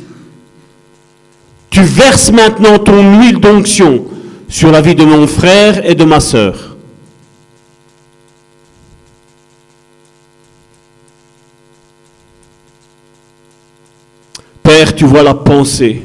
Tu 1.72 1.82
verses 1.82 2.32
maintenant 2.32 2.78
ton 2.78 3.20
huile 3.20 3.40
d'onction 3.40 4.06
sur 4.48 4.72
la 4.72 4.82
vie 4.82 4.96
de 4.96 5.04
mon 5.04 5.26
frère 5.26 5.84
et 5.84 5.96
de 5.96 6.04
ma 6.04 6.20
sœur. 6.20 6.78
Père, 14.62 14.94
tu 14.94 15.06
vois 15.06 15.24
la 15.24 15.34
pensée 15.34 16.04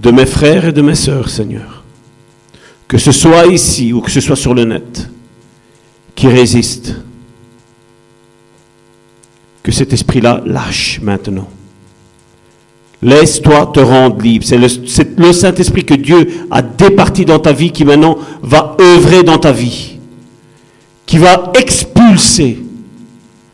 de 0.00 0.10
mes 0.10 0.26
frères 0.26 0.66
et 0.66 0.72
de 0.72 0.82
mes 0.82 0.94
sœurs, 0.94 1.28
Seigneur. 1.28 1.82
Que 2.86 2.98
ce 2.98 3.12
soit 3.12 3.46
ici 3.46 3.92
ou 3.92 4.00
que 4.00 4.10
ce 4.10 4.20
soit 4.20 4.36
sur 4.36 4.54
le 4.54 4.64
net, 4.64 5.08
qui 6.14 6.28
résiste 6.28 6.94
que 9.62 9.72
cet 9.72 9.92
esprit-là 9.92 10.40
lâche 10.46 11.00
maintenant. 11.02 11.48
Laisse-toi 13.02 13.66
te 13.66 13.80
rendre 13.80 14.20
libre. 14.20 14.44
C'est 14.44 14.56
le, 14.56 15.32
Saint-Esprit 15.32 15.84
que 15.84 15.94
Dieu 15.94 16.46
a 16.50 16.62
départi 16.62 17.24
dans 17.24 17.38
ta 17.38 17.52
vie 17.52 17.70
qui 17.70 17.84
maintenant 17.84 18.18
va 18.42 18.76
œuvrer 18.80 19.22
dans 19.22 19.38
ta 19.38 19.52
vie. 19.52 19.98
Qui 21.06 21.18
va 21.18 21.52
expulser 21.54 22.58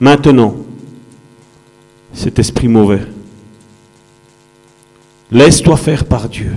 maintenant 0.00 0.56
cet 2.12 2.38
esprit 2.38 2.68
mauvais. 2.68 3.02
Laisse-toi 5.34 5.76
faire 5.76 6.04
par 6.04 6.28
Dieu. 6.28 6.52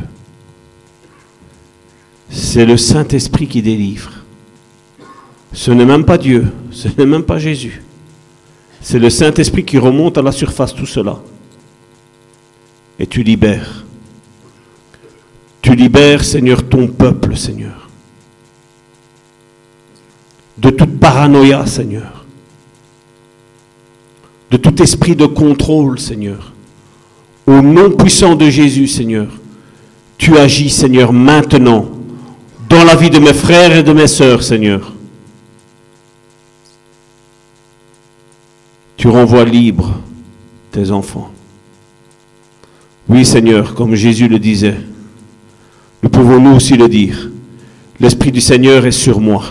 C'est 2.30 2.64
le 2.64 2.78
Saint-Esprit 2.78 3.48
qui 3.48 3.64
délivre. 3.64 4.12
Ce 5.52 5.72
n'est 5.72 5.84
même 5.84 6.06
pas 6.06 6.20
Dieu, 6.20 6.46
ce 6.70 6.88
n'est 6.96 7.08
même 7.08 7.24
pas 7.24 7.40
Jésus. 7.40 7.82
C'est 8.80 9.00
le 9.00 9.10
Saint-Esprit 9.10 9.66
qui 9.66 9.80
remonte 9.80 10.20
à 10.20 10.22
la 10.22 10.32
surface 10.32 10.76
tout 10.76 10.86
cela. 10.86 11.20
Et 13.00 13.08
tu 13.08 13.24
libères. 13.24 13.84
Tu 15.64 15.74
libères, 15.74 16.24
Seigneur, 16.24 16.70
ton 16.70 16.88
peuple, 16.88 17.36
Seigneur. 17.36 17.90
De 20.60 20.70
toute 20.70 21.00
paranoïa, 21.00 21.66
Seigneur. 21.66 22.26
De 24.52 24.58
tout 24.58 24.84
esprit 24.84 25.16
de 25.16 25.26
contrôle, 25.26 25.98
Seigneur. 26.00 26.54
Au 27.48 27.62
nom 27.62 27.92
puissant 27.92 28.36
de 28.36 28.50
Jésus, 28.50 28.88
Seigneur, 28.88 29.28
tu 30.18 30.38
agis, 30.38 30.70
Seigneur, 30.70 31.14
maintenant, 31.14 31.90
dans 32.70 32.84
la 32.84 32.96
vie 32.96 33.10
de 33.10 33.20
mes 33.20 33.34
frères 33.34 33.76
et 33.76 33.84
de 33.84 33.94
mes 33.94 34.08
sœurs, 34.08 34.44
Seigneur. 34.44 34.94
tu 38.98 39.08
renvoies 39.08 39.46
libre 39.46 40.02
tes 40.72 40.92
enfants. 40.92 41.30
Oui 43.08 43.24
Seigneur, 43.24 43.74
comme 43.76 43.96
Jésus 43.96 44.28
le 44.28 44.40
disait, 44.40 44.76
nous 46.04 46.10
pouvons 46.10 46.40
nous 46.42 46.56
aussi 46.56 46.76
le 46.76 46.90
dire. 46.90 47.30
L'Esprit 48.00 48.32
du 48.32 48.42
Seigneur 48.42 48.86
est 48.86 48.92
sur 48.92 49.22
moi. 49.22 49.44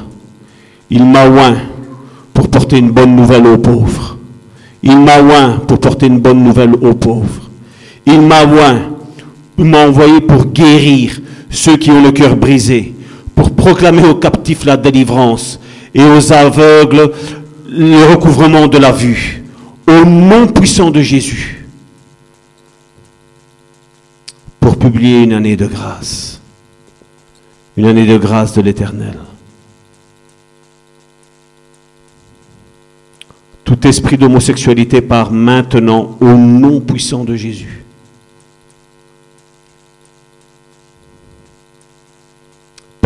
Il 0.90 1.04
m'a 1.04 1.28
oint 1.28 1.56
pour 2.34 2.48
porter 2.48 2.78
une 2.78 2.90
bonne 2.90 3.16
nouvelle 3.16 3.46
aux 3.46 3.58
pauvres. 3.58 4.18
Il 4.82 4.98
m'a 4.98 5.22
oint 5.22 5.58
pour 5.66 5.78
porter 5.78 6.06
une 6.06 6.20
bonne 6.20 6.42
nouvelle 6.44 6.74
aux 6.74 6.94
pauvres. 6.94 7.45
Il 8.06 8.20
m'a 8.22 9.86
envoyé 9.86 10.20
pour 10.20 10.46
guérir 10.46 11.20
ceux 11.50 11.76
qui 11.76 11.90
ont 11.90 12.02
le 12.02 12.12
cœur 12.12 12.36
brisé, 12.36 12.94
pour 13.34 13.50
proclamer 13.50 14.06
aux 14.06 14.14
captifs 14.14 14.64
la 14.64 14.76
délivrance 14.76 15.58
et 15.92 16.04
aux 16.04 16.32
aveugles 16.32 17.10
le 17.68 18.04
recouvrement 18.12 18.68
de 18.68 18.78
la 18.78 18.92
vue. 18.92 19.42
Au 19.88 20.04
nom 20.04 20.46
puissant 20.46 20.90
de 20.90 21.00
Jésus. 21.00 21.66
Pour 24.60 24.78
publier 24.78 25.22
une 25.22 25.32
année 25.32 25.56
de 25.56 25.66
grâce. 25.66 26.40
Une 27.76 27.86
année 27.86 28.06
de 28.06 28.16
grâce 28.18 28.52
de 28.54 28.62
l'Éternel. 28.62 29.18
Tout 33.64 33.86
esprit 33.86 34.16
d'homosexualité 34.16 35.00
part 35.00 35.32
maintenant 35.32 36.16
au 36.20 36.34
nom 36.34 36.80
puissant 36.80 37.24
de 37.24 37.34
Jésus. 37.34 37.85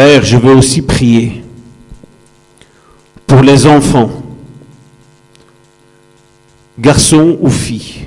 Père, 0.02 0.24
je 0.24 0.38
veux 0.38 0.54
aussi 0.54 0.80
prier 0.80 1.42
pour 3.26 3.42
les 3.42 3.66
enfants 3.66 4.10
garçons 6.78 7.36
ou 7.38 7.50
filles, 7.50 8.06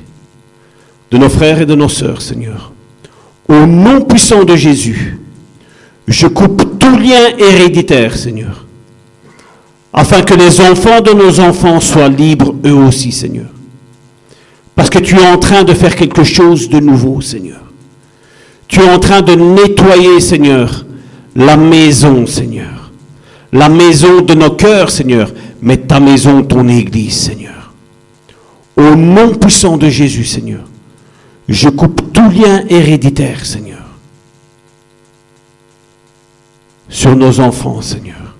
de 1.11 1.19
nos 1.19 1.29
frères 1.29 1.61
et 1.61 1.67
de 1.67 1.75
nos 1.75 1.89
sœurs, 1.89 2.19
Seigneur. 2.19 2.71
Au 3.47 3.67
nom 3.67 4.01
puissant 4.01 4.43
de 4.43 4.55
Jésus, 4.55 5.19
je 6.07 6.25
coupe 6.25 6.79
tout 6.79 6.97
lien 6.97 7.37
héréditaire, 7.37 8.17
Seigneur, 8.17 8.65
afin 9.93 10.23
que 10.23 10.33
les 10.33 10.61
enfants 10.61 10.99
de 10.99 11.11
nos 11.11 11.39
enfants 11.41 11.79
soient 11.79 12.09
libres 12.09 12.55
eux 12.65 12.73
aussi, 12.73 13.11
Seigneur. 13.11 13.51
Parce 14.73 14.89
que 14.89 14.97
tu 14.97 15.15
es 15.15 15.27
en 15.27 15.37
train 15.37 15.63
de 15.63 15.75
faire 15.75 15.95
quelque 15.95 16.23
chose 16.23 16.69
de 16.69 16.79
nouveau, 16.79 17.21
Seigneur. 17.21 17.61
Tu 18.67 18.79
es 18.79 18.89
en 18.89 18.97
train 18.97 19.21
de 19.21 19.35
nettoyer, 19.35 20.19
Seigneur, 20.19 20.85
la 21.35 21.57
maison, 21.57 22.25
Seigneur. 22.25 22.91
La 23.51 23.69
maison 23.69 24.21
de 24.21 24.33
nos 24.33 24.51
cœurs, 24.51 24.89
Seigneur, 24.89 25.31
mais 25.61 25.77
ta 25.77 25.99
maison, 25.99 26.43
ton 26.43 26.67
Église, 26.67 27.15
Seigneur. 27.15 27.73
Au 28.75 28.95
nom 28.95 29.35
puissant 29.35 29.77
de 29.77 29.89
Jésus, 29.89 30.25
Seigneur, 30.25 30.63
je 31.47 31.69
coupe 31.69 32.11
tout 32.11 32.29
lien 32.29 32.65
héréditaire, 32.67 33.45
Seigneur, 33.45 33.83
sur 36.89 37.15
nos 37.15 37.39
enfants, 37.39 37.81
Seigneur, 37.81 38.35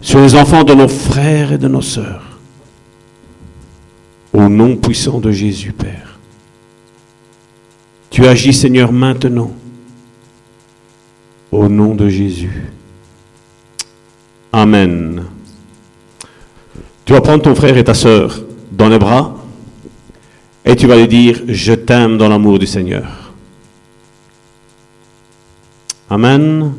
sur 0.00 0.20
les 0.20 0.34
enfants 0.34 0.64
de 0.64 0.74
nos 0.74 0.88
frères 0.88 1.52
et 1.52 1.58
de 1.58 1.68
nos 1.68 1.82
sœurs. 1.82 2.38
Au 4.32 4.48
nom 4.48 4.76
puissant 4.76 5.18
de 5.18 5.32
Jésus, 5.32 5.72
Père. 5.72 6.18
Tu 8.10 8.26
agis, 8.26 8.52
Seigneur, 8.52 8.92
maintenant. 8.92 9.50
Au 11.52 11.68
nom 11.68 11.94
de 11.94 12.08
Jésus. 12.08 12.72
Amen. 14.52 15.24
Tu 17.04 17.12
vas 17.12 17.20
prendre 17.20 17.42
ton 17.42 17.54
frère 17.54 17.76
et 17.76 17.84
ta 17.84 17.94
sœur 17.94 18.40
dans 18.72 18.88
les 18.88 18.98
bras 18.98 19.36
et 20.64 20.74
tu 20.74 20.88
vas 20.88 20.96
lui 20.96 21.06
dire, 21.06 21.40
je 21.46 21.72
t'aime 21.74 22.18
dans 22.18 22.28
l'amour 22.28 22.58
du 22.58 22.66
Seigneur. 22.66 23.32
Amen. 26.10 26.74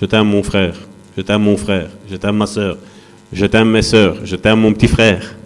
Je 0.00 0.06
t'aime 0.06 0.28
mon 0.28 0.42
frère, 0.42 0.74
je 1.14 1.20
t'aime 1.20 1.42
mon 1.42 1.58
frère, 1.58 1.90
je 2.10 2.16
t'aime 2.16 2.36
ma 2.36 2.46
sœur, 2.46 2.78
je 3.30 3.44
t'aime 3.44 3.70
mes 3.70 3.82
sœurs, 3.82 4.24
je 4.24 4.36
t'aime 4.36 4.60
mon 4.60 4.72
petit 4.72 4.88
frère. 4.88 5.36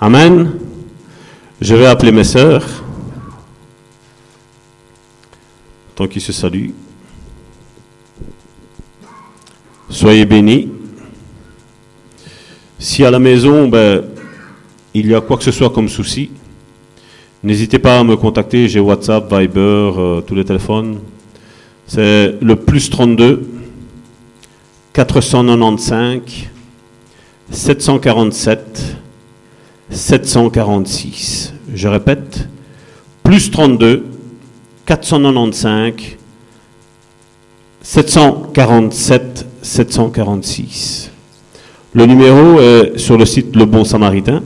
Amen. 0.00 0.52
Je 1.60 1.74
vais 1.76 1.86
appeler 1.86 2.10
mes 2.10 2.24
sœurs. 2.24 2.66
Tant 5.94 6.08
qu'ils 6.08 6.22
se 6.22 6.32
saluent. 6.32 6.72
Soyez 9.90 10.24
bénis. 10.24 10.68
Si 12.78 13.04
à 13.04 13.10
la 13.10 13.18
maison, 13.18 13.66
ben, 13.68 14.04
il 14.94 15.08
y 15.08 15.14
a 15.16 15.20
quoi 15.20 15.36
que 15.36 15.42
ce 15.42 15.50
soit 15.50 15.70
comme 15.70 15.88
souci, 15.88 16.30
n'hésitez 17.42 17.80
pas 17.80 17.98
à 17.98 18.04
me 18.04 18.16
contacter. 18.16 18.68
J'ai 18.68 18.78
WhatsApp, 18.78 19.28
Viber, 19.28 19.58
euh, 19.58 20.20
tous 20.20 20.36
les 20.36 20.44
téléphones. 20.44 21.00
C'est 21.88 22.36
le 22.40 22.54
plus 22.54 22.88
32 22.88 23.48
495 24.92 26.20
747 27.50 28.96
746. 29.90 31.52
Je 31.74 31.88
répète, 31.88 32.48
plus 33.24 33.50
32 33.50 34.06
495 34.86 35.94
747 37.82 39.49
746. 39.62 41.10
Le 41.92 42.06
numéro 42.06 42.60
est 42.60 42.98
sur 42.98 43.18
le 43.18 43.24
site 43.24 43.56
Le 43.56 43.64
Bon 43.64 43.84
Samaritain, 43.84 44.42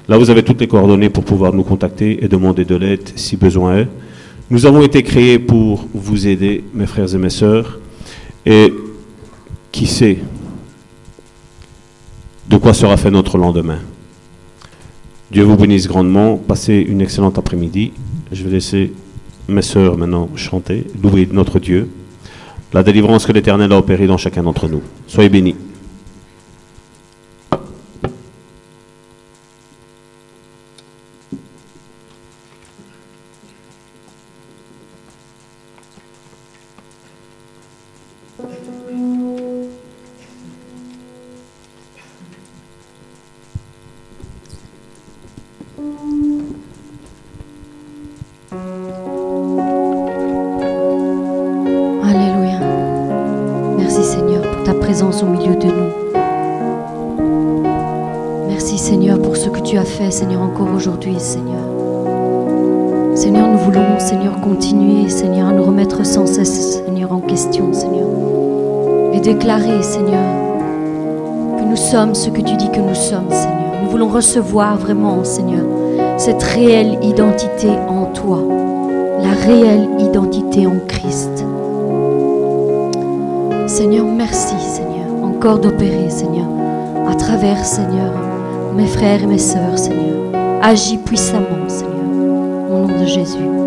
Là, 0.08 0.18
vous 0.18 0.30
avez 0.30 0.44
toutes 0.44 0.62
les 0.62 0.68
coordonnées 0.68 1.10
pour 1.10 1.26
pouvoir 1.26 1.52
nous 1.54 1.64
contacter 1.64 2.24
et 2.24 2.30
demander 2.30 2.64
de 2.64 2.76
l'aide 2.76 3.10
si 3.16 3.36
besoin 3.36 3.80
est. 3.80 3.88
Nous 4.50 4.66
avons 4.66 4.82
été 4.82 5.04
créés 5.04 5.40
pour 5.40 5.86
vous 5.94 6.26
aider, 6.28 6.64
mes 6.74 6.86
frères 6.86 7.14
et 7.14 7.18
mes 7.18 7.30
sœurs. 7.30 7.80
Et 8.46 8.74
qui 9.74 9.88
sait 9.88 10.20
de 12.48 12.58
quoi 12.58 12.74
sera 12.74 12.98
fait 12.98 13.11
notre 13.11 13.38
lendemain. 13.38 13.80
Dieu 15.32 15.43
vous 15.43 15.58
bénisse 15.58 15.88
grandement. 15.88 16.38
Passez 16.38 16.76
une 16.76 17.01
excellente 17.01 17.38
après-midi. 17.38 17.92
Je 18.32 18.43
vais 18.43 18.51
laisser 18.51 18.93
mes 19.50 19.61
sœurs 19.61 19.98
maintenant 19.98 20.30
chanter, 20.35 20.85
louer 21.01 21.27
notre 21.32 21.59
Dieu, 21.59 21.90
la 22.74 22.84
délivrance 22.84 23.26
que 23.26 23.32
l'Éternel 23.32 23.72
a 23.72 23.77
opérée 23.77 24.08
dans 24.08 24.17
chacun 24.17 24.43
d'entre 24.43 24.67
nous. 24.67 24.82
Soyez 25.08 25.30
bénis. 25.30 25.56
Recevoir 74.18 74.78
vraiment, 74.78 75.24
Seigneur, 75.24 75.64
cette 76.18 76.42
réelle 76.42 76.98
identité 77.04 77.70
en 77.88 78.06
toi, 78.06 78.40
la 79.22 79.30
réelle 79.46 79.88
identité 80.00 80.66
en 80.66 80.80
Christ. 80.88 81.46
Seigneur, 83.68 84.08
merci, 84.08 84.56
Seigneur, 84.60 85.24
encore 85.24 85.60
d'opérer, 85.60 86.10
Seigneur, 86.10 86.48
à 87.08 87.14
travers, 87.14 87.64
Seigneur, 87.64 88.12
mes 88.76 88.88
frères 88.88 89.22
et 89.22 89.28
mes 89.28 89.38
sœurs, 89.38 89.78
Seigneur. 89.78 90.18
Agis 90.64 90.98
puissamment, 90.98 91.68
Seigneur, 91.68 92.72
au 92.72 92.88
nom 92.88 93.00
de 93.00 93.06
Jésus. 93.06 93.67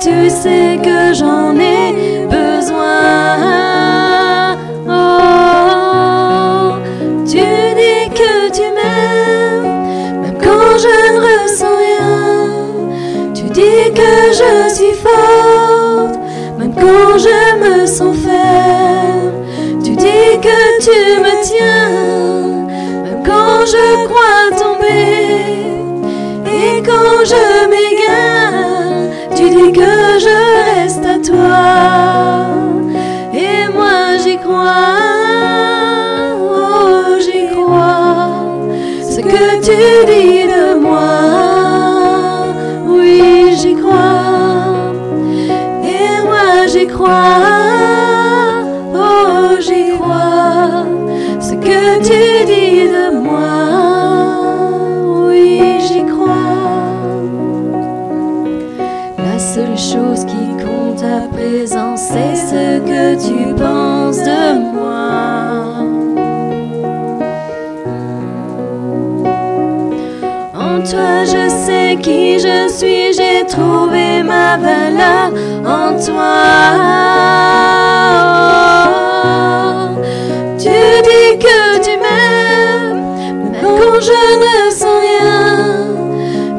Tu 0.00 0.30
sais 0.30 0.78
que 0.82 1.14
j'en 1.14 1.56
ai 1.58 1.71
crois, 34.42 36.34
oh 36.34 37.18
j'y 37.20 37.48
crois. 37.48 38.30
Ce 39.02 39.20
que 39.20 39.60
tu 39.64 40.01
toi. 76.06 76.34
Tu 80.58 80.74
dis 81.08 81.30
que 81.44 81.58
tu 81.84 81.92
m'aimes, 82.02 83.02
même 83.42 83.56
quand 83.62 84.00
je 84.00 84.22
ne 84.44 84.70
sens 84.70 84.98
rien. 85.06 85.32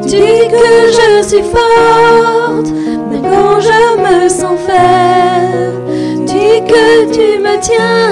Tu 0.02 0.16
dis 0.16 0.48
que 0.48 0.68
je 0.98 1.08
suis 1.28 1.42
forte, 1.42 2.68
même 3.10 3.22
quand 3.22 3.58
je 3.60 3.80
me 4.04 4.28
sens 4.28 4.58
faible. 4.66 5.78
Tu 6.26 6.34
dis 6.34 6.60
que 6.72 6.84
tu 7.12 7.26
me 7.40 7.54
tiens, 7.60 8.03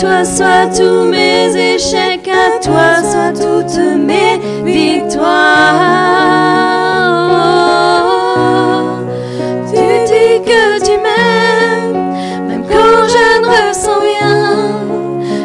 toi 0.00 0.24
soient 0.24 0.66
tous 0.76 1.04
mes 1.08 1.74
échecs, 1.74 2.28
à 2.28 2.58
toi 2.62 3.02
soient 3.02 3.32
toutes 3.32 3.78
mes 3.96 4.38
victoires. 4.62 5.24
Tu 9.68 9.82
dis 10.06 10.42
que 10.44 10.84
tu 10.84 10.92
m'aimes, 11.04 12.46
même 12.46 12.64
quand 12.68 13.08
je 13.14 13.26
ne 13.40 13.46
ressens 13.46 14.00
rien. 14.00 14.38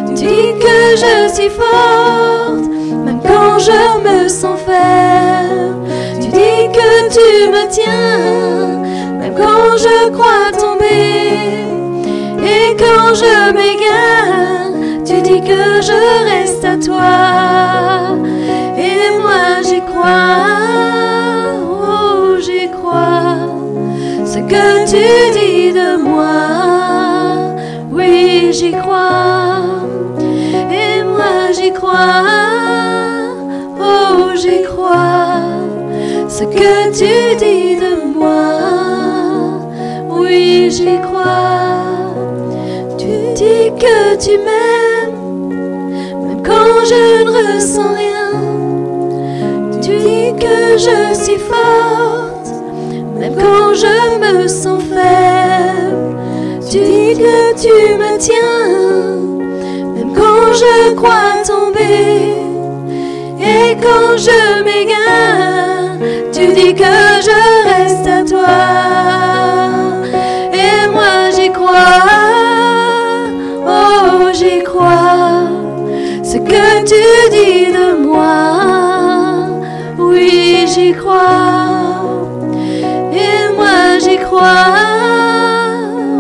Tu 0.08 0.14
dis 0.14 0.54
que 0.60 0.78
je 0.98 1.34
suis 1.34 1.50
forte, 1.50 2.68
même 3.06 3.22
quand 3.24 3.58
je 3.60 3.82
me 4.04 4.28
sens 4.28 4.60
faible. 4.66 5.88
Tu 6.22 6.28
dis 6.28 6.70
que 6.78 7.10
tu 7.10 7.28
me 7.50 7.64
tiens, 7.70 8.82
même 9.18 9.34
quand 9.34 9.78
je 9.78 10.10
crois 10.10 10.52
tomber. 10.60 10.90
Et 12.44 12.76
quand 12.76 13.14
je 13.16 13.54
m'égare, 13.54 13.81
que 15.40 15.82
je 15.82 15.98
reste 16.26 16.66
à 16.66 16.78
toi. 16.78 18.18
Et 18.78 19.10
moi 19.22 19.62
j'y 19.64 19.82
crois, 19.82 20.48
oh 21.62 22.38
j'y 22.40 22.70
crois. 22.70 23.38
Ce 24.26 24.40
que 24.40 24.86
tu 24.92 25.06
dis 25.38 25.72
de 25.72 25.98
moi, 26.04 27.56
oui 27.92 28.52
j'y 28.52 28.72
crois. 28.72 29.62
Et 30.72 31.04
moi 31.04 31.52
j'y 31.54 31.72
crois, 31.72 32.24
oh 33.80 34.36
j'y 34.36 34.64
crois. 34.64 35.42
Ce 36.28 36.44
que 36.44 36.92
tu 37.00 37.36
dis 37.38 37.76
de 37.76 37.94
moi, 38.18 38.52
oui 40.10 40.70
j'y 40.72 41.00
crois. 41.00 41.32
Tu 42.98 43.34
dis 43.36 43.72
que 43.80 44.16
tu 44.24 44.38
m'aimes, 44.38 44.51
je 46.92 47.24
ne 47.24 47.32
ressens 47.40 47.94
rien. 48.04 48.32
Tu 49.82 49.92
dis 50.06 50.34
que 50.44 50.78
je 50.86 51.00
suis 51.24 51.40
forte, 51.52 52.50
même 53.18 53.36
quand 53.36 53.74
je 53.84 53.98
me 54.24 54.48
sens 54.48 54.84
faible. 54.84 56.18
Tu 56.70 56.80
dis 56.80 57.14
que 57.24 57.38
tu 57.64 57.76
me 58.02 58.18
tiens, 58.18 59.16
même 59.96 60.14
quand 60.14 60.48
je 60.62 60.94
crois 60.96 61.36
tomber. 61.46 62.36
Et 63.40 63.78
quand 63.86 64.18
je 64.28 64.42
m'égare, 64.66 65.98
tu 66.34 66.48
dis 66.54 66.74
que 66.76 66.94
je 67.28 67.40
reste 67.70 68.08
à 68.08 68.24
toi. 68.32 69.11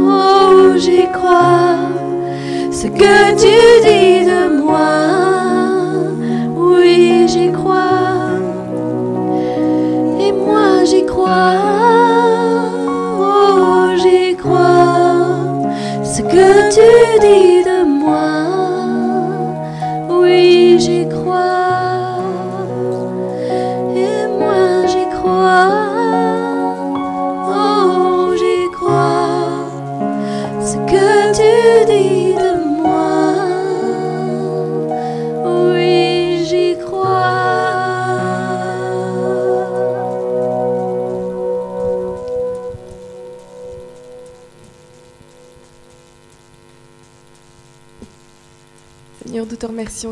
Oh 0.08 0.78
j'y 0.78 1.08
crois. 1.12 1.78
Ce 2.72 2.88
que 2.88 3.36
tu 3.42 3.71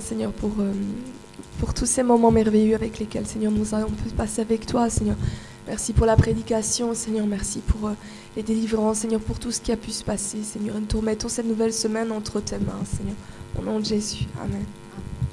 Seigneur, 0.10 0.32
pour, 0.32 0.50
euh, 0.60 0.74
pour 1.60 1.76
tous 1.76 1.86
ces 1.86 2.02
moments 2.02 2.32
merveilleux 2.32 2.74
avec 2.74 2.98
lesquels, 2.98 3.28
Seigneur, 3.28 3.52
nous 3.52 3.76
avons 3.76 3.92
pu 3.92 4.10
passer 4.10 4.42
avec 4.42 4.66
toi, 4.66 4.90
Seigneur. 4.90 5.16
Merci 5.68 5.94
pour 5.94 6.08
la 6.08 6.16
prédication, 6.16 6.96
Seigneur. 6.96 7.28
Merci 7.28 7.60
pour 7.60 7.90
euh, 7.90 7.94
les 8.36 8.42
délivrances, 8.42 8.98
Seigneur, 9.02 9.22
pour 9.22 9.38
tout 9.38 9.52
ce 9.52 9.62
qui 9.62 9.72
a 9.72 9.78
pu 9.78 9.92
se 9.92 10.04
passer, 10.04 10.42
Seigneur. 10.42 10.80
Nous 10.80 10.88
te 10.88 10.98
remettons 10.98 11.30
cette 11.30 11.46
nouvelle 11.46 11.74
semaine 11.74 12.12
entre 12.12 12.40
tes 12.40 12.58
mains, 12.58 12.84
Seigneur. 12.92 13.16
Au 13.60 13.62
nom 13.62 13.80
de 13.80 13.86
Jésus. 13.86 14.26
Amen. 14.44 14.66